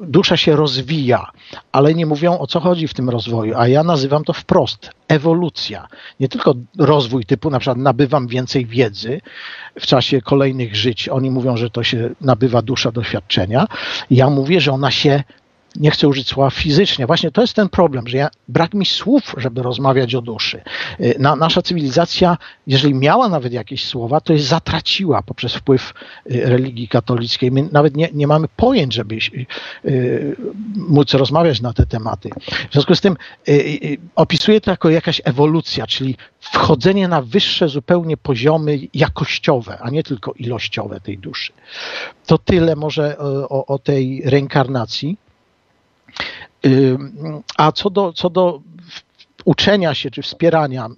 dusza 0.00 0.36
się 0.36 0.56
rozwija, 0.56 1.26
ale 1.72 1.94
nie 1.94 2.06
mówią 2.06 2.38
o 2.38 2.46
co 2.46 2.60
chodzi 2.60 2.88
w 2.88 2.94
tym 2.94 3.10
rozwoju, 3.10 3.54
a 3.56 3.68
ja 3.68 3.82
nazywam 3.82 4.24
to 4.24 4.32
wprost 4.32 4.90
ewolucja. 5.08 5.88
Nie 6.20 6.28
tylko 6.28 6.54
rozwój 6.78 7.24
typu 7.24 7.50
na 7.50 7.58
przykład 7.58 7.78
nabywam 7.92 8.26
więcej 8.26 8.66
wiedzy 8.66 9.20
w 9.80 9.86
czasie 9.86 10.20
kolejnych 10.22 10.76
żyć. 10.76 11.08
Oni 11.08 11.30
mówią, 11.30 11.56
że 11.56 11.70
to 11.70 11.82
się 11.82 12.10
nabywa 12.20 12.62
dusza 12.62 12.92
doświadczenia. 12.92 13.66
Ja 14.10 14.30
mówię, 14.30 14.60
że 14.60 14.72
ona 14.72 14.90
się 14.90 15.22
nie 15.76 15.90
chcę 15.90 16.08
użyć 16.08 16.28
słowa 16.28 16.50
fizycznie. 16.50 17.06
Właśnie 17.06 17.30
to 17.30 17.40
jest 17.40 17.54
ten 17.54 17.68
problem, 17.68 18.08
że 18.08 18.16
ja, 18.16 18.28
brak 18.48 18.74
mi 18.74 18.86
słów, 18.86 19.34
żeby 19.36 19.62
rozmawiać 19.62 20.14
o 20.14 20.22
duszy. 20.22 20.62
Y, 21.00 21.16
Na, 21.18 21.36
nasza 21.36 21.62
cywilizacja, 21.62 22.38
jeżeli 22.66 22.94
miała 22.94 23.28
nawet 23.28 23.52
jakieś 23.52 23.84
słowa, 23.84 24.20
to 24.20 24.32
je 24.32 24.38
zatraciła 24.38 25.22
poprzez 25.22 25.54
wpływ 25.54 25.94
y, 26.30 26.40
religii 26.44 26.88
katolickiej. 26.88 27.50
My 27.50 27.68
nawet 27.72 27.96
nie, 27.96 28.08
nie 28.12 28.26
mamy 28.26 28.48
pojęć, 28.56 28.94
żeby 28.94 29.14
y, 29.14 29.46
y, 29.84 30.36
móc 30.76 31.14
rozmawiać 31.14 31.60
na 31.60 31.72
te 31.72 31.86
tematy. 31.86 32.30
W 32.70 32.72
związku 32.72 32.94
z 32.94 33.00
tym 33.00 33.16
y, 33.48 33.52
y, 33.52 33.96
opisuję 34.16 34.60
to 34.60 34.70
jako 34.70 34.90
jakaś 34.90 35.20
ewolucja, 35.24 35.86
czyli 35.86 36.16
wchodzenie 36.40 37.08
na 37.08 37.22
wyższe 37.22 37.68
zupełnie 37.68 38.16
poziomy 38.16 38.78
jakościowe, 38.94 39.78
a 39.80 39.90
nie 39.90 40.02
tylko 40.02 40.32
ilościowe 40.32 41.00
tej 41.00 41.18
duszy. 41.18 41.52
To 42.26 42.38
tyle 42.38 42.76
może 42.76 43.18
o, 43.18 43.48
o, 43.48 43.66
o 43.66 43.78
tej 43.78 44.22
reinkarnacji. 44.24 45.16
A 47.58 47.72
co 47.72 47.88
do, 47.88 48.12
co 48.12 48.28
do 48.28 48.62
uczenia 49.44 49.94
się 49.94 50.10
czy 50.10 50.22
wspierania, 50.22 50.88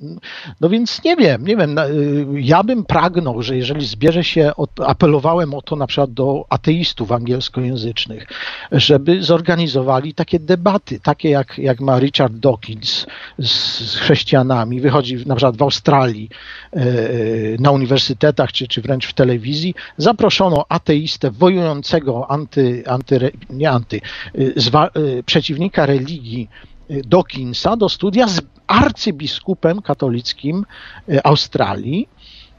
no 0.61 0.69
więc 0.69 1.05
nie 1.05 1.17
wiem, 1.17 1.47
nie 1.47 1.57
wiem. 1.57 1.79
y, 1.79 2.27
Ja 2.41 2.63
bym 2.63 2.85
pragnął, 2.85 3.43
że 3.43 3.57
jeżeli 3.57 3.87
zbierze 3.87 4.25
się, 4.25 4.53
apelowałem 4.87 5.55
o 5.55 5.63
to 5.63 5.77
na 5.77 5.87
przykład 5.87 6.13
do 6.13 6.45
ateistów 6.49 7.13
angielskojęzycznych, 7.13 8.27
żeby 8.73 9.23
zorganizowali 9.23 10.15
takie 10.15 10.39
debaty, 10.41 11.01
takie 11.01 11.31
jak, 11.31 11.59
jak 11.59 11.81
ma 11.81 11.99
Richard 11.99 12.33
Dawkins 12.33 13.07
z, 13.39 13.97
chrześcijanami, 13.97 14.81
wychodzi 14.81 15.17
na 15.27 15.35
przykład 15.35 15.57
w 15.57 15.63
Australii 15.63 16.29
y, 16.77 17.57
na 17.61 17.71
uniwersytetach 17.71 18.53
czy, 18.53 18.69
czy 18.69 18.83
wręcz 18.83 19.07
w 19.07 19.13
telewizji, 19.13 19.75
zaproszono 19.97 20.65
ateistę 20.69 21.31
wojującego 21.31 22.31
anty, 22.31 22.83
anty 22.87 23.33
nie 23.51 23.71
anty, 23.71 24.01
y, 24.39 24.53
zwa, 24.57 24.91
y, 24.97 25.23
przeciwnika 25.27 25.87
religii 25.87 26.49
Dawkinsa 26.89 27.77
do 27.77 27.89
studia 27.89 28.29
z 28.29 28.41
arcybiskupem 28.67 29.83
katolickim 29.83 30.65
y, 31.09 31.21
Australii. 31.25 32.09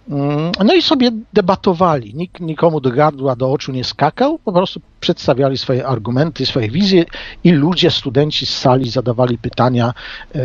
Mm, 0.10 0.52
No 0.66 0.74
i 0.74 0.82
sobie 0.82 1.12
debatowali. 1.34 2.16
Nikt 2.16 2.40
nikomu 2.40 2.82
do 2.82 2.92
gardła, 2.92 3.36
do 3.36 3.52
oczu 3.52 3.72
nie 3.72 3.84
skakał, 3.84 4.40
po 4.40 4.54
prostu 4.54 4.82
przedstawiali 5.00 5.58
swoje 5.58 5.88
argumenty, 5.88 6.46
swoje 6.46 6.70
wizje 6.70 7.06
i 7.44 7.52
ludzie, 7.52 7.92
studenci 7.92 8.46
z 8.46 8.58
sali 8.58 8.90
zadawali 8.90 9.38
pytania, 9.38 9.94
e, 10.36 10.40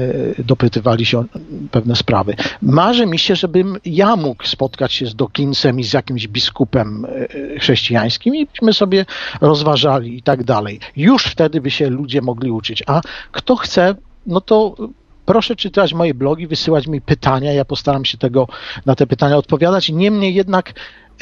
dopytywali 0.45 1.07
się 1.07 1.19
o 1.19 1.25
pewne 1.71 1.97
sprawy. 1.97 2.35
Marzy 2.63 3.07
mi 3.07 3.19
się, 3.19 3.37
żebym 3.37 3.77
ja 3.85 4.17
mógł 4.17 4.47
spotkać 4.47 4.93
się 4.93 5.07
z 5.07 5.15
Dawkinsem 5.15 5.81
i 5.81 5.85
z 5.85 5.93
jakimś 5.93 6.29
biskupem 6.29 7.07
e, 7.55 7.59
chrześcijańskim 7.59 8.35
i 8.35 8.47
byśmy 8.47 8.73
sobie 8.73 9.07
rozważali 9.41 10.19
i 10.19 10.23
tak 10.23 10.45
dalej. 10.45 10.81
Już 10.97 11.25
wtedy 11.25 11.61
by 11.61 11.71
się 11.71 11.91
ludzie 11.91 12.23
mogli 12.23 12.51
uczyć. 12.51 12.83
A 12.87 13.01
kto 13.33 13.57
chce, 13.57 13.95
no 14.27 14.41
to 14.41 14.75
proszę 15.31 15.57
czytać 15.57 15.95
moje 15.95 16.15
blogi, 16.15 16.47
wysyłać 16.47 16.87
mi 16.87 17.01
pytania, 17.01 17.53
ja 17.53 17.65
postaram 17.65 18.05
się 18.05 18.19
tego, 18.19 18.49
na 18.87 18.95
te 18.95 19.07
pytania 19.07 19.37
odpowiadać. 19.37 19.89
Niemniej 19.89 20.35
jednak 20.35 20.73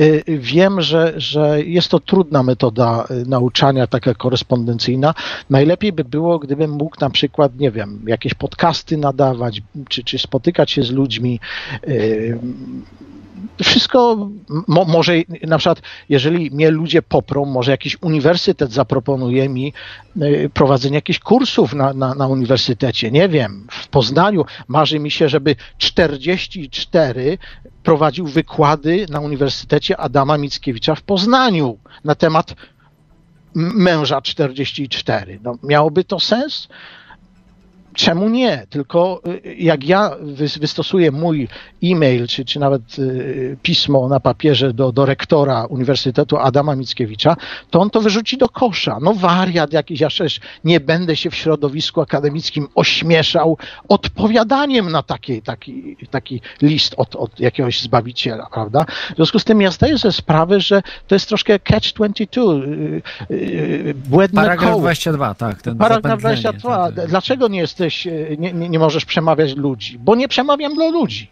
y, 0.01 0.23
wiem, 0.27 0.81
że, 0.81 1.13
że 1.17 1.63
jest 1.63 1.89
to 1.89 2.01
trudna 2.01 2.43
metoda 2.43 3.05
y, 3.11 3.29
nauczania, 3.29 3.87
taka 3.87 4.15
korespondencyjna. 4.15 5.15
Najlepiej 5.51 5.93
by 5.93 6.05
było, 6.05 6.39
gdybym 6.39 6.71
mógł 6.71 6.97
na 7.01 7.11
przykład, 7.11 7.59
nie 7.59 7.71
wiem, 7.71 8.05
jakieś 8.07 8.35
podcasty 8.35 8.97
nadawać, 8.97 9.63
czy, 9.89 10.05
czy 10.05 10.19
spotykać 10.19 10.71
się 10.71 10.83
z 10.83 10.91
ludźmi. 10.91 11.41
Wszystko, 13.63 14.29
mo, 14.67 14.85
może 14.85 15.13
na 15.43 15.59
przykład, 15.59 15.83
jeżeli 16.09 16.51
mnie 16.51 16.71
ludzie 16.71 17.03
poprą, 17.03 17.45
może 17.45 17.71
jakiś 17.71 17.97
uniwersytet 18.01 18.73
zaproponuje 18.73 19.49
mi 19.49 19.73
y, 20.23 20.51
prowadzenie 20.55 20.95
jakichś 20.95 21.19
kursów 21.19 21.75
na, 21.75 21.93
na, 21.93 22.15
na 22.15 22.27
uniwersytecie, 22.27 23.11
nie 23.11 23.29
wiem, 23.29 23.67
w 23.71 23.89
Poznaniu. 23.89 24.45
Marzy 24.69 24.99
mi 24.99 25.11
się, 25.11 25.29
żeby 25.29 25.57
44 25.79 27.39
prowadził 27.83 28.27
wykłady 28.27 29.07
na 29.11 29.21
Uniwersytecie 29.21 29.97
Adama 29.97 30.39
Mickiewicza 30.39 30.95
w 30.95 31.03
Poznaniu 31.03 31.79
na 32.05 32.15
temat 32.15 32.55
męża 33.55 34.21
44. 34.21 35.41
No, 35.43 35.59
miałoby 35.63 36.05
to 36.05 36.21
sens? 36.21 36.69
Czemu 37.95 38.29
nie? 38.29 38.67
Tylko 38.71 39.21
y, 39.47 39.55
jak 39.55 39.85
ja 39.85 40.11
wys- 40.23 40.61
wystosuję 40.61 41.11
mój 41.11 41.49
e-mail, 41.85 42.27
czy, 42.27 42.45
czy 42.45 42.61
nawet 42.61 42.99
y, 42.99 43.57
pismo 43.63 44.09
na 44.09 44.21
papierze 44.21 44.73
do, 44.73 44.93
do 44.93 45.07
rektora 45.07 45.65
Uniwersytetu 45.65 46.37
Adama 46.37 46.77
Mickiewicza, 46.77 47.37
to 47.71 47.81
on 47.81 47.91
to 47.91 48.01
wyrzuci 48.01 48.39
do 48.39 48.49
kosza. 48.49 48.99
No 49.03 49.15
wariat 49.15 49.73
jakiś, 49.73 50.01
ja 50.01 50.09
przecież 50.09 50.41
nie 50.65 50.81
będę 50.81 51.17
się 51.17 51.31
w 51.31 51.35
środowisku 51.35 52.01
akademickim 52.01 52.69
ośmieszał 52.75 53.59
odpowiadaniem 53.89 54.91
na 54.91 55.03
taki, 55.03 55.43
taki, 55.43 55.97
taki 56.11 56.41
list 56.63 56.95
od, 56.97 57.17
od 57.17 57.41
jakiegoś 57.41 57.83
zbawiciela, 57.83 58.47
prawda? 58.53 58.85
W 59.13 59.17
związku 59.17 59.39
z 59.39 59.45
tym 59.45 59.61
ja 59.61 59.71
zdaję 59.71 59.99
sobie 59.99 60.13
sprawę, 60.13 60.61
że 60.61 60.83
to 61.07 61.15
jest 61.15 61.29
troszkę 61.29 61.59
catch-22, 61.59 62.63
y, 63.31 63.95
błędne 63.95 64.43
Paragraf 64.43 64.71
koło. 64.71 64.81
22, 64.81 65.35
tak. 65.35 65.63
Ten 65.63 65.77
Paragraf 65.77 66.21
zapętlenie, 66.21 66.59
22. 66.59 67.07
Dlaczego 67.07 67.49
nie 67.49 67.67
jesteś, 67.85 68.07
e, 68.07 68.37
nie, 68.39 68.53
nie, 68.53 68.69
nie 68.69 68.79
możesz 68.79 69.05
przemawiać 69.05 69.57
ludzi? 69.57 69.99
Bo 69.99 70.15
nie 70.15 70.29
przemawiam 70.29 70.75
dla 70.75 70.89
ludzi. 70.89 71.31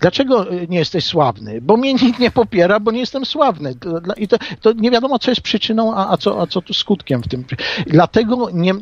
Dlaczego 0.00 0.50
e, 0.50 0.66
nie 0.66 0.78
jesteś 0.78 1.04
sławny? 1.04 1.60
Bo 1.60 1.76
mnie 1.76 1.94
nikt 1.94 2.18
nie 2.18 2.30
popiera, 2.30 2.80
bo 2.80 2.90
nie 2.90 3.00
jestem 3.00 3.24
sławny. 3.24 3.74
I 4.16 4.28
to, 4.28 4.36
to 4.60 4.72
nie 4.72 4.90
wiadomo, 4.90 5.18
co 5.18 5.30
jest 5.30 5.40
przyczyną, 5.40 5.94
a, 5.94 6.10
a, 6.10 6.16
co, 6.16 6.40
a 6.40 6.46
co 6.46 6.62
tu 6.62 6.74
skutkiem 6.74 7.22
w 7.22 7.28
tym. 7.28 7.44
Dlatego 7.86 8.50
nie, 8.52 8.72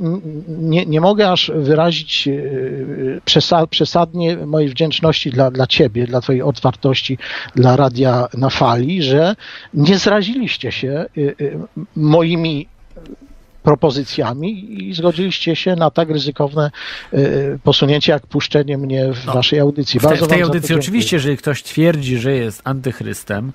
nie, 0.49 0.87
nie 0.87 1.01
mogę 1.01 1.31
aż 1.31 1.53
wyrazić 1.55 2.29
e, 2.29 2.33
przesa- 3.27 3.67
przesadnie 3.67 4.37
mojej 4.37 4.69
wdzięczności 4.69 5.31
dla, 5.31 5.51
dla 5.51 5.67
ciebie, 5.67 6.07
dla 6.07 6.21
twojej 6.21 6.43
otwartości, 6.43 7.19
dla 7.55 7.77
radia 7.77 8.29
na 8.35 8.51
fali, 8.51 9.03
że 9.03 9.37
nie 9.75 9.99
zraziliście 9.99 10.73
się 10.73 11.07
moimi 11.97 12.69
propozycjami 13.65 14.83
i 14.89 14.95
zgodziliście 14.95 15.57
się 15.57 15.77
na 15.77 15.91
tak 15.91 16.11
ryzykowne 16.11 16.71
y, 17.15 17.59
posunięcie, 17.65 18.13
jak 18.13 18.27
puszczenie 18.27 18.79
mnie 18.79 19.13
w 19.13 19.25
waszej 19.25 19.61
audycji. 19.61 20.01
W, 20.01 20.03
te, 20.03 20.09
Bardzo 20.09 20.27
w 20.27 20.29
tej 20.29 20.43
audycji 20.43 20.75
oczywiście, 20.75 21.17
jeżeli 21.17 21.37
ktoś 21.37 21.63
twierdzi, 21.63 22.19
że 22.19 22.33
jest 22.33 22.61
antychrystem 22.65 23.53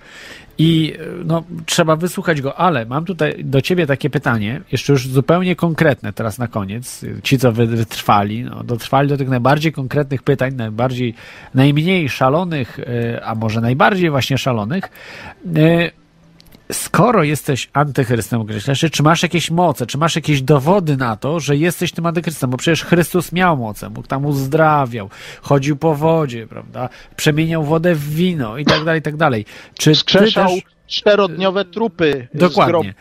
i 0.58 0.94
no, 1.26 1.44
trzeba 1.66 1.96
wysłuchać 1.96 2.42
go, 2.42 2.56
ale 2.56 2.86
mam 2.86 3.06
tutaj 3.06 3.44
do 3.44 3.62
ciebie 3.62 3.88
takie 3.88 4.10
pytanie, 4.10 4.62
jeszcze 4.72 4.94
już 4.94 5.08
zupełnie 5.08 5.56
konkretne 5.56 6.14
teraz 6.14 6.38
na 6.38 6.48
koniec. 6.48 7.06
Ci, 7.24 7.38
co 7.38 7.52
wy- 7.52 7.68
wytrwali, 7.68 8.44
no, 8.44 8.64
dotrwali 8.64 9.10
do 9.10 9.18
tych 9.18 9.30
najbardziej 9.30 9.72
konkretnych 9.72 10.24
pytań, 10.24 10.54
najbardziej, 10.54 11.14
najmniej 11.54 12.10
szalonych, 12.10 12.80
y, 12.80 13.24
a 13.24 13.36
może 13.36 13.62
najbardziej 13.62 14.10
właśnie 14.10 14.38
szalonych. 14.38 14.90
Skoro 16.72 17.24
jesteś 17.24 17.70
antychrystem 17.74 18.42
określasz, 18.42 18.86
czy 18.92 19.04
masz 19.04 19.24
jakieś 19.24 19.52
moce, 19.52 19.86
czy 19.86 19.98
masz 19.98 20.16
jakieś 20.16 20.42
dowody 20.42 20.98
na 20.98 21.16
to, 21.16 21.40
że 21.40 21.58
jesteś 21.58 21.92
tym 21.92 22.06
antychrystem? 22.06 22.50
Bo 22.50 22.58
przecież 22.58 22.84
Chrystus 22.84 23.32
miał 23.32 23.58
moce, 23.58 23.90
mógł 23.90 24.08
tam 24.08 24.26
uzdrawiał, 24.26 25.10
chodził 25.42 25.78
po 25.78 25.96
wodzie, 25.96 26.48
prawda? 26.48 26.90
Przemieniał 27.16 27.64
wodę 27.64 27.96
w 27.96 28.10
wino 28.10 28.58
i 28.58 28.66
tak 28.66 28.84
dalej, 28.84 29.00
i 29.00 29.04
tak 29.04 29.18
dalej. 29.18 29.46
Czy 29.78 29.96
Skrzeszał 29.96 30.50
też, 30.50 30.64
czterodniowe 30.88 31.66
trupy 31.66 32.28
Dokładnie. 32.34 32.94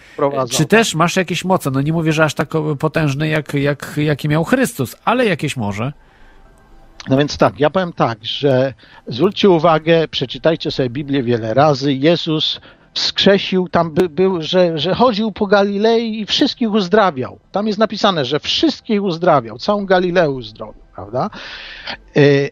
czy 0.50 0.64
też 0.64 0.94
masz 0.94 1.16
jakieś 1.16 1.44
moce? 1.44 1.70
No 1.70 1.80
nie 1.80 1.92
mówię, 1.92 2.12
że 2.12 2.24
aż 2.24 2.34
tak 2.34 2.48
potężne, 2.78 3.28
jak, 3.28 3.54
jak, 3.54 3.94
jakie 3.96 4.28
miał 4.28 4.44
Chrystus, 4.44 4.96
ale 5.04 5.26
jakieś 5.26 5.56
może. 5.56 5.92
No 7.08 7.16
więc 7.16 7.36
tak, 7.38 7.60
ja 7.60 7.70
powiem 7.70 7.92
tak, 7.92 8.18
że 8.22 8.74
zwróćcie 9.06 9.50
uwagę, 9.50 10.08
przeczytajcie 10.08 10.70
sobie 10.70 10.90
Biblię 10.90 11.22
wiele 11.22 11.54
razy. 11.54 11.92
Jezus 11.92 12.60
wskrzesił, 12.98 13.68
tam 13.68 13.90
by, 13.90 14.08
był, 14.08 14.42
że, 14.42 14.78
że 14.78 14.94
chodził 14.94 15.32
po 15.32 15.46
Galilei 15.46 16.20
i 16.20 16.26
wszystkich 16.26 16.70
uzdrawiał. 16.70 17.38
Tam 17.52 17.66
jest 17.66 17.78
napisane, 17.78 18.24
że 18.24 18.40
wszystkich 18.40 19.02
uzdrawiał, 19.02 19.58
całą 19.58 19.86
Galileę 19.86 20.30
uzdrowił, 20.30 20.82
prawda? 20.94 21.30
Y, 22.16 22.50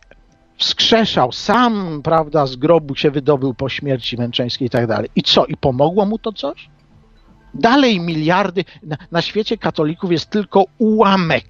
wskrzeszał, 0.56 1.32
sam, 1.32 2.00
prawda, 2.04 2.46
z 2.46 2.56
grobu 2.56 2.94
się 2.94 3.10
wydobył 3.10 3.54
po 3.54 3.68
śmierci 3.68 4.16
męczeńskiej 4.16 4.66
i 4.66 4.70
tak 4.70 4.86
dalej. 4.86 5.10
I 5.16 5.22
co? 5.22 5.46
I 5.46 5.56
pomogło 5.56 6.06
mu 6.06 6.18
to 6.18 6.32
coś? 6.32 6.68
Dalej 7.54 8.00
miliardy, 8.00 8.64
na, 8.82 8.96
na 9.10 9.22
świecie 9.22 9.58
katolików 9.58 10.12
jest 10.12 10.30
tylko 10.30 10.64
ułamek 10.78 11.46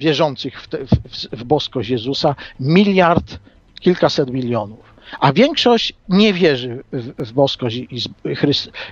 wierzących 0.00 0.62
w, 0.62 0.68
te, 0.68 0.78
w, 0.86 0.90
w 1.32 1.44
boskość 1.44 1.90
Jezusa, 1.90 2.34
miliard, 2.60 3.38
kilkaset 3.80 4.30
milionów. 4.30 4.89
A 5.20 5.32
większość 5.32 5.92
nie 6.08 6.32
wierzy 6.32 6.82
w, 6.92 7.26
w 7.28 7.32
boskość 7.32 7.76
i, 7.76 7.88
i, 7.90 8.00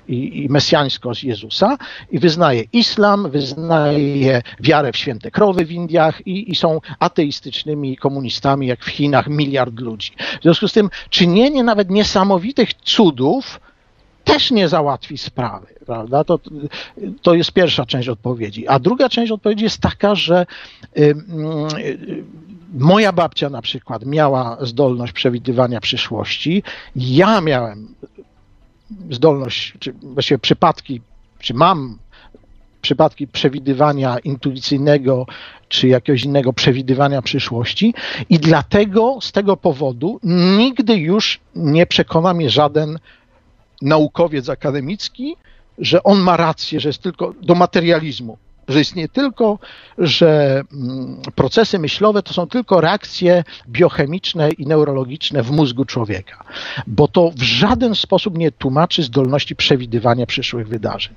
i, 0.08 0.44
i 0.44 0.48
mesjańskość 0.48 1.24
Jezusa 1.24 1.78
i 2.10 2.18
wyznaje 2.18 2.64
islam, 2.72 3.30
wyznaje 3.30 4.42
wiarę 4.60 4.92
w 4.92 4.96
święte 4.96 5.30
krowy 5.30 5.64
w 5.64 5.72
Indiach 5.72 6.26
i, 6.26 6.50
i 6.50 6.54
są 6.54 6.80
ateistycznymi 6.98 7.96
komunistami, 7.96 8.66
jak 8.66 8.84
w 8.84 8.88
Chinach, 8.88 9.28
miliard 9.28 9.80
ludzi. 9.80 10.12
W 10.40 10.42
związku 10.42 10.68
z 10.68 10.72
tym 10.72 10.90
czynienie 11.10 11.62
nawet 11.62 11.90
niesamowitych 11.90 12.74
cudów 12.74 13.60
też 14.24 14.50
nie 14.50 14.68
załatwi 14.68 15.18
sprawy, 15.18 15.66
prawda? 15.86 16.24
To, 16.24 16.40
to 17.22 17.34
jest 17.34 17.52
pierwsza 17.52 17.86
część 17.86 18.08
odpowiedzi. 18.08 18.68
A 18.68 18.78
druga 18.78 19.08
część 19.08 19.32
odpowiedzi 19.32 19.64
jest 19.64 19.80
taka, 19.80 20.14
że 20.14 20.46
moja 22.72 23.12
babcia 23.12 23.50
na 23.50 23.62
przykład 23.62 24.06
miała 24.06 24.56
zdolność 24.60 25.12
przewidywania 25.12 25.80
przyszłości. 25.80 26.62
Ja 26.96 27.40
miałem 27.40 27.94
zdolność, 29.10 29.74
czy 29.78 29.92
właściwie 29.92 30.38
przypadki, 30.38 31.00
czy 31.38 31.54
mam 31.54 31.98
przypadki 32.82 33.28
przewidywania 33.28 34.18
intuicyjnego, 34.18 35.26
czy 35.68 35.88
jakiegoś 35.88 36.24
innego 36.24 36.52
przewidywania 36.52 37.22
przyszłości 37.22 37.94
i 38.30 38.38
dlatego 38.38 39.18
z 39.20 39.32
tego 39.32 39.56
powodu 39.56 40.20
nigdy 40.58 40.96
już 40.96 41.40
nie 41.54 41.86
przekona 41.86 42.34
mnie 42.34 42.50
żaden 42.50 42.98
naukowiec 43.82 44.48
akademicki, 44.48 45.36
że 45.78 46.02
on 46.02 46.18
ma 46.18 46.36
rację, 46.36 46.80
że 46.80 46.88
jest 46.88 47.02
tylko 47.02 47.34
do 47.42 47.54
materializmu, 47.54 48.38
że 48.68 48.78
jest 48.78 48.96
nie 48.96 49.08
tylko, 49.08 49.58
że 49.98 50.62
mm, 50.72 51.22
procesy 51.34 51.78
myślowe 51.78 52.22
to 52.22 52.34
są 52.34 52.46
tylko 52.46 52.80
reakcje 52.80 53.44
biochemiczne 53.68 54.50
i 54.50 54.66
neurologiczne 54.66 55.42
w 55.42 55.50
mózgu 55.50 55.84
człowieka, 55.84 56.44
bo 56.86 57.08
to 57.08 57.30
w 57.36 57.42
żaden 57.42 57.94
sposób 57.94 58.38
nie 58.38 58.52
tłumaczy 58.52 59.02
zdolności 59.02 59.56
przewidywania 59.56 60.26
przyszłych 60.26 60.68
wydarzeń. 60.68 61.14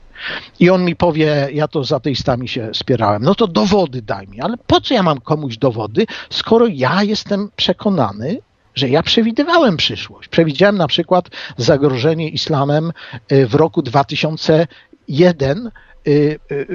I 0.59 0.69
on 0.69 0.85
mi 0.85 0.95
powie, 0.95 1.47
ja 1.53 1.67
to 1.67 1.83
z 1.83 1.91
ateistami 1.91 2.47
się 2.47 2.69
spierałem, 2.73 3.23
no 3.23 3.35
to 3.35 3.47
dowody 3.47 4.01
daj 4.01 4.27
mi, 4.27 4.41
ale 4.41 4.57
po 4.67 4.81
co 4.81 4.93
ja 4.93 5.03
mam 5.03 5.21
komuś 5.21 5.57
dowody, 5.57 6.05
skoro 6.29 6.67
ja 6.67 7.03
jestem 7.03 7.49
przekonany, 7.55 8.41
że 8.75 8.89
ja 8.89 9.03
przewidywałem 9.03 9.77
przyszłość. 9.77 10.29
Przewidziałem 10.29 10.77
na 10.77 10.87
przykład 10.87 11.29
zagrożenie 11.57 12.29
islamem 12.29 12.91
y, 13.31 13.47
w 13.47 13.55
roku 13.55 13.81
2001 13.81 15.67
y, 15.67 15.69
y, 15.69 15.71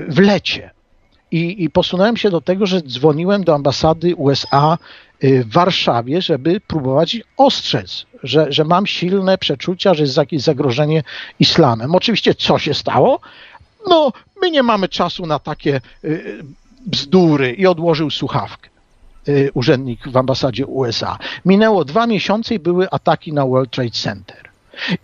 w 0.09 0.19
lecie. 0.19 0.70
I, 1.31 1.65
I 1.65 1.70
posunąłem 1.70 2.16
się 2.16 2.31
do 2.31 2.40
tego, 2.40 2.66
że 2.66 2.82
dzwoniłem 2.82 3.44
do 3.44 3.55
ambasady 3.55 4.15
USA 4.16 4.78
y, 5.24 5.44
w 5.44 5.53
Warszawie, 5.53 6.23
żeby 6.23 6.61
próbować 6.61 7.20
ostrzec, 7.36 8.07
że, 8.23 8.47
że 8.53 8.65
mam 8.65 8.86
silne 8.86 9.39
przeczucia, 9.39 9.94
że 9.94 10.03
jest 10.03 10.16
jakieś 10.16 10.43
zagrożenie 10.43 11.03
islamem. 11.40 11.94
Oczywiście 11.94 12.35
co 12.35 12.59
się 12.59 12.74
stało? 12.74 13.20
No, 13.89 14.12
my 14.43 14.51
nie 14.51 14.62
mamy 14.62 14.89
czasu 14.89 15.27
na 15.27 15.39
takie 15.39 15.81
y, 16.05 16.44
bzdury 16.86 17.53
i 17.53 17.66
odłożył 17.66 18.11
słuchawkę 18.11 18.69
y, 19.28 19.51
urzędnik 19.55 20.09
w 20.09 20.16
ambasadzie 20.16 20.66
USA. 20.66 21.19
Minęło 21.44 21.85
dwa 21.85 22.07
miesiące 22.07 22.55
i 22.55 22.59
były 22.59 22.90
ataki 22.90 23.32
na 23.32 23.47
World 23.47 23.70
Trade 23.70 23.90
Center. 23.90 24.45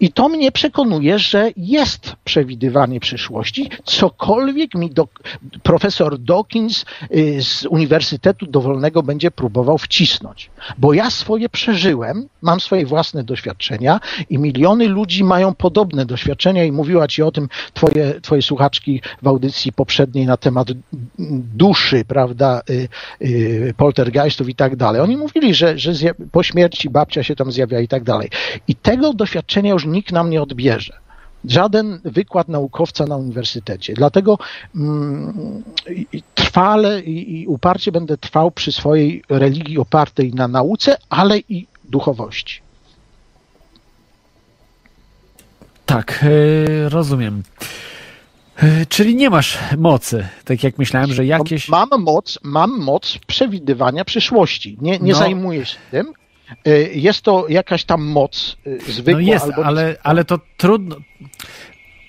I 0.01 0.12
to 0.12 0.28
mnie 0.28 0.53
przekonuje, 0.53 1.19
że 1.19 1.51
jest 1.57 2.16
przewidywanie 2.24 3.01
przyszłości, 3.01 3.70
cokolwiek 3.85 4.74
mi 4.74 4.90
do, 4.90 5.09
profesor 5.62 6.19
Dawkins 6.19 6.85
y, 7.16 7.43
z 7.43 7.66
Uniwersytetu 7.66 8.47
Dowolnego 8.47 9.03
będzie 9.03 9.31
próbował 9.31 9.78
wcisnąć. 9.78 10.51
Bo 10.78 10.93
ja 10.93 11.11
swoje 11.11 11.49
przeżyłem, 11.49 12.28
mam 12.43 12.61
swoje 12.61 12.86
własne 12.86 13.24
doświadczenia 13.24 14.01
i 14.31 14.39
miliony 14.39 14.89
ludzi 14.89 15.24
mają 15.24 15.55
podobne 15.55 16.07
doświadczenia 16.07 16.65
i 16.65 16.73
mówiła 16.73 17.09
ci 17.09 17.23
o 17.23 17.32
tym 17.32 17.49
twoje, 17.74 18.20
twoje 18.20 18.43
słuchaczki 18.43 19.01
w 19.23 19.27
audycji 19.28 19.73
poprzedniej 19.73 20.27
na 20.27 20.36
temat 20.36 20.69
duszy, 21.55 22.05
prawda, 22.05 22.62
y, 22.70 22.89
y, 23.23 23.74
poltergeistów 23.77 24.49
i 24.49 24.55
tak 24.55 24.77
dalej. 24.77 25.01
Oni 25.01 25.16
mówili, 25.16 25.55
że, 25.55 25.78
że 25.78 25.93
po 26.32 26.43
śmierci 26.43 26.90
babcia 26.90 27.23
się 27.23 27.36
tam 27.36 27.53
zjawia 27.53 27.81
i 27.81 27.89
tak 27.89 28.03
dalej. 28.03 28.31
I 28.69 28.74
tego 28.74 29.15
doświadczenia 29.15 29.61
już 29.70 29.86
nikt 29.86 30.12
nam 30.12 30.30
nie 30.30 30.43
odbierze. 30.43 30.97
Żaden 31.44 32.01
wykład 32.05 32.48
naukowca 32.48 33.06
na 33.06 33.16
uniwersytecie. 33.16 33.94
Dlatego 33.94 34.39
mm, 34.76 35.62
trwale 36.34 37.01
i, 37.01 37.40
i 37.40 37.47
uparcie 37.47 37.93
będę 37.93 38.16
trwał 38.18 38.51
przy 38.51 38.72
swojej 38.72 39.22
religii 39.28 39.78
opartej 39.78 40.34
na 40.34 40.48
nauce, 40.48 40.97
ale 41.09 41.39
i 41.39 41.66
duchowości. 41.84 42.60
Tak, 45.86 46.24
e, 46.24 46.89
rozumiem. 46.89 47.43
E, 48.56 48.86
Czyli 48.86 49.16
nie 49.16 49.30
masz 49.30 49.59
mocy, 49.78 50.28
tak 50.44 50.62
jak 50.62 50.78
myślałem, 50.78 51.12
że 51.12 51.26
jakieś... 51.26 51.68
Mam 51.68 51.89
moc, 51.98 52.39
mam 52.43 52.78
moc 52.78 53.18
przewidywania 53.26 54.05
przyszłości. 54.05 54.78
Nie, 54.80 54.98
nie 54.98 55.12
No. 55.12 55.18
zajmuję 55.18 55.66
się 55.66 55.76
tym. 55.90 56.12
Y, 56.66 56.90
Jest 56.94 57.22
to 57.22 57.46
jakaś 57.48 57.84
tam 57.84 58.02
moc 58.02 58.56
y, 58.66 58.92
zwykła 58.92 59.22
No 59.22 59.28
jest, 59.32 59.44
albo 59.44 59.64
ale, 59.64 59.96
ale 60.02 60.24
to 60.24 60.38
trudno. 60.56 60.96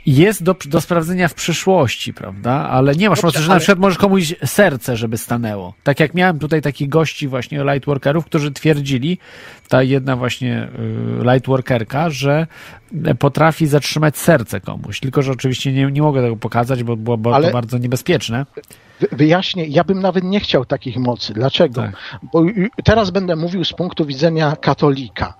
Jest 0.05 0.43
do, 0.43 0.55
do 0.65 0.81
sprawdzenia 0.81 1.27
w 1.27 1.34
przyszłości, 1.34 2.13
prawda? 2.13 2.51
Ale 2.51 2.95
nie 2.95 3.09
masz 3.09 3.21
Dobrze, 3.21 3.27
mocy, 3.27 3.39
że 3.41 3.47
na 3.47 3.53
ale- 3.53 3.59
przykład 3.59 3.80
możesz 3.80 3.97
komuś 3.97 4.34
serce, 4.45 4.97
żeby 4.97 5.17
stanęło. 5.17 5.73
Tak 5.84 5.99
jak 5.99 6.13
miałem 6.13 6.39
tutaj 6.39 6.61
takich 6.61 6.89
gości 6.89 7.27
właśnie 7.27 7.63
lightworkerów, 7.63 8.25
którzy 8.25 8.51
twierdzili, 8.51 9.17
ta 9.67 9.84
jedna 9.84 10.15
właśnie 10.15 10.67
y, 11.21 11.23
lightworkerka, 11.23 12.09
że 12.09 12.47
potrafi 13.19 13.67
zatrzymać 13.67 14.17
serce 14.17 14.61
komuś. 14.61 14.99
Tylko, 14.99 15.21
że 15.21 15.31
oczywiście 15.31 15.73
nie, 15.73 15.85
nie 15.91 16.01
mogę 16.01 16.21
tego 16.21 16.35
pokazać, 16.35 16.84
bo 16.84 16.95
było 16.97 17.17
bo 17.17 17.35
Ale- 17.35 17.47
to 17.47 17.53
bardzo 17.53 17.77
niebezpieczne. 17.77 18.45
Wy- 18.99 19.07
Wyjaśnię, 19.11 19.65
ja 19.67 19.84
bym 19.84 19.99
nawet 19.99 20.23
nie 20.23 20.39
chciał 20.39 20.65
takich 20.65 20.97
mocy. 20.97 21.34
Dlaczego? 21.34 21.81
Tak. 21.81 21.95
Bo 22.34 22.45
y, 22.45 22.69
teraz 22.84 23.09
będę 23.09 23.35
mówił 23.35 23.65
z 23.65 23.73
punktu 23.73 24.05
widzenia 24.05 24.55
katolika. 24.61 25.34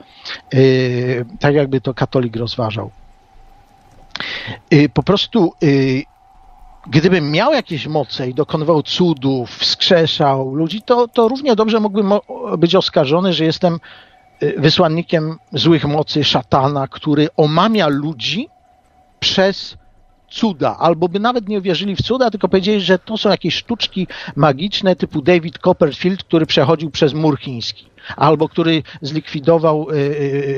Yy, 0.54 1.26
tak 1.40 1.56
jakby 1.56 1.82
to 1.82 1.94
katolik 1.94 2.36
rozważał. 2.36 2.92
Yy, 4.72 4.90
po 4.90 5.04
prostu, 5.04 5.54
yy, 5.62 6.04
gdybym 6.88 7.32
miał 7.32 7.54
jakieś 7.54 7.88
moce 7.88 8.30
i 8.30 8.34
dokonywał 8.34 8.84
cudów, 8.84 9.58
wskrzeszał 9.58 10.56
ludzi, 10.56 10.82
to, 10.82 11.08
to 11.08 11.28
równie 11.28 11.56
dobrze 11.56 11.80
mógłbym 11.80 12.14
być 12.58 12.76
oskarżony, 12.76 13.34
że 13.34 13.46
jestem 13.46 13.80
yy, 14.42 14.54
wysłannikiem 14.58 15.38
złych 15.52 15.86
mocy 15.86 16.24
szatana, 16.24 16.88
który 16.88 17.28
omamia 17.38 17.88
ludzi 17.88 18.50
przez 19.20 19.78
cuda, 20.34 20.78
albo 20.80 21.10
by 21.10 21.20
nawet 21.20 21.48
nie 21.50 21.58
uwierzyli 21.58 21.96
w 21.96 22.02
cuda, 22.02 22.32
tylko 22.32 22.48
powiedzieli, 22.48 22.82
że 22.82 23.00
to 23.00 23.18
są 23.18 23.30
jakieś 23.30 23.56
sztuczki 23.56 24.08
magiczne 24.36 24.96
typu 24.96 25.22
David 25.22 25.58
Copperfield, 25.58 26.24
który 26.24 26.46
przechodził 26.46 26.92
przez 26.92 27.14
mur 27.14 27.40
chiński, 27.40 27.86
albo 28.18 28.50
który 28.50 28.84
zlikwidował 29.02 29.88
y, 29.90 29.96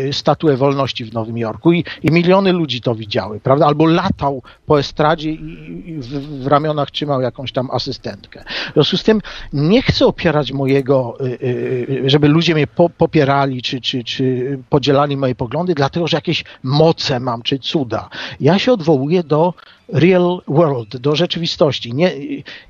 y, 0.07 0.13
statuę 0.13 0.57
wolności 0.57 1.05
w 1.05 1.13
Nowym 1.13 1.37
Jorku 1.37 1.73
i, 1.73 1.83
i 2.03 2.11
miliony 2.11 2.51
ludzi 2.51 2.81
to 2.81 2.95
widziały, 2.95 3.39
prawda? 3.39 3.65
Albo 3.65 3.85
latał 3.85 4.41
po 4.65 4.79
estradzie 4.79 5.31
i, 5.31 5.97
w, 5.99 6.43
w 6.43 6.47
ramionach 6.47 6.91
trzymał 6.91 7.21
jakąś 7.21 7.51
tam 7.51 7.71
asystentkę. 7.71 8.43
W 8.69 8.73
związku 8.73 8.97
z 8.97 9.03
tym 9.03 9.21
nie 9.53 9.81
chcę 9.81 10.05
opierać 10.05 10.51
mojego, 10.51 11.17
y, 11.21 11.25
y, 11.25 12.09
żeby 12.09 12.27
ludzie 12.27 12.53
mnie 12.53 12.67
po, 12.67 12.89
popierali, 12.89 13.61
czy, 13.61 13.81
czy, 13.81 14.03
czy 14.03 14.59
podzielali 14.69 15.17
moje 15.17 15.35
poglądy, 15.35 15.75
dlatego, 15.75 16.07
że 16.07 16.17
jakieś 16.17 16.43
moce 16.63 17.19
mam, 17.19 17.41
czy 17.41 17.59
cuda. 17.59 18.09
Ja 18.39 18.59
się 18.59 18.73
odwołuję 18.73 19.23
do 19.23 19.53
real 19.87 20.41
world, 20.47 20.97
do 20.97 21.15
rzeczywistości. 21.15 21.93
Nie, 21.93 22.11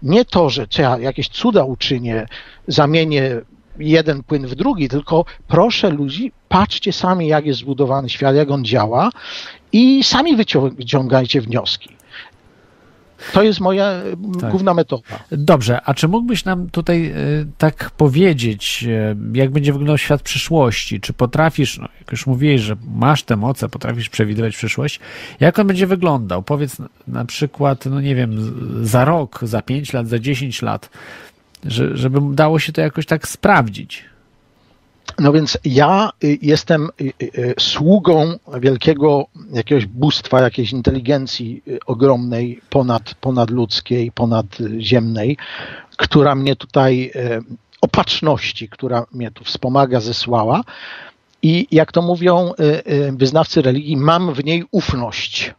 nie 0.03 0.25
to, 0.25 0.49
że 0.49 0.67
ja 0.77 0.99
jakieś 0.99 1.29
cuda 1.29 1.63
uczynię, 1.63 2.27
zamienię 2.67 3.41
jeden 3.79 4.23
płyn 4.23 4.47
w 4.47 4.55
drugi, 4.55 4.89
tylko 4.89 5.25
proszę 5.47 5.89
ludzi, 5.89 6.31
patrzcie 6.49 6.93
sami, 6.93 7.27
jak 7.27 7.45
jest 7.45 7.59
zbudowany 7.59 8.09
świat, 8.09 8.35
jak 8.35 8.51
on 8.51 8.65
działa 8.65 9.09
i 9.71 10.03
sami 10.03 10.37
wycią- 10.37 10.75
wyciągajcie 10.75 11.41
wnioski. 11.41 11.89
To 13.33 13.43
jest 13.43 13.59
moja 13.59 14.01
Tak. 14.41 14.49
główna 14.49 14.73
metoda. 14.73 15.03
Dobrze, 15.31 15.81
a 15.85 15.93
czy 15.93 16.07
mógłbyś 16.07 16.45
nam 16.45 16.69
tutaj 16.69 17.05
y, 17.41 17.47
tak 17.57 17.91
powiedzieć, 17.97 18.85
y, 18.87 19.15
jak 19.33 19.51
będzie 19.51 19.71
wyglądał 19.73 19.97
świat 19.97 20.21
przyszłości? 20.21 20.99
Czy 21.01 21.13
potrafisz, 21.13 21.77
no, 21.77 21.87
jak 21.99 22.11
już 22.11 22.27
mówiłeś, 22.27 22.61
że 22.61 22.75
masz 22.95 23.23
te 23.23 23.35
moce, 23.35 23.69
potrafisz 23.69 24.09
przewidywać 24.09 24.55
przyszłość, 24.57 24.99
jak 25.39 25.59
on 25.59 25.67
będzie 25.67 25.87
wyglądał? 25.87 26.43
Powiedz 26.43 26.77
na, 27.07 27.25
przykład, 27.25 27.85
no 27.85 28.01
nie 28.01 28.15
wiem, 28.15 28.31
za 28.85 29.05
rok, 29.05 29.39
za 29.43 29.61
5 29.61 29.93
lat, 29.93 30.07
za 30.07 30.19
10 30.19 30.61
lat, 30.61 30.89
że, 31.65 31.97
żeby 31.97 32.19
dało 32.35 32.59
się 32.59 32.73
to 32.73 32.81
jakoś 32.81 33.05
tak 33.05 33.27
sprawdzić. 33.27 34.05
No 35.19 35.33
więc 35.33 35.57
ja 35.65 36.09
y, 36.23 36.37
jestem 36.41 36.89
y, 37.01 37.13
y, 37.23 37.53
sługą 37.59 38.39
wielkiego 38.59 39.25
jakiegoś 39.53 39.85
bóstwa, 39.85 40.41
jakiejś 40.41 40.71
inteligencji 40.71 41.63
ogromnej, 41.85 42.61
ponad, 42.69 43.13
ponadludzkiej, 43.13 44.11
ponadziemnej, 44.11 45.37
która 45.97 46.35
mnie 46.35 46.55
tutaj, 46.55 47.11
opatrzności, 47.81 48.69
która 48.69 49.05
mnie 49.11 49.31
tu 49.31 49.43
wspomaga, 49.43 49.99
zesłała. 49.99 50.63
I 51.41 51.67
jak 51.71 51.91
to 51.91 52.01
mówią 52.01 52.51
wyznawcy 53.11 53.61
religii, 53.61 53.97
mam 53.97 54.33
w 54.33 54.43
niej 54.43 54.63
ufność. 54.71 55.53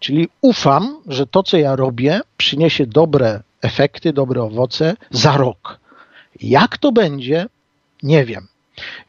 Czyli 0.00 0.28
ufam, 0.40 0.96
że 1.06 1.26
to, 1.26 1.42
co 1.42 1.56
ja 1.56 1.76
robię, 1.76 2.20
przyniesie 2.36 2.86
dobre 2.86 3.42
efekty, 3.62 4.12
dobre 4.12 4.42
owoce 4.42 4.96
za 5.10 5.36
rok. 5.36 5.80
Jak 6.40 6.78
to 6.78 6.92
będzie, 6.92 7.46
nie 8.02 8.24
wiem. 8.24 8.46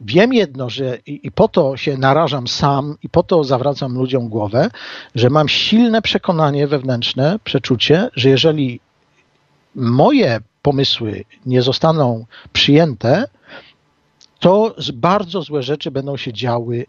Wiem 0.01 0.33
jedno, 0.33 0.69
że 0.69 0.97
i, 1.05 1.27
i 1.27 1.31
po 1.31 1.47
to 1.47 1.77
się 1.77 1.97
narażam 1.97 2.47
sam 2.47 2.95
i 3.03 3.09
po 3.09 3.23
to 3.23 3.43
zawracam 3.43 3.93
ludziom 3.93 4.29
głowę, 4.29 4.69
że 5.15 5.29
mam 5.29 5.49
silne 5.49 6.01
przekonanie 6.01 6.67
wewnętrzne, 6.67 7.39
przeczucie, 7.43 8.09
że 8.15 8.29
jeżeli 8.29 8.79
moje 9.75 10.39
pomysły 10.61 11.23
nie 11.45 11.61
zostaną 11.61 12.25
przyjęte, 12.53 13.27
to 14.39 14.75
bardzo 14.93 15.41
złe 15.41 15.63
rzeczy 15.63 15.91
będą 15.91 16.17
się 16.17 16.33
działy 16.33 16.85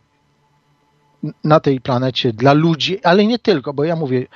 na 1.45 1.61
tej 1.61 1.81
planecie 1.81 2.33
dla 2.33 2.53
ludzi, 2.53 3.03
ale 3.03 3.27
nie 3.27 3.39
tylko, 3.39 3.75
bo 3.75 3.85
ja 3.85 3.97
mówię 3.97 4.27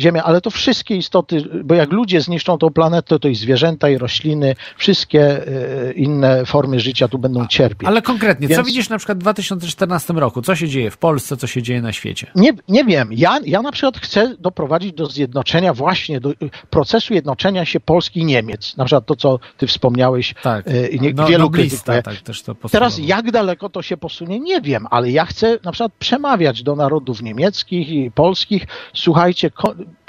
Ziemia, 0.00 0.22
ale 0.22 0.40
to 0.40 0.50
wszystkie 0.50 0.96
istoty, 0.96 1.44
bo 1.64 1.74
jak 1.74 1.92
ludzie 1.92 2.20
zniszczą 2.20 2.58
tą 2.58 2.70
planetę, 2.70 3.18
to 3.18 3.28
i 3.28 3.34
zwierzęta, 3.34 3.88
i 3.88 3.98
rośliny, 3.98 4.54
wszystkie 4.76 5.46
e, 5.46 5.92
inne 5.92 6.46
formy 6.46 6.80
życia 6.80 7.08
tu 7.08 7.18
będą 7.18 7.46
cierpieć. 7.46 7.88
Ale 7.88 8.02
konkretnie, 8.02 8.48
co 8.48 8.54
Więc- 8.54 8.66
widzisz 8.66 8.88
na 8.88 8.98
przykład 8.98 9.18
w 9.18 9.20
2014 9.20 10.12
roku? 10.12 10.42
Co 10.42 10.56
się 10.56 10.68
dzieje 10.68 10.90
w 10.90 10.98
Polsce, 10.98 11.36
co 11.36 11.46
się 11.46 11.62
dzieje 11.62 11.82
na 11.82 11.92
świecie? 11.92 12.30
Nie, 12.34 12.52
nie 12.68 12.84
wiem. 12.84 13.08
Ja, 13.12 13.38
ja 13.44 13.62
na 13.62 13.72
przykład 13.72 13.98
chcę 13.98 14.34
doprowadzić 14.38 14.92
do 14.92 15.06
zjednoczenia, 15.06 15.74
właśnie 15.74 16.20
do 16.20 16.32
procesu 16.70 17.14
jednoczenia 17.14 17.64
się 17.64 17.80
Polski 17.80 18.20
i 18.20 18.24
Niemiec. 18.24 18.76
Na 18.76 18.84
przykład 18.84 19.06
to, 19.06 19.16
co 19.16 19.38
ty 19.56 19.66
wspomniałeś. 19.66 20.34
Tak. 20.42 20.66
i 20.90 21.00
nie, 21.00 21.12
No, 21.12 21.26
wielu 21.26 21.44
noblista, 21.44 22.02
tak 22.02 22.16
też 22.16 22.42
to 22.42 22.54
Teraz 22.70 22.98
jak 22.98 23.30
daleko 23.30 23.68
to 23.68 23.82
się 23.82 23.96
posunie, 23.96 24.40
nie 24.40 24.60
wiem, 24.60 24.86
ale 24.90 25.10
ja 25.10 25.24
chcę 25.24 25.58
na 25.64 25.72
przykład 25.72 25.92
przemawiać 25.98 26.62
do 26.62 26.76
narodów 26.76 27.22
niemieckich 27.22 27.88
i 27.88 28.10
polskich. 28.10 28.66
Słuchajcie, 28.94 29.50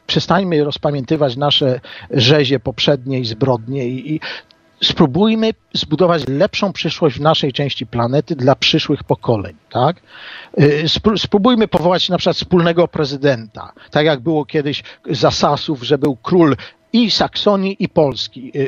przestańmy 0.09 0.63
rozpamiętywać 0.63 1.37
nasze 1.37 1.79
rzezie 2.11 2.59
poprzednie 2.59 3.19
i 3.19 3.25
zbrodnie 3.25 3.87
i, 3.87 4.15
i 4.15 4.19
spróbujmy 4.83 5.51
zbudować 5.73 6.23
lepszą 6.27 6.73
przyszłość 6.73 7.17
w 7.17 7.21
naszej 7.21 7.53
części 7.53 7.87
planety 7.87 8.35
dla 8.35 8.55
przyszłych 8.55 9.03
pokoleń, 9.03 9.55
tak? 9.71 9.97
Y, 10.59 10.83
spró- 10.87 11.17
Spróbujmy 11.17 11.67
powołać 11.67 12.09
na 12.09 12.17
przykład 12.17 12.35
wspólnego 12.35 12.87
prezydenta, 12.87 13.71
tak 13.91 14.05
jak 14.05 14.19
było 14.19 14.45
kiedyś 14.45 14.83
za 15.09 15.31
Sasów, 15.31 15.83
że 15.83 15.97
był 15.97 16.15
król 16.15 16.55
i 16.93 17.11
Saksonii, 17.11 17.75
i 17.79 17.89
Polski. 17.89 18.51
y, 18.55 18.59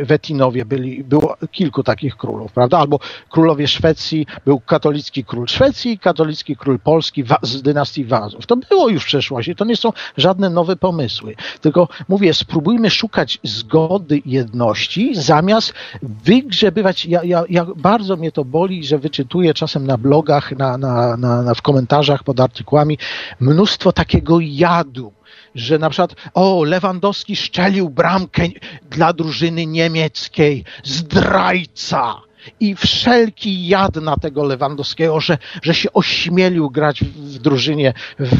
y, 0.00 0.04
Wetinowie 0.04 0.64
byli, 0.64 1.04
było 1.04 1.36
kilku 1.52 1.82
takich 1.82 2.16
królów, 2.16 2.52
prawda? 2.52 2.78
Albo 2.78 2.98
królowie 3.30 3.68
Szwecji, 3.68 4.26
był 4.44 4.60
katolicki 4.60 5.24
król 5.24 5.46
Szwecji 5.46 5.92
i 5.92 5.98
katolicki 5.98 6.56
król 6.56 6.78
Polski 6.78 7.24
z 7.42 7.62
dynastii 7.62 8.04
Wazów. 8.04 8.46
To 8.46 8.56
było 8.56 8.88
już 8.88 9.02
w 9.02 9.06
przeszłości, 9.06 9.56
to 9.56 9.64
nie 9.64 9.76
są 9.76 9.92
żadne 10.16 10.50
nowe 10.50 10.76
pomysły. 10.76 11.34
Tylko 11.60 11.88
mówię, 12.08 12.34
spróbujmy 12.34 12.90
szukać 12.90 13.38
zgody 13.42 14.22
jedności, 14.26 15.14
zamiast 15.14 15.72
wygrzebywać. 16.02 17.06
Ja, 17.06 17.24
ja, 17.24 17.44
ja 17.48 17.66
bardzo 17.76 18.16
mnie 18.16 18.32
to 18.32 18.44
boli, 18.44 18.84
że 18.84 18.98
wyczytuję 18.98 19.54
czasem 19.54 19.86
na 19.86 19.98
blogach, 19.98 20.52
na, 20.52 20.78
na, 20.78 21.16
na, 21.16 21.42
na, 21.42 21.54
w 21.54 21.62
komentarzach 21.62 22.24
pod 22.24 22.40
artykułami 22.40 22.98
mnóstwo 23.40 23.92
takiego 23.92 24.38
jadu 24.40 25.12
że 25.54 25.78
na 25.78 25.90
przykład, 25.90 26.14
o, 26.34 26.64
Lewandowski 26.64 27.36
szczelił 27.36 27.90
bramkę 27.90 28.48
dla 28.90 29.12
drużyny 29.12 29.66
niemieckiej, 29.66 30.64
zdrajca. 30.84 32.20
I 32.60 32.74
wszelki 32.76 33.66
jad 33.68 33.96
na 33.96 34.16
tego 34.16 34.44
Lewandowskiego, 34.44 35.20
że, 35.20 35.38
że 35.62 35.74
się 35.74 35.92
ośmielił 35.92 36.70
grać 36.70 37.00
w, 37.00 37.06
w 37.06 37.38
drużynie 37.38 37.94
w, 38.18 38.36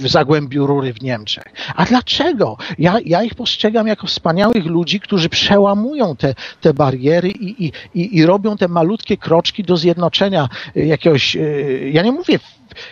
w 0.00 0.08
Zagłębiu 0.08 0.66
Rury 0.66 0.92
w 0.92 1.02
Niemczech. 1.02 1.44
A 1.76 1.84
dlaczego? 1.84 2.56
Ja, 2.78 2.96
ja 3.04 3.22
ich 3.22 3.34
postrzegam 3.34 3.86
jako 3.86 4.06
wspaniałych 4.06 4.66
ludzi, 4.66 5.00
którzy 5.00 5.28
przełamują 5.28 6.16
te, 6.16 6.34
te 6.60 6.74
bariery 6.74 7.30
i, 7.30 7.64
i, 7.66 7.72
i, 7.94 8.16
i 8.16 8.26
robią 8.26 8.56
te 8.56 8.68
malutkie 8.68 9.16
kroczki 9.16 9.64
do 9.64 9.76
zjednoczenia 9.76 10.48
jakiegoś, 10.74 11.36
y, 11.36 11.90
ja 11.92 12.02
nie 12.02 12.12
mówię 12.12 12.38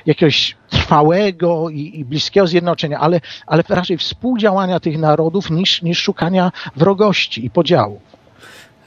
jakiegoś 0.07 0.57
trwałego 0.71 1.71
i, 1.71 1.99
i 1.99 2.05
bliskiego 2.05 2.47
zjednoczenia, 2.47 2.99
ale, 2.99 3.21
ale 3.47 3.63
raczej 3.69 3.99
współdziałania 3.99 4.81
tych 4.81 4.99
narodów 4.99 5.51
niż, 5.51 5.83
niż 5.83 5.99
szukania 5.99 6.53
wrogości 6.77 7.45
i 7.47 7.51
podziału. 7.51 8.01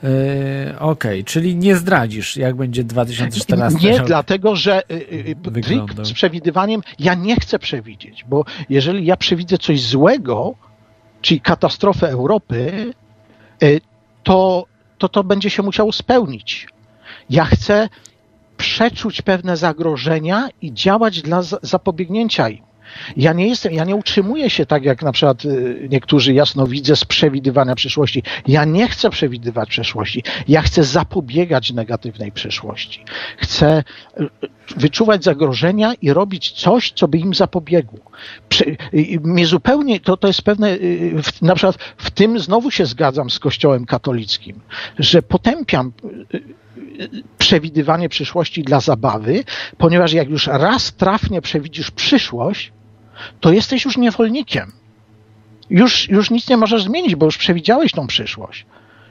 Yy, 0.04 0.80
Okej, 0.80 1.24
czyli 1.24 1.56
nie 1.56 1.76
zdradzisz, 1.76 2.38
jak 2.38 2.56
będzie 2.56 2.84
2014 2.84 3.92
Nie, 3.92 4.00
dlatego 4.00 4.56
że 4.56 4.82
y, 4.92 5.36
trik 5.36 5.40
Wyglądał. 5.68 6.06
z 6.06 6.14
przewidywaniem 6.14 6.82
ja 7.00 7.14
nie 7.14 7.36
chcę 7.36 7.60
przewidzieć, 7.60 8.26
bo 8.30 8.46
jeżeli 8.70 9.06
ja 9.06 9.18
przewidzę 9.18 9.58
coś 9.58 9.82
złego, 9.82 10.56
czyli 11.22 11.42
katastrofę 11.42 12.10
Europy, 12.10 12.94
to, 14.24 14.66
to 14.98 15.10
to 15.10 15.24
będzie 15.24 15.50
się 15.50 15.64
musiało 15.64 15.92
spełnić. 15.92 16.68
Ja 17.30 17.46
chcę 17.46 17.90
przeczuć 18.58 19.22
pewne 19.22 19.58
zagrożenia 19.58 20.50
i 20.62 20.74
działać 20.74 21.22
dla 21.22 21.42
za- 21.42 21.60
zapobiegnięcia 21.62 22.50
im. 22.50 22.64
Ja 23.18 23.34
nie 23.34 23.48
jestem, 23.48 23.74
ja 23.74 23.86
nie 23.86 23.96
utrzymuję 23.96 24.50
się 24.50 24.66
tak 24.66 24.84
jak 24.84 25.02
na 25.02 25.12
przykład 25.12 25.46
y, 25.46 25.88
niektórzy 25.92 26.34
jasnowidzę 26.34 26.96
z 26.96 27.06
przewidywania 27.06 27.76
przyszłości. 27.76 28.24
Ja 28.48 28.66
nie 28.66 28.88
chcę 28.88 29.10
przewidywać 29.10 29.70
przyszłości. 29.70 30.24
Ja 30.48 30.62
chcę 30.62 30.84
zapobiegać 30.84 31.74
negatywnej 31.74 32.32
przyszłości. 32.32 33.04
Chcę 33.38 33.84
y, 34.22 34.30
wyczuwać 34.78 35.24
zagrożenia 35.24 35.94
i 36.02 36.14
robić 36.14 36.52
coś, 36.52 36.92
co 36.92 37.08
by 37.08 37.18
im 37.18 37.34
zapobiegło. 37.34 38.00
Y, 38.94 39.20
mnie 39.24 39.46
zupełnie, 39.46 40.00
to, 40.00 40.18
to 40.18 40.28
jest 40.28 40.42
pewne, 40.42 40.78
na 41.42 41.56
przykład 41.56 41.78
w 41.98 42.12
tym 42.12 42.40
znowu 42.40 42.72
się 42.72 42.86
zgadzam 42.86 43.30
z 43.30 43.40
Kościołem 43.40 43.86
katolickim, 43.86 44.60
że 45.00 45.22
potępiam 45.22 45.92
przewidywanie 47.38 48.10
przyszłości 48.10 48.64
dla 48.64 48.80
zabawy, 48.80 49.44
ponieważ 49.78 50.14
jak 50.14 50.30
już 50.30 50.48
raz 50.48 50.94
trafnie 50.94 51.42
przewidzisz 51.42 51.92
przyszłość, 51.92 52.72
to 53.40 53.52
jesteś 53.52 53.86
już 53.86 53.98
niewolnikiem. 53.98 54.72
Już, 55.70 56.10
już 56.10 56.32
nic 56.32 56.50
nie 56.50 56.58
możesz 56.58 56.84
zmienić, 56.84 57.16
bo 57.16 57.26
już 57.26 57.38
przewidziałeś 57.38 57.92
tą 57.92 58.08
przyszłość. 58.08 58.66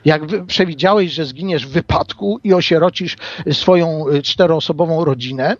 Jak 0.05 0.21
przewidziałeś, 0.47 1.11
że 1.11 1.25
zginiesz 1.25 1.67
w 1.67 1.71
wypadku 1.71 2.39
i 2.43 2.53
osierocisz 2.53 3.17
swoją 3.51 4.07
y, 4.07 4.21
czteroosobową 4.21 5.05
rodzinę, 5.05 5.57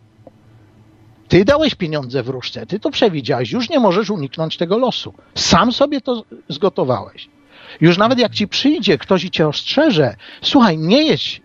ty 1.27 1.45
dałeś 1.45 1.75
pieniądze 1.75 2.23
w 2.23 2.29
różce, 2.29 2.65
ty 2.65 2.79
to 2.79 2.91
przewidziałeś, 2.91 3.51
już 3.51 3.69
nie 3.69 3.79
możesz 3.79 4.09
uniknąć 4.09 4.57
tego 4.57 4.77
losu. 4.77 5.13
Sam 5.35 5.71
sobie 5.71 6.01
to 6.01 6.23
zgotowałeś. 6.49 7.29
Już 7.81 7.97
nawet 7.97 8.19
jak 8.19 8.33
ci 8.33 8.47
przyjdzie 8.47 8.97
ktoś 8.97 9.23
i 9.23 9.31
cię 9.31 9.47
ostrzeże, 9.47 10.15
słuchaj, 10.41 10.77
nie 10.77 11.03
jedź 11.03 11.41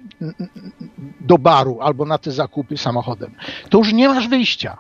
do 1.21 1.39
baru 1.39 1.81
albo 1.81 2.05
na 2.05 2.19
te 2.19 2.33
zakupy 2.33 2.77
samochodem, 2.77 3.35
to 3.71 3.79
już 3.79 3.93
nie 3.93 4.09
masz 4.09 4.29
wyjścia. 4.29 4.79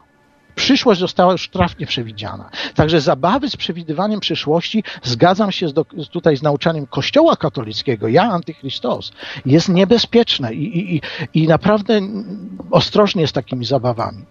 Przyszłość 0.55 1.01
została 1.01 1.33
już 1.33 1.49
trafnie 1.49 1.87
przewidziana. 1.87 2.51
Także 2.75 3.01
zabawy 3.01 3.51
z 3.51 3.57
przewidywaniem 3.57 4.21
przyszłości, 4.21 4.85
zgadzam 5.03 5.53
się 5.53 5.69
z 5.69 5.73
do, 5.73 5.85
tutaj 6.11 6.37
z 6.37 6.43
nauczaniem 6.43 6.87
Kościoła 6.87 7.37
katolickiego, 7.37 8.09
ja 8.09 8.23
antychrystos, 8.23 9.13
jest 9.47 9.69
niebezpieczne 9.69 10.55
i, 10.55 10.79
i, 10.79 10.97
i, 10.97 11.01
i 11.35 11.49
naprawdę 11.49 12.01
ostrożnie 12.71 13.27
z 13.27 13.33
takimi 13.33 13.65
zabawami. 13.65 14.25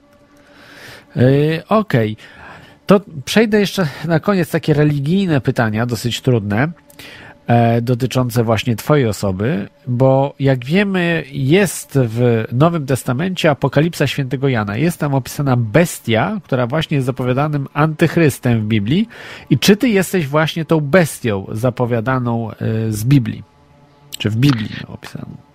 Yy, 1.15 1.63
Okej. 1.69 2.17
To 2.85 3.01
przejdę 3.25 3.59
jeszcze 3.59 3.87
na 4.05 4.19
koniec 4.19 4.51
takie 4.51 4.73
religijne 4.73 5.41
pytania, 5.41 5.85
dosyć 5.85 6.21
trudne, 6.21 6.71
dotyczące 7.81 8.43
właśnie 8.43 8.75
Twojej 8.75 9.07
osoby, 9.07 9.67
bo 9.87 10.33
jak 10.39 10.65
wiemy, 10.65 11.23
jest 11.31 11.99
w 12.01 12.45
Nowym 12.51 12.85
Testamencie 12.85 13.49
Apokalipsa 13.49 14.07
Świętego 14.07 14.47
Jana. 14.47 14.77
Jest 14.77 14.99
tam 14.99 15.13
opisana 15.13 15.55
bestia, 15.57 16.39
która 16.43 16.67
właśnie 16.67 16.95
jest 16.95 17.05
zapowiadanym 17.05 17.67
antychrystem 17.73 18.61
w 18.61 18.65
Biblii. 18.65 19.07
I 19.49 19.59
czy 19.59 19.77
Ty 19.77 19.89
jesteś 19.89 20.27
właśnie 20.27 20.65
tą 20.65 20.79
bestią 20.79 21.45
zapowiadaną 21.51 22.51
e, 22.51 22.55
z 22.89 23.03
Biblii? 23.03 23.43
Czy 24.17 24.29
w 24.29 24.35
Biblii 24.35 24.69
opisaną? 24.87 25.50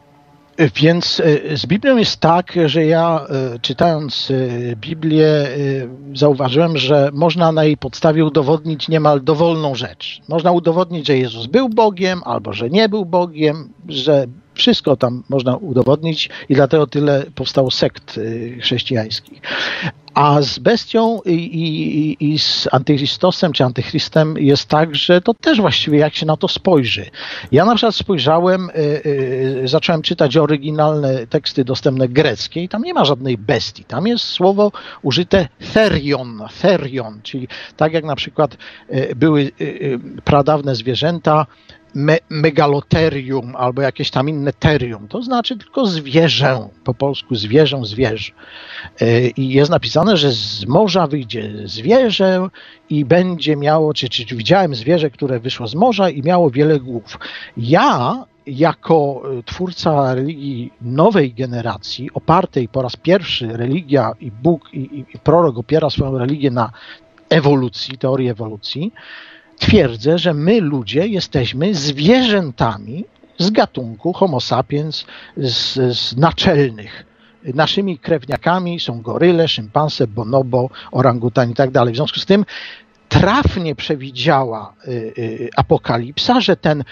Więc 0.74 1.20
e, 1.20 1.56
z 1.56 1.66
Biblią 1.66 1.96
jest 1.96 2.20
tak, 2.20 2.52
że 2.66 2.84
ja 2.84 3.26
e, 3.28 3.58
czytając 3.58 4.30
e, 4.30 4.76
Biblię 4.76 5.48
zauważyłem, 6.14 6.76
że 6.78 7.10
można 7.12 7.52
na 7.52 7.64
jej 7.64 7.76
podstawie 7.76 8.24
udowodnić 8.24 8.88
niemal 8.88 9.24
dowolną 9.24 9.74
rzecz. 9.74 10.20
Można 10.28 10.52
udowodnić, 10.52 11.06
że 11.06 11.18
Jezus 11.18 11.46
był 11.46 11.68
Bogiem, 11.68 12.20
albo 12.24 12.52
że 12.52 12.70
nie 12.70 12.88
był 12.88 13.04
Bogiem, 13.04 13.72
że 13.88 14.26
wszystko 14.56 14.96
tam 14.96 15.22
można 15.28 15.56
udowodnić 15.56 16.30
i 16.48 16.54
dlatego 16.54 16.86
tyle 16.86 17.24
powstało 17.34 17.70
sekt 17.70 18.18
e, 18.18 18.60
chrześcijańskich. 18.60 19.40
A 20.16 20.42
z 20.42 20.58
bestią 20.58 21.20
i, 21.26 21.32
i, 21.34 22.32
i 22.32 22.38
z 22.38 22.68
antychrystosem 22.72 23.52
czy 23.52 23.64
antychrystem 23.64 24.38
jest 24.38 24.68
tak, 24.68 24.94
że 24.94 25.20
to 25.20 25.34
też 25.34 25.60
właściwie 25.60 25.98
jak 25.98 26.14
się 26.14 26.26
na 26.26 26.36
to 26.36 26.48
spojrzy. 26.48 27.06
Ja 27.52 27.64
na 27.64 27.74
przykład 27.74 27.94
spojrzałem, 27.94 28.70
y, 28.70 29.02
y, 29.06 29.68
zacząłem 29.68 30.02
czytać 30.02 30.36
oryginalne 30.36 31.26
teksty 31.26 31.64
dostępne 31.64 32.08
greckie 32.08 32.62
i 32.62 32.68
tam 32.68 32.82
nie 32.82 32.94
ma 32.94 33.04
żadnej 33.04 33.38
bestii. 33.38 33.84
Tam 33.84 34.06
jest 34.06 34.24
słowo 34.24 34.72
użyte 35.02 35.48
therion, 35.74 36.42
therion, 36.62 37.20
czyli 37.22 37.48
tak 37.76 37.92
jak 37.92 38.04
na 38.04 38.16
przykład 38.16 38.56
y, 38.90 39.14
były 39.16 39.40
y, 39.40 39.64
y, 39.64 40.00
pradawne 40.24 40.74
zwierzęta, 40.74 41.46
me, 41.96 42.18
megaloterium 42.28 43.56
albo 43.56 43.82
jakieś 43.82 44.10
tam 44.10 44.28
inne 44.28 44.52
terium. 44.52 45.08
To 45.08 45.22
znaczy 45.22 45.56
tylko 45.56 45.86
zwierzę, 45.86 46.68
po 46.84 46.94
polsku 46.94 47.34
zwierzę, 47.34 47.80
zwierzę. 47.84 48.32
Y, 49.02 49.32
I 49.36 49.48
jest 49.48 49.70
napisane, 49.70 50.16
że 50.16 50.32
z 50.32 50.66
morza 50.66 51.06
wyjdzie 51.06 51.52
zwierzę 51.64 52.48
i 52.90 53.04
będzie 53.04 53.56
miało, 53.56 53.94
czy, 53.94 54.08
czy, 54.08 54.36
widziałem 54.36 54.74
zwierzę, 54.74 55.10
które 55.10 55.40
wyszło 55.40 55.66
z 55.66 55.74
morza 55.74 56.10
i 56.10 56.22
miało 56.22 56.50
wiele 56.50 56.80
głów. 56.80 57.18
Ja 57.56 58.24
jako 58.46 59.22
y, 59.38 59.42
twórca 59.42 60.14
religii 60.14 60.72
nowej 60.80 61.34
generacji, 61.34 62.10
opartej 62.14 62.68
po 62.68 62.82
raz 62.82 62.96
pierwszy 62.96 63.46
religia 63.46 64.12
i 64.20 64.30
Bóg 64.30 64.74
i, 64.74 64.78
i, 64.78 65.04
i 65.14 65.18
prorok 65.18 65.58
opiera 65.58 65.90
swoją 65.90 66.18
religię 66.18 66.50
na 66.50 66.70
ewolucji, 67.28 67.98
teorii 67.98 68.28
ewolucji, 68.28 68.92
twierdzę, 69.58 70.18
że 70.18 70.34
my 70.34 70.60
ludzie 70.60 71.06
jesteśmy 71.06 71.74
zwierzętami 71.74 73.04
z 73.38 73.50
gatunku 73.50 74.12
Homo 74.12 74.40
sapiens, 74.40 75.04
z, 75.36 75.74
z 75.98 76.16
naczelnych. 76.16 77.06
Naszymi 77.54 77.98
krewniakami 77.98 78.80
są 78.80 79.02
goryle, 79.02 79.48
szympanse, 79.48 80.06
bonobo, 80.06 80.70
orangutan 80.92 81.50
i 81.50 81.54
tak 81.54 81.70
dalej. 81.70 81.94
W 81.94 81.96
związku 81.96 82.20
z 82.20 82.26
tym 82.26 82.44
trafnie 83.08 83.74
przewidziała 83.74 84.74
y, 84.88 84.90
y, 85.18 85.48
apokalipsa, 85.56 86.40
że 86.40 86.56
ten 86.56 86.84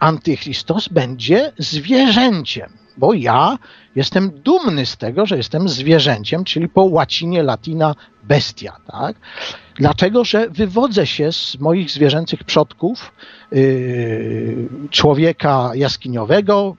antychrystos 0.00 0.88
będzie 0.88 1.52
zwierzęciem, 1.58 2.72
bo 2.96 3.14
ja 3.14 3.58
jestem 3.96 4.30
dumny 4.30 4.86
z 4.86 4.96
tego, 4.96 5.26
że 5.26 5.36
jestem 5.36 5.68
zwierzęciem, 5.68 6.44
czyli 6.44 6.68
po 6.68 6.82
łacinie 6.82 7.42
latina 7.42 7.94
bestia, 8.22 8.76
tak? 8.86 9.16
Dlatego, 9.76 10.24
że 10.24 10.50
wywodzę 10.50 11.06
się 11.06 11.32
z 11.32 11.60
moich 11.60 11.90
zwierzęcych 11.90 12.44
przodków, 12.44 13.12
yy, 13.52 14.68
człowieka 14.90 15.70
jaskiniowego, 15.74 16.76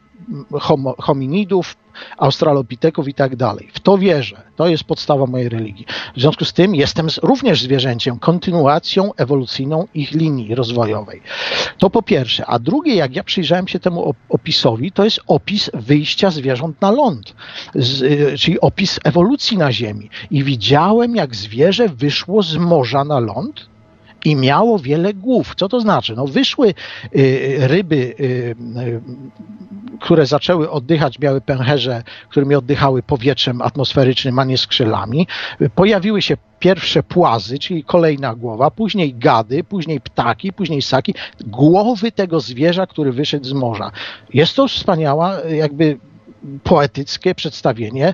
homo, 0.51 0.95
hominidów, 0.99 1.75
australopiteków 2.17 3.07
i 3.07 3.13
tak 3.13 3.35
dalej. 3.35 3.69
W 3.73 3.79
to 3.79 3.97
wierzę. 3.97 4.41
To 4.55 4.67
jest 4.67 4.83
podstawa 4.83 5.25
mojej 5.25 5.49
religii. 5.49 5.85
W 6.15 6.19
związku 6.19 6.45
z 6.45 6.53
tym 6.53 6.75
jestem 6.75 7.07
również 7.23 7.61
zwierzęciem, 7.61 8.19
kontynuacją 8.19 9.13
ewolucyjną 9.17 9.87
ich 9.93 10.11
linii 10.11 10.55
rozwojowej. 10.55 11.21
To 11.77 11.89
po 11.89 12.01
pierwsze. 12.01 12.45
A 12.45 12.59
drugie, 12.59 12.95
jak 12.95 13.15
ja 13.15 13.23
przyjrzałem 13.23 13.67
się 13.67 13.79
temu 13.79 14.09
op- 14.09 14.15
opisowi, 14.29 14.91
to 14.91 15.03
jest 15.03 15.19
opis 15.27 15.71
wyjścia 15.73 16.31
zwierząt 16.31 16.81
na 16.81 16.91
ląd, 16.91 17.35
y, 17.75 18.37
czyli 18.37 18.59
opis 18.59 18.99
ewolucji 19.03 19.57
na 19.57 19.71
Ziemi. 19.71 20.09
I 20.31 20.43
widziałem, 20.43 21.15
jak 21.15 21.35
zwierzę 21.35 21.89
wyszło 21.89 22.43
z 22.43 22.55
morza 22.55 23.03
na 23.03 23.19
ląd, 23.19 23.72
i 24.25 24.35
miało 24.35 24.79
wiele 24.79 25.13
głów. 25.13 25.53
Co 25.55 25.69
to 25.69 25.81
znaczy? 25.81 26.15
No 26.15 26.27
wyszły 26.27 26.73
y, 27.15 27.57
ryby, 27.59 27.95
y, 27.95 28.23
y, 28.79 29.01
które 29.99 30.25
zaczęły 30.25 30.69
oddychać, 30.69 31.19
miały 31.19 31.41
pęcherze, 31.41 32.03
którymi 32.29 32.55
oddychały 32.55 33.03
powietrzem 33.03 33.61
atmosferycznym, 33.61 34.39
a 34.39 34.43
nie 34.43 34.57
skrzydłami. 34.57 35.27
Pojawiły 35.75 36.21
się 36.21 36.37
pierwsze 36.59 37.03
płazy, 37.03 37.59
czyli 37.59 37.83
kolejna 37.83 38.35
głowa, 38.35 38.71
później 38.71 39.15
gady, 39.15 39.63
później 39.63 40.01
ptaki, 40.01 40.53
później 40.53 40.81
ssaki. 40.81 41.15
Głowy 41.45 42.11
tego 42.11 42.39
zwierza, 42.39 42.87
który 42.87 43.11
wyszedł 43.11 43.45
z 43.45 43.53
morza. 43.53 43.91
Jest 44.33 44.55
to 44.55 44.67
wspaniała, 44.67 45.39
jakby 45.49 45.97
poetyckie 46.63 47.35
przedstawienie 47.35 48.13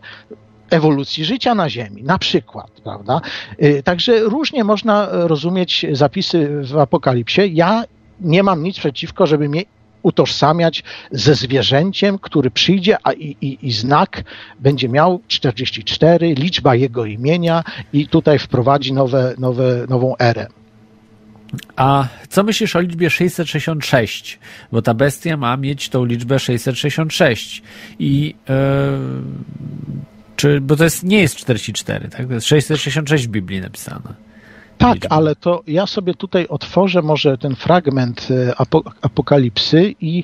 ewolucji 0.69 1.25
życia 1.25 1.55
na 1.55 1.69
Ziemi, 1.69 2.03
na 2.03 2.17
przykład, 2.17 2.71
prawda? 2.83 3.21
Y, 3.63 3.83
Także 3.83 4.19
różnie 4.19 4.63
można 4.63 5.07
rozumieć 5.11 5.85
zapisy 5.91 6.49
w 6.63 6.77
Apokalipsie. 6.77 7.41
Ja 7.53 7.83
nie 8.21 8.43
mam 8.43 8.63
nic 8.63 8.77
przeciwko, 8.77 9.27
żeby 9.27 9.49
mnie 9.49 9.63
utożsamiać 10.03 10.83
ze 11.11 11.35
zwierzęciem, 11.35 12.19
który 12.19 12.51
przyjdzie, 12.51 12.97
a 13.03 13.13
i, 13.13 13.37
i, 13.41 13.67
i 13.67 13.71
znak 13.71 14.23
będzie 14.59 14.89
miał 14.89 15.21
44, 15.27 16.33
liczba 16.33 16.75
jego 16.75 17.05
imienia 17.05 17.63
i 17.93 18.07
tutaj 18.07 18.39
wprowadzi 18.39 18.93
nowe, 18.93 19.35
nowe, 19.37 19.85
nową 19.89 20.17
erę. 20.17 20.47
A 21.75 22.07
co 22.29 22.43
myślisz 22.43 22.75
o 22.75 22.81
liczbie 22.81 23.09
666? 23.09 24.39
Bo 24.71 24.81
ta 24.81 24.93
bestia 24.93 25.37
ma 25.37 25.57
mieć 25.57 25.89
tą 25.89 26.05
liczbę 26.05 26.39
666. 26.39 27.63
I 27.99 28.35
e, 28.49 28.53
czy, 30.39 30.61
bo 30.61 30.75
to 30.75 30.83
jest, 30.83 31.03
nie 31.03 31.21
jest 31.21 31.35
44, 31.35 32.09
tak? 32.09 32.27
To 32.27 32.33
jest 32.33 32.47
666 32.47 33.27
w 33.27 33.29
Biblii 33.29 33.61
napisane. 33.61 34.13
Tak, 34.77 34.97
ale 35.09 35.35
to 35.35 35.63
ja 35.67 35.85
sobie 35.85 36.13
tutaj 36.13 36.47
otworzę 36.47 37.01
może 37.01 37.37
ten 37.37 37.55
fragment 37.55 38.27
e, 38.31 38.53
apo, 38.57 38.83
Apokalipsy 39.01 39.95
i 40.01 40.23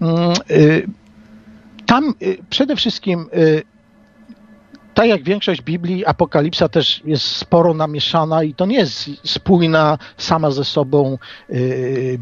mm, 0.00 0.32
y, 0.50 0.86
tam 1.86 2.14
y, 2.22 2.38
przede 2.50 2.76
wszystkim 2.76 3.26
y, 3.34 3.62
tak 4.98 5.08
jak 5.08 5.22
większość 5.22 5.62
Biblii, 5.62 6.06
Apokalipsa 6.06 6.68
też 6.68 7.02
jest 7.04 7.24
sporo 7.24 7.74
namieszana 7.74 8.42
i 8.42 8.54
to 8.54 8.66
nie 8.66 8.76
jest 8.76 9.10
spójna 9.24 9.98
sama 10.16 10.50
ze 10.50 10.64
sobą 10.64 11.18
y, 11.50 12.18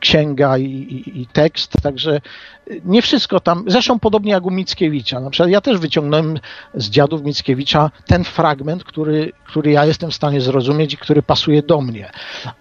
księga 0.00 0.58
i, 0.58 0.64
i, 0.64 1.20
i, 1.22 1.26
tekst, 1.26 1.72
także 1.82 2.20
nie 2.84 3.02
wszystko 3.02 3.40
tam, 3.40 3.64
zresztą 3.66 3.98
podobnie 3.98 4.32
jak 4.32 4.46
u 4.46 4.50
Mickiewicza. 4.50 5.20
Na 5.20 5.30
przykład 5.30 5.50
ja 5.50 5.60
też 5.60 5.78
wyciągnąłem 5.78 6.38
z 6.74 6.90
dziadów 6.90 7.22
Mickiewicza 7.22 7.90
ten 8.06 8.24
fragment, 8.24 8.84
który, 8.84 9.32
który 9.46 9.70
ja 9.70 9.84
jestem 9.84 10.10
w 10.10 10.14
stanie 10.14 10.40
zrozumieć 10.40 10.94
i 10.94 10.96
który 10.96 11.22
pasuje 11.22 11.62
do 11.62 11.80
mnie. 11.80 12.10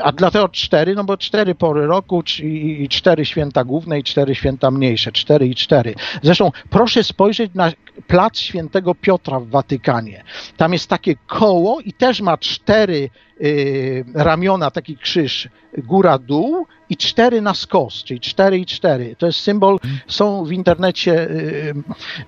a 0.00 0.12
dlatego 0.12 0.48
4, 0.48 0.94
no 0.94 1.04
bo 1.04 1.16
4 1.16 1.54
pory 1.54 1.86
roku 1.86 2.22
i 2.42 2.88
4 2.88 3.24
święta 3.24 3.64
główne 3.64 3.98
i 3.98 4.02
4 4.02 4.34
święta 4.34 4.70
mniejsze. 4.70 5.12
4 5.12 5.46
i 5.46 5.54
4. 5.54 5.94
Zresztą 6.22 6.50
proszę 6.70 7.04
spojrzeć 7.04 7.50
na 7.54 7.72
plac 8.06 8.38
świętego 8.38 8.94
Piotra 8.94 9.40
w 9.40 9.48
Watykanie. 9.48 10.24
Tam 10.56 10.72
jest 10.72 10.88
takie 10.88 11.14
koło 11.26 11.80
i 11.80 11.92
też 11.92 12.20
ma 12.20 12.38
4 12.38 13.10
y, 13.40 14.04
ramiona, 14.14 14.70
taki 14.70 14.96
krzyż 14.96 15.48
góra-dół 15.78 16.66
i 16.94 16.96
cztery 16.96 17.40
na 17.40 17.54
skos, 17.54 18.04
czyli 18.04 18.20
cztery 18.20 18.58
i 18.58 18.66
cztery. 18.66 19.16
To 19.18 19.26
jest 19.26 19.40
symbol, 19.40 19.78
są 20.06 20.44
w 20.44 20.52
internecie 20.52 21.30
y, 21.30 21.74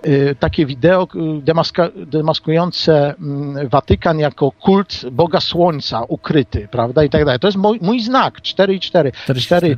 y, 0.07 0.37
takie 0.41 0.67
wideo 0.67 1.09
demaska, 1.43 1.89
demaskujące 1.97 3.15
y, 3.65 3.69
Watykan 3.69 4.19
jako 4.19 4.51
kult 4.51 5.11
Boga 5.13 5.41
Słońca 5.41 6.03
ukryty, 6.09 6.69
prawda, 6.71 7.05
i 7.05 7.11
tak 7.11 7.25
dalej. 7.25 7.41
To 7.41 7.49
jest 7.49 7.59
mój, 7.59 7.79
mój 7.83 8.01
znak, 8.01 8.43
cztery 8.43 8.75
i 8.75 8.81
cztery. 8.81 9.13
cztery, 9.13 9.41
cztery. 9.41 9.77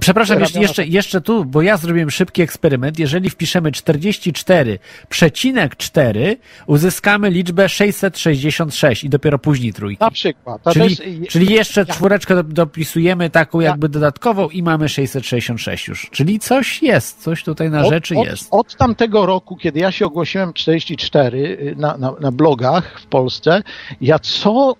Przepraszam, 0.00 0.40
jeszcze, 0.40 0.60
jeszcze, 0.60 0.86
jeszcze 0.86 1.20
tu, 1.20 1.44
bo 1.44 1.62
ja 1.62 1.76
zrobiłem 1.76 2.10
szybki 2.10 2.42
eksperyment. 2.42 2.98
Jeżeli 2.98 3.30
wpiszemy 3.30 3.72
44 3.72 4.78
przecinek 5.08 5.76
4, 5.76 6.36
uzyskamy 6.66 7.30
liczbę 7.30 7.68
666 7.68 9.04
i 9.04 9.08
dopiero 9.08 9.38
później 9.38 9.72
trójki. 9.72 10.04
Na 10.04 10.10
przykład. 10.10 10.62
Czyli, 10.72 10.90
jest, 10.90 11.32
czyli 11.32 11.54
jeszcze 11.54 11.86
czwóreczkę 11.86 12.44
dopisujemy 12.44 13.30
taką 13.30 13.60
jakby 13.60 13.88
dodatkową 13.88 14.48
i 14.48 14.62
mamy 14.62 14.88
666 14.88 15.88
już. 15.88 16.10
Czyli 16.10 16.38
coś 16.38 16.82
jest, 16.82 17.22
coś 17.22 17.44
tutaj 17.44 17.70
na 17.70 17.80
od, 17.80 17.92
rzeczy 17.92 18.18
od, 18.18 18.26
jest. 18.26 18.48
Od 18.50 18.76
tamtego 18.76 19.26
roku, 19.26 19.56
kiedy 19.56 19.80
ja 19.80 19.92
się 19.92 20.06
ogłosiłem 20.06 20.52
44 20.52 21.38
y, 21.38 21.74
na, 21.76 21.96
na, 21.96 22.12
na 22.20 22.32
blogach 22.32 23.00
w 23.00 23.06
Polsce, 23.06 23.62
ja 24.00 24.18
co 24.18 24.76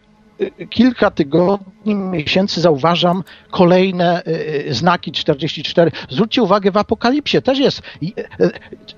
kilka 0.70 1.10
tygodni, 1.10 1.94
miesięcy 1.94 2.60
zauważam 2.60 3.24
kolejne 3.50 4.22
y, 4.26 4.30
y, 4.68 4.74
znaki 4.74 5.12
44. 5.12 5.90
Zwróćcie 6.10 6.42
uwagę, 6.42 6.70
w 6.70 6.76
Apokalipsie 6.76 7.42
też 7.42 7.58
jest. 7.58 7.82
Y, 8.02 8.12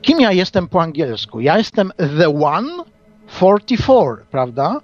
kim 0.02 0.20
ja 0.20 0.32
jestem 0.32 0.68
po 0.68 0.82
angielsku? 0.82 1.40
Ja 1.40 1.58
jestem 1.58 1.92
the 2.18 2.28
one 2.42 2.84
44, 3.26 4.24
prawda? 4.30 4.80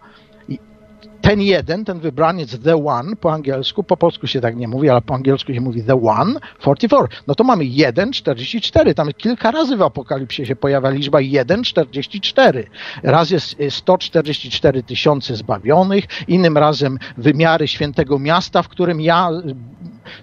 Ten 1.29 1.41
jeden, 1.41 1.85
ten 1.85 2.01
wybraniec 2.01 2.59
The 2.59 2.85
One 2.85 3.17
po 3.17 3.33
angielsku, 3.33 3.83
po 3.83 3.97
polsku 3.97 4.27
się 4.27 4.41
tak 4.41 4.57
nie 4.57 4.69
mówi, 4.69 4.91
ale 4.91 5.01
po 5.01 5.15
angielsku 5.15 5.55
się 5.55 5.61
mówi 5.61 5.83
The 5.83 6.03
One 6.03 6.41
44. 6.59 7.09
No 7.27 7.35
to 7.35 7.45
mamy 7.45 7.65
1,44. 7.65 8.95
Tam 8.95 9.13
kilka 9.13 9.51
razy 9.51 9.77
w 9.77 9.83
Apokalipsie 9.83 10.47
się 10.47 10.57
pojawia 10.57 10.91
liczba 10.91 11.19
1,44. 11.19 12.65
Raz 13.03 13.31
jest 13.31 13.57
144 13.71 14.83
tysiące 14.83 15.37
zbawionych, 15.37 16.05
innym 16.29 16.59
razem 16.59 16.99
wymiary 17.17 17.69
świętego 17.69 18.19
miasta, 18.19 18.63
w 18.63 18.69
którym 18.69 19.01
ja 19.01 19.31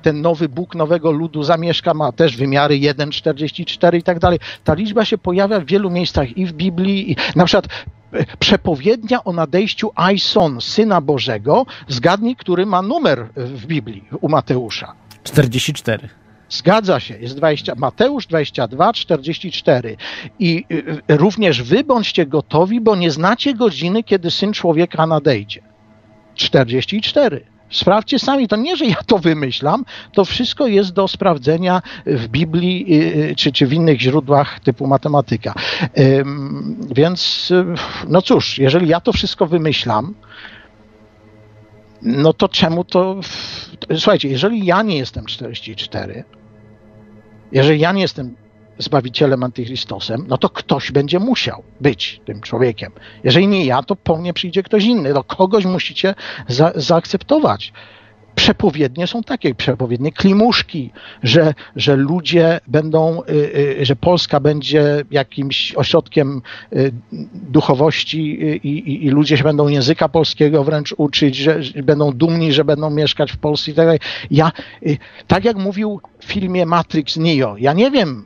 ten 0.02 0.22
nowy 0.22 0.50
Bóg 0.50 0.76
nowego 0.76 1.12
ludu 1.12 1.44
zamieszka, 1.44 1.94
ma 1.94 2.12
też 2.12 2.38
wymiary 2.38 2.76
1,44 2.76 3.98
i 3.98 4.04
tak 4.04 4.20
dalej. 4.20 4.40
Ta 4.64 4.74
liczba 4.74 5.06
się 5.06 5.18
pojawia 5.18 5.60
w 5.60 5.66
wielu 5.66 5.90
miejscach 5.90 6.38
i 6.38 6.46
w 6.46 6.54
Biblii, 6.54 7.12
i 7.12 7.16
na 7.36 7.46
przykład 7.46 7.68
przepowiednia 8.40 9.24
o 9.24 9.34
nadejściu 9.34 9.92
Aison, 9.96 10.62
Syna 10.62 11.02
Bożego, 11.02 11.66
zgadnij, 11.88 12.36
który 12.36 12.66
ma 12.66 12.82
numer 12.82 13.28
w 13.36 13.66
Biblii 13.66 14.04
u 14.22 14.30
Mateusza. 14.30 14.94
44. 15.24 16.10
Zgadza 16.50 17.00
się, 17.00 17.18
jest 17.18 17.36
20, 17.38 17.74
Mateusz 17.76 18.28
22, 18.28 18.94
44. 18.94 19.98
I 20.40 20.66
y, 20.72 21.18
również 21.18 21.64
wy 21.64 21.84
bądźcie 21.84 22.26
gotowi, 22.26 22.82
bo 22.82 22.96
nie 22.96 23.12
znacie 23.12 23.54
godziny, 23.54 24.04
kiedy 24.04 24.32
Syn 24.32 24.54
Człowieka 24.54 25.08
nadejdzie. 25.08 25.62
44. 26.36 27.55
Sprawdźcie 27.70 28.20
sami, 28.20 28.48
to 28.48 28.56
nie, 28.56 28.78
że 28.78 28.86
ja 28.86 28.96
to 29.06 29.18
wymyślam, 29.18 29.86
to 30.14 30.26
wszystko 30.26 30.68
jest 30.68 30.94
do 30.94 31.08
sprawdzenia 31.08 31.82
w 32.06 32.28
Biblii 32.28 32.86
y, 32.94 33.30
y, 33.32 33.36
czy, 33.36 33.52
czy 33.52 33.68
w 33.68 33.74
innych 33.74 34.02
źródłach 34.02 34.60
typu 34.60 34.88
matematyka. 34.88 35.54
Więc, 36.96 37.52
y, 37.52 37.66
no 38.08 38.22
cóż, 38.22 38.58
jeżeli 38.58 38.88
ja 38.88 39.00
to 39.00 39.12
wszystko 39.14 39.46
wymyślam, 39.46 40.14
no 42.02 42.34
to 42.34 42.50
czemu 42.50 42.84
to. 42.84 43.20
Słuchajcie, 43.96 44.30
jeżeli 44.30 44.66
ja 44.66 44.82
nie 44.82 44.98
jestem 44.98 45.26
44, 45.26 46.24
jeżeli 47.52 47.80
ja 47.80 47.92
nie 47.92 48.02
jestem 48.02 48.36
Zbawicielem 48.78 49.44
Antychristosem, 49.44 50.26
no 50.28 50.38
to 50.38 50.50
ktoś 50.50 50.92
będzie 50.92 51.20
musiał 51.20 51.64
być 51.82 52.22
tym 52.26 52.42
człowiekiem. 52.42 52.92
Jeżeli 53.24 53.48
nie 53.48 53.66
ja, 53.66 53.84
to 53.84 53.96
po 53.96 54.18
mnie 54.18 54.34
przyjdzie 54.34 54.64
ktoś 54.64 54.84
inny. 54.84 55.14
No 55.14 55.24
kogoś 55.24 55.66
musicie 55.66 56.16
za, 56.48 56.72
zaakceptować. 56.76 57.74
Przepowiednie 58.36 59.08
są 59.08 59.24
takie, 59.24 59.56
przepowiednie 59.56 60.12
klimuszki, 60.12 60.92
że, 61.24 61.54
że 61.76 61.96
ludzie 61.96 62.60
będą, 62.68 63.22
y, 63.24 63.34
y, 63.82 63.86
że 63.86 63.96
Polska 63.96 64.40
będzie 64.40 65.04
jakimś 65.12 65.74
ośrodkiem 65.76 66.42
y, 66.74 66.92
duchowości 67.34 68.40
i, 68.64 69.10
ludzie 69.10 69.38
się 69.38 69.44
będą 69.44 69.68
języka 69.68 70.10
polskiego 70.10 70.64
wręcz 70.64 70.94
uczyć, 70.98 71.36
że, 71.36 71.64
że 71.64 71.84
będą 71.84 72.12
dumni, 72.12 72.54
że 72.54 72.66
będą 72.66 72.90
mieszkać 72.90 73.32
w 73.32 73.38
Polsce 73.38 73.72
i 73.72 73.74
tak 73.74 73.86
dalej. 73.86 74.00
Ja, 74.32 74.52
tak 75.28 75.46
jak 75.46 75.58
mówił 75.58 76.02
w 76.20 76.26
filmie 76.26 76.66
Matrix 76.66 77.18
Neo, 77.18 77.58
ja 77.58 77.74
nie 77.74 77.92
wiem, 77.92 78.26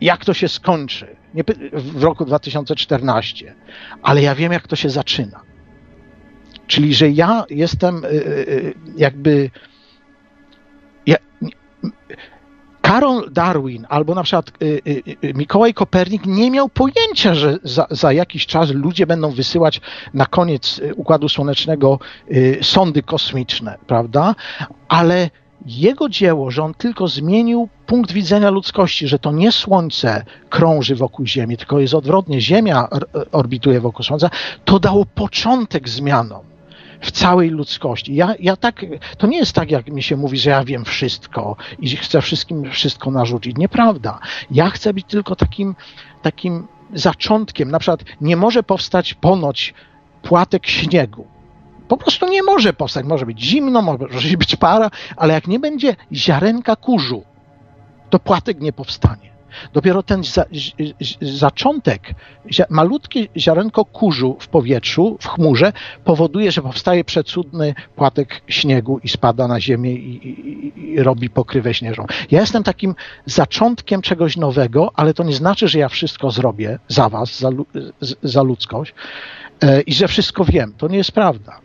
jak 0.00 0.24
to 0.24 0.34
się 0.34 0.48
skończy 0.48 1.16
nie, 1.34 1.44
w 1.72 2.02
roku 2.02 2.24
2014, 2.24 3.54
ale 4.02 4.22
ja 4.22 4.34
wiem, 4.34 4.52
jak 4.52 4.68
to 4.68 4.76
się 4.76 4.90
zaczyna. 4.90 5.40
Czyli, 6.66 6.94
że 6.94 7.10
ja 7.10 7.44
jestem 7.50 8.04
y, 8.04 8.08
y, 8.08 8.12
y, 8.48 8.74
jakby. 8.96 9.50
Ja, 11.06 11.16
Karol 12.82 13.32
Darwin 13.32 13.86
albo 13.88 14.14
na 14.14 14.22
przykład 14.22 14.50
Mikołaj 15.34 15.74
Kopernik 15.74 16.26
nie 16.26 16.50
miał 16.50 16.68
pojęcia, 16.68 17.34
że 17.34 17.58
za, 17.62 17.86
za, 17.90 18.12
jakiś 18.12 18.46
czas 18.46 18.70
ludzie 18.70 19.06
będą 19.06 19.30
wysyłać 19.30 19.80
na 20.14 20.26
koniec 20.26 20.80
Układu 20.96 21.28
Słonecznego 21.28 21.98
sondy 22.62 23.02
kosmiczne, 23.02 23.78
prawda? 23.86 24.34
Ale 24.88 25.30
jego 25.66 26.08
dzieło, 26.08 26.50
że 26.50 26.62
on 26.62 26.74
tylko 26.74 27.08
zmienił 27.08 27.68
punkt 27.86 28.12
widzenia 28.12 28.50
ludzkości, 28.50 29.08
że 29.08 29.18
to 29.18 29.32
nie 29.32 29.52
Słońce 29.52 30.24
krąży 30.50 30.96
wokół 30.96 31.26
Ziemi, 31.26 31.56
tylko 31.56 31.80
jest 31.80 31.94
odwrotnie, 31.94 32.40
Ziemia 32.40 32.90
or- 32.90 33.08
orbituje 33.32 33.80
wokół 33.80 34.04
Słońca, 34.04 34.30
to 34.64 34.80
dało 34.80 35.06
początek 35.06 35.88
zmianom 35.88 36.40
w 37.00 37.10
całej 37.10 37.50
ludzkości. 37.50 38.14
Ja, 38.14 38.34
ja 38.40 38.56
tak, 38.56 38.86
to 39.18 39.26
nie 39.26 39.38
jest 39.38 39.52
tak, 39.52 39.70
jak 39.70 39.90
mi 39.90 40.02
się 40.02 40.16
mówi, 40.16 40.38
że 40.38 40.50
ja 40.50 40.64
wiem 40.64 40.84
wszystko 40.84 41.56
i 41.78 41.96
chcę 41.96 42.22
wszystkim 42.22 42.70
wszystko 42.70 43.10
narzucić. 43.10 43.56
Nieprawda. 43.56 44.18
Ja 44.50 44.70
chcę 44.70 44.94
być 44.94 45.06
tylko 45.06 45.36
takim, 45.36 45.74
takim 46.22 46.66
zaczątkiem. 46.94 47.70
Na 47.70 47.78
przykład 47.78 48.04
nie 48.20 48.36
może 48.36 48.62
powstać 48.62 49.14
ponoć 49.14 49.74
płatek 50.22 50.66
śniegu. 50.66 51.26
Po 51.88 51.96
prostu 51.96 52.28
nie 52.28 52.42
może 52.42 52.72
powstać. 52.72 53.06
Może 53.06 53.26
być 53.26 53.40
zimno, 53.40 53.82
może 53.82 54.36
być 54.36 54.56
para, 54.56 54.90
ale 55.16 55.34
jak 55.34 55.46
nie 55.46 55.58
będzie 55.58 55.96
ziarenka 56.12 56.76
kurzu, 56.76 57.24
to 58.10 58.18
płatek 58.18 58.60
nie 58.60 58.72
powstanie. 58.72 59.34
Dopiero 59.72 60.02
ten 60.02 60.24
za, 60.24 60.44
zaczątek, 61.20 62.14
malutkie 62.70 63.26
ziarenko 63.36 63.84
kurzu 63.84 64.36
w 64.40 64.48
powietrzu, 64.48 65.16
w 65.20 65.28
chmurze, 65.28 65.72
powoduje, 66.04 66.52
że 66.52 66.62
powstaje 66.62 67.04
przecudny 67.04 67.74
płatek 67.96 68.42
śniegu 68.48 69.00
i 69.04 69.08
spada 69.08 69.48
na 69.48 69.60
ziemię 69.60 69.92
i, 69.92 70.28
i, 70.28 70.92
i 70.92 71.02
robi 71.02 71.30
pokrywę 71.30 71.74
śnieżną. 71.74 72.06
Ja 72.30 72.40
jestem 72.40 72.62
takim 72.62 72.94
zaczątkiem 73.26 74.02
czegoś 74.02 74.36
nowego, 74.36 74.90
ale 74.94 75.14
to 75.14 75.22
nie 75.22 75.32
znaczy, 75.34 75.68
że 75.68 75.78
ja 75.78 75.88
wszystko 75.88 76.30
zrobię 76.30 76.78
za 76.88 77.08
was, 77.08 77.38
za, 77.40 77.50
za 78.22 78.42
ludzkość 78.42 78.94
e, 79.62 79.80
i 79.80 79.94
że 79.94 80.08
wszystko 80.08 80.44
wiem. 80.44 80.74
To 80.78 80.88
nie 80.88 80.96
jest 80.96 81.12
prawda. 81.12 81.63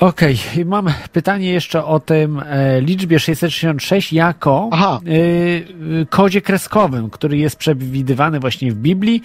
Okej, 0.00 0.38
okay. 0.52 0.64
mam 0.64 0.86
pytanie 1.12 1.52
jeszcze 1.52 1.84
o 1.84 2.00
tym 2.00 2.42
e, 2.46 2.80
liczbie 2.80 3.18
666 3.18 4.12
jako 4.12 4.70
e, 4.72 6.06
kodzie 6.06 6.40
kreskowym, 6.40 7.10
który 7.10 7.38
jest 7.38 7.56
przewidywany 7.56 8.40
właśnie 8.40 8.72
w 8.72 8.74
Biblii 8.74 9.22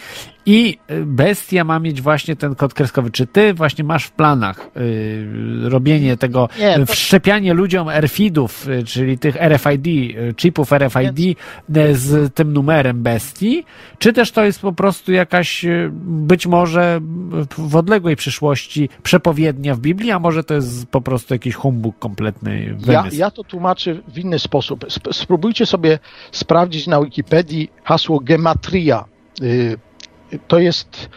i 0.51 0.77
bestia 1.05 1.63
ma 1.63 1.79
mieć 1.79 2.01
właśnie 2.01 2.35
ten 2.35 2.55
kod 2.55 2.73
kreskowy. 2.73 3.11
Czy 3.11 3.27
ty 3.27 3.53
właśnie 3.53 3.83
masz 3.83 4.03
w 4.05 4.11
planach 4.11 4.69
y, 4.77 5.27
robienie 5.69 6.17
tego, 6.17 6.49
Nie, 6.59 6.79
to- 6.79 6.85
wszczepianie 6.85 7.53
ludziom 7.53 7.89
RFID-ów, 7.89 8.67
y, 8.69 8.83
czyli 8.83 9.17
tych 9.17 9.35
RFID, 9.35 9.87
y, 9.87 10.33
chipów 10.37 10.71
RFID 10.71 11.19
y, 11.77 11.95
z 11.95 12.33
tym 12.35 12.53
numerem 12.53 13.03
bestii, 13.03 13.63
czy 13.99 14.13
też 14.13 14.31
to 14.31 14.43
jest 14.45 14.59
po 14.61 14.73
prostu 14.73 15.11
jakaś 15.11 15.65
y, 15.65 15.89
być 16.03 16.47
może 16.47 16.99
w 17.57 17.75
odległej 17.75 18.15
przyszłości 18.15 18.89
przepowiednia 19.03 19.75
w 19.75 19.79
Biblii, 19.79 20.11
a 20.11 20.19
może 20.19 20.43
to 20.43 20.53
jest 20.53 20.87
po 20.87 21.01
prostu 21.01 21.33
jakiś 21.33 21.55
humbug 21.55 21.99
kompletny 21.99 22.75
Ja, 22.87 23.01
wymysł? 23.01 23.17
ja 23.17 23.31
to 23.31 23.43
tłumaczę 23.43 23.95
w 24.07 24.17
inny 24.17 24.39
sposób. 24.39 24.85
Sp- 24.97 25.13
spróbujcie 25.13 25.65
sobie 25.65 25.99
sprawdzić 26.31 26.87
na 26.87 27.01
Wikipedii 27.03 27.69
hasło 27.83 28.19
gematria. 28.19 29.05
To 30.47 30.59
jest 30.59 31.09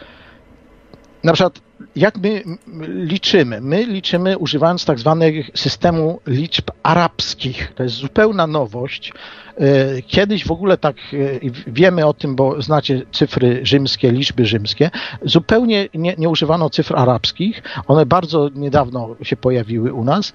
na 1.25 1.33
przykład 1.33 1.61
jak 1.97 2.19
my 2.19 2.43
liczymy? 2.89 3.61
My 3.61 3.85
liczymy 3.87 4.39
używając 4.39 4.85
tak 4.85 4.99
zwanego 4.99 5.39
systemu 5.55 6.21
liczb 6.27 6.71
arabskich. 6.83 7.73
To 7.75 7.83
jest 7.83 7.95
zupełna 7.95 8.47
nowość. 8.47 9.13
Y, 9.61 10.03
Kiedyś 10.03 10.47
w 10.47 10.51
ogóle 10.51 10.79
tak 10.79 10.97
y, 11.13 11.41
wiemy 11.67 12.07
o 12.07 12.15
tym, 12.15 12.37
bo 12.37 12.63
znacie 12.63 13.03
cyfry 13.13 13.61
rzymskie, 13.63 14.13
liczby 14.13 14.47
rzymskie. 14.47 14.91
Zupełnie 15.23 15.89
nie, 15.95 16.15
nie 16.19 16.29
używano 16.29 16.71
cyfr 16.71 16.97
arabskich. 16.97 17.63
One 17.87 18.07
bardzo 18.07 18.49
niedawno 18.55 19.17
się 19.23 19.37
pojawiły 19.37 19.93
u 19.93 20.05
nas. 20.05 20.33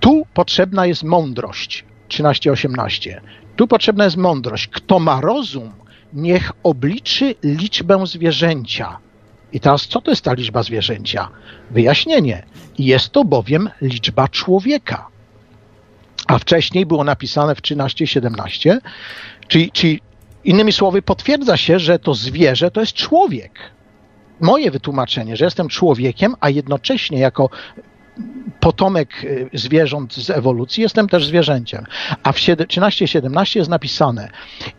Tu 0.00 0.26
potrzebna 0.34 0.86
jest 0.86 1.02
mądrość. 1.04 1.84
13:18. 2.08 3.20
Tu 3.56 3.68
potrzebna 3.68 4.04
jest 4.04 4.16
mądrość. 4.16 4.68
Kto 4.68 4.98
ma 4.98 5.20
rozum, 5.20 5.72
niech 6.12 6.52
obliczy 6.62 7.34
liczbę 7.42 8.06
zwierzęcia. 8.06 8.98
I 9.52 9.60
teraz 9.60 9.86
co 9.86 10.00
to 10.00 10.10
jest 10.10 10.24
ta 10.24 10.32
liczba 10.32 10.62
zwierzęcia? 10.62 11.28
Wyjaśnienie. 11.70 12.42
Jest 12.78 13.10
to 13.10 13.24
bowiem 13.24 13.70
liczba 13.80 14.28
człowieka. 14.28 15.08
A 16.26 16.38
wcześniej 16.38 16.86
było 16.86 17.04
napisane 17.04 17.54
w 17.54 17.62
13:17, 17.62 18.78
czyli, 19.48 19.70
czyli 19.70 20.00
innymi 20.44 20.72
słowy 20.72 21.02
potwierdza 21.02 21.56
się, 21.56 21.78
że 21.78 21.98
to 21.98 22.14
zwierzę 22.14 22.70
to 22.70 22.80
jest 22.80 22.92
człowiek. 22.92 23.52
Moje 24.40 24.70
wytłumaczenie, 24.70 25.36
że 25.36 25.44
jestem 25.44 25.68
człowiekiem, 25.68 26.34
a 26.40 26.50
jednocześnie 26.50 27.18
jako 27.18 27.50
potomek 28.60 29.24
y, 29.24 29.48
zwierząt 29.52 30.14
z 30.14 30.30
ewolucji, 30.30 30.82
jestem 30.82 31.08
też 31.08 31.26
zwierzęciem. 31.26 31.84
A 32.22 32.32
w 32.32 32.36
13-17 32.36 33.56
jest 33.56 33.70
napisane 33.70 34.28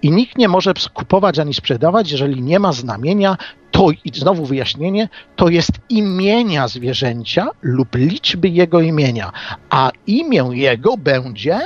i 0.01 0.11
nikt 0.11 0.37
nie 0.37 0.47
może 0.47 0.73
kupować 0.93 1.39
ani 1.39 1.53
sprzedawać, 1.53 2.11
jeżeli 2.11 2.41
nie 2.41 2.59
ma 2.59 2.71
znamienia, 2.71 3.37
to 3.71 3.87
i 4.05 4.11
znowu 4.13 4.45
wyjaśnienie, 4.45 5.09
to 5.35 5.49
jest 5.49 5.71
imienia 5.89 6.67
zwierzęcia 6.67 7.47
lub 7.61 7.95
liczby 7.95 8.49
jego 8.49 8.81
imienia, 8.81 9.31
a 9.69 9.91
imię 10.07 10.49
jego 10.53 10.97
będzie 10.97 11.59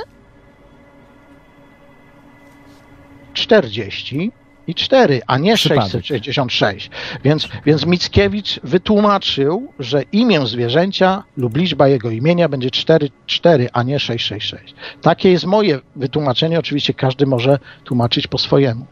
40 3.32 4.32
i 4.68 4.74
4, 4.74 5.20
a 5.26 5.38
nie 5.38 5.54
Przypadek. 5.54 5.90
666. 5.90 6.90
Więc, 7.24 7.48
więc 7.66 7.86
Mickiewicz 7.86 8.60
wytłumaczył, 8.62 9.72
że 9.78 10.02
imię 10.02 10.46
zwierzęcia 10.46 11.24
lub 11.36 11.56
liczba 11.56 11.88
jego 11.88 12.10
imienia 12.10 12.48
będzie 12.48 12.70
4, 12.70 13.08
4, 13.26 13.68
a 13.72 13.82
nie 13.82 14.00
666. 14.00 14.74
Takie 15.02 15.30
jest 15.30 15.46
moje 15.46 15.80
wytłumaczenie. 15.96 16.58
Oczywiście 16.58 16.94
każdy 16.94 17.26
może 17.26 17.58
tłumaczyć 17.84 18.26
po 18.26 18.38
swojemu. 18.38 18.86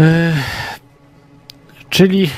E, 0.00 0.32
Czyli 1.94 2.24
e, 2.24 2.28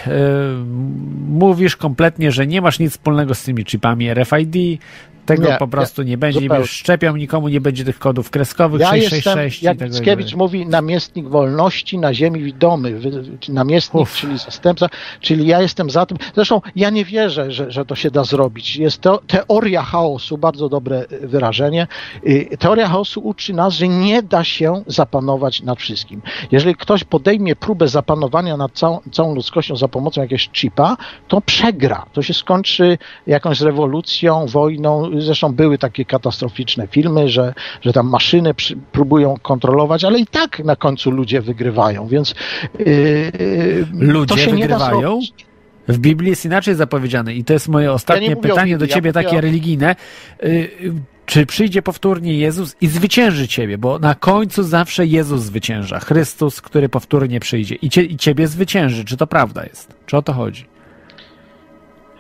mówisz 1.29 1.77
kompletnie, 1.77 2.33
że 2.33 2.47
nie 2.47 2.61
masz 2.61 2.79
nic 2.79 2.93
wspólnego 2.93 3.35
z 3.35 3.43
tymi 3.43 3.65
chipami 3.65 4.15
RFID, 4.15 4.81
Tego 5.27 5.49
Nie, 5.49 5.57
po 5.59 5.69
prostu 5.69 6.03
nie, 6.03 6.19
będzie, 6.19 6.41
nie 6.41 6.45
zupełnie. 6.45 6.61
będziesz 6.61 6.77
szczepiał 6.77 7.17
nikomu, 7.17 7.49
nie 7.49 7.61
będzie 7.61 7.85
tych 7.85 7.99
kodów 7.99 8.31
kreskowych 8.31 8.81
Ja 8.81 8.87
666 8.89 9.63
jestem, 9.63 9.63
i 9.63 9.65
jak 9.65 9.79
tego 9.79 9.95
Mickiewicz 9.95 10.35
mówi, 10.35 10.67
namiestnik 10.67 11.29
wolności 11.29 11.99
na 11.99 12.15
ziemi 12.15 12.43
widomy. 12.43 13.01
Namiestnik, 13.49 14.09
czyli 14.11 14.39
zastępca, 14.39 14.89
czyli 15.21 15.47
ja 15.47 15.61
jestem 15.63 15.91
za 15.91 16.07
tym. 16.07 16.19
Zresztą 16.35 16.61
ja 16.77 16.91
nie 16.91 17.05
wierzę, 17.05 17.51
że, 17.53 17.71
że 17.71 17.85
to 17.85 17.95
się 17.95 18.11
da 18.11 18.25
zrobić. 18.25 18.77
Jest 18.77 19.01
to 19.01 19.21
teoria 19.27 19.83
chaosu, 19.83 20.39
bardzo 20.39 20.69
dobre 20.69 21.05
y, 21.13 21.29
wyrażenie. 21.29 21.87
Y, 22.27 22.57
Teoria 22.59 22.89
chaosu 22.89 23.21
uczy 23.21 23.53
nas, 23.53 23.75
że 23.75 23.89
nie 23.89 24.23
da 24.23 24.45
się 24.45 24.83
zapanować 24.87 25.63
nad 25.63 25.79
wszystkim. 25.79 26.23
Jeżeli 26.53 26.75
ktoś 26.75 27.05
podejmie 27.05 27.57
próbę 27.57 27.89
zapanowania 27.89 28.57
nad 28.57 28.73
całą, 28.73 29.01
całą 29.13 29.35
ludzkością 29.35 29.77
za 29.77 29.89
pomocą 29.89 30.21
jakiegoś 30.21 30.51
chipa, 30.53 30.97
to 31.29 31.41
przegra. 31.41 32.07
To 32.13 32.23
się 32.23 32.35
skończy 32.35 32.99
jakąś 33.27 33.61
rewolucją, 33.61 34.47
wojną. 34.47 35.11
Zresztą 35.21 35.53
były 35.53 35.79
takie 35.79 36.05
katastroficzne 36.05 36.87
filmy, 36.87 37.29
że, 37.29 37.55
że 37.83 37.93
tam 37.93 38.09
maszyny 38.09 38.55
przy, 38.55 38.77
próbują 38.77 39.35
kontrolować, 39.43 40.05
ale 40.05 40.19
i 40.19 40.27
tak 40.27 40.59
na 40.65 40.77
końcu 40.77 41.11
ludzie 41.11 41.41
wygrywają, 41.41 42.07
więc 42.07 42.35
yy, 42.79 43.87
Ludzie 43.93 44.51
wygrywają? 44.51 45.21
W 45.89 45.99
Biblii 45.99 46.31
jest 46.31 46.45
inaczej 46.45 46.75
zapowiedziane 46.75 47.35
i 47.35 47.45
to 47.45 47.53
jest 47.53 47.69
moje 47.69 47.93
ostatnie 47.93 48.33
o 48.33 48.37
pytanie 48.37 48.73
Biblii, 48.73 48.89
do 48.89 48.95
ciebie, 48.95 49.09
ja 49.09 49.13
takie 49.13 49.39
o- 49.39 49.41
religijne. 49.41 49.97
Y, 50.43 50.47
y, 50.47 50.93
Czy 51.27 51.47
przyjdzie 51.47 51.83
powtórnie 51.83 52.39
Jezus 52.39 52.77
i 52.81 52.87
zwycięży 52.87 53.49
ciebie? 53.49 53.79
Bo 53.79 53.99
na 53.99 54.15
końcu 54.15 54.63
zawsze 54.63 55.07
Jezus 55.07 55.43
zwycięża. 55.43 56.01
Chrystus, 56.01 56.61
który 56.61 56.89
powtórnie 56.89 57.41
przyjdzie 57.41 57.75
i, 57.75 57.91
cie, 57.91 58.03
i 58.03 58.17
ciebie 58.17 58.47
zwycięży. 58.49 59.05
Czy 59.05 59.17
to 59.17 59.27
prawda 59.27 59.65
jest? 59.65 59.95
Czy 60.07 60.17
o 60.17 60.23
to 60.23 60.33
chodzi? 60.33 60.65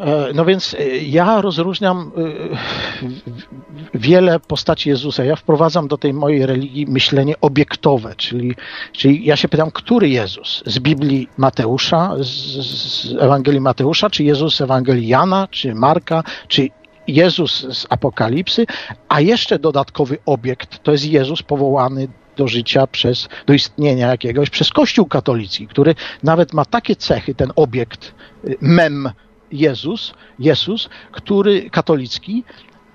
E, 0.01 0.33
No 0.35 0.45
więc 0.45 0.75
e, 0.75 0.97
ja 0.97 1.41
rozróżniam 1.41 2.13
e, 2.17 3.99
wiele 3.99 4.41
postaci 4.41 4.89
Jezusa. 4.89 5.25
Ja 5.25 5.37
wprowadzam 5.37 5.89
do 5.89 5.99
tej 5.99 6.15
mojej 6.15 6.47
religii 6.47 6.87
myślenie 6.87 7.35
obiektowe, 7.41 8.15
czyli, 8.17 8.55
czyli 8.93 9.25
ja 9.25 9.37
się 9.37 9.49
pytam, 9.49 9.71
który 9.71 10.09
Jezus? 10.09 10.63
Z 10.67 10.79
Biblii 10.79 11.29
Mateusza, 11.37 12.17
z, 12.21 12.27
z 12.27 13.15
Ewangelii 13.21 13.61
Mateusza, 13.61 14.11
czy 14.11 14.25
Jezus 14.25 14.57
z 14.57 14.61
Ewangelii 14.61 15.09
Jana, 15.09 15.49
czy 15.51 15.75
Marka, 15.75 16.23
czy 16.49 16.69
Jezus 17.09 17.79
z 17.79 17.87
Apokalipsy, 17.91 18.67
a 19.09 19.21
jeszcze 19.21 19.59
dodatkowy 19.59 20.19
obiekt 20.27 20.83
to 20.83 20.93
jest 20.93 21.05
Jezus 21.05 21.43
powołany 21.43 22.09
do 22.37 22.49
życia 22.49 22.87
przez, 22.87 23.29
do 23.47 23.53
istnienia 23.53 24.09
jakiegoś 24.09 24.51
przez 24.51 24.71
Kościół 24.71 25.07
katolicki, 25.07 25.67
który 25.67 25.95
nawet 26.23 26.53
ma 26.53 26.65
takie 26.65 26.97
cechy, 26.97 27.35
ten 27.35 27.53
obiekt, 27.57 28.15
mem 28.61 29.11
Jezus, 29.53 30.15
Jezus, 30.39 30.89
który 31.13 31.71
katolicki, 31.71 32.45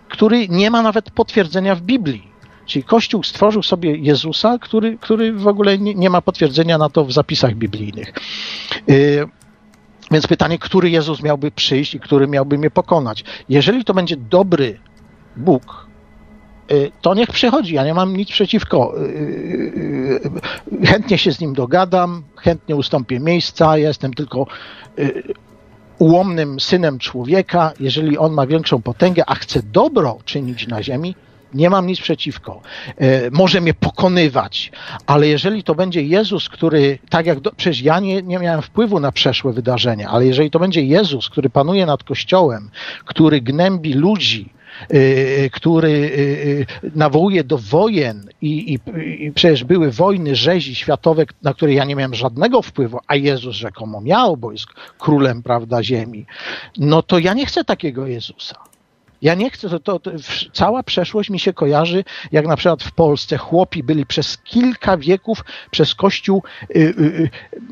który 0.09 0.47
nie 0.49 0.71
ma 0.71 0.81
nawet 0.81 1.11
potwierdzenia 1.11 1.75
w 1.75 1.81
Biblii. 1.81 2.31
Czyli 2.65 2.83
Kościół 2.83 3.23
stworzył 3.23 3.63
sobie 3.63 3.95
Jezusa, 3.97 4.57
który, 4.59 4.97
który 4.97 5.33
w 5.33 5.47
ogóle 5.47 5.77
nie, 5.77 5.95
nie 5.95 6.09
ma 6.09 6.21
potwierdzenia 6.21 6.77
na 6.77 6.89
to 6.89 7.05
w 7.05 7.11
zapisach 7.11 7.55
biblijnych. 7.55 8.13
Y, 8.89 9.27
Więc 10.11 10.27
pytanie, 10.27 10.59
który 10.59 10.89
Jezus 10.89 11.23
miałby 11.23 11.51
przyjść 11.51 11.95
i 11.95 11.99
który 11.99 12.27
miałby 12.27 12.57
mnie 12.57 12.69
pokonać? 12.71 13.23
Jeżeli 13.49 13.85
to 13.85 13.93
będzie 13.93 14.17
dobry 14.17 14.79
Bóg, 15.37 15.87
y, 16.71 16.91
to 17.01 17.13
niech 17.13 17.29
przychodzi. 17.29 17.75
Ja 17.75 17.85
nie 17.85 17.93
mam 17.93 18.17
nic 18.17 18.29
przeciwko. 18.31 18.93
Y, 18.97 19.01
y, 20.81 20.85
Chętnie 20.85 21.17
się 21.17 21.31
z 21.31 21.39
nim 21.39 21.53
dogadam, 21.53 22.23
chętnie 22.35 22.75
ustąpię 22.75 23.19
miejsca. 23.19 23.77
Ja 23.77 23.87
jestem 23.87 24.13
tylko 24.13 24.47
ułomnym 26.01 26.59
synem 26.59 26.99
człowieka. 26.99 27.73
Jeżeli 27.79 28.17
on 28.17 28.33
ma 28.33 28.47
większą 28.47 28.81
potęgę, 28.81 29.23
a 29.27 29.35
chce 29.35 29.63
dobro 29.63 30.17
czynić 30.25 30.67
na 30.67 30.83
ziemi, 30.83 31.15
nie 31.53 31.69
mam 31.69 31.87
nic 31.87 31.99
przeciwko. 31.99 32.61
E, 32.97 33.31
może 33.31 33.61
mnie 33.61 33.73
pokonywać, 33.73 34.71
ale 35.05 35.27
jeżeli 35.27 35.63
to 35.63 35.75
będzie 35.75 36.01
Jezus, 36.01 36.49
który, 36.49 36.99
tak 37.09 37.25
jak 37.25 37.39
do, 37.39 37.51
przecież 37.51 37.81
ja 37.81 37.99
nie, 37.99 38.21
nie 38.21 38.39
miałem 38.39 38.61
wpływu 38.61 38.99
na 38.99 39.11
przeszłe 39.11 39.53
wydarzenia, 39.53 40.09
ale 40.09 40.25
jeżeli 40.25 40.51
to 40.51 40.59
będzie 40.59 40.81
Jezus, 40.81 41.29
który 41.29 41.49
panuje 41.49 41.85
nad 41.85 42.03
Kościołem, 42.03 42.69
który 43.05 43.41
gnębi 43.41 43.93
ludzi, 43.93 44.53
który 45.51 45.89
y, 45.89 46.67
y, 46.83 46.91
nawołuje 46.95 47.43
do 47.43 47.57
wojen 47.57 48.29
i, 48.41 48.73
i, 48.73 48.79
i 49.25 49.31
przecież 49.31 49.63
były 49.63 49.91
wojny 49.91 50.35
rzezi 50.35 50.75
światowe, 50.75 51.25
na 51.41 51.53
które 51.53 51.73
ja 51.73 51.85
nie 51.85 51.95
miałem 51.95 52.15
żadnego 52.15 52.61
wpływu, 52.61 52.99
a 53.07 53.15
Jezus 53.15 53.55
rzekomo 53.55 54.01
miał, 54.01 54.37
bo 54.37 54.51
jest 54.51 54.65
królem, 54.99 55.43
prawda, 55.43 55.83
ziemi, 55.83 56.25
no 56.77 57.03
to 57.03 57.19
ja 57.19 57.33
nie 57.33 57.45
chcę 57.45 57.63
takiego 57.63 58.07
Jezusa. 58.07 58.55
Ja 59.21 59.35
nie 59.35 59.49
chcę, 59.49 59.69
to, 59.69 59.79
to, 59.79 59.99
to 59.99 60.11
cała 60.53 60.83
przeszłość 60.83 61.29
mi 61.29 61.39
się 61.39 61.53
kojarzy, 61.53 62.03
jak 62.31 62.47
na 62.47 62.55
przykład 62.57 62.83
w 62.83 62.91
Polsce 62.91 63.37
chłopi 63.37 63.83
byli 63.83 64.05
przez 64.05 64.37
kilka 64.37 64.97
wieków 64.97 65.43
przez 65.71 65.95
Kościół 65.95 66.43
y, 66.75 66.79
y, 66.79 66.89
y, 66.89 67.29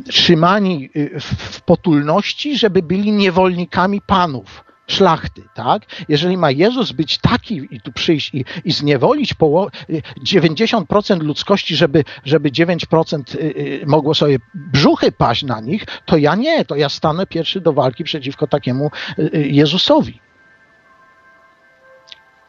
trzymani 0.09 0.89
y, 0.95 1.19
w, 1.19 1.23
w 1.23 1.61
potulności, 1.61 2.57
żeby 2.57 2.83
byli 2.83 3.11
niewolnikami 3.11 4.01
panów 4.01 4.68
szlachty, 4.91 5.43
tak? 5.53 5.83
Jeżeli 6.09 6.37
ma 6.37 6.51
Jezus 6.51 6.91
być 6.91 7.17
taki 7.17 7.67
i 7.71 7.81
tu 7.81 7.91
przyjść 7.91 8.33
i, 8.33 8.45
i 8.65 8.71
zniewolić 8.71 9.33
poło- 9.33 9.69
y, 9.89 10.01
90% 10.23 11.23
ludzkości, 11.23 11.75
żeby, 11.75 12.03
żeby 12.25 12.51
9% 12.51 13.35
y, 13.35 13.39
y, 13.39 13.83
mogło 13.85 14.15
sobie 14.15 14.37
brzuchy 14.53 15.11
paść 15.11 15.43
na 15.43 15.59
nich, 15.59 15.85
to 16.05 16.17
ja 16.17 16.35
nie, 16.35 16.65
to 16.65 16.75
ja 16.75 16.89
stanę 16.89 17.27
pierwszy 17.27 17.61
do 17.61 17.73
walki 17.73 18.03
przeciwko 18.03 18.47
takiemu 18.47 18.91
y, 19.19 19.47
Jezusowi. 19.49 20.19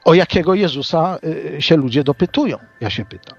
O 0.05 0.15
jakiego 0.15 0.55
Jezusa 0.55 1.19
się 1.59 1.77
ludzie 1.77 2.05
dopytują? 2.05 2.59
Ja 2.81 2.91
się 2.91 3.05
pytam. 3.05 3.39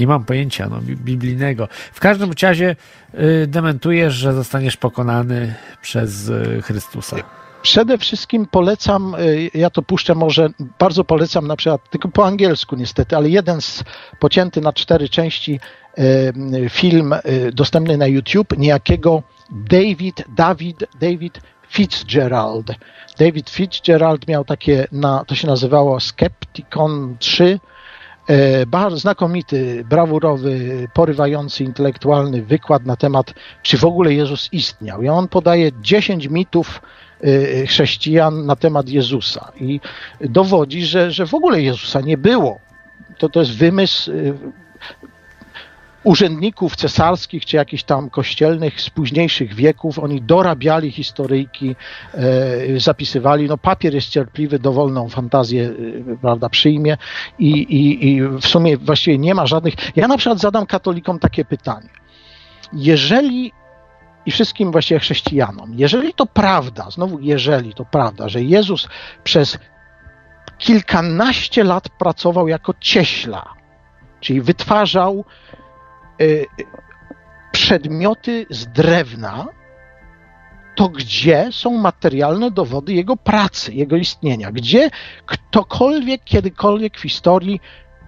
Nie 0.00 0.06
mam 0.06 0.24
pojęcia 0.24 0.68
no, 0.68 0.80
bi- 0.80 0.96
biblijnego. 0.96 1.68
W 1.92 2.00
każdym 2.00 2.30
razie 2.42 2.76
y, 3.14 3.46
dementujesz, 3.46 4.14
że 4.14 4.32
zostaniesz 4.32 4.76
pokonany 4.76 5.54
przez 5.82 6.28
y, 6.28 6.62
Chrystusa. 6.62 7.16
Przede 7.62 7.98
wszystkim 7.98 8.46
polecam, 8.46 9.14
y, 9.14 9.50
ja 9.54 9.70
to 9.70 9.82
puszczę 9.82 10.14
może, 10.14 10.48
bardzo 10.78 11.04
polecam 11.04 11.46
na 11.46 11.56
przykład, 11.56 11.90
tylko 11.90 12.08
po 12.08 12.26
angielsku 12.26 12.76
niestety, 12.76 13.16
ale 13.16 13.28
jeden 13.28 13.60
z 13.60 13.84
pocięty 14.18 14.60
na 14.60 14.72
cztery 14.72 15.08
części 15.08 15.60
film 16.70 17.14
dostępny 17.52 17.96
na 17.96 18.06
YouTube, 18.06 18.58
niejakiego 18.58 19.22
David, 19.50 20.24
David, 20.36 20.84
David 21.00 21.40
Fitzgerald. 21.68 22.70
David 23.18 23.50
Fitzgerald 23.50 24.28
miał 24.28 24.44
takie, 24.44 24.86
na, 24.92 25.24
to 25.24 25.34
się 25.34 25.46
nazywało 25.46 26.00
Skepticon 26.00 27.16
3, 27.18 27.60
E, 28.30 28.66
Bardzo 28.66 28.96
znakomity, 28.96 29.84
brawurowy, 29.88 30.88
porywający, 30.94 31.64
intelektualny 31.64 32.42
wykład 32.42 32.86
na 32.86 32.96
temat, 32.96 33.34
czy 33.62 33.78
w 33.78 33.84
ogóle 33.84 34.14
Jezus 34.14 34.48
istniał. 34.52 35.02
I 35.02 35.08
on 35.08 35.28
podaje 35.28 35.70
10 35.80 36.28
mitów 36.28 36.82
e, 37.20 37.66
chrześcijan 37.66 38.46
na 38.46 38.56
temat 38.56 38.88
Jezusa 38.88 39.52
i 39.60 39.80
dowodzi, 40.20 40.86
że, 40.86 41.10
że 41.10 41.26
w 41.26 41.34
ogóle 41.34 41.62
Jezusa 41.62 42.00
nie 42.00 42.18
było. 42.18 42.58
To, 43.18 43.28
to 43.28 43.40
jest 43.40 43.56
wymysł 43.56 44.10
e, 44.10 44.14
urzędników 46.04 46.76
cesarskich 46.76 47.46
czy 47.46 47.56
jakichś 47.56 47.82
tam 47.82 48.10
kościelnych 48.10 48.80
z 48.80 48.90
późniejszych 48.90 49.54
wieków. 49.54 49.98
Oni 49.98 50.22
dorabiali 50.22 50.90
historyjki, 50.90 51.76
e, 52.14 52.80
zapisywali. 52.80 53.48
No 53.48 53.58
papier 53.58 53.94
jest 53.94 54.08
cierpliwy, 54.08 54.58
dowolną 54.58 55.08
fantazję 55.08 55.64
e, 56.12 56.16
prawda, 56.16 56.48
przyjmie 56.48 56.96
i, 57.38 57.50
i, 57.50 58.08
i 58.08 58.22
w 58.22 58.46
sumie 58.46 58.76
właściwie 58.76 59.18
nie 59.18 59.34
ma 59.34 59.46
żadnych... 59.46 59.74
Ja 59.96 60.08
na 60.08 60.16
przykład 60.16 60.38
zadam 60.38 60.66
katolikom 60.66 61.18
takie 61.18 61.44
pytanie. 61.44 61.88
Jeżeli 62.72 63.52
i 64.26 64.30
wszystkim 64.30 64.72
właściwie 64.72 65.00
chrześcijanom, 65.00 65.72
jeżeli 65.74 66.14
to 66.14 66.26
prawda, 66.26 66.90
znowu 66.90 67.18
jeżeli 67.20 67.74
to 67.74 67.84
prawda, 67.84 68.28
że 68.28 68.42
Jezus 68.42 68.88
przez 69.24 69.58
kilkanaście 70.58 71.64
lat 71.64 71.88
pracował 71.88 72.48
jako 72.48 72.74
cieśla, 72.80 73.54
czyli 74.20 74.40
wytwarzał 74.40 75.24
przedmioty 77.52 78.46
z 78.50 78.66
drewna, 78.66 79.46
to 80.74 80.88
gdzie 80.88 81.48
są 81.52 81.76
materialne 81.76 82.50
dowody 82.50 82.92
jego 82.92 83.16
pracy, 83.16 83.74
jego 83.74 83.96
istnienia? 83.96 84.52
Gdzie 84.52 84.90
ktokolwiek 85.26 86.24
kiedykolwiek 86.24 86.98
w 86.98 87.02
historii 87.02 87.60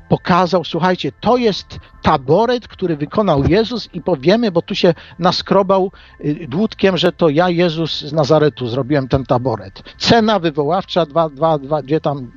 pokazał, 0.09 0.65
słuchajcie, 0.65 1.13
to 1.21 1.37
jest 1.37 1.79
taboret, 2.03 2.69
który 2.69 2.97
wykonał 2.97 3.45
Jezus 3.45 3.89
i 3.95 4.01
powiemy, 4.01 4.51
bo 4.51 4.63
tu 4.63 4.75
się 4.75 4.95
naskrobał 5.19 5.93
y, 6.25 6.47
dłutkiem, 6.49 6.97
że 6.97 7.13
to 7.13 7.29
ja, 7.29 7.51
Jezus 7.51 8.01
z 8.01 8.13
Nazaretu, 8.13 8.69
zrobiłem 8.69 9.09
ten 9.09 9.25
taboret. 9.27 9.83
Cena 9.99 10.39
wywoławcza, 10.39 11.07
dwa, 11.07 11.29
dwa, 11.29 11.59
dwa, 11.59 11.83
gdzie 11.83 12.01
tam 12.01 12.33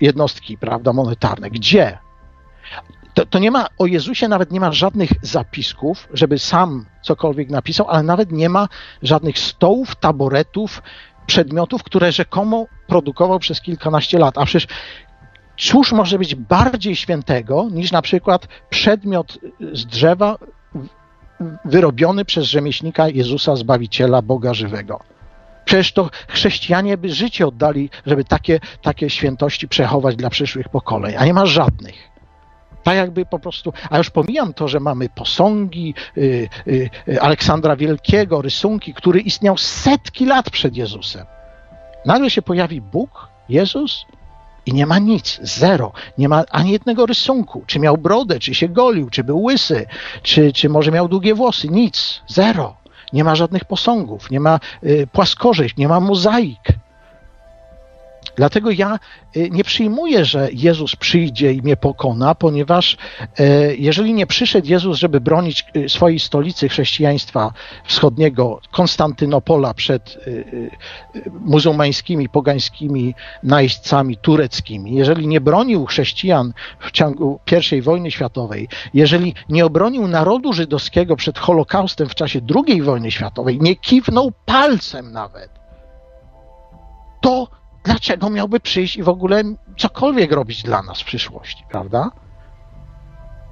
jednostki, 0.00 0.58
prawda, 0.58 0.92
monetarne. 0.92 1.50
Gdzie? 1.50 1.98
To, 3.14 3.26
to 3.26 3.38
nie 3.38 3.50
ma, 3.50 3.66
o 3.78 3.86
Jezusie 3.86 4.28
nawet 4.28 4.50
nie 4.50 4.60
ma 4.60 4.72
żadnych 4.72 5.10
zapisków, 5.22 6.08
żeby 6.14 6.38
sam 6.38 6.86
cokolwiek 7.02 7.50
napisał, 7.50 7.88
ale 7.88 8.02
nawet 8.02 8.32
nie 8.32 8.48
ma 8.48 8.68
żadnych 9.02 9.38
stołów, 9.38 9.96
taboretów, 9.96 10.82
przedmiotów, 11.26 11.82
które 11.82 12.12
rzekomo 12.12 12.66
produkował 12.86 13.38
przez 13.38 13.60
kilkanaście 13.60 14.18
lat. 14.18 14.38
A 14.38 14.44
przecież 14.44 14.68
cóż 15.58 15.92
może 15.92 16.18
być 16.18 16.34
bardziej 16.34 16.96
świętego 16.96 17.68
niż 17.70 17.92
na 17.92 18.02
przykład 18.02 18.48
przedmiot 18.70 19.38
z 19.72 19.86
drzewa 19.86 20.38
wyrobiony 21.64 22.24
przez 22.24 22.46
rzemieślnika 22.46 23.08
Jezusa 23.08 23.56
Zbawiciela, 23.56 24.22
Boga 24.22 24.54
żywego. 24.54 25.00
Przecież 25.64 25.92
to 25.92 26.10
chrześcijanie 26.28 26.98
by 26.98 27.08
życie 27.08 27.46
oddali, 27.46 27.90
żeby 28.06 28.24
takie, 28.24 28.60
takie 28.82 29.10
świętości 29.10 29.68
przechować 29.68 30.16
dla 30.16 30.30
przyszłych 30.30 30.68
pokoleń, 30.68 31.14
a 31.18 31.24
nie 31.24 31.34
ma 31.34 31.46
żadnych. 31.46 32.10
Tak 32.82 32.96
jakby 32.96 33.26
po 33.26 33.38
prostu, 33.38 33.72
a 33.90 33.98
już 33.98 34.10
pomijam 34.10 34.54
to, 34.54 34.68
że 34.68 34.80
mamy 34.80 35.08
posągi 35.08 35.94
y, 36.16 36.48
y, 37.08 37.20
Aleksandra 37.20 37.76
Wielkiego, 37.76 38.42
rysunki, 38.42 38.94
który 38.94 39.20
istniał 39.20 39.58
setki 39.58 40.26
lat 40.26 40.50
przed 40.50 40.76
Jezusem. 40.76 41.26
Nagle 42.06 42.30
się 42.30 42.42
pojawi 42.42 42.80
Bóg, 42.80 43.28
Jezus 43.48 44.06
i 44.66 44.74
nie 44.74 44.86
ma 44.86 44.98
nic, 44.98 45.40
zero. 45.42 45.92
Nie 46.18 46.28
ma 46.28 46.44
ani 46.50 46.70
jednego 46.70 47.06
rysunku. 47.06 47.64
Czy 47.66 47.78
miał 47.78 47.98
brodę, 47.98 48.38
czy 48.38 48.54
się 48.54 48.68
golił, 48.68 49.10
czy 49.10 49.24
był 49.24 49.42
łysy, 49.42 49.86
czy, 50.22 50.52
czy 50.52 50.68
może 50.68 50.90
miał 50.90 51.08
długie 51.08 51.34
włosy. 51.34 51.68
Nic, 51.68 52.22
zero. 52.26 52.76
Nie 53.12 53.24
ma 53.24 53.34
żadnych 53.34 53.64
posągów, 53.64 54.30
nie 54.30 54.40
ma 54.40 54.60
y, 54.84 55.06
płaskorzeźb, 55.12 55.78
nie 55.78 55.88
ma 55.88 56.00
mozaik. 56.00 56.60
Dlatego 58.40 58.70
ja 58.70 58.98
y, 59.36 59.50
nie 59.50 59.64
przyjmuję, 59.64 60.24
że 60.24 60.48
Jezus 60.52 60.96
przyjdzie 60.96 61.52
i 61.52 61.62
mnie 61.62 61.76
pokona, 61.76 62.34
ponieważ 62.34 62.96
y, 63.40 63.76
jeżeli 63.78 64.14
nie 64.14 64.26
przyszedł 64.26 64.68
Jezus, 64.68 64.98
żeby 64.98 65.20
bronić 65.20 65.64
y, 65.76 65.88
swojej 65.88 66.18
stolicy 66.18 66.68
chrześcijaństwa 66.68 67.52
wschodniego, 67.84 68.60
Konstantynopola 68.70 69.74
przed 69.74 70.18
muzułmańskimi, 71.40 72.28
pogańskimi 72.28 73.14
najeźdźcami 73.42 74.16
tureckimi, 74.16 74.94
jeżeli 74.94 75.26
nie 75.26 75.40
bronił 75.40 75.86
chrześcijan 75.86 76.52
w 76.80 76.90
ciągu 76.90 77.40
I 77.72 77.82
wojny 77.82 78.10
światowej, 78.10 78.68
jeżeli 78.94 79.34
nie 79.48 79.66
obronił 79.66 80.08
narodu 80.08 80.52
żydowskiego 80.52 81.16
przed 81.16 81.38
Holokaustem 81.38 82.08
w 82.08 82.14
czasie 82.14 82.40
II 82.66 82.82
wojny 82.82 83.10
światowej, 83.10 83.58
nie 83.60 83.76
kiwnął 83.76 84.32
palcem 84.46 85.12
nawet, 85.12 85.50
to 87.20 87.59
dlaczego 87.84 88.30
miałby 88.30 88.60
przyjść 88.60 88.96
i 88.96 89.02
w 89.02 89.08
ogóle 89.08 89.42
cokolwiek 89.78 90.32
robić 90.32 90.62
dla 90.62 90.82
nas 90.82 91.00
w 91.00 91.04
przyszłości, 91.04 91.64
prawda? 91.70 92.10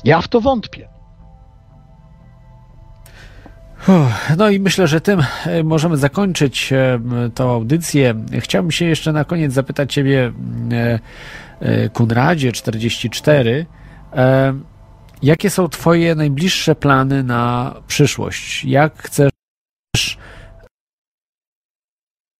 Ja 0.04 0.20
w 0.20 0.28
to 0.28 0.40
wątpię. 0.40 0.88
No 4.36 4.50
i 4.50 4.60
myślę, 4.60 4.86
że 4.86 5.00
tym 5.00 5.22
e, 5.46 5.62
możemy 5.64 5.96
zakończyć 5.96 6.72
e, 6.72 7.00
tą 7.34 7.50
audycję. 7.50 8.14
Chciałbym 8.40 8.70
się 8.70 8.84
jeszcze 8.84 9.12
na 9.12 9.24
koniec 9.24 9.52
zapytać 9.52 9.92
Ciebie, 9.92 10.32
e, 11.60 11.88
Kunradzie 11.88 12.52
44, 12.52 13.66
jakie 15.22 15.50
są 15.50 15.68
Twoje 15.68 16.14
najbliższe 16.14 16.74
plany 16.74 17.22
na 17.22 17.74
przyszłość? 17.86 18.64
Jak 18.64 19.02
chcesz 19.02 19.30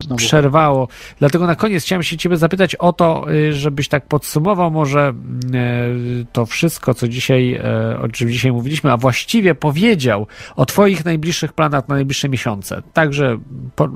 Znowu. 0.08 0.16
przerwało. 0.16 0.88
Dlatego 1.18 1.46
na 1.46 1.54
koniec 1.54 1.84
chciałem 1.84 2.02
się 2.02 2.16
Ciebie 2.16 2.36
zapytać 2.36 2.74
o 2.74 2.92
to, 2.92 3.32
y, 3.32 3.52
żebyś 3.52 3.88
tak 3.88 4.06
podsumował 4.06 4.70
może 4.70 5.12
y, 5.54 6.26
to 6.32 6.46
wszystko, 6.46 6.94
co 6.94 7.08
dzisiaj, 7.08 7.54
y, 7.94 7.98
o 7.98 8.08
czym 8.08 8.30
dzisiaj 8.30 8.52
mówiliśmy, 8.52 8.92
a 8.92 8.96
właściwie 8.96 9.54
powiedział 9.54 10.26
o 10.56 10.66
Twoich 10.66 11.04
najbliższych 11.04 11.52
planach 11.52 11.88
na 11.88 11.94
najbliższe 11.94 12.28
miesiące. 12.28 12.82
Także 12.92 13.38
po, 13.76 13.88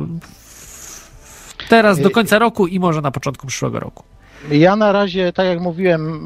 teraz 1.69 2.01
do 2.01 2.11
końca 2.11 2.39
roku 2.39 2.67
i 2.67 2.81
może 2.81 3.01
na 3.01 3.11
początku 3.11 3.47
przyszłego 3.47 3.81
roku. 3.81 4.05
Ja 4.51 4.77
na 4.77 4.93
razie, 4.93 5.33
tak 5.33 5.47
jak 5.47 5.61
mówiłem, 5.61 6.23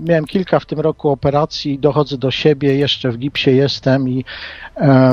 miałem 0.00 0.24
kilka 0.24 0.60
w 0.60 0.66
tym 0.66 0.80
roku 0.80 1.08
operacji, 1.08 1.78
dochodzę 1.78 2.18
do 2.18 2.30
siebie, 2.30 2.76
jeszcze 2.76 3.12
w 3.12 3.18
gipsie 3.18 3.50
jestem 3.50 4.08
i 4.08 4.24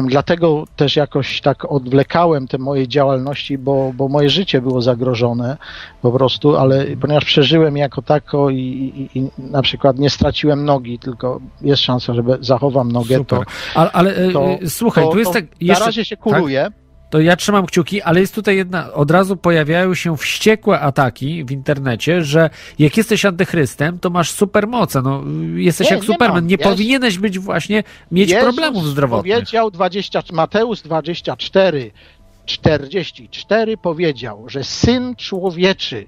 dlatego 0.07 0.65
też 0.75 0.95
jakoś 0.95 1.41
tak 1.41 1.71
odwlekałem 1.71 2.47
te 2.47 2.57
moje 2.57 2.87
działalności, 2.87 3.57
bo, 3.57 3.91
bo 3.93 4.07
moje 4.07 4.29
życie 4.29 4.61
było 4.61 4.81
zagrożone 4.81 5.57
po 6.01 6.11
prostu, 6.11 6.57
ale 6.57 6.85
ponieważ 7.01 7.25
przeżyłem 7.25 7.77
jako 7.77 8.01
tako 8.01 8.49
i, 8.49 8.57
i, 8.57 9.19
i 9.19 9.29
na 9.37 9.61
przykład 9.61 9.99
nie 9.99 10.09
straciłem 10.09 10.65
nogi, 10.65 10.99
tylko 10.99 11.39
jest 11.61 11.81
szansa, 11.81 12.13
że 12.13 12.23
zachowam 12.41 12.91
nogę, 12.91 13.17
Super. 13.17 13.39
to... 13.39 13.45
Ale, 13.75 13.91
ale 13.91 14.31
to, 14.31 14.47
słuchaj, 14.67 15.03
to, 15.03 15.11
tu 15.11 15.19
jest 15.19 15.33
tak... 15.33 15.45
Jeszcze, 15.61 15.79
na 15.79 15.85
razie 15.85 16.05
się 16.05 16.17
kuruje. 16.17 16.63
Tak? 16.63 16.73
To 17.09 17.19
ja 17.19 17.35
trzymam 17.35 17.65
kciuki, 17.65 18.01
ale 18.01 18.19
jest 18.19 18.35
tutaj 18.35 18.55
jedna, 18.57 18.93
od 18.93 19.11
razu 19.11 19.37
pojawiają 19.37 19.93
się 19.93 20.17
wściekłe 20.17 20.79
ataki 20.79 21.45
w 21.45 21.51
internecie, 21.51 22.23
że 22.23 22.49
jak 22.79 22.97
jesteś 22.97 23.25
antychrystem, 23.25 23.99
to 23.99 24.09
masz 24.09 24.31
supermoce, 24.31 25.01
no 25.01 25.23
jesteś 25.55 25.89
nie, 25.89 25.95
jak 25.95 26.07
nie 26.07 26.13
Superman, 26.13 26.47
nie 26.47 26.55
jest, 26.59 26.63
powinieneś 26.63 27.17
być 27.17 27.39
właśnie, 27.39 27.83
mieć 28.11 28.29
Jezus 28.29 28.43
problemów 28.43 28.87
zdrowotnych. 28.87 29.33
powiedział 29.33 29.71
20, 29.71 30.23
Mateusz 30.31 30.81
24, 30.81 31.91
44 32.45 33.77
powiedział, 33.77 34.49
że 34.49 34.63
Syn 34.63 35.15
Człowieczy 35.15 36.05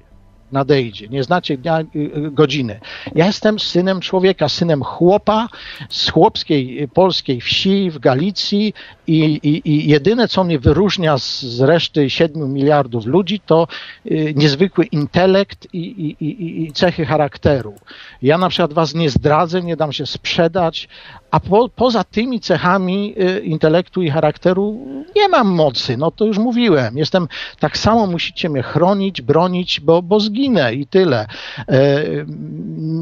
nadejdzie. 0.51 1.07
Nie 1.07 1.23
znacie 1.23 1.57
dnia, 1.57 1.79
y, 1.79 1.85
y, 1.95 2.31
godziny. 2.31 2.79
Ja 3.15 3.25
jestem 3.25 3.59
synem 3.59 3.99
człowieka, 3.99 4.49
synem 4.49 4.83
chłopa 4.83 5.47
z 5.89 6.09
chłopskiej 6.09 6.83
y, 6.83 6.87
polskiej 6.87 7.41
wsi 7.41 7.91
w 7.91 7.99
Galicji 7.99 8.73
i, 9.07 9.19
i, 9.23 9.69
i 9.69 9.89
jedyne, 9.89 10.27
co 10.27 10.43
mnie 10.43 10.59
wyróżnia 10.59 11.17
z, 11.17 11.41
z 11.41 11.61
reszty 11.61 12.09
7 12.09 12.53
miliardów 12.53 13.05
ludzi, 13.05 13.39
to 13.45 13.67
y, 14.05 14.33
niezwykły 14.35 14.85
intelekt 14.85 15.67
i, 15.73 15.79
i, 15.79 16.63
i, 16.63 16.71
cechy 16.71 17.05
charakteru. 17.05 17.75
Ja 18.21 18.37
na 18.37 18.49
przykład 18.49 18.73
was 18.73 18.95
nie 18.95 19.09
zdradzę, 19.09 19.61
nie 19.61 19.75
dam 19.75 19.93
się 19.93 20.05
sprzedać, 20.05 20.87
a 21.31 21.39
po, 21.39 21.69
poza 21.69 22.03
tymi 22.03 22.39
cechami 22.39 23.15
y, 23.21 23.39
intelektu 23.39 24.01
i 24.01 24.09
charakteru 24.09 24.87
nie 25.15 25.29
mam 25.29 25.47
mocy, 25.47 25.97
no 25.97 26.11
to 26.11 26.25
już 26.25 26.37
mówiłem. 26.37 26.97
Jestem, 26.97 27.27
tak 27.59 27.77
samo 27.77 28.07
musicie 28.07 28.49
mnie 28.49 28.63
chronić, 28.63 29.21
bronić, 29.21 29.79
bo, 29.79 30.01
bo 30.01 30.19
zginę 30.19 30.73
i 30.73 30.87
tyle. 30.87 31.27
E, 31.67 32.03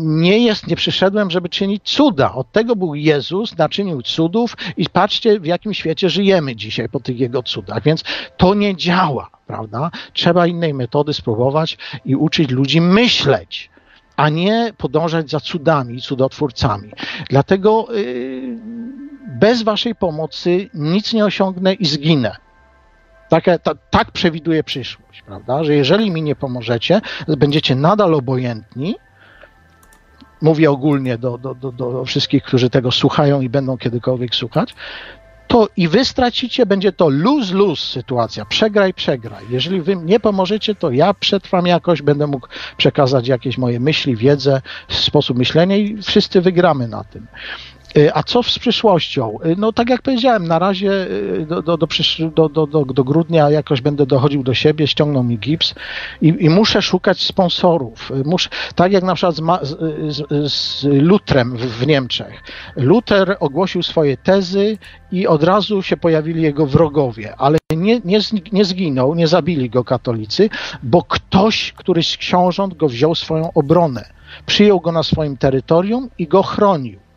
nie 0.03 0.39
jest, 0.39 0.67
nie 0.67 0.75
przyszedłem, 0.75 1.31
żeby 1.31 1.49
czynić 1.49 1.83
cuda. 1.83 2.33
Od 2.33 2.51
tego 2.51 2.75
był 2.75 2.95
Jezus, 2.95 3.57
naczynił 3.57 4.01
cudów 4.01 4.57
i 4.77 4.89
patrzcie 4.89 5.39
w 5.39 5.45
jakim 5.45 5.73
świecie 5.73 6.09
żyjemy 6.09 6.55
dzisiaj 6.55 6.89
po 6.89 6.99
tych 6.99 7.19
jego 7.19 7.43
cudach, 7.43 7.83
więc 7.83 8.03
to 8.37 8.53
nie 8.53 8.75
działa, 8.75 9.29
prawda? 9.47 9.91
Trzeba 10.13 10.47
innej 10.47 10.73
metody 10.73 11.13
spróbować 11.13 11.77
i 12.05 12.15
uczyć 12.15 12.49
ludzi 12.49 12.81
myśleć 12.81 13.69
a 14.19 14.29
nie 14.29 14.73
podążać 14.77 15.29
za 15.29 15.39
cudami 15.39 16.01
cudotwórcami. 16.01 16.91
Dlatego 17.29 17.87
yy, 17.91 18.57
bez 19.39 19.63
Waszej 19.63 19.95
pomocy 19.95 20.69
nic 20.73 21.13
nie 21.13 21.25
osiągnę 21.25 21.73
i 21.73 21.85
zginę. 21.85 22.35
Tak, 23.29 23.45
ta, 23.63 23.75
tak 23.89 24.11
przewiduje 24.11 24.63
przyszłość, 24.63 25.21
prawda? 25.21 25.63
Że 25.63 25.75
jeżeli 25.75 26.11
mi 26.11 26.21
nie 26.21 26.35
pomożecie, 26.35 27.01
będziecie 27.27 27.75
nadal 27.75 28.13
obojętni. 28.15 28.95
Mówię 30.41 30.71
ogólnie 30.71 31.17
do, 31.17 31.37
do, 31.37 31.55
do, 31.55 31.71
do 31.71 32.05
wszystkich, 32.05 32.43
którzy 32.43 32.69
tego 32.69 32.91
słuchają 32.91 33.41
i 33.41 33.49
będą 33.49 33.77
kiedykolwiek 33.77 34.35
słuchać, 34.35 34.75
to 35.49 35.67
i 35.77 35.87
wy 35.87 36.05
stracicie, 36.05 36.65
będzie 36.65 36.91
to 36.91 37.09
lose-lose 37.09 37.93
sytuacja. 37.93 38.45
Przegraj, 38.45 38.93
przegraj. 38.93 39.45
Jeżeli 39.49 39.81
wy 39.81 39.95
nie 39.95 40.19
pomożecie, 40.19 40.75
to 40.75 40.91
ja 40.91 41.13
przetrwam 41.13 41.65
jakoś, 41.67 42.01
będę 42.01 42.27
mógł 42.27 42.47
przekazać 42.77 43.27
jakieś 43.27 43.57
moje 43.57 43.79
myśli, 43.79 44.15
wiedzę, 44.15 44.61
sposób 44.89 45.37
myślenia 45.37 45.75
i 45.75 46.01
wszyscy 46.01 46.41
wygramy 46.41 46.87
na 46.87 47.03
tym. 47.03 47.27
Y, 47.97 48.13
a 48.13 48.23
co 48.23 48.43
z 48.43 48.59
przyszłością? 48.59 49.37
Y, 49.45 49.55
no 49.57 49.73
tak 49.73 49.89
jak 49.89 50.01
powiedziałem, 50.01 50.47
na 50.47 50.59
razie 50.59 50.91
y, 50.91 51.45
do, 51.45 51.61
do, 51.61 51.77
do, 51.77 52.49
do, 52.49 52.67
do, 52.67 52.85
do 52.85 53.03
grudnia 53.03 53.49
jakoś 53.49 53.81
będę 53.81 54.05
dochodził 54.05 54.43
do 54.43 54.53
siebie, 54.53 54.87
ściągnął 54.87 55.23
mi 55.23 55.37
gips 55.37 55.75
i, 56.21 56.35
i 56.39 56.49
muszę 56.49 56.81
szukać 56.81 57.21
sponsorów. 57.21 58.11
Muszę, 58.25 58.49
tak 58.75 58.91
jak 58.91 59.03
na 59.03 59.15
przykład 59.15 59.35
z, 59.35 59.77
z, 60.15 60.51
z 60.51 60.83
Lutrem 60.83 61.57
w, 61.57 61.61
w 61.61 61.87
Niemczech. 61.87 62.43
Luther 62.75 63.37
ogłosił 63.39 63.83
swoje 63.83 64.17
tezy 64.17 64.77
i 65.11 65.27
od 65.27 65.43
razu 65.43 65.81
się 65.81 65.97
pojawili 65.97 66.41
jego 66.41 66.65
wrogowie, 66.65 67.35
ale 67.37 67.57
nie, 67.77 68.01
nie, 68.05 68.19
nie 68.51 68.65
zginął, 68.65 69.15
nie 69.15 69.27
zabili 69.27 69.69
go 69.69 69.83
katolicy, 69.83 70.49
bo 70.83 71.03
ktoś, 71.03 71.73
któryś 71.73 72.09
z 72.09 72.17
książąt 72.17 72.73
go 72.73 72.87
wziął 72.87 73.15
swoją 73.15 73.53
obronę. 73.53 74.05
Przyjął 74.45 74.79
go 74.79 74.91
na 74.91 75.03
swoim 75.03 75.37
terytorium 75.37 76.09
i 76.17 76.27
go 76.27 76.43
chronił. 76.43 77.08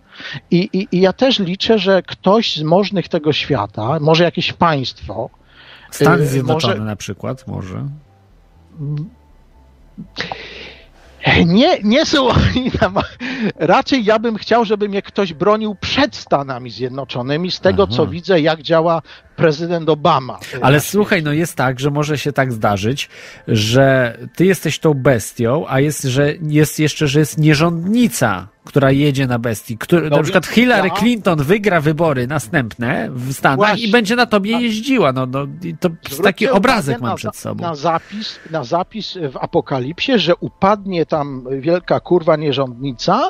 I, 0.50 0.68
i, 0.72 0.88
I 0.92 1.00
ja 1.00 1.12
też 1.12 1.38
liczę, 1.38 1.78
że 1.78 2.02
ktoś 2.02 2.56
z 2.56 2.62
możnych 2.62 3.08
tego 3.08 3.32
świata, 3.32 3.98
może 4.00 4.24
jakieś 4.24 4.52
państwo. 4.52 5.30
Stany 5.90 6.26
Zjednoczone 6.26 6.74
może, 6.74 6.84
na 6.84 6.96
przykład, 6.96 7.46
może. 7.46 7.88
Nie, 11.46 11.78
nie 11.82 12.06
są 12.06 12.28
oni 12.28 12.70
tam. 12.80 12.94
Raczej 13.58 14.04
ja 14.04 14.18
bym 14.18 14.36
chciał, 14.36 14.64
żeby 14.64 14.88
mnie 14.88 15.02
ktoś 15.02 15.34
bronił 15.34 15.76
przed 15.80 16.16
Stanami 16.16 16.70
Zjednoczonymi, 16.70 17.50
z 17.50 17.60
tego 17.60 17.86
co 17.86 18.06
widzę, 18.06 18.40
jak 18.40 18.62
działa 18.62 19.02
prezydent 19.36 19.88
Obama. 19.88 20.38
Ale 20.62 20.80
słuchaj, 20.80 21.22
no 21.22 21.32
jest 21.32 21.54
tak, 21.56 21.80
że 21.80 21.90
może 21.90 22.18
się 22.18 22.32
tak 22.32 22.52
zdarzyć, 22.52 23.08
że 23.48 24.16
ty 24.36 24.44
jesteś 24.46 24.78
tą 24.78 24.94
bestią, 24.94 25.64
a 25.68 25.80
jest, 25.80 26.02
że 26.02 26.34
jest 26.42 26.78
jeszcze, 26.80 27.08
że 27.08 27.18
jest 27.20 27.38
nierządnica, 27.38 28.48
która 28.64 28.90
jedzie 28.90 29.26
na 29.26 29.38
bestii. 29.38 29.78
Który, 29.78 30.10
No 30.10 30.16
na 30.16 30.22
przykład 30.22 30.46
Hillary 30.46 30.88
ja- 30.88 30.94
Clinton 30.94 31.42
wygra 31.42 31.80
wybory 31.80 32.26
następne 32.26 33.08
w 33.10 33.32
Stanach 33.32 33.56
Właśnie. 33.56 33.86
i 33.86 33.90
będzie 33.90 34.16
na 34.16 34.26
tobie 34.26 34.60
jeździła. 34.60 35.12
No, 35.12 35.26
no, 35.26 35.46
to 35.80 35.88
taki 36.22 36.48
obrazek 36.48 37.00
mam 37.00 37.16
przed 37.16 37.36
sobą. 37.36 37.62
Na 37.62 37.74
zapis, 37.74 38.38
na 38.50 38.64
zapis 38.64 39.18
w 39.32 39.36
Apokalipsie, 39.36 40.18
że 40.18 40.36
upadnie 40.36 41.06
tam 41.06 41.44
wielka 41.60 42.00
kurwa 42.00 42.36
nierządnica. 42.36 43.28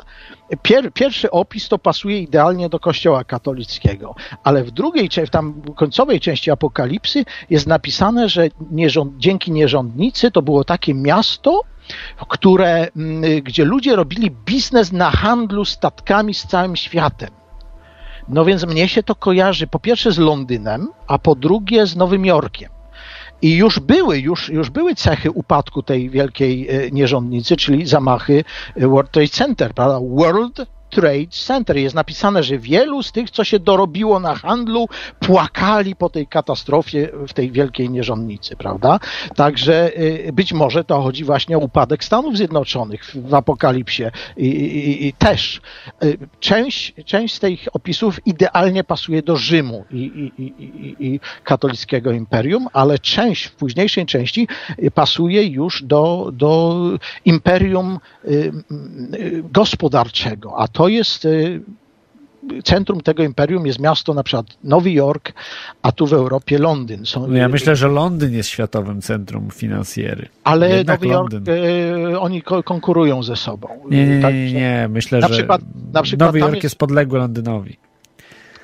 Pier, 0.57 0.93
pierwszy 0.93 1.31
opis 1.31 1.69
to 1.69 1.77
pasuje 1.79 2.19
idealnie 2.19 2.69
do 2.69 2.79
kościoła 2.79 3.23
katolickiego, 3.23 4.15
ale 4.43 4.63
w 4.63 4.71
drugiej, 4.71 5.09
cze- 5.09 5.27
tam 5.27 5.61
końcowej 5.75 6.19
części 6.19 6.51
Apokalipsy 6.51 7.25
jest 7.49 7.67
napisane, 7.67 8.29
że 8.29 8.47
nierząd, 8.71 9.13
dzięki 9.17 9.51
nierządnicy 9.51 10.31
to 10.31 10.41
było 10.41 10.63
takie 10.63 10.93
miasto, 10.93 11.61
które, 12.29 12.87
mm, 12.95 13.41
gdzie 13.41 13.65
ludzie 13.65 13.95
robili 13.95 14.31
biznes 14.45 14.91
na 14.91 15.11
handlu 15.11 15.65
statkami 15.65 16.33
z 16.33 16.47
całym 16.47 16.75
światem. 16.75 17.29
No 18.29 18.45
więc 18.45 18.65
mnie 18.65 18.87
się 18.87 19.03
to 19.03 19.15
kojarzy 19.15 19.67
po 19.67 19.79
pierwsze 19.79 20.11
z 20.11 20.17
Londynem, 20.17 20.87
a 21.07 21.19
po 21.19 21.35
drugie 21.35 21.85
z 21.87 21.95
Nowym 21.95 22.25
Jorkiem. 22.25 22.69
I 23.43 23.55
już 23.55 23.79
były, 23.79 24.19
już, 24.19 24.49
już 24.49 24.69
były 24.69 24.95
cechy 24.95 25.31
upadku 25.31 25.83
tej 25.83 26.09
wielkiej 26.09 26.69
e, 26.69 26.91
nierządnicy, 26.91 27.57
czyli 27.57 27.85
zamachy 27.85 28.43
e, 28.75 28.87
World 28.87 29.11
Trade 29.11 29.29
Center, 29.29 29.73
prawda? 29.73 29.99
World 29.99 30.65
Trade 30.95 31.27
Center. 31.29 31.77
Jest 31.77 31.95
napisane, 31.95 32.43
że 32.43 32.57
wielu 32.57 33.03
z 33.03 33.11
tych, 33.11 33.31
co 33.31 33.43
się 33.43 33.59
dorobiło 33.59 34.19
na 34.19 34.35
handlu, 34.35 34.87
płakali 35.19 35.95
po 35.95 36.09
tej 36.09 36.27
katastrofie 36.27 37.09
w 37.27 37.33
tej 37.33 37.51
wielkiej 37.51 37.89
nierządnicy, 37.89 38.55
prawda? 38.55 38.99
Także 39.35 39.91
e, 39.95 40.33
być 40.33 40.53
może 40.53 40.83
to 40.83 41.01
chodzi 41.01 41.23
właśnie 41.23 41.57
o 41.57 41.59
upadek 41.59 42.03
Stanów 42.03 42.37
Zjednoczonych 42.37 43.11
w, 43.15 43.33
apokalipsie. 43.33 44.03
I, 44.37 44.47
i, 44.47 45.07
i 45.07 45.13
też 45.13 45.61
e, 46.01 46.05
część, 46.39 46.93
część 47.05 47.35
z 47.35 47.39
tych 47.39 47.59
opisów 47.73 48.27
idealnie 48.27 48.83
pasuje 48.83 49.21
do 49.21 49.37
Rzymu 49.37 49.85
i, 49.91 50.31
i, 50.37 51.19
katolickiego 51.43 52.11
imperium, 52.11 52.67
ale 52.73 52.99
część 52.99 53.45
w 53.45 53.55
późniejszej 53.55 54.05
części 54.05 54.47
y, 54.83 54.91
pasuje 54.91 55.47
już 55.47 55.83
do, 55.83 56.29
do 56.33 56.81
imperium 57.25 57.99
y, 58.25 58.51
y, 59.13 59.43
gospodarczego, 59.51 60.59
a 60.59 60.67
to 60.67 60.82
jest 60.87 61.25
y, 61.25 61.61
centrum 62.63 63.01
tego 63.01 63.23
imperium 63.23 63.65
jest 63.67 63.79
miasto 63.79 64.13
na 64.13 64.23
przykład 64.23 64.45
Nowy 64.63 64.91
Jork, 64.91 65.33
a 65.81 65.91
tu 65.91 66.07
w 66.07 66.13
Europie 66.13 66.57
Londyn. 66.57 67.05
Są, 67.05 67.27
No 67.27 67.37
ja 67.37 67.49
myślę, 67.49 67.75
że 67.75 67.87
Londyn 67.87 68.33
jest 68.33 68.49
światowym 68.49 69.01
centrum 69.01 69.49
finansjery. 69.51 70.29
ale 70.43 70.69
Jednak 70.69 71.01
Nowy 71.01 71.13
Jork, 71.13 71.33
y, 72.13 72.19
oni 72.19 72.41
ko- 72.41 72.63
konkurują 72.63 73.23
ze 73.23 73.35
sobą. 73.35 73.67
Nie, 73.89 74.07
nie, 74.07 74.21
Tak, 74.21 74.33
nie, 74.33 74.53
nie, 74.53 74.87
myślę, 74.91 75.19
na 75.19 75.27
że 75.27 75.33
przykład- 75.33 75.61
na 75.93 76.01
przykład 76.03 76.27
Nowy 76.27 76.39
Jork 76.39 76.53
jest- 76.53 76.63
jest 76.63 76.75
podległy 76.75 77.19
Londynowi. 77.19 77.77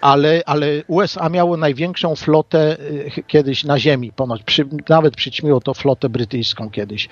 ale, 0.01 0.41
ale 0.45 0.67
USA 0.87 1.29
miało 1.29 1.57
największą 1.57 2.15
flotę 2.15 2.77
y, 3.17 3.23
kiedyś 3.27 3.63
na 3.63 3.79
ziemi, 3.79 4.11
ponoć 4.15 4.43
przy, 4.43 4.65
nawet 4.89 5.15
przyćmiło 5.15 5.61
to 5.61 5.73
flotę 5.73 6.09
brytyjską 6.09 6.69
kiedyś 6.69 7.09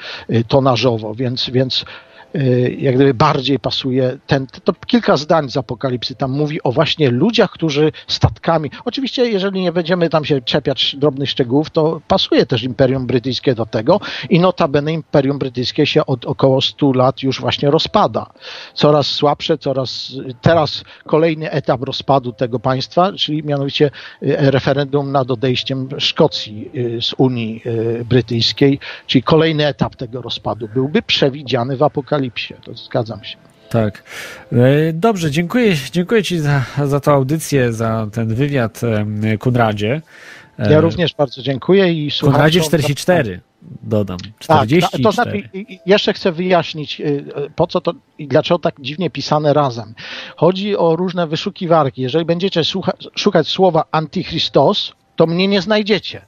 tonażowo, 0.48 1.16
więc, 1.16 1.50
więc 1.50 1.86
jak 2.78 2.96
gdyby 2.96 3.14
bardziej 3.14 3.60
pasuje 3.60 4.18
ten, 4.28 4.48
to 4.64 4.74
kilka 4.88 5.18
zdań 5.18 5.50
z 5.50 5.58
Apokalipsy 5.58 6.16
tam 6.16 6.32
mówi 6.32 6.64
o 6.64 6.72
właśnie 6.72 7.12
ludziach, 7.12 7.52
którzy 7.52 7.92
statkami, 8.08 8.72
oczywiście 8.86 9.30
jeżeli 9.30 9.62
nie 9.62 9.72
będziemy 9.72 10.10
tam 10.10 10.26
się 10.26 10.42
czepiać 10.42 10.96
drobnych 10.96 11.30
szczegółów, 11.30 11.70
to 11.70 12.02
pasuje 12.08 12.46
też 12.46 12.64
Imperium 12.64 13.08
Brytyjskie 13.08 13.56
do 13.56 13.66
tego 13.66 14.00
i 14.30 14.40
notabene 14.40 14.94
Imperium 14.94 15.40
Brytyjskie 15.40 15.86
się 15.86 16.06
od 16.06 16.26
około 16.26 16.62
100 16.62 16.92
lat 16.92 17.24
już 17.24 17.42
właśnie 17.42 17.72
rozpada. 17.72 18.26
Coraz 18.74 19.08
słabsze, 19.08 19.58
coraz, 19.58 20.12
teraz 20.42 20.84
kolejny 21.06 21.52
etap 21.52 21.84
rozpadu 21.84 22.32
tego 22.32 22.60
państwa, 22.60 23.14
czyli 23.14 23.44
mianowicie 23.44 23.86
y, 23.86 23.92
referendum 24.38 25.12
nad 25.12 25.32
odejściem 25.32 25.90
Szkocji 25.98 26.72
y, 26.76 27.02
z 27.02 27.14
Unii 27.18 27.62
y, 27.66 28.06
Brytyjskiej, 28.06 28.80
czyli 29.08 29.24
kolejny 29.24 29.68
etap 29.68 29.96
tego 29.96 30.22
rozpadu 30.22 30.68
byłby 30.74 31.02
przewidziany 31.02 31.78
w 31.78 31.84
Apokalipsie. 31.84 32.27
To 32.64 32.74
zgadzam 32.74 33.24
się. 33.24 33.38
Tak. 33.70 34.04
E, 34.52 34.94
Dobrze, 34.94 35.32
dziękuję, 35.32 35.76
dziękuję 35.92 36.24
Ci 36.24 36.40
za, 36.40 36.62
za 36.86 37.00
tą 37.00 37.12
audycję, 37.12 37.74
za 37.74 38.08
ten 38.12 38.36
wywiad, 38.36 38.84
em, 38.84 39.22
Kunradzie. 39.40 40.02
E, 40.60 40.72
Ja 40.72 40.82
również 40.82 41.14
bardzo 41.14 41.42
dziękuję 41.42 41.94
i 41.94 42.12
słucham. 42.12 42.34
Kunradzie 42.34 42.62
44, 42.62 43.40
dodam. 43.84 44.18
Tak, 44.18 44.34
44. 44.44 45.04
to 45.04 45.12
znaczy, 45.12 45.44
jeszcze 45.86 46.14
chcę 46.14 46.32
wyjaśnić, 46.32 47.02
y, 47.02 47.04
y, 47.04 47.50
po 47.56 47.68
co 47.68 47.82
to 47.82 47.94
i 48.18 48.28
dlaczego 48.28 48.60
tak 48.60 48.76
dziwnie 48.82 49.10
pisane 49.10 49.54
razem. 49.54 49.94
Chodzi 50.36 50.78
o 50.78 50.96
różne 50.96 51.28
wyszukiwarki. 51.28 52.02
Jeżeli 52.02 52.26
będziecie 52.26 52.62
szukać 53.16 53.48
słowa 53.48 53.84
antychrystos, 53.92 54.94
to 55.16 55.26
mnie 55.28 55.48
nie 55.48 55.62
znajdziecie. 55.62 56.22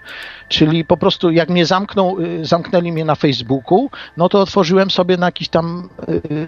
Czyli 0.49 0.85
po 0.85 0.97
prostu 0.97 1.31
jak 1.31 1.49
mnie 1.49 1.62
y, 1.62 2.44
zamknęli 2.47 2.93
mnie 2.93 3.05
na 3.05 3.15
Facebooku, 3.15 3.91
no 4.17 4.28
to 4.28 4.41
otworzyłem 4.41 4.91
sobie 4.91 5.17
na 5.17 5.27
jakichś 5.27 5.49
tam 5.49 5.89
y, 6.09 6.47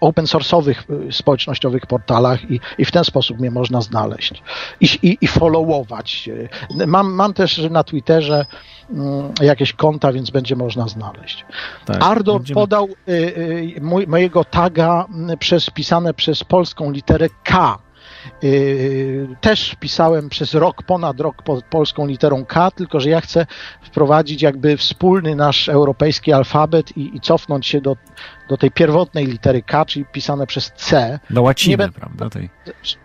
open 0.00 0.24
source'owych 0.24 1.06
y, 1.08 1.12
społecznościowych 1.12 1.86
portalach 1.86 2.50
i, 2.50 2.60
i 2.78 2.84
w 2.84 2.90
ten 2.90 3.04
sposób 3.04 3.38
mnie 3.38 3.50
można 3.50 3.80
znaleźć 3.80 4.42
i, 4.80 4.84
i, 5.02 5.18
i 5.20 5.26
followować. 5.26 6.30
Mam, 6.86 7.12
mam 7.12 7.34
też 7.34 7.58
na 7.70 7.84
Twitterze 7.84 8.46
mm, 8.90 9.32
jakieś 9.42 9.72
konta, 9.72 10.12
więc 10.12 10.30
będzie 10.30 10.56
można 10.56 10.88
znaleźć. 10.88 11.44
Tak, 11.84 11.96
Ardor 12.02 12.36
będziemy- 12.36 12.60
podał 12.60 12.88
y, 13.08 13.12
y, 13.12 14.06
mojego 14.06 14.44
taga 14.44 15.06
mm, 15.14 15.38
przez, 15.38 15.70
pisane 15.70 16.14
przez 16.14 16.44
polską 16.44 16.90
literę 16.90 17.28
K. 17.44 17.78
Yy, 18.42 19.36
też 19.40 19.76
pisałem 19.80 20.28
przez 20.28 20.54
rok, 20.54 20.82
ponad 20.82 21.20
rok 21.20 21.42
pod 21.42 21.64
polską 21.64 22.06
literą 22.06 22.44
K, 22.44 22.70
tylko 22.70 23.00
że 23.00 23.10
ja 23.10 23.20
chcę 23.20 23.46
wprowadzić 23.82 24.42
jakby 24.42 24.76
wspólny 24.76 25.36
nasz 25.36 25.68
europejski 25.68 26.32
alfabet 26.32 26.96
i, 26.96 27.16
i 27.16 27.20
cofnąć 27.20 27.66
się 27.66 27.80
do, 27.80 27.96
do 28.48 28.56
tej 28.56 28.70
pierwotnej 28.70 29.26
litery 29.26 29.62
K, 29.62 29.84
czyli 29.84 30.04
pisane 30.04 30.46
przez 30.46 30.72
C. 30.76 31.18
Do 31.30 31.42
łaciny, 31.42 31.70
Nie 31.72 31.78
ben- 31.78 31.92
prawda? 31.92 32.30
Tej. 32.30 32.50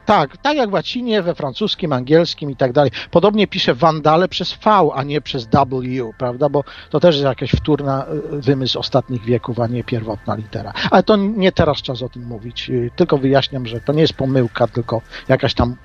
Tak, 0.05 0.38
tak 0.38 0.57
jak 0.57 0.69
w 0.69 0.73
łacinie, 0.73 1.22
we 1.22 1.35
francuskim, 1.35 1.93
angielskim 1.93 2.51
i 2.51 2.55
tak 2.55 2.72
dalej. 2.73 2.91
Podobnie 3.11 3.47
piszę 3.47 3.73
wandale 3.73 4.27
przez 4.27 4.53
V, 4.53 4.72
a 4.95 5.03
nie 5.03 5.22
przez 5.22 5.47
W, 5.47 6.13
prawda? 6.17 6.49
Bo 6.49 6.63
to 6.89 6.99
też 6.99 7.15
jest 7.15 7.25
jakaś 7.25 7.51
wtórna 7.51 8.05
y, 8.33 8.41
wymysł 8.41 8.80
ostatnich 8.80 9.25
wieków, 9.25 9.59
a 9.59 9.67
nie 9.67 9.83
pierwotna 9.83 10.35
litera. 10.35 10.73
Ale 10.91 11.03
to 11.03 11.15
nie 11.15 11.51
teraz 11.51 11.81
czas 11.81 12.01
o 12.01 12.09
tym 12.09 12.23
mówić. 12.27 12.69
Y, 12.69 12.91
Tylko 12.95 13.17
wyjaśniam, 13.17 13.65
że 13.67 13.81
to 13.81 13.93
nie 13.93 14.01
jest 14.01 14.13
pomyłka, 14.13 14.67
tylko 14.67 15.01
jakaś 15.27 15.53
tam 15.53 15.75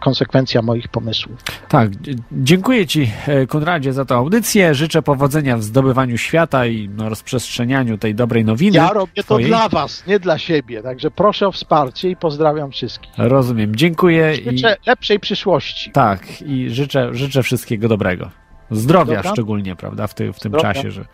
konsekwencja 0.00 0.62
moich 0.62 0.88
pomysłów. 0.88 1.36
Tak, 1.68 1.90
dziękuję 2.32 2.86
Ci, 2.86 3.10
e, 3.26 3.46
Konradzie, 3.46 3.92
za 3.92 4.04
tę 4.04 4.14
audycję. 4.14 4.74
Życzę 4.74 5.02
powodzenia 5.02 5.56
w 5.56 5.62
zdobywaniu 5.62 6.18
świata 6.18 6.66
i 6.66 6.88
no, 6.88 7.08
rozprzestrzenianiu 7.08 7.98
tej 7.98 8.14
dobrej 8.14 8.44
nowiny. 8.44 8.76
Ja 8.76 8.92
robię 8.92 9.12
to 9.16 9.22
twojej. 9.22 9.48
dla 9.48 9.68
Was, 9.68 10.06
nie 10.06 10.18
dla 10.20 10.38
siebie. 10.38 10.82
Także 10.82 11.10
proszę 11.10 11.46
o 11.46 11.52
wsparcie 11.52 12.10
i 12.10 12.16
pozdrawiam 12.16 12.70
wszystkich. 12.70 13.12
Rozumiem, 13.18 13.76
dziękuję 13.76 14.34
i 14.34 14.58
Życzę 14.58 14.76
lepszej 14.86 15.20
przyszłości. 15.20 15.90
tak, 15.92 16.42
i 16.42 16.70
życzę, 16.70 17.14
życzę 17.14 17.42
wszystkiego 17.42 17.88
dobrego. 17.88 18.30
Zdrowia 18.70 19.16
Dobra. 19.16 19.32
szczególnie, 19.32 19.76
prawda, 19.76 20.06
w, 20.06 20.14
ty, 20.14 20.32
w 20.32 20.40
tym 20.40 20.52
Zdrowia. 20.52 20.74
czasie, 20.74 20.90
że... 20.90 21.04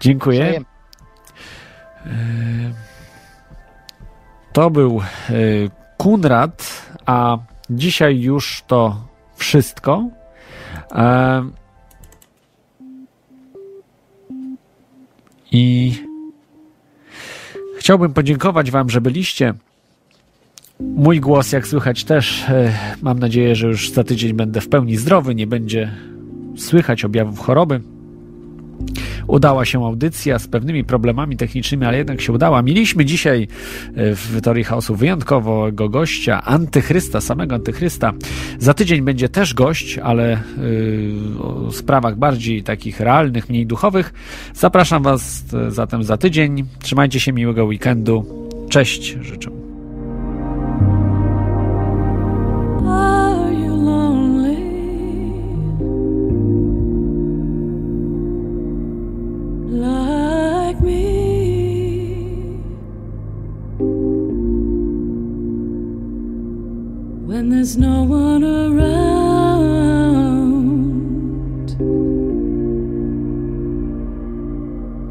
Dziękuję. 0.00 0.38
Wzajemnie. 0.40 0.66
To 4.52 4.70
był 4.70 5.00
e, 5.30 5.32
Kunrad, 5.96 6.85
a 7.06 7.38
dzisiaj 7.70 8.20
już 8.20 8.64
to 8.66 9.00
wszystko. 9.36 10.08
E, 10.92 11.50
I 15.52 15.92
chciałbym 17.78 18.12
podziękować 18.12 18.70
Wam, 18.70 18.90
że 18.90 19.00
byliście. 19.00 19.54
Mój 20.80 21.20
głos, 21.20 21.52
jak 21.52 21.66
słychać, 21.66 22.04
też 22.04 22.44
e, 22.48 22.72
mam 23.02 23.18
nadzieję, 23.18 23.56
że 23.56 23.66
już 23.66 23.90
za 23.90 24.04
tydzień 24.04 24.32
będę 24.32 24.60
w 24.60 24.68
pełni 24.68 24.96
zdrowy, 24.96 25.34
nie 25.34 25.46
będzie 25.46 25.92
słychać 26.56 27.04
objawów 27.04 27.40
choroby. 27.40 27.80
Udała 29.26 29.64
się 29.64 29.84
audycja 29.84 30.38
z 30.38 30.48
pewnymi 30.48 30.84
problemami 30.84 31.36
technicznymi, 31.36 31.84
ale 31.84 31.98
jednak 31.98 32.20
się 32.20 32.32
udała. 32.32 32.62
Mieliśmy 32.62 33.04
dzisiaj 33.04 33.48
e, 33.94 34.14
w 34.14 34.40
Teorii 34.42 34.64
Chaosu 34.64 34.96
wyjątkowego 34.96 35.88
gościa, 35.88 36.42
antychrysta, 36.44 37.20
samego 37.20 37.54
antychrysta. 37.54 38.12
Za 38.58 38.74
tydzień 38.74 39.02
będzie 39.02 39.28
też 39.28 39.54
gość, 39.54 39.98
ale 39.98 40.32
e, 40.32 40.40
o 41.42 41.72
sprawach 41.72 42.16
bardziej 42.16 42.62
takich 42.62 43.00
realnych, 43.00 43.48
mniej 43.48 43.66
duchowych. 43.66 44.12
Zapraszam 44.54 45.02
Was 45.02 45.44
e, 45.54 45.70
zatem 45.70 46.02
za 46.02 46.16
tydzień. 46.16 46.64
Trzymajcie 46.82 47.20
się, 47.20 47.32
miłego 47.32 47.64
weekendu. 47.64 48.48
Cześć, 48.68 49.16
życzę. 49.22 49.65
When 67.26 67.50
there's 67.50 67.76
no 67.76 68.04
one 68.04 68.44
around 68.44 68.86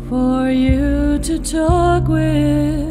for 0.08 0.50
you 0.50 1.20
to 1.20 1.40
talk 1.40 2.08
with. 2.08 2.85